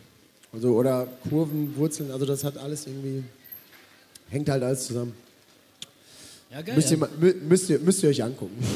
Also 0.51 0.75
oder 0.75 1.07
Kurven, 1.29 1.75
Wurzeln, 1.77 2.11
also 2.11 2.25
das 2.25 2.43
hat 2.43 2.57
alles 2.57 2.85
irgendwie, 2.85 3.23
hängt 4.29 4.49
halt 4.49 4.63
alles 4.63 4.87
zusammen. 4.87 5.13
Ja, 6.51 6.61
geil. 6.61 6.75
Müsst 6.75 6.91
ihr, 6.91 6.97
ja. 6.97 7.07
müsst, 7.47 7.69
ihr, 7.69 7.79
müsst 7.79 8.03
ihr 8.03 8.09
euch 8.09 8.23
angucken. 8.23 8.55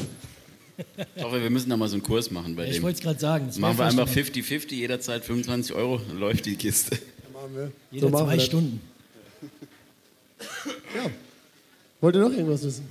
Ich 1.16 1.24
hoffe, 1.24 1.42
wir 1.42 1.50
müssen 1.50 1.68
da 1.70 1.76
mal 1.76 1.88
so 1.88 1.94
einen 1.96 2.04
Kurs 2.04 2.30
machen 2.30 2.54
bei 2.54 2.68
Ich 2.68 2.74
dem. 2.76 2.84
wollte 2.84 2.98
es 2.98 3.02
gerade 3.02 3.18
sagen. 3.18 3.50
Machen 3.58 3.78
wir 3.78 3.84
einfach 3.86 4.06
vielleicht 4.08 4.32
50-50, 4.36 4.74
jederzeit 4.76 5.24
25 5.24 5.74
Euro, 5.74 5.98
dann 5.98 6.20
läuft 6.20 6.46
die 6.46 6.54
Kiste. 6.54 6.96
Machen 7.32 7.52
wir. 7.56 7.72
Jeder 7.90 8.06
So 8.06 8.12
machen 8.12 8.22
wir 8.26 8.28
zwei 8.28 8.36
das. 8.36 8.44
Stunden. 8.46 8.80
Ja. 10.94 11.10
Wollt 12.00 12.14
ihr 12.14 12.20
noch 12.20 12.30
irgendwas 12.30 12.62
wissen? 12.62 12.86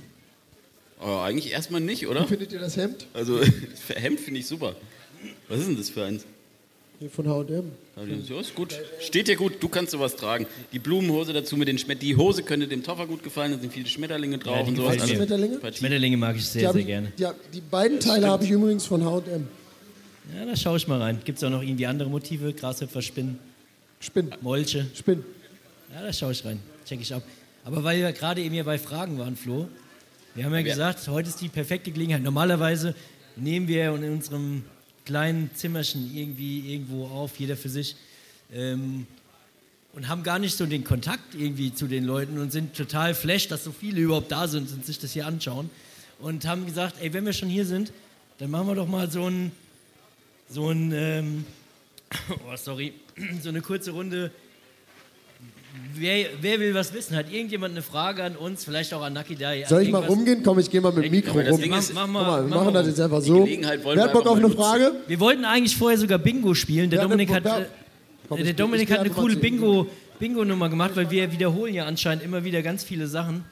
Aber 1.00 1.22
eigentlich 1.22 1.50
erstmal 1.50 1.80
nicht, 1.80 2.02
Wie 2.02 2.06
oder? 2.08 2.26
findet 2.26 2.52
ihr 2.52 2.58
das 2.60 2.76
Hemd? 2.76 3.06
Also, 3.14 3.40
Hemd 3.88 4.20
finde 4.20 4.40
ich 4.40 4.46
super. 4.46 4.76
Was 5.48 5.60
ist 5.60 5.68
denn 5.68 5.76
das 5.78 5.88
für 5.88 6.04
eins? 6.04 6.24
Hier 7.00 7.10
von 7.10 7.28
H&M. 7.28 7.70
Ja, 8.28 8.40
ist 8.40 8.54
gut. 8.56 8.74
Steht 9.00 9.28
dir 9.28 9.36
gut, 9.36 9.62
du 9.62 9.68
kannst 9.68 9.92
sowas 9.92 10.16
tragen. 10.16 10.46
Die 10.72 10.80
Blumenhose 10.80 11.32
dazu 11.32 11.56
mit 11.56 11.68
den 11.68 11.78
Schmetterlingen. 11.78 12.16
Die 12.18 12.22
Hose 12.22 12.42
könnte 12.42 12.66
dem 12.66 12.82
Toffer 12.82 13.06
gut 13.06 13.22
gefallen, 13.22 13.52
da 13.52 13.58
sind 13.58 13.72
viele 13.72 13.86
Schmetterlinge 13.86 14.38
drauf 14.38 14.56
Ja, 14.62 14.64
und 14.66 14.76
sowas. 14.76 14.96
mir. 15.06 15.14
Schmetterlinge? 15.14 15.60
Schmetterlinge 15.72 16.16
mag 16.16 16.34
ich 16.36 16.44
sehr, 16.46 16.72
sehr 16.72 16.80
ich, 16.80 16.86
gerne. 16.86 17.12
die, 17.16 17.24
hab- 17.24 17.52
die 17.52 17.60
beiden 17.60 18.00
Teile 18.00 18.26
habe 18.26 18.42
ich 18.44 18.50
übrigens 18.50 18.84
von 18.86 19.04
H&M. 19.04 19.46
Ja, 20.36 20.44
da 20.44 20.56
schaue 20.56 20.76
ich 20.76 20.88
mal 20.88 21.00
rein. 21.00 21.20
Gibt 21.24 21.38
es 21.38 21.44
auch 21.44 21.50
noch 21.50 21.62
irgendwie 21.62 21.86
andere 21.86 22.10
Motive? 22.10 22.52
Grashüpfer, 22.52 23.00
Spinnen, 23.00 23.38
Spinn. 24.00 24.30
Molche. 24.40 24.86
Spinn. 24.94 25.24
Ja, 25.94 26.02
da 26.02 26.12
schaue 26.12 26.32
ich 26.32 26.44
rein. 26.44 26.58
Check 26.84 27.00
ich 27.00 27.14
ab. 27.14 27.22
Aber 27.64 27.84
weil 27.84 28.00
wir 28.00 28.12
gerade 28.12 28.42
eben 28.42 28.54
hier 28.54 28.64
bei 28.64 28.78
Fragen 28.78 29.18
waren, 29.18 29.36
Flo, 29.36 29.68
wir 30.34 30.44
haben 30.44 30.54
ja 30.54 30.62
gesagt, 30.62 31.06
heute 31.08 31.28
ist 31.28 31.40
die 31.40 31.48
perfekte 31.48 31.92
Gelegenheit. 31.92 32.22
Normalerweise 32.22 32.94
nehmen 33.36 33.68
wir 33.68 33.94
in 33.94 34.04
unserem 34.12 34.64
kleinen 35.08 35.50
Zimmerchen 35.54 36.14
irgendwie 36.14 36.70
irgendwo 36.70 37.06
auf, 37.06 37.38
jeder 37.40 37.56
für 37.56 37.70
sich, 37.70 37.96
ähm, 38.52 39.06
und 39.94 40.06
haben 40.06 40.22
gar 40.22 40.38
nicht 40.38 40.54
so 40.54 40.66
den 40.66 40.84
Kontakt 40.84 41.34
irgendwie 41.34 41.72
zu 41.72 41.86
den 41.86 42.04
Leuten 42.04 42.38
und 42.38 42.52
sind 42.52 42.76
total 42.76 43.14
flasht, 43.14 43.50
dass 43.50 43.64
so 43.64 43.72
viele 43.72 44.02
überhaupt 44.02 44.30
da 44.30 44.46
sind 44.46 44.70
und 44.70 44.84
sich 44.84 44.98
das 44.98 45.12
hier 45.12 45.26
anschauen. 45.26 45.70
Und 46.20 46.46
haben 46.46 46.66
gesagt, 46.66 46.96
ey, 47.00 47.14
wenn 47.14 47.24
wir 47.24 47.32
schon 47.32 47.48
hier 47.48 47.64
sind, 47.64 47.90
dann 48.36 48.50
machen 48.50 48.66
wir 48.66 48.74
doch 48.74 48.86
mal 48.86 49.10
so 49.10 49.30
ein, 49.30 49.50
so 50.50 50.68
ein, 50.68 50.92
ähm, 50.92 51.46
oh, 52.46 52.56
sorry, 52.56 52.92
so 53.42 53.48
eine 53.48 53.62
kurze 53.62 53.92
Runde 53.92 54.30
Wer, 55.94 56.26
wer 56.40 56.60
will 56.60 56.74
was 56.74 56.92
wissen? 56.94 57.16
Hat 57.16 57.32
irgendjemand 57.32 57.72
eine 57.72 57.82
Frage 57.82 58.22
an 58.22 58.36
uns? 58.36 58.64
Vielleicht 58.64 58.94
auch 58.94 59.02
an 59.02 59.12
Naki 59.14 59.34
Dai? 59.34 59.64
Soll 59.68 59.82
ich 59.82 59.90
mal 59.90 60.04
rumgehen? 60.04 60.42
Komm, 60.44 60.58
ich 60.60 60.70
gehe 60.70 60.80
mal 60.80 60.92
mit 60.92 61.04
dem 61.06 61.10
Mikro 61.10 61.40
rum. 61.40 61.60
Ding 61.60 61.70
Guck 61.70 61.78
ist- 61.80 61.92
Mach, 61.94 62.06
mach, 62.06 62.22
mal, 62.22 62.42
wir 62.42 62.48
mach 62.48 62.56
machen 62.56 62.66
mal 62.72 62.72
das 62.80 62.86
jetzt 62.86 63.00
einfach 63.00 63.20
so. 63.20 63.44
Wer 63.46 63.94
wir 63.96 64.02
hat 64.02 64.12
Bock 64.12 64.22
auf 64.26 64.26
mal 64.26 64.32
eine 64.38 64.42
nutzen. 64.42 64.56
Frage? 64.56 64.92
Wir 65.08 65.18
wollten 65.20 65.44
eigentlich 65.44 65.76
vorher 65.76 65.98
sogar 65.98 66.18
Bingo 66.18 66.54
spielen. 66.54 66.88
Der 66.90 66.98
Ja, 67.00 67.02
Dominik 67.04 67.30
hat, 67.32 67.44
äh, 67.46 67.64
Komm, 68.28 68.44
der 68.44 68.52
Dominik 68.52 68.90
hat 68.92 69.00
eine 69.00 69.10
coole 69.10 69.34
zu- 69.34 69.40
Bingo, 69.40 69.86
Bingo-Nummer 70.20 70.68
gemacht, 70.68 70.92
weil 70.94 71.10
wir 71.10 71.32
wiederholen 71.32 71.74
ja 71.74 71.86
anscheinend 71.86 72.22
immer 72.24 72.44
wieder 72.44 72.62
ganz 72.62 72.84
viele 72.84 73.06
Sachen. 73.08 73.44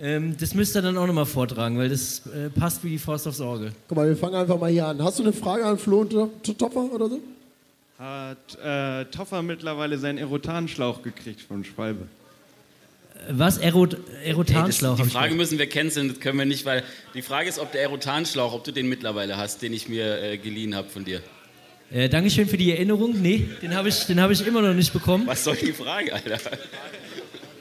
Ähm, 0.00 0.36
das 0.38 0.54
müsst 0.54 0.76
ihr 0.76 0.82
dann 0.82 0.96
auch 0.96 1.06
nochmal 1.06 1.26
vortragen, 1.26 1.76
weil 1.78 1.88
das 1.88 2.22
äh, 2.26 2.50
passt 2.50 2.84
wie 2.84 2.90
die 2.90 2.98
Faust 2.98 3.26
aufs 3.26 3.40
Auge. 3.40 3.72
Guck 3.88 3.96
mal, 3.96 4.06
wir 4.08 4.16
fangen 4.16 4.34
einfach 4.34 4.58
mal 4.60 4.70
hier 4.70 4.86
an. 4.86 5.02
Hast 5.02 5.18
du 5.18 5.22
eine 5.22 5.32
Frage 5.32 5.64
an 5.64 5.76
Flo 5.78 6.00
und 6.02 6.10
To- 6.10 6.30
To- 6.42 6.52
Topfer 6.52 6.92
oder 6.92 7.08
so? 7.08 7.20
Hat 7.98 8.56
äh, 8.62 9.06
Toffer 9.06 9.42
mittlerweile 9.42 9.98
seinen 9.98 10.18
Erotanschlauch 10.18 11.02
gekriegt 11.02 11.40
von 11.40 11.64
Schwalbe? 11.64 12.06
Was? 13.30 13.58
Erot 13.58 13.94
Ey, 13.94 13.98
das, 13.98 14.24
Erotanschlauch? 14.26 14.94
die 14.94 15.00
hab 15.02 15.06
ich 15.08 15.12
Frage 15.12 15.34
müssen 15.34 15.58
wir 15.58 15.68
canceln, 15.68 16.08
das 16.08 16.20
können 16.20 16.38
wir 16.38 16.46
nicht, 16.46 16.64
weil 16.64 16.84
die 17.14 17.22
Frage 17.22 17.48
ist, 17.48 17.58
ob 17.58 17.72
der 17.72 17.82
Erotanschlauch, 17.82 18.52
ob 18.54 18.62
du 18.62 18.70
den 18.72 18.88
mittlerweile 18.88 19.36
hast, 19.36 19.62
den 19.62 19.72
ich 19.72 19.88
mir 19.88 20.22
äh, 20.22 20.38
geliehen 20.38 20.76
habe 20.76 20.88
von 20.88 21.04
dir. 21.04 21.20
äh, 21.90 22.08
Dankeschön 22.08 22.46
für 22.46 22.56
die 22.56 22.70
Erinnerung. 22.70 23.20
Nee, 23.20 23.48
den 23.60 23.74
habe 23.74 23.88
ich, 23.88 24.06
den 24.06 24.20
hab 24.20 24.30
ich 24.30 24.46
immer 24.46 24.62
noch 24.62 24.74
nicht 24.74 24.92
bekommen. 24.92 25.26
Was 25.26 25.42
soll 25.42 25.56
die 25.56 25.72
Frage, 25.72 26.14
Alter? 26.14 26.38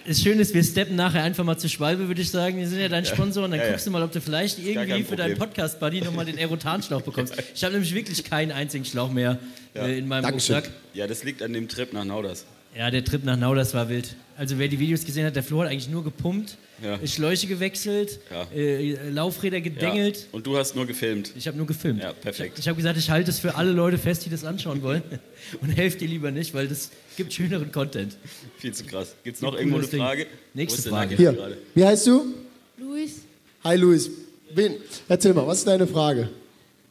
Das 0.08 0.22
Schöne 0.22 0.42
ist, 0.42 0.54
wir 0.54 0.64
steppen 0.64 0.96
nachher 0.96 1.22
einfach 1.22 1.44
mal 1.44 1.58
zu 1.58 1.68
Schwalbe, 1.68 2.08
würde 2.08 2.22
ich 2.22 2.30
sagen. 2.30 2.58
Wir 2.58 2.68
sind 2.70 2.80
ja 2.80 2.88
dein 2.88 3.06
Sponsor 3.06 3.44
und 3.44 3.52
dann 3.52 3.60
Ja, 3.60 3.66
ja. 3.66 3.72
guckst 3.72 3.86
du 3.88 3.92
mal, 3.92 4.02
ob 4.02 4.14
du 4.14 4.22
vielleicht 4.22 4.58
irgendwie 4.58 5.04
für 5.04 5.18
deinen. 5.18 5.38
Podcast-Buddy 5.38 6.00
nochmal 6.02 6.24
den 6.24 6.38
Aerotanschlauch 6.38 7.02
bekommst. 7.02 7.34
Ich 7.54 7.62
habe 7.64 7.74
nämlich 7.74 7.94
wirklich 7.94 8.24
keinen 8.24 8.52
einzigen 8.54 8.86
Schlauch 8.86 9.12
mehr 9.12 9.38
äh, 9.76 9.98
in 9.98 10.08
meinem 10.08 10.24
Dankeschön. 10.24 10.56
Rucksack. 10.56 10.74
Ja, 10.94 11.08
das 11.08 11.26
liegt 11.26 11.44
an 11.44 11.52
dem 11.52 11.68
Trip 11.68 11.92
nach 11.92 12.06
Nauders. 12.06 12.46
Ja, 12.74 12.90
der 12.90 13.04
Trip 13.04 13.26
nach 13.26 13.36
Nauders 13.36 13.74
war 13.74 13.90
wild. 13.90 14.16
Also 14.38 14.58
wer 14.60 14.70
die 14.70 14.80
Videos 14.80 15.04
gesehen 15.04 15.26
hat, 15.26 15.36
der 15.36 15.44
Flo 15.44 15.62
hat 15.62 15.70
eigentlich 15.70 15.90
nur 15.90 16.06
gepumpt, 16.06 16.58
Ja. 16.84 17.00
Schläuche 17.08 17.48
gewechselt, 17.48 18.20
Ja. 18.30 18.44
äh, 18.56 19.10
Laufräder 19.10 19.58
Ja. 19.58 19.64
gedengelt. 19.64 20.28
Und 20.32 20.46
du 20.46 20.58
hast 20.58 20.76
nur 20.76 20.86
gefilmt. 20.86 21.32
Ich 21.36 21.48
habe 21.48 21.58
nur 21.58 21.66
gefilmt. 21.66 22.02
Ja, 22.04 22.14
perfekt. 22.14 22.60
Ich 22.60 22.68
habe 22.68 22.76
gesagt, 22.78 22.98
ich 23.00 23.10
halte 23.10 23.32
es 23.32 23.40
für 23.40 23.56
alle 23.56 23.72
Leute 23.72 23.98
fest, 23.98 24.26
die 24.26 24.30
das 24.30 24.44
anschauen 24.44 24.82
wollen. 24.84 25.02
Und 25.62 25.70
helft 25.70 26.02
dir 26.02 26.08
lieber 26.08 26.30
nicht, 26.32 26.54
weil 26.54 26.68
das 26.68 26.92
gibt 27.16 27.34
schöneren 27.34 27.72
Content. 27.72 28.16
Viel 28.60 28.74
zu 28.74 28.84
krass. 28.84 29.16
Gibt 29.24 29.38
es 29.38 29.42
noch 29.42 29.56
irgendwo 29.56 29.78
eine 29.78 29.88
Ding. 29.88 30.00
Frage? 30.00 30.28
Nächste 30.54 30.90
Frage. 30.90 31.16
Hier. 31.16 31.34
gerade? 31.34 31.58
Wie 31.74 31.84
heißt 31.86 32.06
du? 32.08 32.34
Luis, 32.78 33.22
Hi 33.64 33.76
Luis. 33.76 34.10
Wen? 34.54 34.76
Erzähl 35.10 35.34
mal, 35.34 35.48
was 35.48 35.60
ist 35.60 35.68
deine 35.68 35.88
Frage? 35.88 36.30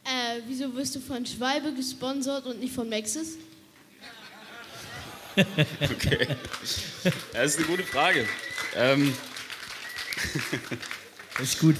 äh, 0.04 0.40
wieso 0.48 0.74
wirst 0.76 0.94
du 0.96 1.00
von 1.00 1.24
Schwalbe 1.24 1.72
gesponsert 1.74 2.44
und 2.46 2.60
nicht 2.60 2.72
von 2.74 2.88
Maxis? 2.88 3.36
Okay. 5.36 6.26
Das 7.32 7.44
ist 7.54 7.58
eine 7.58 7.66
gute 7.66 7.82
Frage. 7.82 8.24
Ähm, 8.74 9.12
Das 11.38 11.42
ist 11.50 11.60
gut. 11.60 11.76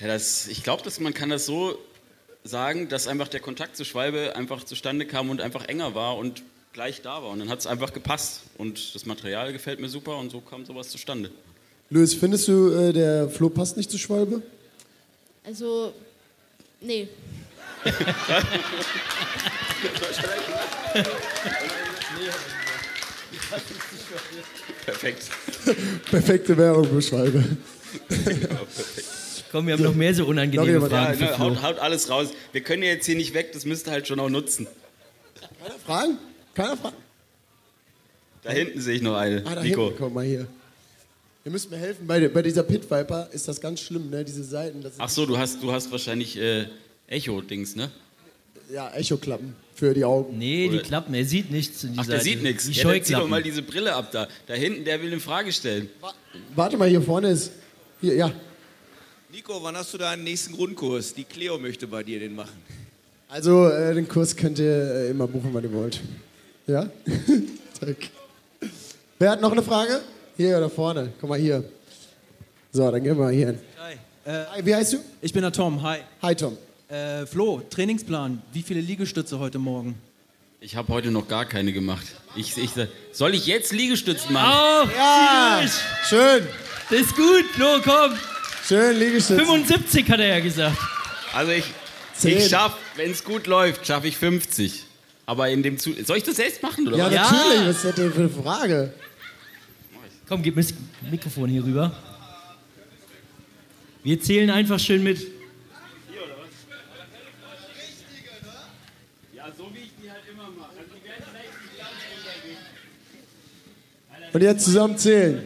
ja, 0.00 0.06
das, 0.06 0.48
ich 0.48 0.62
glaube, 0.62 0.82
dass 0.82 1.00
man 1.00 1.14
kann 1.14 1.30
das 1.30 1.46
so 1.46 1.78
sagen, 2.44 2.88
dass 2.88 3.06
einfach 3.06 3.28
der 3.28 3.40
Kontakt 3.40 3.76
zu 3.76 3.84
Schwalbe 3.84 4.34
einfach 4.36 4.64
zustande 4.64 5.06
kam 5.06 5.30
und 5.30 5.40
einfach 5.40 5.66
enger 5.66 5.94
war 5.94 6.16
und 6.16 6.42
gleich 6.72 7.02
da 7.02 7.22
war. 7.22 7.30
Und 7.30 7.40
dann 7.40 7.48
hat 7.48 7.58
es 7.58 7.66
einfach 7.66 7.92
gepasst. 7.92 8.42
Und 8.56 8.94
das 8.94 9.04
Material 9.06 9.52
gefällt 9.52 9.80
mir 9.80 9.88
super 9.88 10.16
und 10.18 10.30
so 10.30 10.40
kam 10.40 10.64
sowas 10.64 10.88
zustande. 10.88 11.30
Luis, 11.90 12.14
findest 12.14 12.48
du, 12.48 12.70
äh, 12.70 12.92
der 12.92 13.28
Flo 13.28 13.50
passt 13.50 13.76
nicht 13.76 13.90
zu 13.90 13.98
Schwalbe? 13.98 14.42
Also, 15.44 15.92
nee. 16.80 17.08
Perfekt. 24.84 25.24
Perfekte 26.10 26.56
Werbung 26.56 26.88
für 26.88 27.02
Schwalbe. 27.02 27.44
Komm, 29.50 29.66
wir 29.66 29.74
haben 29.74 29.82
noch 29.82 29.94
mehr 29.94 30.14
so 30.14 30.24
unangenehme? 30.26 30.88
Fragen 30.88 31.20
Ja, 31.20 31.30
ne, 31.30 31.38
haut, 31.38 31.62
haut 31.62 31.78
alles 31.78 32.08
raus. 32.08 32.28
Wir 32.52 32.60
können 32.60 32.82
ja 32.82 32.90
jetzt 32.90 33.06
hier 33.06 33.16
nicht 33.16 33.34
weg, 33.34 33.52
das 33.52 33.64
müsst 33.64 33.88
ihr 33.88 33.92
halt 33.92 34.06
schon 34.06 34.20
auch 34.20 34.28
nutzen. 34.28 34.68
Keiner 35.60 35.78
fragen? 35.78 36.18
Keiner 36.54 36.76
fragen? 36.76 36.96
Da 38.42 38.50
hinten 38.50 38.80
sehe 38.80 38.94
ich 38.96 39.02
noch 39.02 39.16
eine. 39.16 39.44
Ah, 39.44 39.56
da 39.56 39.62
Nico. 39.62 39.86
hinten, 39.86 39.98
komm 39.98 40.14
mal 40.14 40.24
hier. 40.24 40.46
Ihr 41.44 41.50
müsst 41.50 41.70
mir 41.70 41.78
helfen. 41.78 42.06
Bei, 42.06 42.28
bei 42.28 42.42
dieser 42.42 42.62
Pit 42.62 42.90
Viper 42.90 43.28
ist 43.32 43.48
das 43.48 43.60
ganz 43.60 43.80
schlimm, 43.80 44.10
ne? 44.10 44.24
Diese 44.24 44.44
Seiten. 44.44 44.82
Das 44.82 44.92
Ach 44.98 45.08
so, 45.08 45.26
du 45.26 45.36
hast, 45.36 45.62
du 45.62 45.72
hast 45.72 45.90
wahrscheinlich 45.90 46.38
äh, 46.38 46.66
Echo-Dings, 47.08 47.76
ne? 47.76 47.90
ja, 48.72 48.90
Echo-Klappen 48.94 49.54
für 49.80 49.94
die 49.94 50.04
Augen. 50.04 50.36
Nee, 50.38 50.68
die 50.68 50.74
Oder- 50.76 50.84
Klappen, 50.84 51.14
er 51.14 51.24
sieht 51.24 51.50
nichts. 51.50 51.82
In 51.84 51.94
die 51.94 51.98
Ach, 51.98 52.06
der 52.06 52.20
sieht 52.20 52.42
nichts. 52.42 52.66
Die 52.66 52.72
Ja, 52.72 52.84
dann 52.84 52.92
zieh 52.92 52.98
doch 52.98 53.06
Scheuklappen. 53.06 53.30
mal 53.30 53.42
diese 53.42 53.62
Brille 53.62 53.94
ab 53.94 54.10
da. 54.12 54.28
Da 54.46 54.54
hinten, 54.54 54.84
der 54.84 55.00
will 55.02 55.10
eine 55.10 55.20
Frage 55.20 55.50
stellen. 55.52 55.88
Warte 56.54 56.76
mal, 56.76 56.88
hier 56.88 57.00
vorne 57.00 57.30
ist. 57.30 57.50
Hier, 58.02 58.14
ja. 58.14 58.30
Nico, 59.32 59.58
wann 59.62 59.74
hast 59.76 59.92
du 59.94 59.98
deinen 59.98 60.22
nächsten 60.24 60.52
Grundkurs? 60.54 61.14
Die 61.14 61.24
Cleo 61.24 61.58
möchte 61.58 61.86
bei 61.86 62.02
dir 62.02 62.20
den 62.20 62.34
machen. 62.34 62.58
Also, 63.28 63.68
äh, 63.68 63.94
den 63.94 64.06
Kurs 64.06 64.36
könnt 64.36 64.58
ihr 64.58 64.66
äh, 65.06 65.10
immer 65.10 65.26
buchen, 65.26 65.48
wann 65.52 65.64
ihr 65.64 65.72
wollt. 65.72 66.00
Ja? 66.66 66.90
Danke. 67.80 68.08
Wer 69.18 69.30
hat 69.30 69.40
noch 69.40 69.52
eine 69.52 69.62
Frage? 69.62 70.00
Hier 70.36 70.58
oder 70.58 70.68
vorne? 70.68 71.12
Komm 71.20 71.30
mal 71.30 71.38
hier. 71.38 71.64
So, 72.72 72.90
dann 72.90 73.02
gehen 73.02 73.16
wir 73.16 73.24
mal 73.24 73.32
hier 73.32 73.46
hin. 73.48 73.58
Hi. 73.78 73.94
Äh, 74.30 74.44
Hi, 74.52 74.66
Wie 74.66 74.74
heißt 74.74 74.92
du? 74.92 74.98
ich 75.22 75.32
bin 75.32 75.42
der 75.42 75.52
Tom. 75.52 75.82
Hi. 75.82 76.00
Hi, 76.22 76.34
Tom. 76.34 76.56
Äh, 76.90 77.24
Flo, 77.26 77.62
Trainingsplan. 77.70 78.42
Wie 78.52 78.62
viele 78.62 78.80
Liegestütze 78.80 79.38
heute 79.38 79.58
Morgen? 79.58 79.94
Ich 80.60 80.74
habe 80.76 80.92
heute 80.92 81.10
noch 81.10 81.28
gar 81.28 81.44
keine 81.44 81.72
gemacht. 81.72 82.04
Ich, 82.34 82.56
ich, 82.58 82.70
soll 83.12 83.34
ich 83.34 83.46
jetzt 83.46 83.72
Liegestützen 83.72 84.32
machen? 84.32 84.52
Auf! 84.88 84.96
Ja, 84.96 85.60
zieh 85.64 86.08
schön. 86.08 86.46
Das 86.90 87.00
ist 87.00 87.14
gut, 87.16 87.44
Flo, 87.52 87.80
komm! 87.84 88.12
Schön, 88.66 88.98
Liegestütze. 88.98 89.38
75 89.40 90.10
hat 90.10 90.18
er 90.20 90.26
ja 90.26 90.40
gesagt. 90.40 90.76
Also 91.32 91.52
ich, 91.52 91.64
Zehn. 92.14 92.38
ich 92.38 92.48
schaff, 92.48 92.76
wenn 92.96 93.12
es 93.12 93.22
gut 93.22 93.46
läuft, 93.46 93.86
schaffe 93.86 94.08
ich 94.08 94.16
50. 94.16 94.84
Aber 95.26 95.48
in 95.48 95.62
dem 95.62 95.78
Zu 95.78 95.92
Soll 96.04 96.16
ich 96.16 96.24
das 96.24 96.36
selbst 96.36 96.60
machen 96.60 96.88
oder 96.88 96.96
Ja, 96.96 97.06
was? 97.06 97.14
Ja. 97.14 97.22
natürlich. 97.30 97.68
Was 97.68 97.76
ist 97.76 97.84
das 97.84 97.94
denn 97.94 98.12
für 98.12 98.20
eine 98.20 98.28
Frage? 98.30 98.92
Komm, 100.28 100.42
gib 100.42 100.56
mir 100.56 100.62
das 100.62 100.74
Mikrofon 101.08 101.48
hier 101.50 101.64
rüber. 101.64 101.92
Wir 104.02 104.20
zählen 104.20 104.50
einfach 104.50 104.78
schön 104.80 105.02
mit. 105.04 105.20
Ja, 109.34 109.46
so 109.56 109.70
wie 109.74 109.78
ich 109.80 109.92
die 110.02 110.10
halt 110.10 110.22
immer 110.32 110.48
mache. 110.50 110.70
Also 110.78 110.90
die 110.94 111.08
werden 111.08 111.24
vielleicht 111.30 111.62
nicht 111.62 111.78
ganz 111.78 111.90
runtergehen. 112.14 112.58
Und 114.32 114.42
jetzt 114.42 114.64
zusammen 114.64 114.96
zählen. 114.96 115.42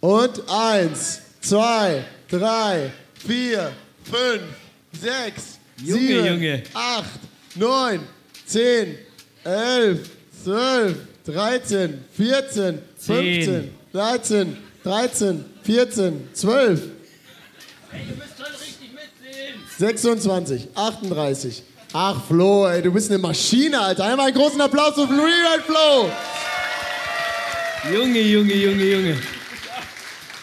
Und 0.00 0.42
eins, 0.48 1.20
zwei, 1.40 2.04
drei, 2.30 2.92
vier, 3.26 3.72
fünf, 4.04 4.42
sechs, 4.92 5.58
Junge, 5.82 6.00
sieben, 6.00 6.26
Junge. 6.26 6.62
acht, 6.74 7.20
neun, 7.56 8.00
zehn, 8.46 8.96
elf, 9.44 10.08
zwölf, 10.44 10.96
dreizehn, 11.24 12.04
vierzehn, 12.16 12.78
Zehn. 12.96 13.16
fünfzehn, 13.16 13.74
dreizehn, 13.92 14.56
dreizehn, 14.84 15.44
vierzehn, 15.62 16.28
zwölf. 16.32 16.80
26, 19.78 20.68
38. 20.74 21.62
Ach, 21.92 22.22
Flo, 22.26 22.66
ey, 22.66 22.82
du 22.82 22.92
bist 22.92 23.10
eine 23.10 23.18
Maschine, 23.18 23.80
Alter. 23.80 24.04
Einmal 24.04 24.26
einen 24.26 24.36
großen 24.36 24.60
Applaus 24.60 24.94
für 24.94 25.06
Freeride 25.06 25.62
Flo. 25.64 26.10
Junge, 27.84 28.20
Junge, 28.20 28.54
Junge, 28.54 28.84
Junge. 28.84 29.16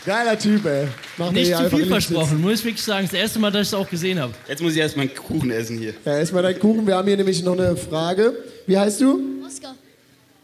Geiler 0.05 0.37
Typ, 0.39 0.65
ey. 0.65 0.87
Macht 1.17 1.33
Nicht 1.33 1.55
zu 1.55 1.69
viel 1.69 1.85
versprochen, 1.87 2.39
muss 2.41 2.59
ich 2.59 2.65
wirklich 2.65 2.83
sagen. 2.83 3.05
Das 3.05 3.13
erste 3.13 3.39
Mal, 3.39 3.51
dass 3.51 3.63
ich 3.63 3.67
es 3.69 3.73
auch 3.73 3.89
gesehen 3.89 4.19
habe. 4.19 4.33
Jetzt 4.47 4.61
muss 4.61 4.73
ich 4.73 4.79
erstmal 4.79 5.07
einen 5.07 5.15
Kuchen 5.15 5.51
essen 5.51 5.77
hier. 5.77 5.93
Ja, 6.05 6.17
erstmal 6.17 6.43
dein 6.43 6.59
Kuchen. 6.59 6.85
Wir 6.87 6.95
haben 6.95 7.07
hier 7.07 7.17
nämlich 7.17 7.43
noch 7.43 7.57
eine 7.57 7.75
Frage. 7.75 8.33
Wie 8.67 8.77
heißt 8.77 9.01
du? 9.01 9.19
Oskar, 9.45 9.75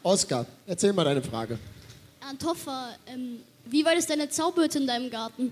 Oskar. 0.04 0.46
Erzähl 0.68 0.94
mal 0.94 1.04
deine 1.04 1.22
Frage. 1.22 1.58
Antoffa, 2.28 2.90
ähm, 3.08 3.38
wie 3.66 3.86
weit 3.86 3.98
ist 3.98 4.10
deine 4.10 4.30
Zauberhütte 4.30 4.80
in 4.80 4.88
deinem 4.88 5.10
Garten? 5.10 5.52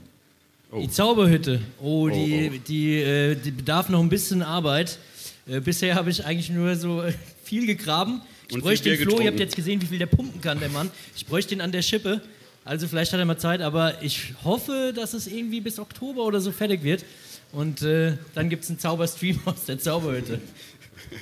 Die 0.75 0.89
Zauberhütte. 0.89 1.61
Oh, 1.81 2.09
die, 2.09 2.59
Die, 2.67 2.99
äh, 3.01 3.35
die 3.35 3.51
bedarf 3.51 3.89
noch 3.89 4.01
ein 4.01 4.09
bisschen 4.09 4.41
Arbeit. 4.41 4.99
Äh, 5.47 5.61
bisher 5.61 5.95
habe 5.95 6.09
ich 6.09 6.25
eigentlich 6.25 6.49
nur 6.49 6.75
so 6.75 7.01
äh, 7.01 7.13
viel 7.43 7.65
gegraben. 7.65 8.21
Ich 8.49 8.55
Und 8.55 8.61
bräuchte 8.61 8.89
den 8.89 8.97
Flo, 8.97 9.03
ihr 9.03 9.09
habt 9.11 9.19
getrunken. 9.21 9.39
jetzt 9.39 9.55
gesehen, 9.55 9.79
wie 9.81 9.85
viel 9.85 9.99
der 9.99 10.07
pumpen 10.07 10.41
kann, 10.41 10.59
der 10.59 10.69
Mann. 10.69 10.89
Ich 11.15 11.25
bräuchte 11.27 11.49
den 11.55 11.61
an 11.61 11.71
der 11.71 11.83
Schippe. 11.83 12.19
Also 12.65 12.87
vielleicht 12.87 13.13
hat 13.13 13.19
er 13.19 13.25
mal 13.25 13.37
Zeit, 13.37 13.61
aber 13.61 14.01
ich 14.01 14.33
hoffe, 14.43 14.91
dass 14.95 15.13
es 15.13 15.27
irgendwie 15.27 15.61
bis 15.61 15.77
Oktober 15.79 16.23
oder 16.25 16.41
so 16.41 16.51
fertig 16.51 16.83
wird. 16.83 17.05
Und 17.51 17.83
äh, 17.83 18.17
dann 18.33 18.49
gibt 18.49 18.63
es 18.63 18.69
einen 18.69 18.79
Zauberstream 18.79 19.39
aus 19.45 19.65
der 19.65 19.79
Zauberhütte. 19.79 20.41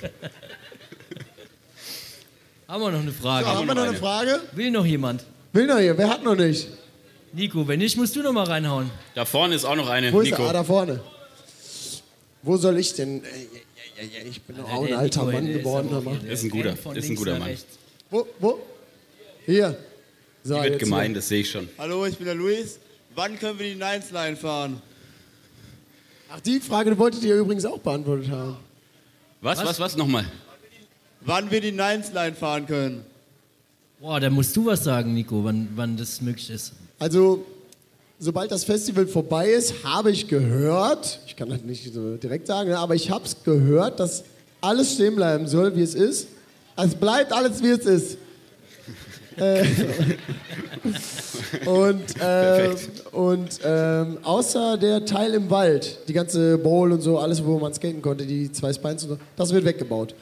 haben 2.68 2.82
wir 2.82 2.90
noch 2.92 3.00
eine 3.00 3.12
Frage? 3.12 3.44
So, 3.46 3.52
haben 3.52 3.66
wir 3.66 3.74
noch 3.74 3.82
eine. 3.82 3.94
Frage? 3.96 4.40
Will 4.52 4.70
noch 4.70 4.86
jemand? 4.86 5.24
Will 5.52 5.66
noch 5.66 5.78
hier. 5.78 5.96
Wer 5.98 6.08
hat 6.08 6.24
noch 6.24 6.34
nicht? 6.34 6.66
Nico, 7.34 7.68
wenn 7.68 7.78
nicht, 7.78 7.96
musst 7.96 8.16
du 8.16 8.22
noch 8.22 8.32
mal 8.32 8.44
reinhauen. 8.44 8.90
Da 9.14 9.24
vorne 9.26 9.54
ist 9.54 9.64
auch 9.66 9.76
noch 9.76 9.88
eine. 9.88 10.12
Wo 10.12 10.20
ist 10.20 10.30
Nico. 10.30 10.42
er? 10.44 10.48
Ah, 10.48 10.52
da 10.54 10.64
vorne. 10.64 11.00
Wo 12.42 12.56
soll 12.56 12.78
ich 12.78 12.94
denn? 12.94 13.22
Ja, 13.98 14.04
ja, 14.04 14.28
Ich 14.28 14.40
bin 14.42 14.60
auch 14.60 14.84
ein 14.84 14.92
alter 14.94 15.24
Mann 15.24 15.46
ist 15.48 15.58
geworden. 15.58 16.20
der 16.22 16.32
Ist 16.32 16.44
ein 16.44 16.50
guter, 16.50 16.72
ist 16.94 17.10
ein 17.10 17.16
guter 17.16 17.38
Mann. 17.38 17.56
Wo? 18.10 18.26
Wo? 18.38 18.60
Hier. 19.44 19.76
So, 20.44 20.54
Die 20.54 20.62
wird 20.62 20.72
jetzt 20.74 20.80
gemein, 20.80 21.14
das 21.14 21.28
sehe 21.28 21.40
ich 21.40 21.50
schon. 21.50 21.68
Hallo, 21.78 22.06
ich 22.06 22.16
bin 22.16 22.26
der 22.26 22.36
Luis. 22.36 22.78
Wann 23.16 23.38
können 23.38 23.58
wir 23.58 23.66
die 23.66 23.74
Nines 23.74 24.10
Line 24.12 24.36
fahren? 24.36 24.80
Ach, 26.30 26.40
die 26.40 26.60
Frage 26.60 26.96
wolltet 26.96 27.22
ihr 27.24 27.34
übrigens 27.36 27.64
auch 27.64 27.78
beantwortet 27.78 28.30
haben. 28.30 28.56
Was, 29.40 29.64
was, 29.64 29.80
was? 29.80 29.96
Nochmal. 29.96 30.26
Wann 31.22 31.50
wir 31.50 31.60
die 31.60 31.72
Nines 31.72 32.12
Line 32.12 32.34
fahren 32.36 32.66
können? 32.66 33.04
Boah, 33.98 34.20
da 34.20 34.30
musst 34.30 34.56
du 34.56 34.66
was 34.66 34.84
sagen, 34.84 35.14
Nico, 35.14 35.42
wann, 35.42 35.68
wann 35.74 35.96
das 35.96 36.20
möglich 36.20 36.50
ist. 36.50 36.72
Also, 37.00 37.44
sobald 38.18 38.50
das 38.50 38.64
Festival 38.64 39.06
vorbei 39.06 39.48
ist, 39.48 39.84
habe 39.84 40.10
ich 40.10 40.28
gehört, 40.28 41.20
ich 41.26 41.36
kann 41.36 41.48
das 41.48 41.62
nicht 41.62 41.92
so 41.92 42.16
direkt 42.16 42.46
sagen, 42.46 42.72
aber 42.72 42.94
ich 42.94 43.10
habe 43.10 43.24
es 43.24 43.36
gehört, 43.44 44.00
dass 44.00 44.24
alles 44.60 44.94
stehen 44.94 45.16
bleiben 45.16 45.46
soll, 45.46 45.76
wie 45.76 45.82
es 45.82 45.94
ist. 45.94 46.28
Es 46.76 46.94
bleibt 46.94 47.32
alles, 47.32 47.62
wie 47.62 47.70
es 47.70 47.86
ist. 47.86 48.18
Äh, 49.38 49.64
und 51.64 52.02
ähm, 52.20 52.74
und 53.12 53.60
ähm, 53.64 54.18
außer 54.24 54.76
der 54.78 55.04
Teil 55.04 55.32
im 55.34 55.48
Wald, 55.48 56.00
die 56.08 56.12
ganze 56.12 56.58
Bowl 56.58 56.90
und 56.90 57.02
so, 57.02 57.20
alles, 57.20 57.44
wo 57.44 57.56
man 57.60 57.72
skaten 57.72 58.02
konnte, 58.02 58.26
die 58.26 58.50
zwei 58.50 58.72
Spines 58.72 59.04
und 59.04 59.10
so, 59.10 59.18
das 59.36 59.52
wird 59.52 59.64
weggebaut. 59.64 60.16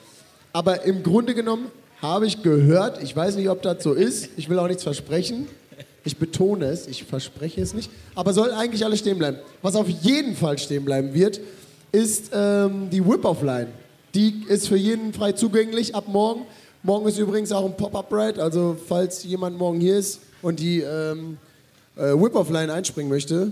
Aber 0.53 0.84
im 0.84 1.03
Grunde 1.03 1.34
genommen 1.34 1.68
habe 2.03 2.26
ich 2.26 2.42
gehört, 2.42 3.03
ich 3.03 3.16
weiß 3.16 3.36
nicht, 3.36 3.49
ob 3.49 3.62
das 3.62 3.82
so 3.82 3.94
ist, 3.94 4.28
ich 4.36 4.51
will 4.51 4.59
auch 4.59 4.68
nichts 4.68 4.82
versprechen, 4.82 5.47
ich 6.07 6.16
betone 6.18 6.66
es, 6.66 6.86
ich 6.86 7.04
verspreche 7.04 7.61
es 7.61 7.74
nicht, 7.74 7.90
aber 8.14 8.32
soll 8.32 8.52
eigentlich 8.52 8.84
alles 8.84 9.00
stehen 9.00 9.18
bleiben. 9.18 9.38
Was 9.61 9.74
auf 9.74 9.88
jeden 9.88 10.36
Fall 10.36 10.57
stehen 10.59 10.84
bleiben 10.84 11.12
wird, 11.12 11.40
ist 11.90 12.30
ähm, 12.32 12.88
die 12.90 13.04
Whip-Off-Line. 13.04 13.68
Die 14.14 14.45
ist 14.49 14.68
für 14.68 14.76
jeden 14.76 15.12
frei 15.12 15.33
zugänglich 15.33 15.95
ab 15.95 16.04
morgen. 16.07 16.46
Morgen 16.84 17.08
ist 17.08 17.18
übrigens 17.18 17.50
auch 17.50 17.64
ein 17.64 17.76
Pop-Up-Ride, 17.76 18.41
also 18.41 18.76
falls 18.87 19.24
jemand 19.24 19.58
morgen 19.58 19.80
hier 19.80 19.99
ist 19.99 20.20
und 20.42 20.61
die 20.61 20.80
ähm, 20.80 21.38
äh, 21.96 22.12
Whip-Off-Line 22.12 22.72
einspringen 22.72 23.11
möchte, 23.11 23.50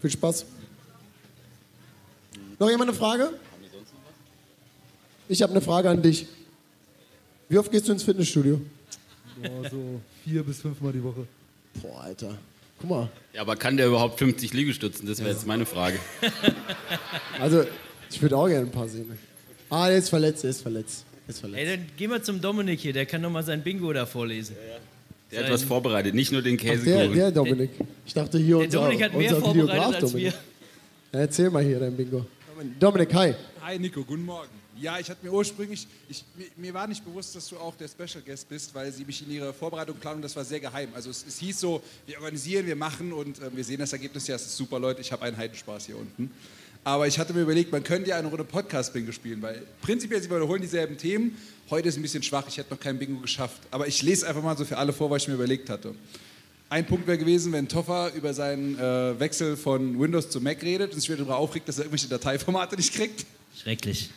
viel 0.00 0.10
Spaß. 0.10 0.44
Noch 2.58 2.68
jemand 2.68 2.90
eine 2.90 2.98
Frage? 2.98 3.30
Ich 5.28 5.40
habe 5.40 5.52
eine 5.52 5.60
Frage 5.60 5.88
an 5.88 6.02
dich. 6.02 6.26
Wie 7.48 7.58
oft 7.58 7.70
gehst 7.70 7.86
du 7.86 7.92
ins 7.92 8.02
Fitnessstudio? 8.02 8.60
Boah, 9.40 9.70
so 9.70 10.00
vier 10.24 10.42
bis 10.42 10.60
fünfmal 10.60 10.92
die 10.92 11.02
Woche. 11.02 11.26
Boah, 11.80 12.02
Alter. 12.02 12.36
Guck 12.80 12.90
mal. 12.90 13.08
Ja, 13.32 13.40
aber 13.42 13.56
kann 13.56 13.76
der 13.76 13.86
überhaupt 13.86 14.18
50 14.18 14.52
Liegestützen? 14.52 15.06
Das 15.06 15.20
wäre 15.20 15.30
jetzt 15.30 15.46
meine 15.46 15.66
Frage. 15.66 15.98
Also, 17.40 17.64
ich 18.10 18.20
würde 18.22 18.36
auch 18.36 18.46
gerne 18.46 18.66
ein 18.66 18.70
paar 18.70 18.88
sehen. 18.88 19.10
Ah, 19.70 19.88
der 19.88 19.98
ist 19.98 20.10
verletzt, 20.10 20.42
der 20.44 20.50
ist 20.50 20.60
verletzt. 20.62 21.04
Der 21.26 21.34
ist 21.34 21.40
verletzt. 21.40 21.60
Ey, 21.60 21.76
dann 21.76 21.86
geh 21.96 22.06
mal 22.06 22.22
zum 22.22 22.40
Dominik 22.40 22.78
hier, 22.80 22.92
der 22.92 23.06
kann 23.06 23.20
noch 23.22 23.30
mal 23.30 23.42
sein 23.42 23.62
Bingo 23.62 23.92
da 23.92 24.06
vorlesen. 24.06 24.54
Der 25.30 25.44
hat 25.44 25.50
was 25.50 25.64
vorbereitet, 25.64 26.14
nicht 26.14 26.30
nur 26.30 26.42
den 26.42 26.56
Ach, 26.60 26.62
der, 26.62 26.72
Käsekuchen. 26.76 27.14
der 27.14 27.30
Dominik. 27.32 27.70
Ich 28.06 28.12
dachte 28.14 28.38
hier 28.38 28.56
Der 28.58 28.64
unser, 28.66 28.78
Dominik 28.80 29.02
hat 29.02 29.14
mehr 29.14 29.30
vorbereitet 29.30 29.54
Videograf 29.54 29.86
als 29.94 30.00
Dominik. 30.00 30.22
wir. 30.32 30.32
Ja, 31.12 31.20
erzähl 31.20 31.50
mal 31.50 31.64
hier 31.64 31.80
dein 31.80 31.96
Bingo. 31.96 32.26
Dominik, 32.78 33.14
hi. 33.14 33.34
Hi 33.62 33.78
Nico, 33.78 34.04
guten 34.04 34.24
Morgen. 34.26 34.61
Ja, 34.82 34.98
ich 34.98 35.08
hatte 35.08 35.24
mir 35.24 35.32
ursprünglich, 35.32 35.86
ich, 36.08 36.24
mir, 36.36 36.46
mir 36.56 36.74
war 36.74 36.88
nicht 36.88 37.04
bewusst, 37.04 37.36
dass 37.36 37.48
du 37.48 37.56
auch 37.56 37.76
der 37.76 37.86
Special 37.86 38.20
Guest 38.26 38.48
bist, 38.48 38.74
weil 38.74 38.90
sie 38.90 39.04
mich 39.04 39.22
in 39.22 39.30
ihrer 39.30 39.52
Vorbereitung 39.52 39.96
planen 39.96 40.20
das 40.22 40.34
war 40.34 40.44
sehr 40.44 40.58
geheim. 40.58 40.88
Also 40.92 41.08
es, 41.08 41.24
es 41.24 41.38
hieß 41.38 41.60
so, 41.60 41.80
wir 42.04 42.18
organisieren, 42.18 42.66
wir 42.66 42.74
machen 42.74 43.12
und 43.12 43.38
äh, 43.38 43.54
wir 43.54 43.62
sehen 43.62 43.78
das 43.78 43.92
Ergebnis 43.92 44.26
ja, 44.26 44.34
es 44.34 44.44
ist 44.44 44.56
super, 44.56 44.80
Leute, 44.80 45.00
ich 45.00 45.12
habe 45.12 45.22
einen 45.22 45.36
Heidenspaß 45.36 45.86
hier 45.86 45.96
unten. 45.96 46.32
Aber 46.82 47.06
ich 47.06 47.16
hatte 47.20 47.32
mir 47.32 47.42
überlegt, 47.42 47.70
man 47.70 47.84
könnte 47.84 48.10
ja 48.10 48.18
eine 48.18 48.26
Runde 48.26 48.42
Podcast-Bingo 48.42 49.12
spielen, 49.12 49.40
weil 49.40 49.64
prinzipiell 49.82 50.20
sie 50.20 50.28
wiederholen 50.28 50.62
dieselben 50.62 50.98
Themen. 50.98 51.36
Heute 51.70 51.88
ist 51.88 51.96
ein 51.96 52.02
bisschen 52.02 52.24
schwach, 52.24 52.48
ich 52.48 52.58
hätte 52.58 52.74
noch 52.74 52.80
kein 52.80 52.98
Bingo 52.98 53.20
geschafft. 53.20 53.62
Aber 53.70 53.86
ich 53.86 54.02
lese 54.02 54.26
einfach 54.26 54.42
mal 54.42 54.56
so 54.56 54.64
für 54.64 54.78
alle 54.78 54.92
vor, 54.92 55.08
was 55.10 55.22
ich 55.22 55.28
mir 55.28 55.34
überlegt 55.34 55.70
hatte. 55.70 55.94
Ein 56.70 56.86
Punkt 56.86 57.06
wäre 57.06 57.18
gewesen, 57.18 57.52
wenn 57.52 57.68
Toffer 57.68 58.12
über 58.14 58.34
seinen 58.34 58.76
äh, 58.80 59.20
Wechsel 59.20 59.56
von 59.56 60.00
Windows 60.00 60.28
zu 60.28 60.40
Mac 60.40 60.60
redet 60.64 60.92
und 60.92 60.98
sich 60.98 61.08
wieder 61.08 61.18
darüber 61.18 61.36
aufregt, 61.36 61.68
dass 61.68 61.78
er 61.78 61.84
irgendwelche 61.84 62.08
Dateiformate 62.08 62.74
nicht 62.74 62.92
kriegt. 62.92 63.26
Schrecklich. 63.56 64.10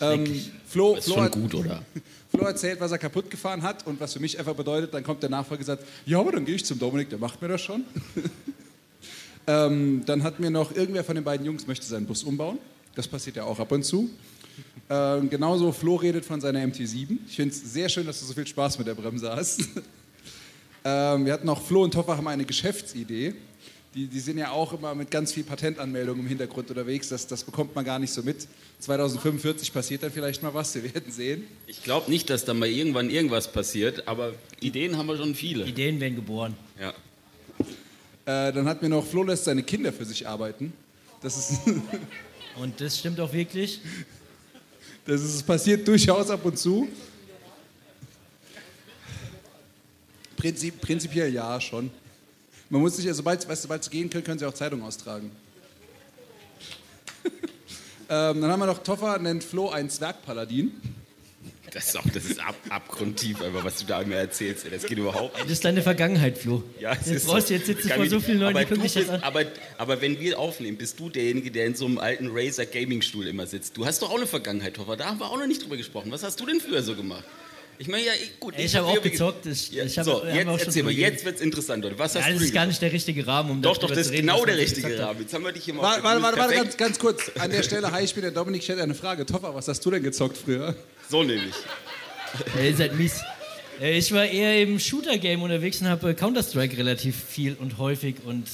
Ähm, 0.00 0.24
Flo, 0.66 0.94
Ist 0.94 1.04
Flo, 1.04 1.14
schon 1.14 1.22
hat, 1.24 1.32
gut, 1.32 1.54
oder? 1.54 1.82
Flo 2.30 2.44
erzählt, 2.44 2.80
was 2.80 2.92
er 2.92 2.98
kaputt 2.98 3.30
gefahren 3.30 3.62
hat 3.62 3.86
und 3.86 4.00
was 4.00 4.12
für 4.12 4.20
mich 4.20 4.38
einfach 4.38 4.54
bedeutet, 4.54 4.94
dann 4.94 5.02
kommt 5.02 5.22
der 5.22 5.30
Nachfolger 5.30 5.60
und 5.60 5.66
sagt, 5.66 5.84
ja, 6.06 6.20
aber 6.20 6.32
dann 6.32 6.44
gehe 6.44 6.54
ich 6.54 6.64
zum 6.64 6.78
Dominik, 6.78 7.10
der 7.10 7.18
macht 7.18 7.42
mir 7.42 7.48
das 7.48 7.60
schon. 7.60 7.84
ähm, 9.46 10.02
dann 10.06 10.22
hat 10.22 10.38
mir 10.38 10.50
noch 10.50 10.74
irgendwer 10.74 11.02
von 11.02 11.16
den 11.16 11.24
beiden 11.24 11.44
Jungs 11.44 11.66
möchte 11.66 11.86
seinen 11.86 12.06
Bus 12.06 12.22
umbauen. 12.22 12.58
Das 12.94 13.08
passiert 13.08 13.36
ja 13.36 13.44
auch 13.44 13.58
ab 13.58 13.72
und 13.72 13.84
zu. 13.84 14.10
Ähm, 14.88 15.30
genauso 15.30 15.72
Flo 15.72 15.96
redet 15.96 16.24
von 16.24 16.40
seiner 16.40 16.60
MT7. 16.60 17.18
Ich 17.26 17.36
finde 17.36 17.54
es 17.54 17.72
sehr 17.72 17.88
schön, 17.88 18.06
dass 18.06 18.20
du 18.20 18.26
so 18.26 18.34
viel 18.34 18.46
Spaß 18.46 18.78
mit 18.78 18.86
der 18.86 18.94
Bremse 18.94 19.30
hast. 19.30 19.60
ähm, 20.84 21.26
wir 21.26 21.32
hatten 21.32 21.46
noch 21.46 21.62
Flo 21.62 21.84
und 21.84 21.92
Toffer 21.92 22.16
haben 22.16 22.28
eine 22.28 22.44
Geschäftsidee. 22.44 23.34
Die, 23.94 24.06
die 24.06 24.20
sind 24.20 24.38
ja 24.38 24.52
auch 24.52 24.72
immer 24.72 24.94
mit 24.94 25.10
ganz 25.10 25.32
viel 25.32 25.42
Patentanmeldungen 25.42 26.22
im 26.22 26.28
Hintergrund 26.28 26.70
unterwegs. 26.70 27.08
Das, 27.08 27.26
das 27.26 27.42
bekommt 27.42 27.74
man 27.74 27.84
gar 27.84 27.98
nicht 27.98 28.12
so 28.12 28.22
mit. 28.22 28.46
2045 28.78 29.72
passiert 29.72 30.04
dann 30.04 30.12
vielleicht 30.12 30.42
mal 30.42 30.54
was, 30.54 30.74
wir 30.76 30.84
werden 30.94 31.10
sehen. 31.10 31.44
Ich 31.66 31.82
glaube 31.82 32.08
nicht, 32.08 32.30
dass 32.30 32.44
da 32.44 32.54
mal 32.54 32.68
irgendwann 32.68 33.10
irgendwas 33.10 33.50
passiert, 33.50 34.06
aber 34.06 34.34
Ideen 34.60 34.96
haben 34.96 35.06
wir 35.06 35.16
schon 35.16 35.34
viele. 35.34 35.64
Ideen 35.64 35.98
werden 35.98 36.14
geboren. 36.14 36.56
Ja. 36.80 36.90
Äh, 38.48 38.52
dann 38.52 38.66
hat 38.66 38.80
mir 38.80 38.88
noch, 38.88 39.04
Flo 39.04 39.24
lässt 39.24 39.44
seine 39.44 39.64
Kinder 39.64 39.92
für 39.92 40.04
sich 40.04 40.28
arbeiten. 40.28 40.72
Das 41.20 41.36
ist, 41.36 41.60
Und 42.56 42.80
das 42.80 42.98
stimmt 42.98 43.18
auch 43.20 43.32
wirklich. 43.32 43.80
das 45.06 45.22
ist 45.22 45.46
passiert 45.46 45.86
durchaus 45.86 46.30
ab 46.30 46.44
und 46.44 46.58
zu. 46.58 46.88
Prinzip, 50.36 50.80
prinzipiell 50.80 51.32
ja, 51.32 51.60
schon. 51.60 51.90
Man 52.70 52.82
muss 52.82 52.96
sich, 52.96 53.04
ja, 53.04 53.12
sobald 53.12 53.46
weißt, 53.46 53.62
sobald 53.62 53.82
sie 53.82 53.90
gehen 53.90 54.08
können, 54.08 54.22
können 54.22 54.38
sie 54.38 54.46
auch 54.46 54.54
Zeitung 54.54 54.82
austragen. 54.84 55.32
ähm, 58.08 58.40
dann 58.40 58.44
haben 58.44 58.60
wir 58.60 58.66
noch 58.66 58.82
Toffer, 58.84 59.18
nennt 59.18 59.42
Flo 59.42 59.70
einen 59.70 59.90
Zwergpaladin. 59.90 60.72
Das 61.72 61.88
ist, 61.88 61.98
auch, 61.98 62.04
das 62.12 62.24
ist 62.24 62.40
ab, 62.40 62.54
abgrundtief, 62.68 63.42
einfach, 63.42 63.64
was 63.64 63.78
du 63.78 63.86
da 63.86 64.02
mir 64.02 64.16
erzählst. 64.16 64.66
Das 64.70 64.84
geht 64.86 64.98
überhaupt 64.98 65.34
nicht. 65.34 65.44
Das 65.44 65.52
ist 65.52 65.64
deine 65.64 65.82
Vergangenheit, 65.82 66.38
Flo. 66.38 66.62
Ja, 66.80 66.92
es 66.92 67.06
jetzt 67.06 67.10
ist 67.10 67.26
brauchst 67.26 67.48
so. 67.48 67.54
du 67.54 67.60
jetzt 67.60 67.88
Kann 67.88 67.96
vor 67.96 68.08
so 68.08 68.20
vielen 68.20 68.38
Leuten, 68.38 68.56
aber 68.56 68.64
die 68.64 68.74
gucken 68.74 68.82
dich 68.82 69.10
an. 69.10 69.22
aber, 69.22 69.44
aber 69.78 70.00
wenn 70.00 70.18
wir 70.18 70.38
aufnehmen, 70.38 70.78
bist 70.78 70.98
du 70.98 71.10
derjenige, 71.10 71.50
der 71.50 71.66
in 71.66 71.74
so 71.74 71.86
einem 71.86 71.98
alten 71.98 72.28
Razer 72.32 72.66
Gaming 72.66 73.02
Stuhl 73.02 73.26
immer 73.26 73.46
sitzt. 73.46 73.76
Du 73.76 73.86
hast 73.86 74.02
doch 74.02 74.10
auch 74.10 74.16
eine 74.16 74.26
Vergangenheit, 74.26 74.74
Toffer. 74.74 74.96
Da 74.96 75.06
haben 75.06 75.20
wir 75.20 75.26
auch 75.26 75.38
noch 75.38 75.46
nicht 75.46 75.62
drüber 75.62 75.76
gesprochen. 75.76 76.10
Was 76.10 76.22
hast 76.22 76.40
du 76.40 76.46
denn 76.46 76.60
früher 76.60 76.82
so 76.82 76.94
gemacht? 76.94 77.24
Ich 77.82 77.88
meine, 77.88 78.04
ja, 78.04 78.12
ich, 78.12 78.38
gut. 78.38 78.52
Ey, 78.58 78.66
ich 78.66 78.76
habe 78.76 78.86
auch 78.88 79.00
gezockt. 79.00 79.46
Ich, 79.46 79.70
Ja, 79.72 79.84
ich 79.84 79.98
hab, 79.98 80.04
so, 80.04 80.22
haben 80.22 80.26
wir 80.26 80.32
auch 80.32 80.36
jetzt 80.36 80.46
schon 80.60 80.66
erzähl 80.66 80.82
mal, 80.82 80.92
jetzt 80.92 81.24
wird's 81.24 81.40
interessant, 81.40 81.82
Leute. 81.82 81.98
Was 81.98 82.14
hast 82.14 82.26
Ja, 82.26 82.26
du 82.26 82.32
das 82.34 82.38
denn 82.40 82.48
ist 82.48 82.54
gar 82.54 82.66
nicht 82.66 82.82
der 82.82 82.92
richtige 82.92 83.26
Rahmen, 83.26 83.50
um 83.52 83.62
Doch, 83.62 83.72
doch, 83.72 83.80
darüber 83.88 83.94
das 83.94 84.08
zu 84.08 84.12
ist 84.12 84.18
reden, 84.18 84.26
genau 84.28 84.44
der 84.44 84.58
richtige. 84.58 84.98
Rahmen. 84.98 85.20
Jetzt 85.22 85.32
haben 85.32 85.44
wir 85.44 85.52
dich 85.52 85.64
hier 85.64 85.72
mal 85.72 85.82
Warte, 85.84 85.98
auf 86.18 86.22
warte, 86.22 86.38
warte, 86.38 86.54
ganz, 86.56 86.76
ganz 86.76 86.98
kurz. 86.98 87.30
An 87.38 87.50
der 87.50 87.62
Stelle, 87.62 87.90
hi, 87.90 88.04
ich 88.04 88.12
bin 88.12 88.20
der 88.22 88.32
Dominik, 88.32 88.62
ich 88.62 88.68
hätte 88.68 88.82
eine 88.82 88.94
Frage. 88.94 89.24
Toffer, 89.24 89.54
was 89.54 89.66
hast 89.66 89.80
du 89.86 89.90
denn 89.92 90.02
gezockt 90.02 90.36
früher? 90.36 90.74
So 91.08 91.22
nämlich. 91.22 91.54
Ihr 92.62 92.76
seid 92.76 92.96
mies. 92.98 93.22
Ich 93.80 94.12
war 94.12 94.26
eher 94.26 94.60
im 94.62 94.78
Shooter-Game 94.78 95.40
unterwegs 95.40 95.80
und 95.80 95.88
habe 95.88 96.10
äh, 96.10 96.14
Counter-Strike 96.14 96.76
relativ 96.76 97.16
viel 97.16 97.54
und 97.58 97.78
häufig 97.78 98.16
und 98.26 98.44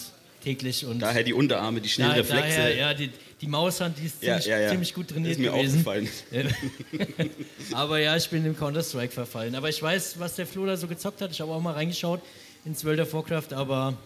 täglich 0.45 0.87
und 0.87 1.01
Daher 1.01 1.25
die 1.25 1.33
Unterarme, 1.33 1.81
die 1.81 1.89
schnellen 1.89 2.13
Da- 2.13 2.17
Reflexe. 2.19 2.59
Daher, 2.59 2.77
ja, 2.77 2.95
die, 2.95 3.11
die 3.41 3.47
Maushand, 3.47 3.99
die 3.99 4.07
ist 4.07 4.23
Ja, 4.23 4.35
ziemlich, 4.35 4.47
ja, 4.47 4.59
ja. 4.61 4.71
ziemlich 4.71 4.95
gut 4.95 5.09
trainiert 5.09 5.33
Ist 5.33 5.39
mir 5.41 5.51
gewesen. 5.53 5.87
aufgefallen. 5.87 6.09
aber 7.73 7.99
ja, 7.99 8.17
ich 8.17 8.29
bin 8.31 8.45
im 8.47 8.57
Counter-Strike 8.57 9.13
verfallen. 9.13 9.55
Aber 9.55 9.69
ich 9.69 9.83
weiß, 9.83 10.19
was 10.19 10.37
der 10.37 10.47
Flo 10.47 10.65
da 10.67 10.77
so 10.77 10.87
gezockt 10.87 11.21
hat. 11.21 11.31
Ich 11.33 11.41
habe 11.41 11.53
auch 11.53 11.61
mal 11.61 11.73
reingeschaut 11.75 12.23
ins 12.65 12.85
World 12.85 13.01
of 13.01 13.13
Warcraft, 13.13 13.53
aber 13.53 13.97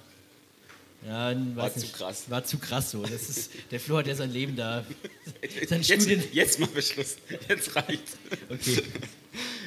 ja, 1.06 1.32
zu 1.32 1.78
nicht, 1.80 1.94
krass. 1.94 2.24
War 2.28 2.44
zu 2.44 2.58
krass 2.58 2.90
so. 2.90 3.02
Das 3.02 3.28
ist, 3.30 3.52
der 3.70 3.80
Flo 3.80 3.98
hat 3.98 4.06
ja 4.06 4.14
sein 4.14 4.32
Leben 4.32 4.54
da. 4.56 4.84
Sein 5.68 5.80
Jetzt, 5.80 6.02
Studien. 6.02 6.22
jetzt 6.32 6.58
machen 6.58 6.74
wir 6.74 6.82
Schluss. 6.82 7.16
Jetzt 7.48 7.74
reicht's. 7.76 8.12
Okay. 8.48 8.82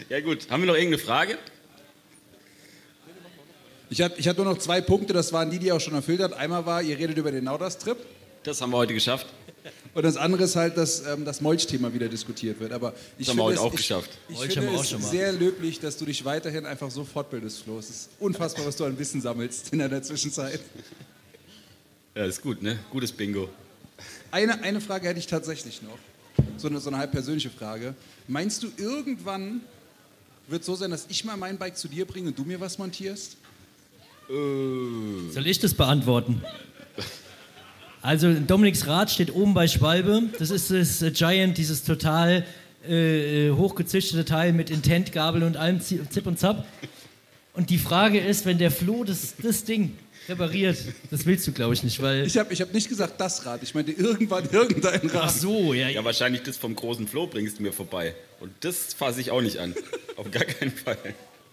Ja 0.09 0.19
gut, 0.19 0.49
haben 0.49 0.61
wir 0.61 0.67
noch 0.67 0.75
irgendeine 0.75 1.01
Frage? 1.01 1.37
Ich 3.89 4.01
hatte 4.01 4.15
ich 4.19 4.27
hatte 4.27 4.43
nur 4.43 4.53
noch 4.53 4.59
zwei 4.59 4.81
Punkte, 4.81 5.13
das 5.13 5.31
waren 5.31 5.49
die, 5.49 5.59
die 5.59 5.69
er 5.69 5.75
auch 5.77 5.79
schon 5.81 5.93
erfüllt 5.93 6.19
hat. 6.19 6.33
Einmal 6.33 6.65
war, 6.65 6.81
ihr 6.81 6.97
redet 6.99 7.17
über 7.17 7.31
den 7.31 7.45
Naudas-Trip. 7.45 7.97
Das 8.43 8.59
haben 8.61 8.71
wir 8.71 8.77
heute 8.77 8.93
geschafft. 8.93 9.25
Und 9.93 10.03
das 10.03 10.17
andere 10.17 10.43
ist 10.43 10.55
halt, 10.55 10.75
dass 10.77 11.05
ähm, 11.05 11.23
das 11.23 11.39
Molch-Thema 11.41 11.93
wieder 11.93 12.09
diskutiert 12.09 12.59
wird. 12.59 12.71
Aber 12.71 12.93
ich 13.17 13.27
Das 13.27 13.29
haben 13.29 13.37
wir 13.37 13.47
finde 13.49 13.61
heute 13.61 13.67
es, 13.67 13.73
auch 13.73 13.75
geschafft. 13.75 14.09
Ich, 14.27 14.43
ich 14.43 14.53
finde 14.53 14.75
es 14.75 15.09
sehr 15.09 15.31
löblich, 15.31 15.79
dass 15.79 15.97
du 15.97 16.05
dich 16.05 16.25
weiterhin 16.25 16.65
einfach 16.65 16.89
so 16.89 17.03
fortbildest, 17.03 17.63
Flo. 17.63 17.77
Es 17.77 17.89
ist 17.89 18.09
unfassbar, 18.19 18.65
was 18.65 18.75
du 18.75 18.85
an 18.85 18.97
Wissen 18.97 19.21
sammelst 19.21 19.71
in 19.71 19.79
der 19.79 20.01
Zwischenzeit. 20.03 20.59
Ja, 22.15 22.25
ist 22.25 22.43
gut, 22.43 22.61
ne? 22.61 22.77
Gutes 22.91 23.11
Bingo. 23.11 23.49
Eine, 24.29 24.61
eine 24.61 24.79
Frage 24.79 25.07
hätte 25.07 25.17
ich 25.17 25.25
tatsächlich 25.25 25.81
noch. 25.81 25.97
So 26.57 26.67
eine, 26.67 26.79
so 26.79 26.91
eine 26.91 26.99
halb 26.99 27.11
persönliche 27.11 27.49
Frage. 27.49 27.95
Meinst 28.27 28.61
du, 28.61 28.67
irgendwann 28.77 29.61
wird 30.47 30.61
es 30.61 30.67
so 30.67 30.75
sein, 30.75 30.91
dass 30.91 31.07
ich 31.09 31.25
mal 31.25 31.37
mein 31.37 31.57
Bike 31.57 31.75
zu 31.75 31.87
dir 31.87 32.05
bringe 32.05 32.27
und 32.27 32.37
du 32.37 32.43
mir 32.43 32.59
was 32.59 32.77
montierst? 32.77 33.37
Soll 34.27 35.47
ich 35.47 35.57
das 35.57 35.73
beantworten? 35.73 36.43
Also 38.03 38.33
Dominiks 38.33 38.85
Rad 38.85 39.09
steht 39.09 39.33
oben 39.33 39.53
bei 39.53 39.67
Schwalbe. 39.67 40.23
Das 40.37 40.49
ist 40.51 40.69
das 40.71 41.01
äh, 41.01 41.11
Giant, 41.11 41.57
dieses 41.57 41.83
total 41.83 42.45
äh, 42.87 43.47
äh, 43.47 43.51
hochgezüchtete 43.51 44.25
Teil 44.25 44.51
mit 44.51 44.69
Intent-Gabel 44.69 45.41
und 45.43 45.55
allem 45.55 45.79
Zi- 45.79 46.01
Zip 46.09 46.27
und 46.27 46.37
Zap. 46.37 46.65
Und 47.53 47.69
die 47.69 47.77
Frage 47.77 48.19
ist, 48.19 48.45
wenn 48.45 48.57
der 48.57 48.71
Flo 48.71 49.05
das, 49.05 49.35
das 49.41 49.63
Ding 49.63 49.95
repariert, 50.27 50.77
das 51.11 51.25
willst 51.25 51.47
du 51.47 51.53
glaube 51.53 51.73
ich 51.75 51.83
nicht, 51.83 52.01
weil... 52.01 52.25
Ich 52.25 52.37
habe 52.37 52.51
ich 52.51 52.59
hab 52.59 52.73
nicht 52.73 52.89
gesagt 52.89 53.21
das 53.21 53.45
Rad, 53.45 53.63
ich 53.63 53.73
meinte 53.73 53.93
irgendwann 53.93 54.49
irgendein 54.51 55.01
Ach 55.09 55.15
Rad. 55.23 55.31
so, 55.31 55.73
ja. 55.73 55.87
Ja, 55.87 56.03
wahrscheinlich 56.03 56.43
das 56.43 56.57
vom 56.57 56.75
großen 56.75 57.07
Flo 57.07 57.27
bringst 57.27 57.59
du 57.59 57.63
mir 57.63 57.71
vorbei. 57.71 58.15
Und 58.41 58.51
das 58.61 58.93
fasse 58.93 59.21
ich 59.21 59.31
auch 59.31 59.41
nicht 59.41 59.59
an. 59.59 59.73
Auf 60.17 60.29
gar 60.29 60.43
keinen 60.43 60.71
Fall. 60.71 60.97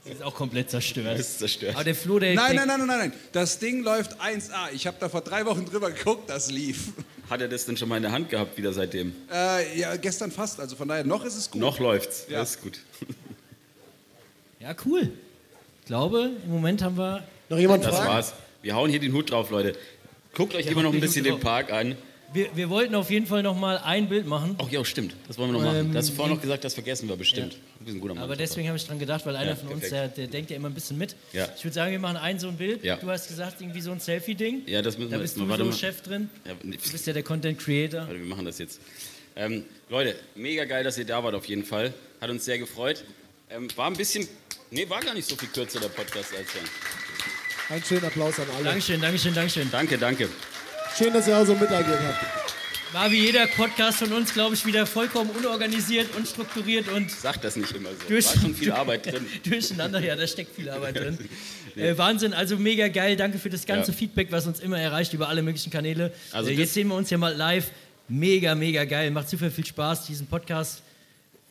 Das 0.05 0.15
ist 0.15 0.23
auch 0.23 0.35
komplett 0.35 0.71
zerstört. 0.71 1.07
Das 1.19 1.21
ist 1.21 1.39
zerstört. 1.41 1.75
Aber 1.75 1.85
der 1.85 1.95
Flo, 1.95 2.19
der... 2.19 2.35
Nein, 2.35 2.57
der, 2.57 2.67
nein, 2.67 2.79
nein, 2.79 2.87
nein, 2.89 2.99
nein. 2.99 3.13
Das 3.33 3.59
Ding 3.59 3.83
läuft 3.83 4.19
1A. 4.21 4.73
Ich 4.73 4.87
habe 4.87 4.97
da 4.99 5.09
vor 5.09 5.21
drei 5.21 5.45
Wochen 5.45 5.67
drüber 5.67 5.91
geguckt, 5.91 6.31
das 6.31 6.51
lief. 6.51 6.89
Hat 7.29 7.41
er 7.43 7.49
das 7.49 7.67
denn 7.67 7.77
schon 7.77 7.89
mal 7.89 7.97
in 7.99 8.03
der 8.03 8.13
Hand 8.13 8.31
gehabt, 8.31 8.57
wieder 8.57 8.73
seitdem? 8.73 9.13
Äh, 9.31 9.79
ja, 9.79 9.97
gestern 9.97 10.31
fast. 10.33 10.59
Also 10.59 10.75
von 10.75 10.89
daher, 10.89 11.05
noch 11.05 11.25
ist 11.25 11.37
es 11.37 11.51
gut. 11.51 11.61
Noch 11.61 11.79
läuft's. 11.79 12.27
Ja. 12.29 12.39
Das 12.39 12.53
ist 12.53 12.63
gut. 12.63 12.81
Ja, 14.59 14.75
cool. 14.87 15.13
Ich 15.81 15.87
glaube, 15.87 16.31
im 16.45 16.51
Moment 16.51 16.83
haben 16.83 16.97
wir... 16.97 17.23
Noch 17.49 17.59
jemand 17.59 17.85
Das 17.85 17.95
fragen? 17.97 18.09
war's. 18.09 18.35
Wir 18.63 18.75
hauen 18.75 18.91
hier 18.91 19.01
den 19.01 19.13
Hut 19.13 19.31
drauf, 19.31 19.51
Leute. 19.51 19.75
Guckt 20.35 20.55
euch 20.55 20.67
immer 20.67 20.83
noch 20.83 20.93
ein 20.93 21.01
bisschen 21.01 21.25
den. 21.25 21.41
Park 21.41 21.73
an. 21.73 21.97
Wir, 22.33 22.55
wir 22.55 22.71
wollten 22.71 22.95
auf 22.95 23.11
jeden 23.11 23.27
Fall 23.27 23.43
noch 23.43 23.57
mal 23.57 23.79
ein 23.79 24.09
Bild 24.09 24.25
machen. 24.27 24.55
Ach 24.63 24.71
ja, 24.71 24.85
stimmt. 24.85 25.15
Das 25.27 25.37
wollen 25.37 25.51
wir 25.53 25.59
noch 25.59 25.65
machen. 25.67 25.79
Ähm, 25.87 25.93
da 25.93 25.99
hast 25.99 26.11
du 26.11 26.15
vorhin 26.15 26.35
noch 26.37 26.41
gesagt, 26.41 26.63
das 26.63 26.75
vergessen 26.75 27.09
wir 27.09 27.17
bestimmt. 27.17 27.57
Wir 27.81 27.93
sind 27.93 28.01
gut 28.01 28.11
am 28.13 28.19
Aber 28.19 28.29
Mann. 28.29 28.39
deswegen 28.39 28.69
habe 28.69 28.77
ich 28.77 28.87
dran 28.87 29.01
gedacht, 29.01 29.27
weil 29.27 29.35
einer 29.35 29.51
Ja, 29.51 29.57
von 29.57 29.69
uns, 29.69 29.89
der, 29.89 30.07
der 30.09 30.29
denkt 30.29 30.51
ja 30.51 30.57
immer 30.57 30.69
ein 30.69 30.75
bisschen 30.75 30.97
mit. 30.97 31.17
Ja. 31.33 31.49
Ich 31.57 31.65
würde 31.65 31.75
sagen, 31.75 31.91
wir 31.91 31.99
machen 31.99 32.17
ein 32.19 32.39
so 32.39 32.47
ein 32.49 32.57
Bild. 32.57 32.85
Ja. 32.85 32.97
Du 32.97 33.11
hast 33.11 33.27
gesagt, 33.29 33.61
irgendwie 33.61 33.81
so 33.81 33.91
ein 33.91 33.99
Selfie-Ding. 33.99 34.63
Ja, 34.67 34.81
das 34.81 34.97
müssen 34.97 35.11
Da 35.11 35.17
wir 35.17 35.23
bist 35.23 35.35
jetzt 35.37 35.41
du 35.41 35.45
mal. 35.47 35.51
Warte 35.59 35.65
so 35.65 35.71
mal. 35.71 35.77
Chef 35.77 36.03
drin. 36.03 36.31
Ja, 36.47 36.53
nee, 36.63 36.77
Du 36.83 36.93
bist 36.93 37.07
ja 37.07 37.13
der 37.13 37.23
Content 37.25 37.59
Creator. 37.59 38.03
Warte, 38.03 38.19
wir 38.21 38.27
machen 38.27 38.45
das 38.45 38.59
jetzt. 38.59 38.81
Ähm, 39.35 39.65
Leute, 39.89 40.15
mega 40.37 40.65
geil, 40.67 40.85
dass 40.85 40.99
ihr 40.99 41.07
da 41.07 41.25
wart 41.25 41.35
auf 41.35 41.47
jeden 41.47 41.65
Fall. 41.65 41.93
Hat 42.21 42.31
uns 42.31 42.45
sehr 42.45 42.59
gefreut. 42.59 43.03
Ähm, 43.49 43.67
war 43.75 43.87
ein 43.89 43.97
bisschen, 43.97 44.29
nee, 44.71 44.89
war 44.89 45.01
gar 45.01 45.15
nicht 45.15 45.29
so 45.29 45.35
viel 45.35 45.49
kürzer 45.49 45.81
der 45.81 45.89
Podcast 45.89 46.33
als 46.37 46.47
dann. 46.55 47.75
Einen 47.75 47.85
schönen 47.85 48.05
Applaus 48.05 48.39
an 48.39 48.47
alle. 48.55 48.65
Dankeschön, 48.65 49.01
Dankeschön, 49.01 49.35
Dankeschön. 49.35 49.69
Danke, 49.71 49.99
danke. 49.99 50.29
Schön, 50.97 51.13
dass 51.13 51.27
ihr 51.29 51.37
auch 51.39 51.47
so 51.47 51.55
mitagiert 51.55 51.99
habt. 52.01 52.95
War 52.95 53.11
wie 53.11 53.21
jeder 53.25 53.47
Podcast 53.47 53.99
von 53.99 54.13
uns, 54.13 54.33
glaube 54.35 54.55
ich, 54.57 54.67
wieder 54.67 54.85
vollkommen 54.85 55.31
unorganisiert, 55.31 56.09
unstrukturiert 56.17 56.89
und 56.89 57.09
Sag 57.11 57.41
das 57.43 57.55
nicht 57.57 57.71
immer 57.73 57.91
so. 57.91 58.09
Durch- 58.09 58.27
War 58.27 58.43
schon 58.43 58.55
viel 58.55 58.73
Arbeit 58.73 59.07
drin. 59.07 59.25
durcheinander. 59.45 60.01
Ja, 60.01 60.17
da 60.17 60.27
steckt 60.27 60.55
viel 60.57 60.69
Arbeit 60.71 60.97
drin. 60.97 61.19
Äh, 61.77 61.97
Wahnsinn, 61.97 62.35
also 62.35 62.57
mega 62.57 62.89
geil. 62.89 63.15
Danke 63.15 63.39
für 63.39 63.49
das 63.49 63.65
ganze 63.65 63.93
Ja. 63.93 63.97
Feedback, 63.97 64.33
was 64.33 64.45
uns 64.45 64.59
immer 64.59 64.79
erreicht 64.81 65.15
über 65.15 65.29
alle 65.29 65.41
möglichen 65.41 65.71
Kanäle. 65.71 66.13
Also 66.33 66.51
äh, 66.51 66.55
jetzt 66.55 66.75
sehen 66.75 66.89
wir 66.89 66.97
uns 66.97 67.11
ja 67.11 67.17
mal 67.17 67.33
live. 67.33 67.71
Mega, 68.09 68.57
mega 68.57 68.85
geil. 68.85 69.13
Macht 69.13 69.29
super 69.31 69.53
viel 69.53 69.65
Spaß, 69.65 70.05
diesen 70.07 70.27
Podcast 70.27 70.83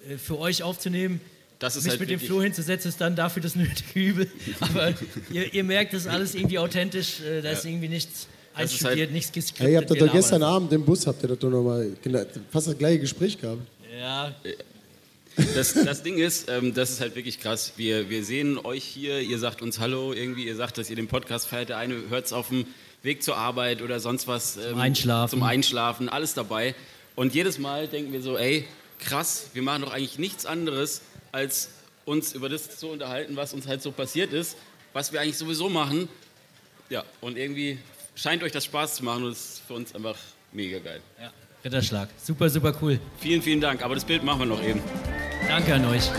äh, 0.09 0.17
für 0.17 0.37
euch 0.37 0.61
aufzunehmen. 0.61 1.21
Das 1.59 1.77
ist 1.77 1.83
Mich 1.85 1.91
halt 1.91 2.01
mit 2.01 2.09
dem 2.09 2.19
Flo 2.19 2.41
hinzusetzen, 2.43 2.89
ist 2.89 2.99
dann 2.99 3.15
dafür 3.15 3.41
das 3.41 3.55
nötige 3.55 3.97
Übel. 3.97 4.27
Aber 4.59 4.93
ihr, 5.31 5.53
ihr 5.53 5.63
merkt, 5.63 5.93
das 5.93 6.01
ist 6.01 6.07
alles 6.09 6.35
irgendwie 6.35 6.59
authentisch. 6.59 7.21
Äh, 7.21 7.41
da 7.41 7.51
ist 7.51 7.63
irgendwie 7.63 7.87
nichts 7.87 8.27
einstudiert, 8.61 8.99
halt- 8.99 9.11
nichts 9.11 9.31
geskriptet. 9.31 9.65
Hey, 9.65 9.73
ihr 9.73 9.77
habt 9.79 9.89
doch 9.89 9.95
labern 9.95 10.11
gestern. 10.15 10.43
Abend 10.43 10.71
im 10.73 10.83
Bus, 10.85 11.05
habt 11.07 11.21
ihr 11.23 11.29
doch 11.35 11.49
nochmal 11.49 11.91
fast 12.51 12.67
das 12.67 12.77
gleiche 12.77 12.99
Gespräch 12.99 13.39
gehabt. 13.39 13.61
Ja, 13.99 14.33
Das, 15.55 15.73
das 15.73 16.03
Ding 16.03 16.17
ist, 16.17 16.49
ähm, 16.49 16.73
das 16.73 16.89
ist 16.89 16.99
halt 17.01 17.15
wirklich 17.15 17.39
krass. 17.39 17.71
Wir, 17.77 18.09
wir 18.09 18.25
sehen 18.25 18.57
euch 18.57 18.83
hier, 18.83 19.21
ihr 19.21 19.39
sagt 19.39 19.61
uns 19.61 19.79
Hallo, 19.79 20.11
irgendwie, 20.11 20.45
ihr 20.45 20.55
sagt, 20.55 20.77
dass 20.77 20.89
ihr 20.89 20.97
den 20.97 21.07
Podcast 21.07 21.47
feiert. 21.47 21.69
Der 21.69 21.77
eine 21.77 21.95
hört 22.09 22.25
es 22.25 22.33
auf 22.33 22.49
dem 22.49 22.65
Weg 23.03 23.23
zur 23.23 23.37
Arbeit 23.37 23.81
oder 23.81 24.01
sonst 24.01 24.27
was. 24.27 24.57
ähm, 24.57 24.77
Einschlafen. 24.77 25.29
Zum 25.39 25.43
Einschlafen, 25.43 26.09
alles 26.09 26.33
dabei. 26.33 26.75
Und 27.15 27.33
jedes 27.35 27.57
Mal 27.57 27.87
denken 27.87 28.11
wir 28.11 28.21
so, 28.21 28.37
ey, 28.37 28.65
krass, 28.99 29.47
wir 29.53 29.61
machen 29.61 29.83
doch 29.83 29.93
eigentlich 29.93 30.19
nichts 30.19 30.45
anderes, 30.45 31.01
als 31.31 31.69
uns 32.03 32.33
über 32.33 32.49
das 32.49 32.77
zu 32.77 32.87
unterhalten, 32.87 33.37
was 33.37 33.53
uns 33.53 33.65
halt 33.67 33.81
so 33.81 33.91
passiert 33.91 34.33
ist, 34.33 34.57
was 34.91 35.13
wir 35.13 35.21
eigentlich 35.21 35.37
sowieso 35.37 35.69
machen. 35.69 36.09
Ja, 36.89 37.05
und 37.21 37.37
irgendwie 37.37 37.77
scheint 38.19 38.43
euch 38.43 38.51
das 38.51 38.65
Spaß 38.65 38.95
zu 38.95 39.05
machen 39.05 39.23
und 39.23 39.29
das 39.31 39.39
ist 39.39 39.61
für 39.67 39.73
uns 39.73 39.95
einfach 39.95 40.15
mega 40.51 40.79
geil. 40.79 41.01
ja. 41.19 41.31
Ritterschlag. 41.63 42.07
Super, 42.17 42.49
super 42.49 42.73
cool. 42.81 43.01
Vielen, 43.19 43.41
vielen 43.41 43.59
Dank. 43.59 43.83
Aber 43.83 43.93
das 43.93 44.05
Bild 44.05 44.23
machen 44.23 44.39
wir 44.39 44.45
noch 44.45 44.63
eben. 44.63 44.81
Danke 45.49 45.73
an 45.75 45.83
euch. 45.85 46.09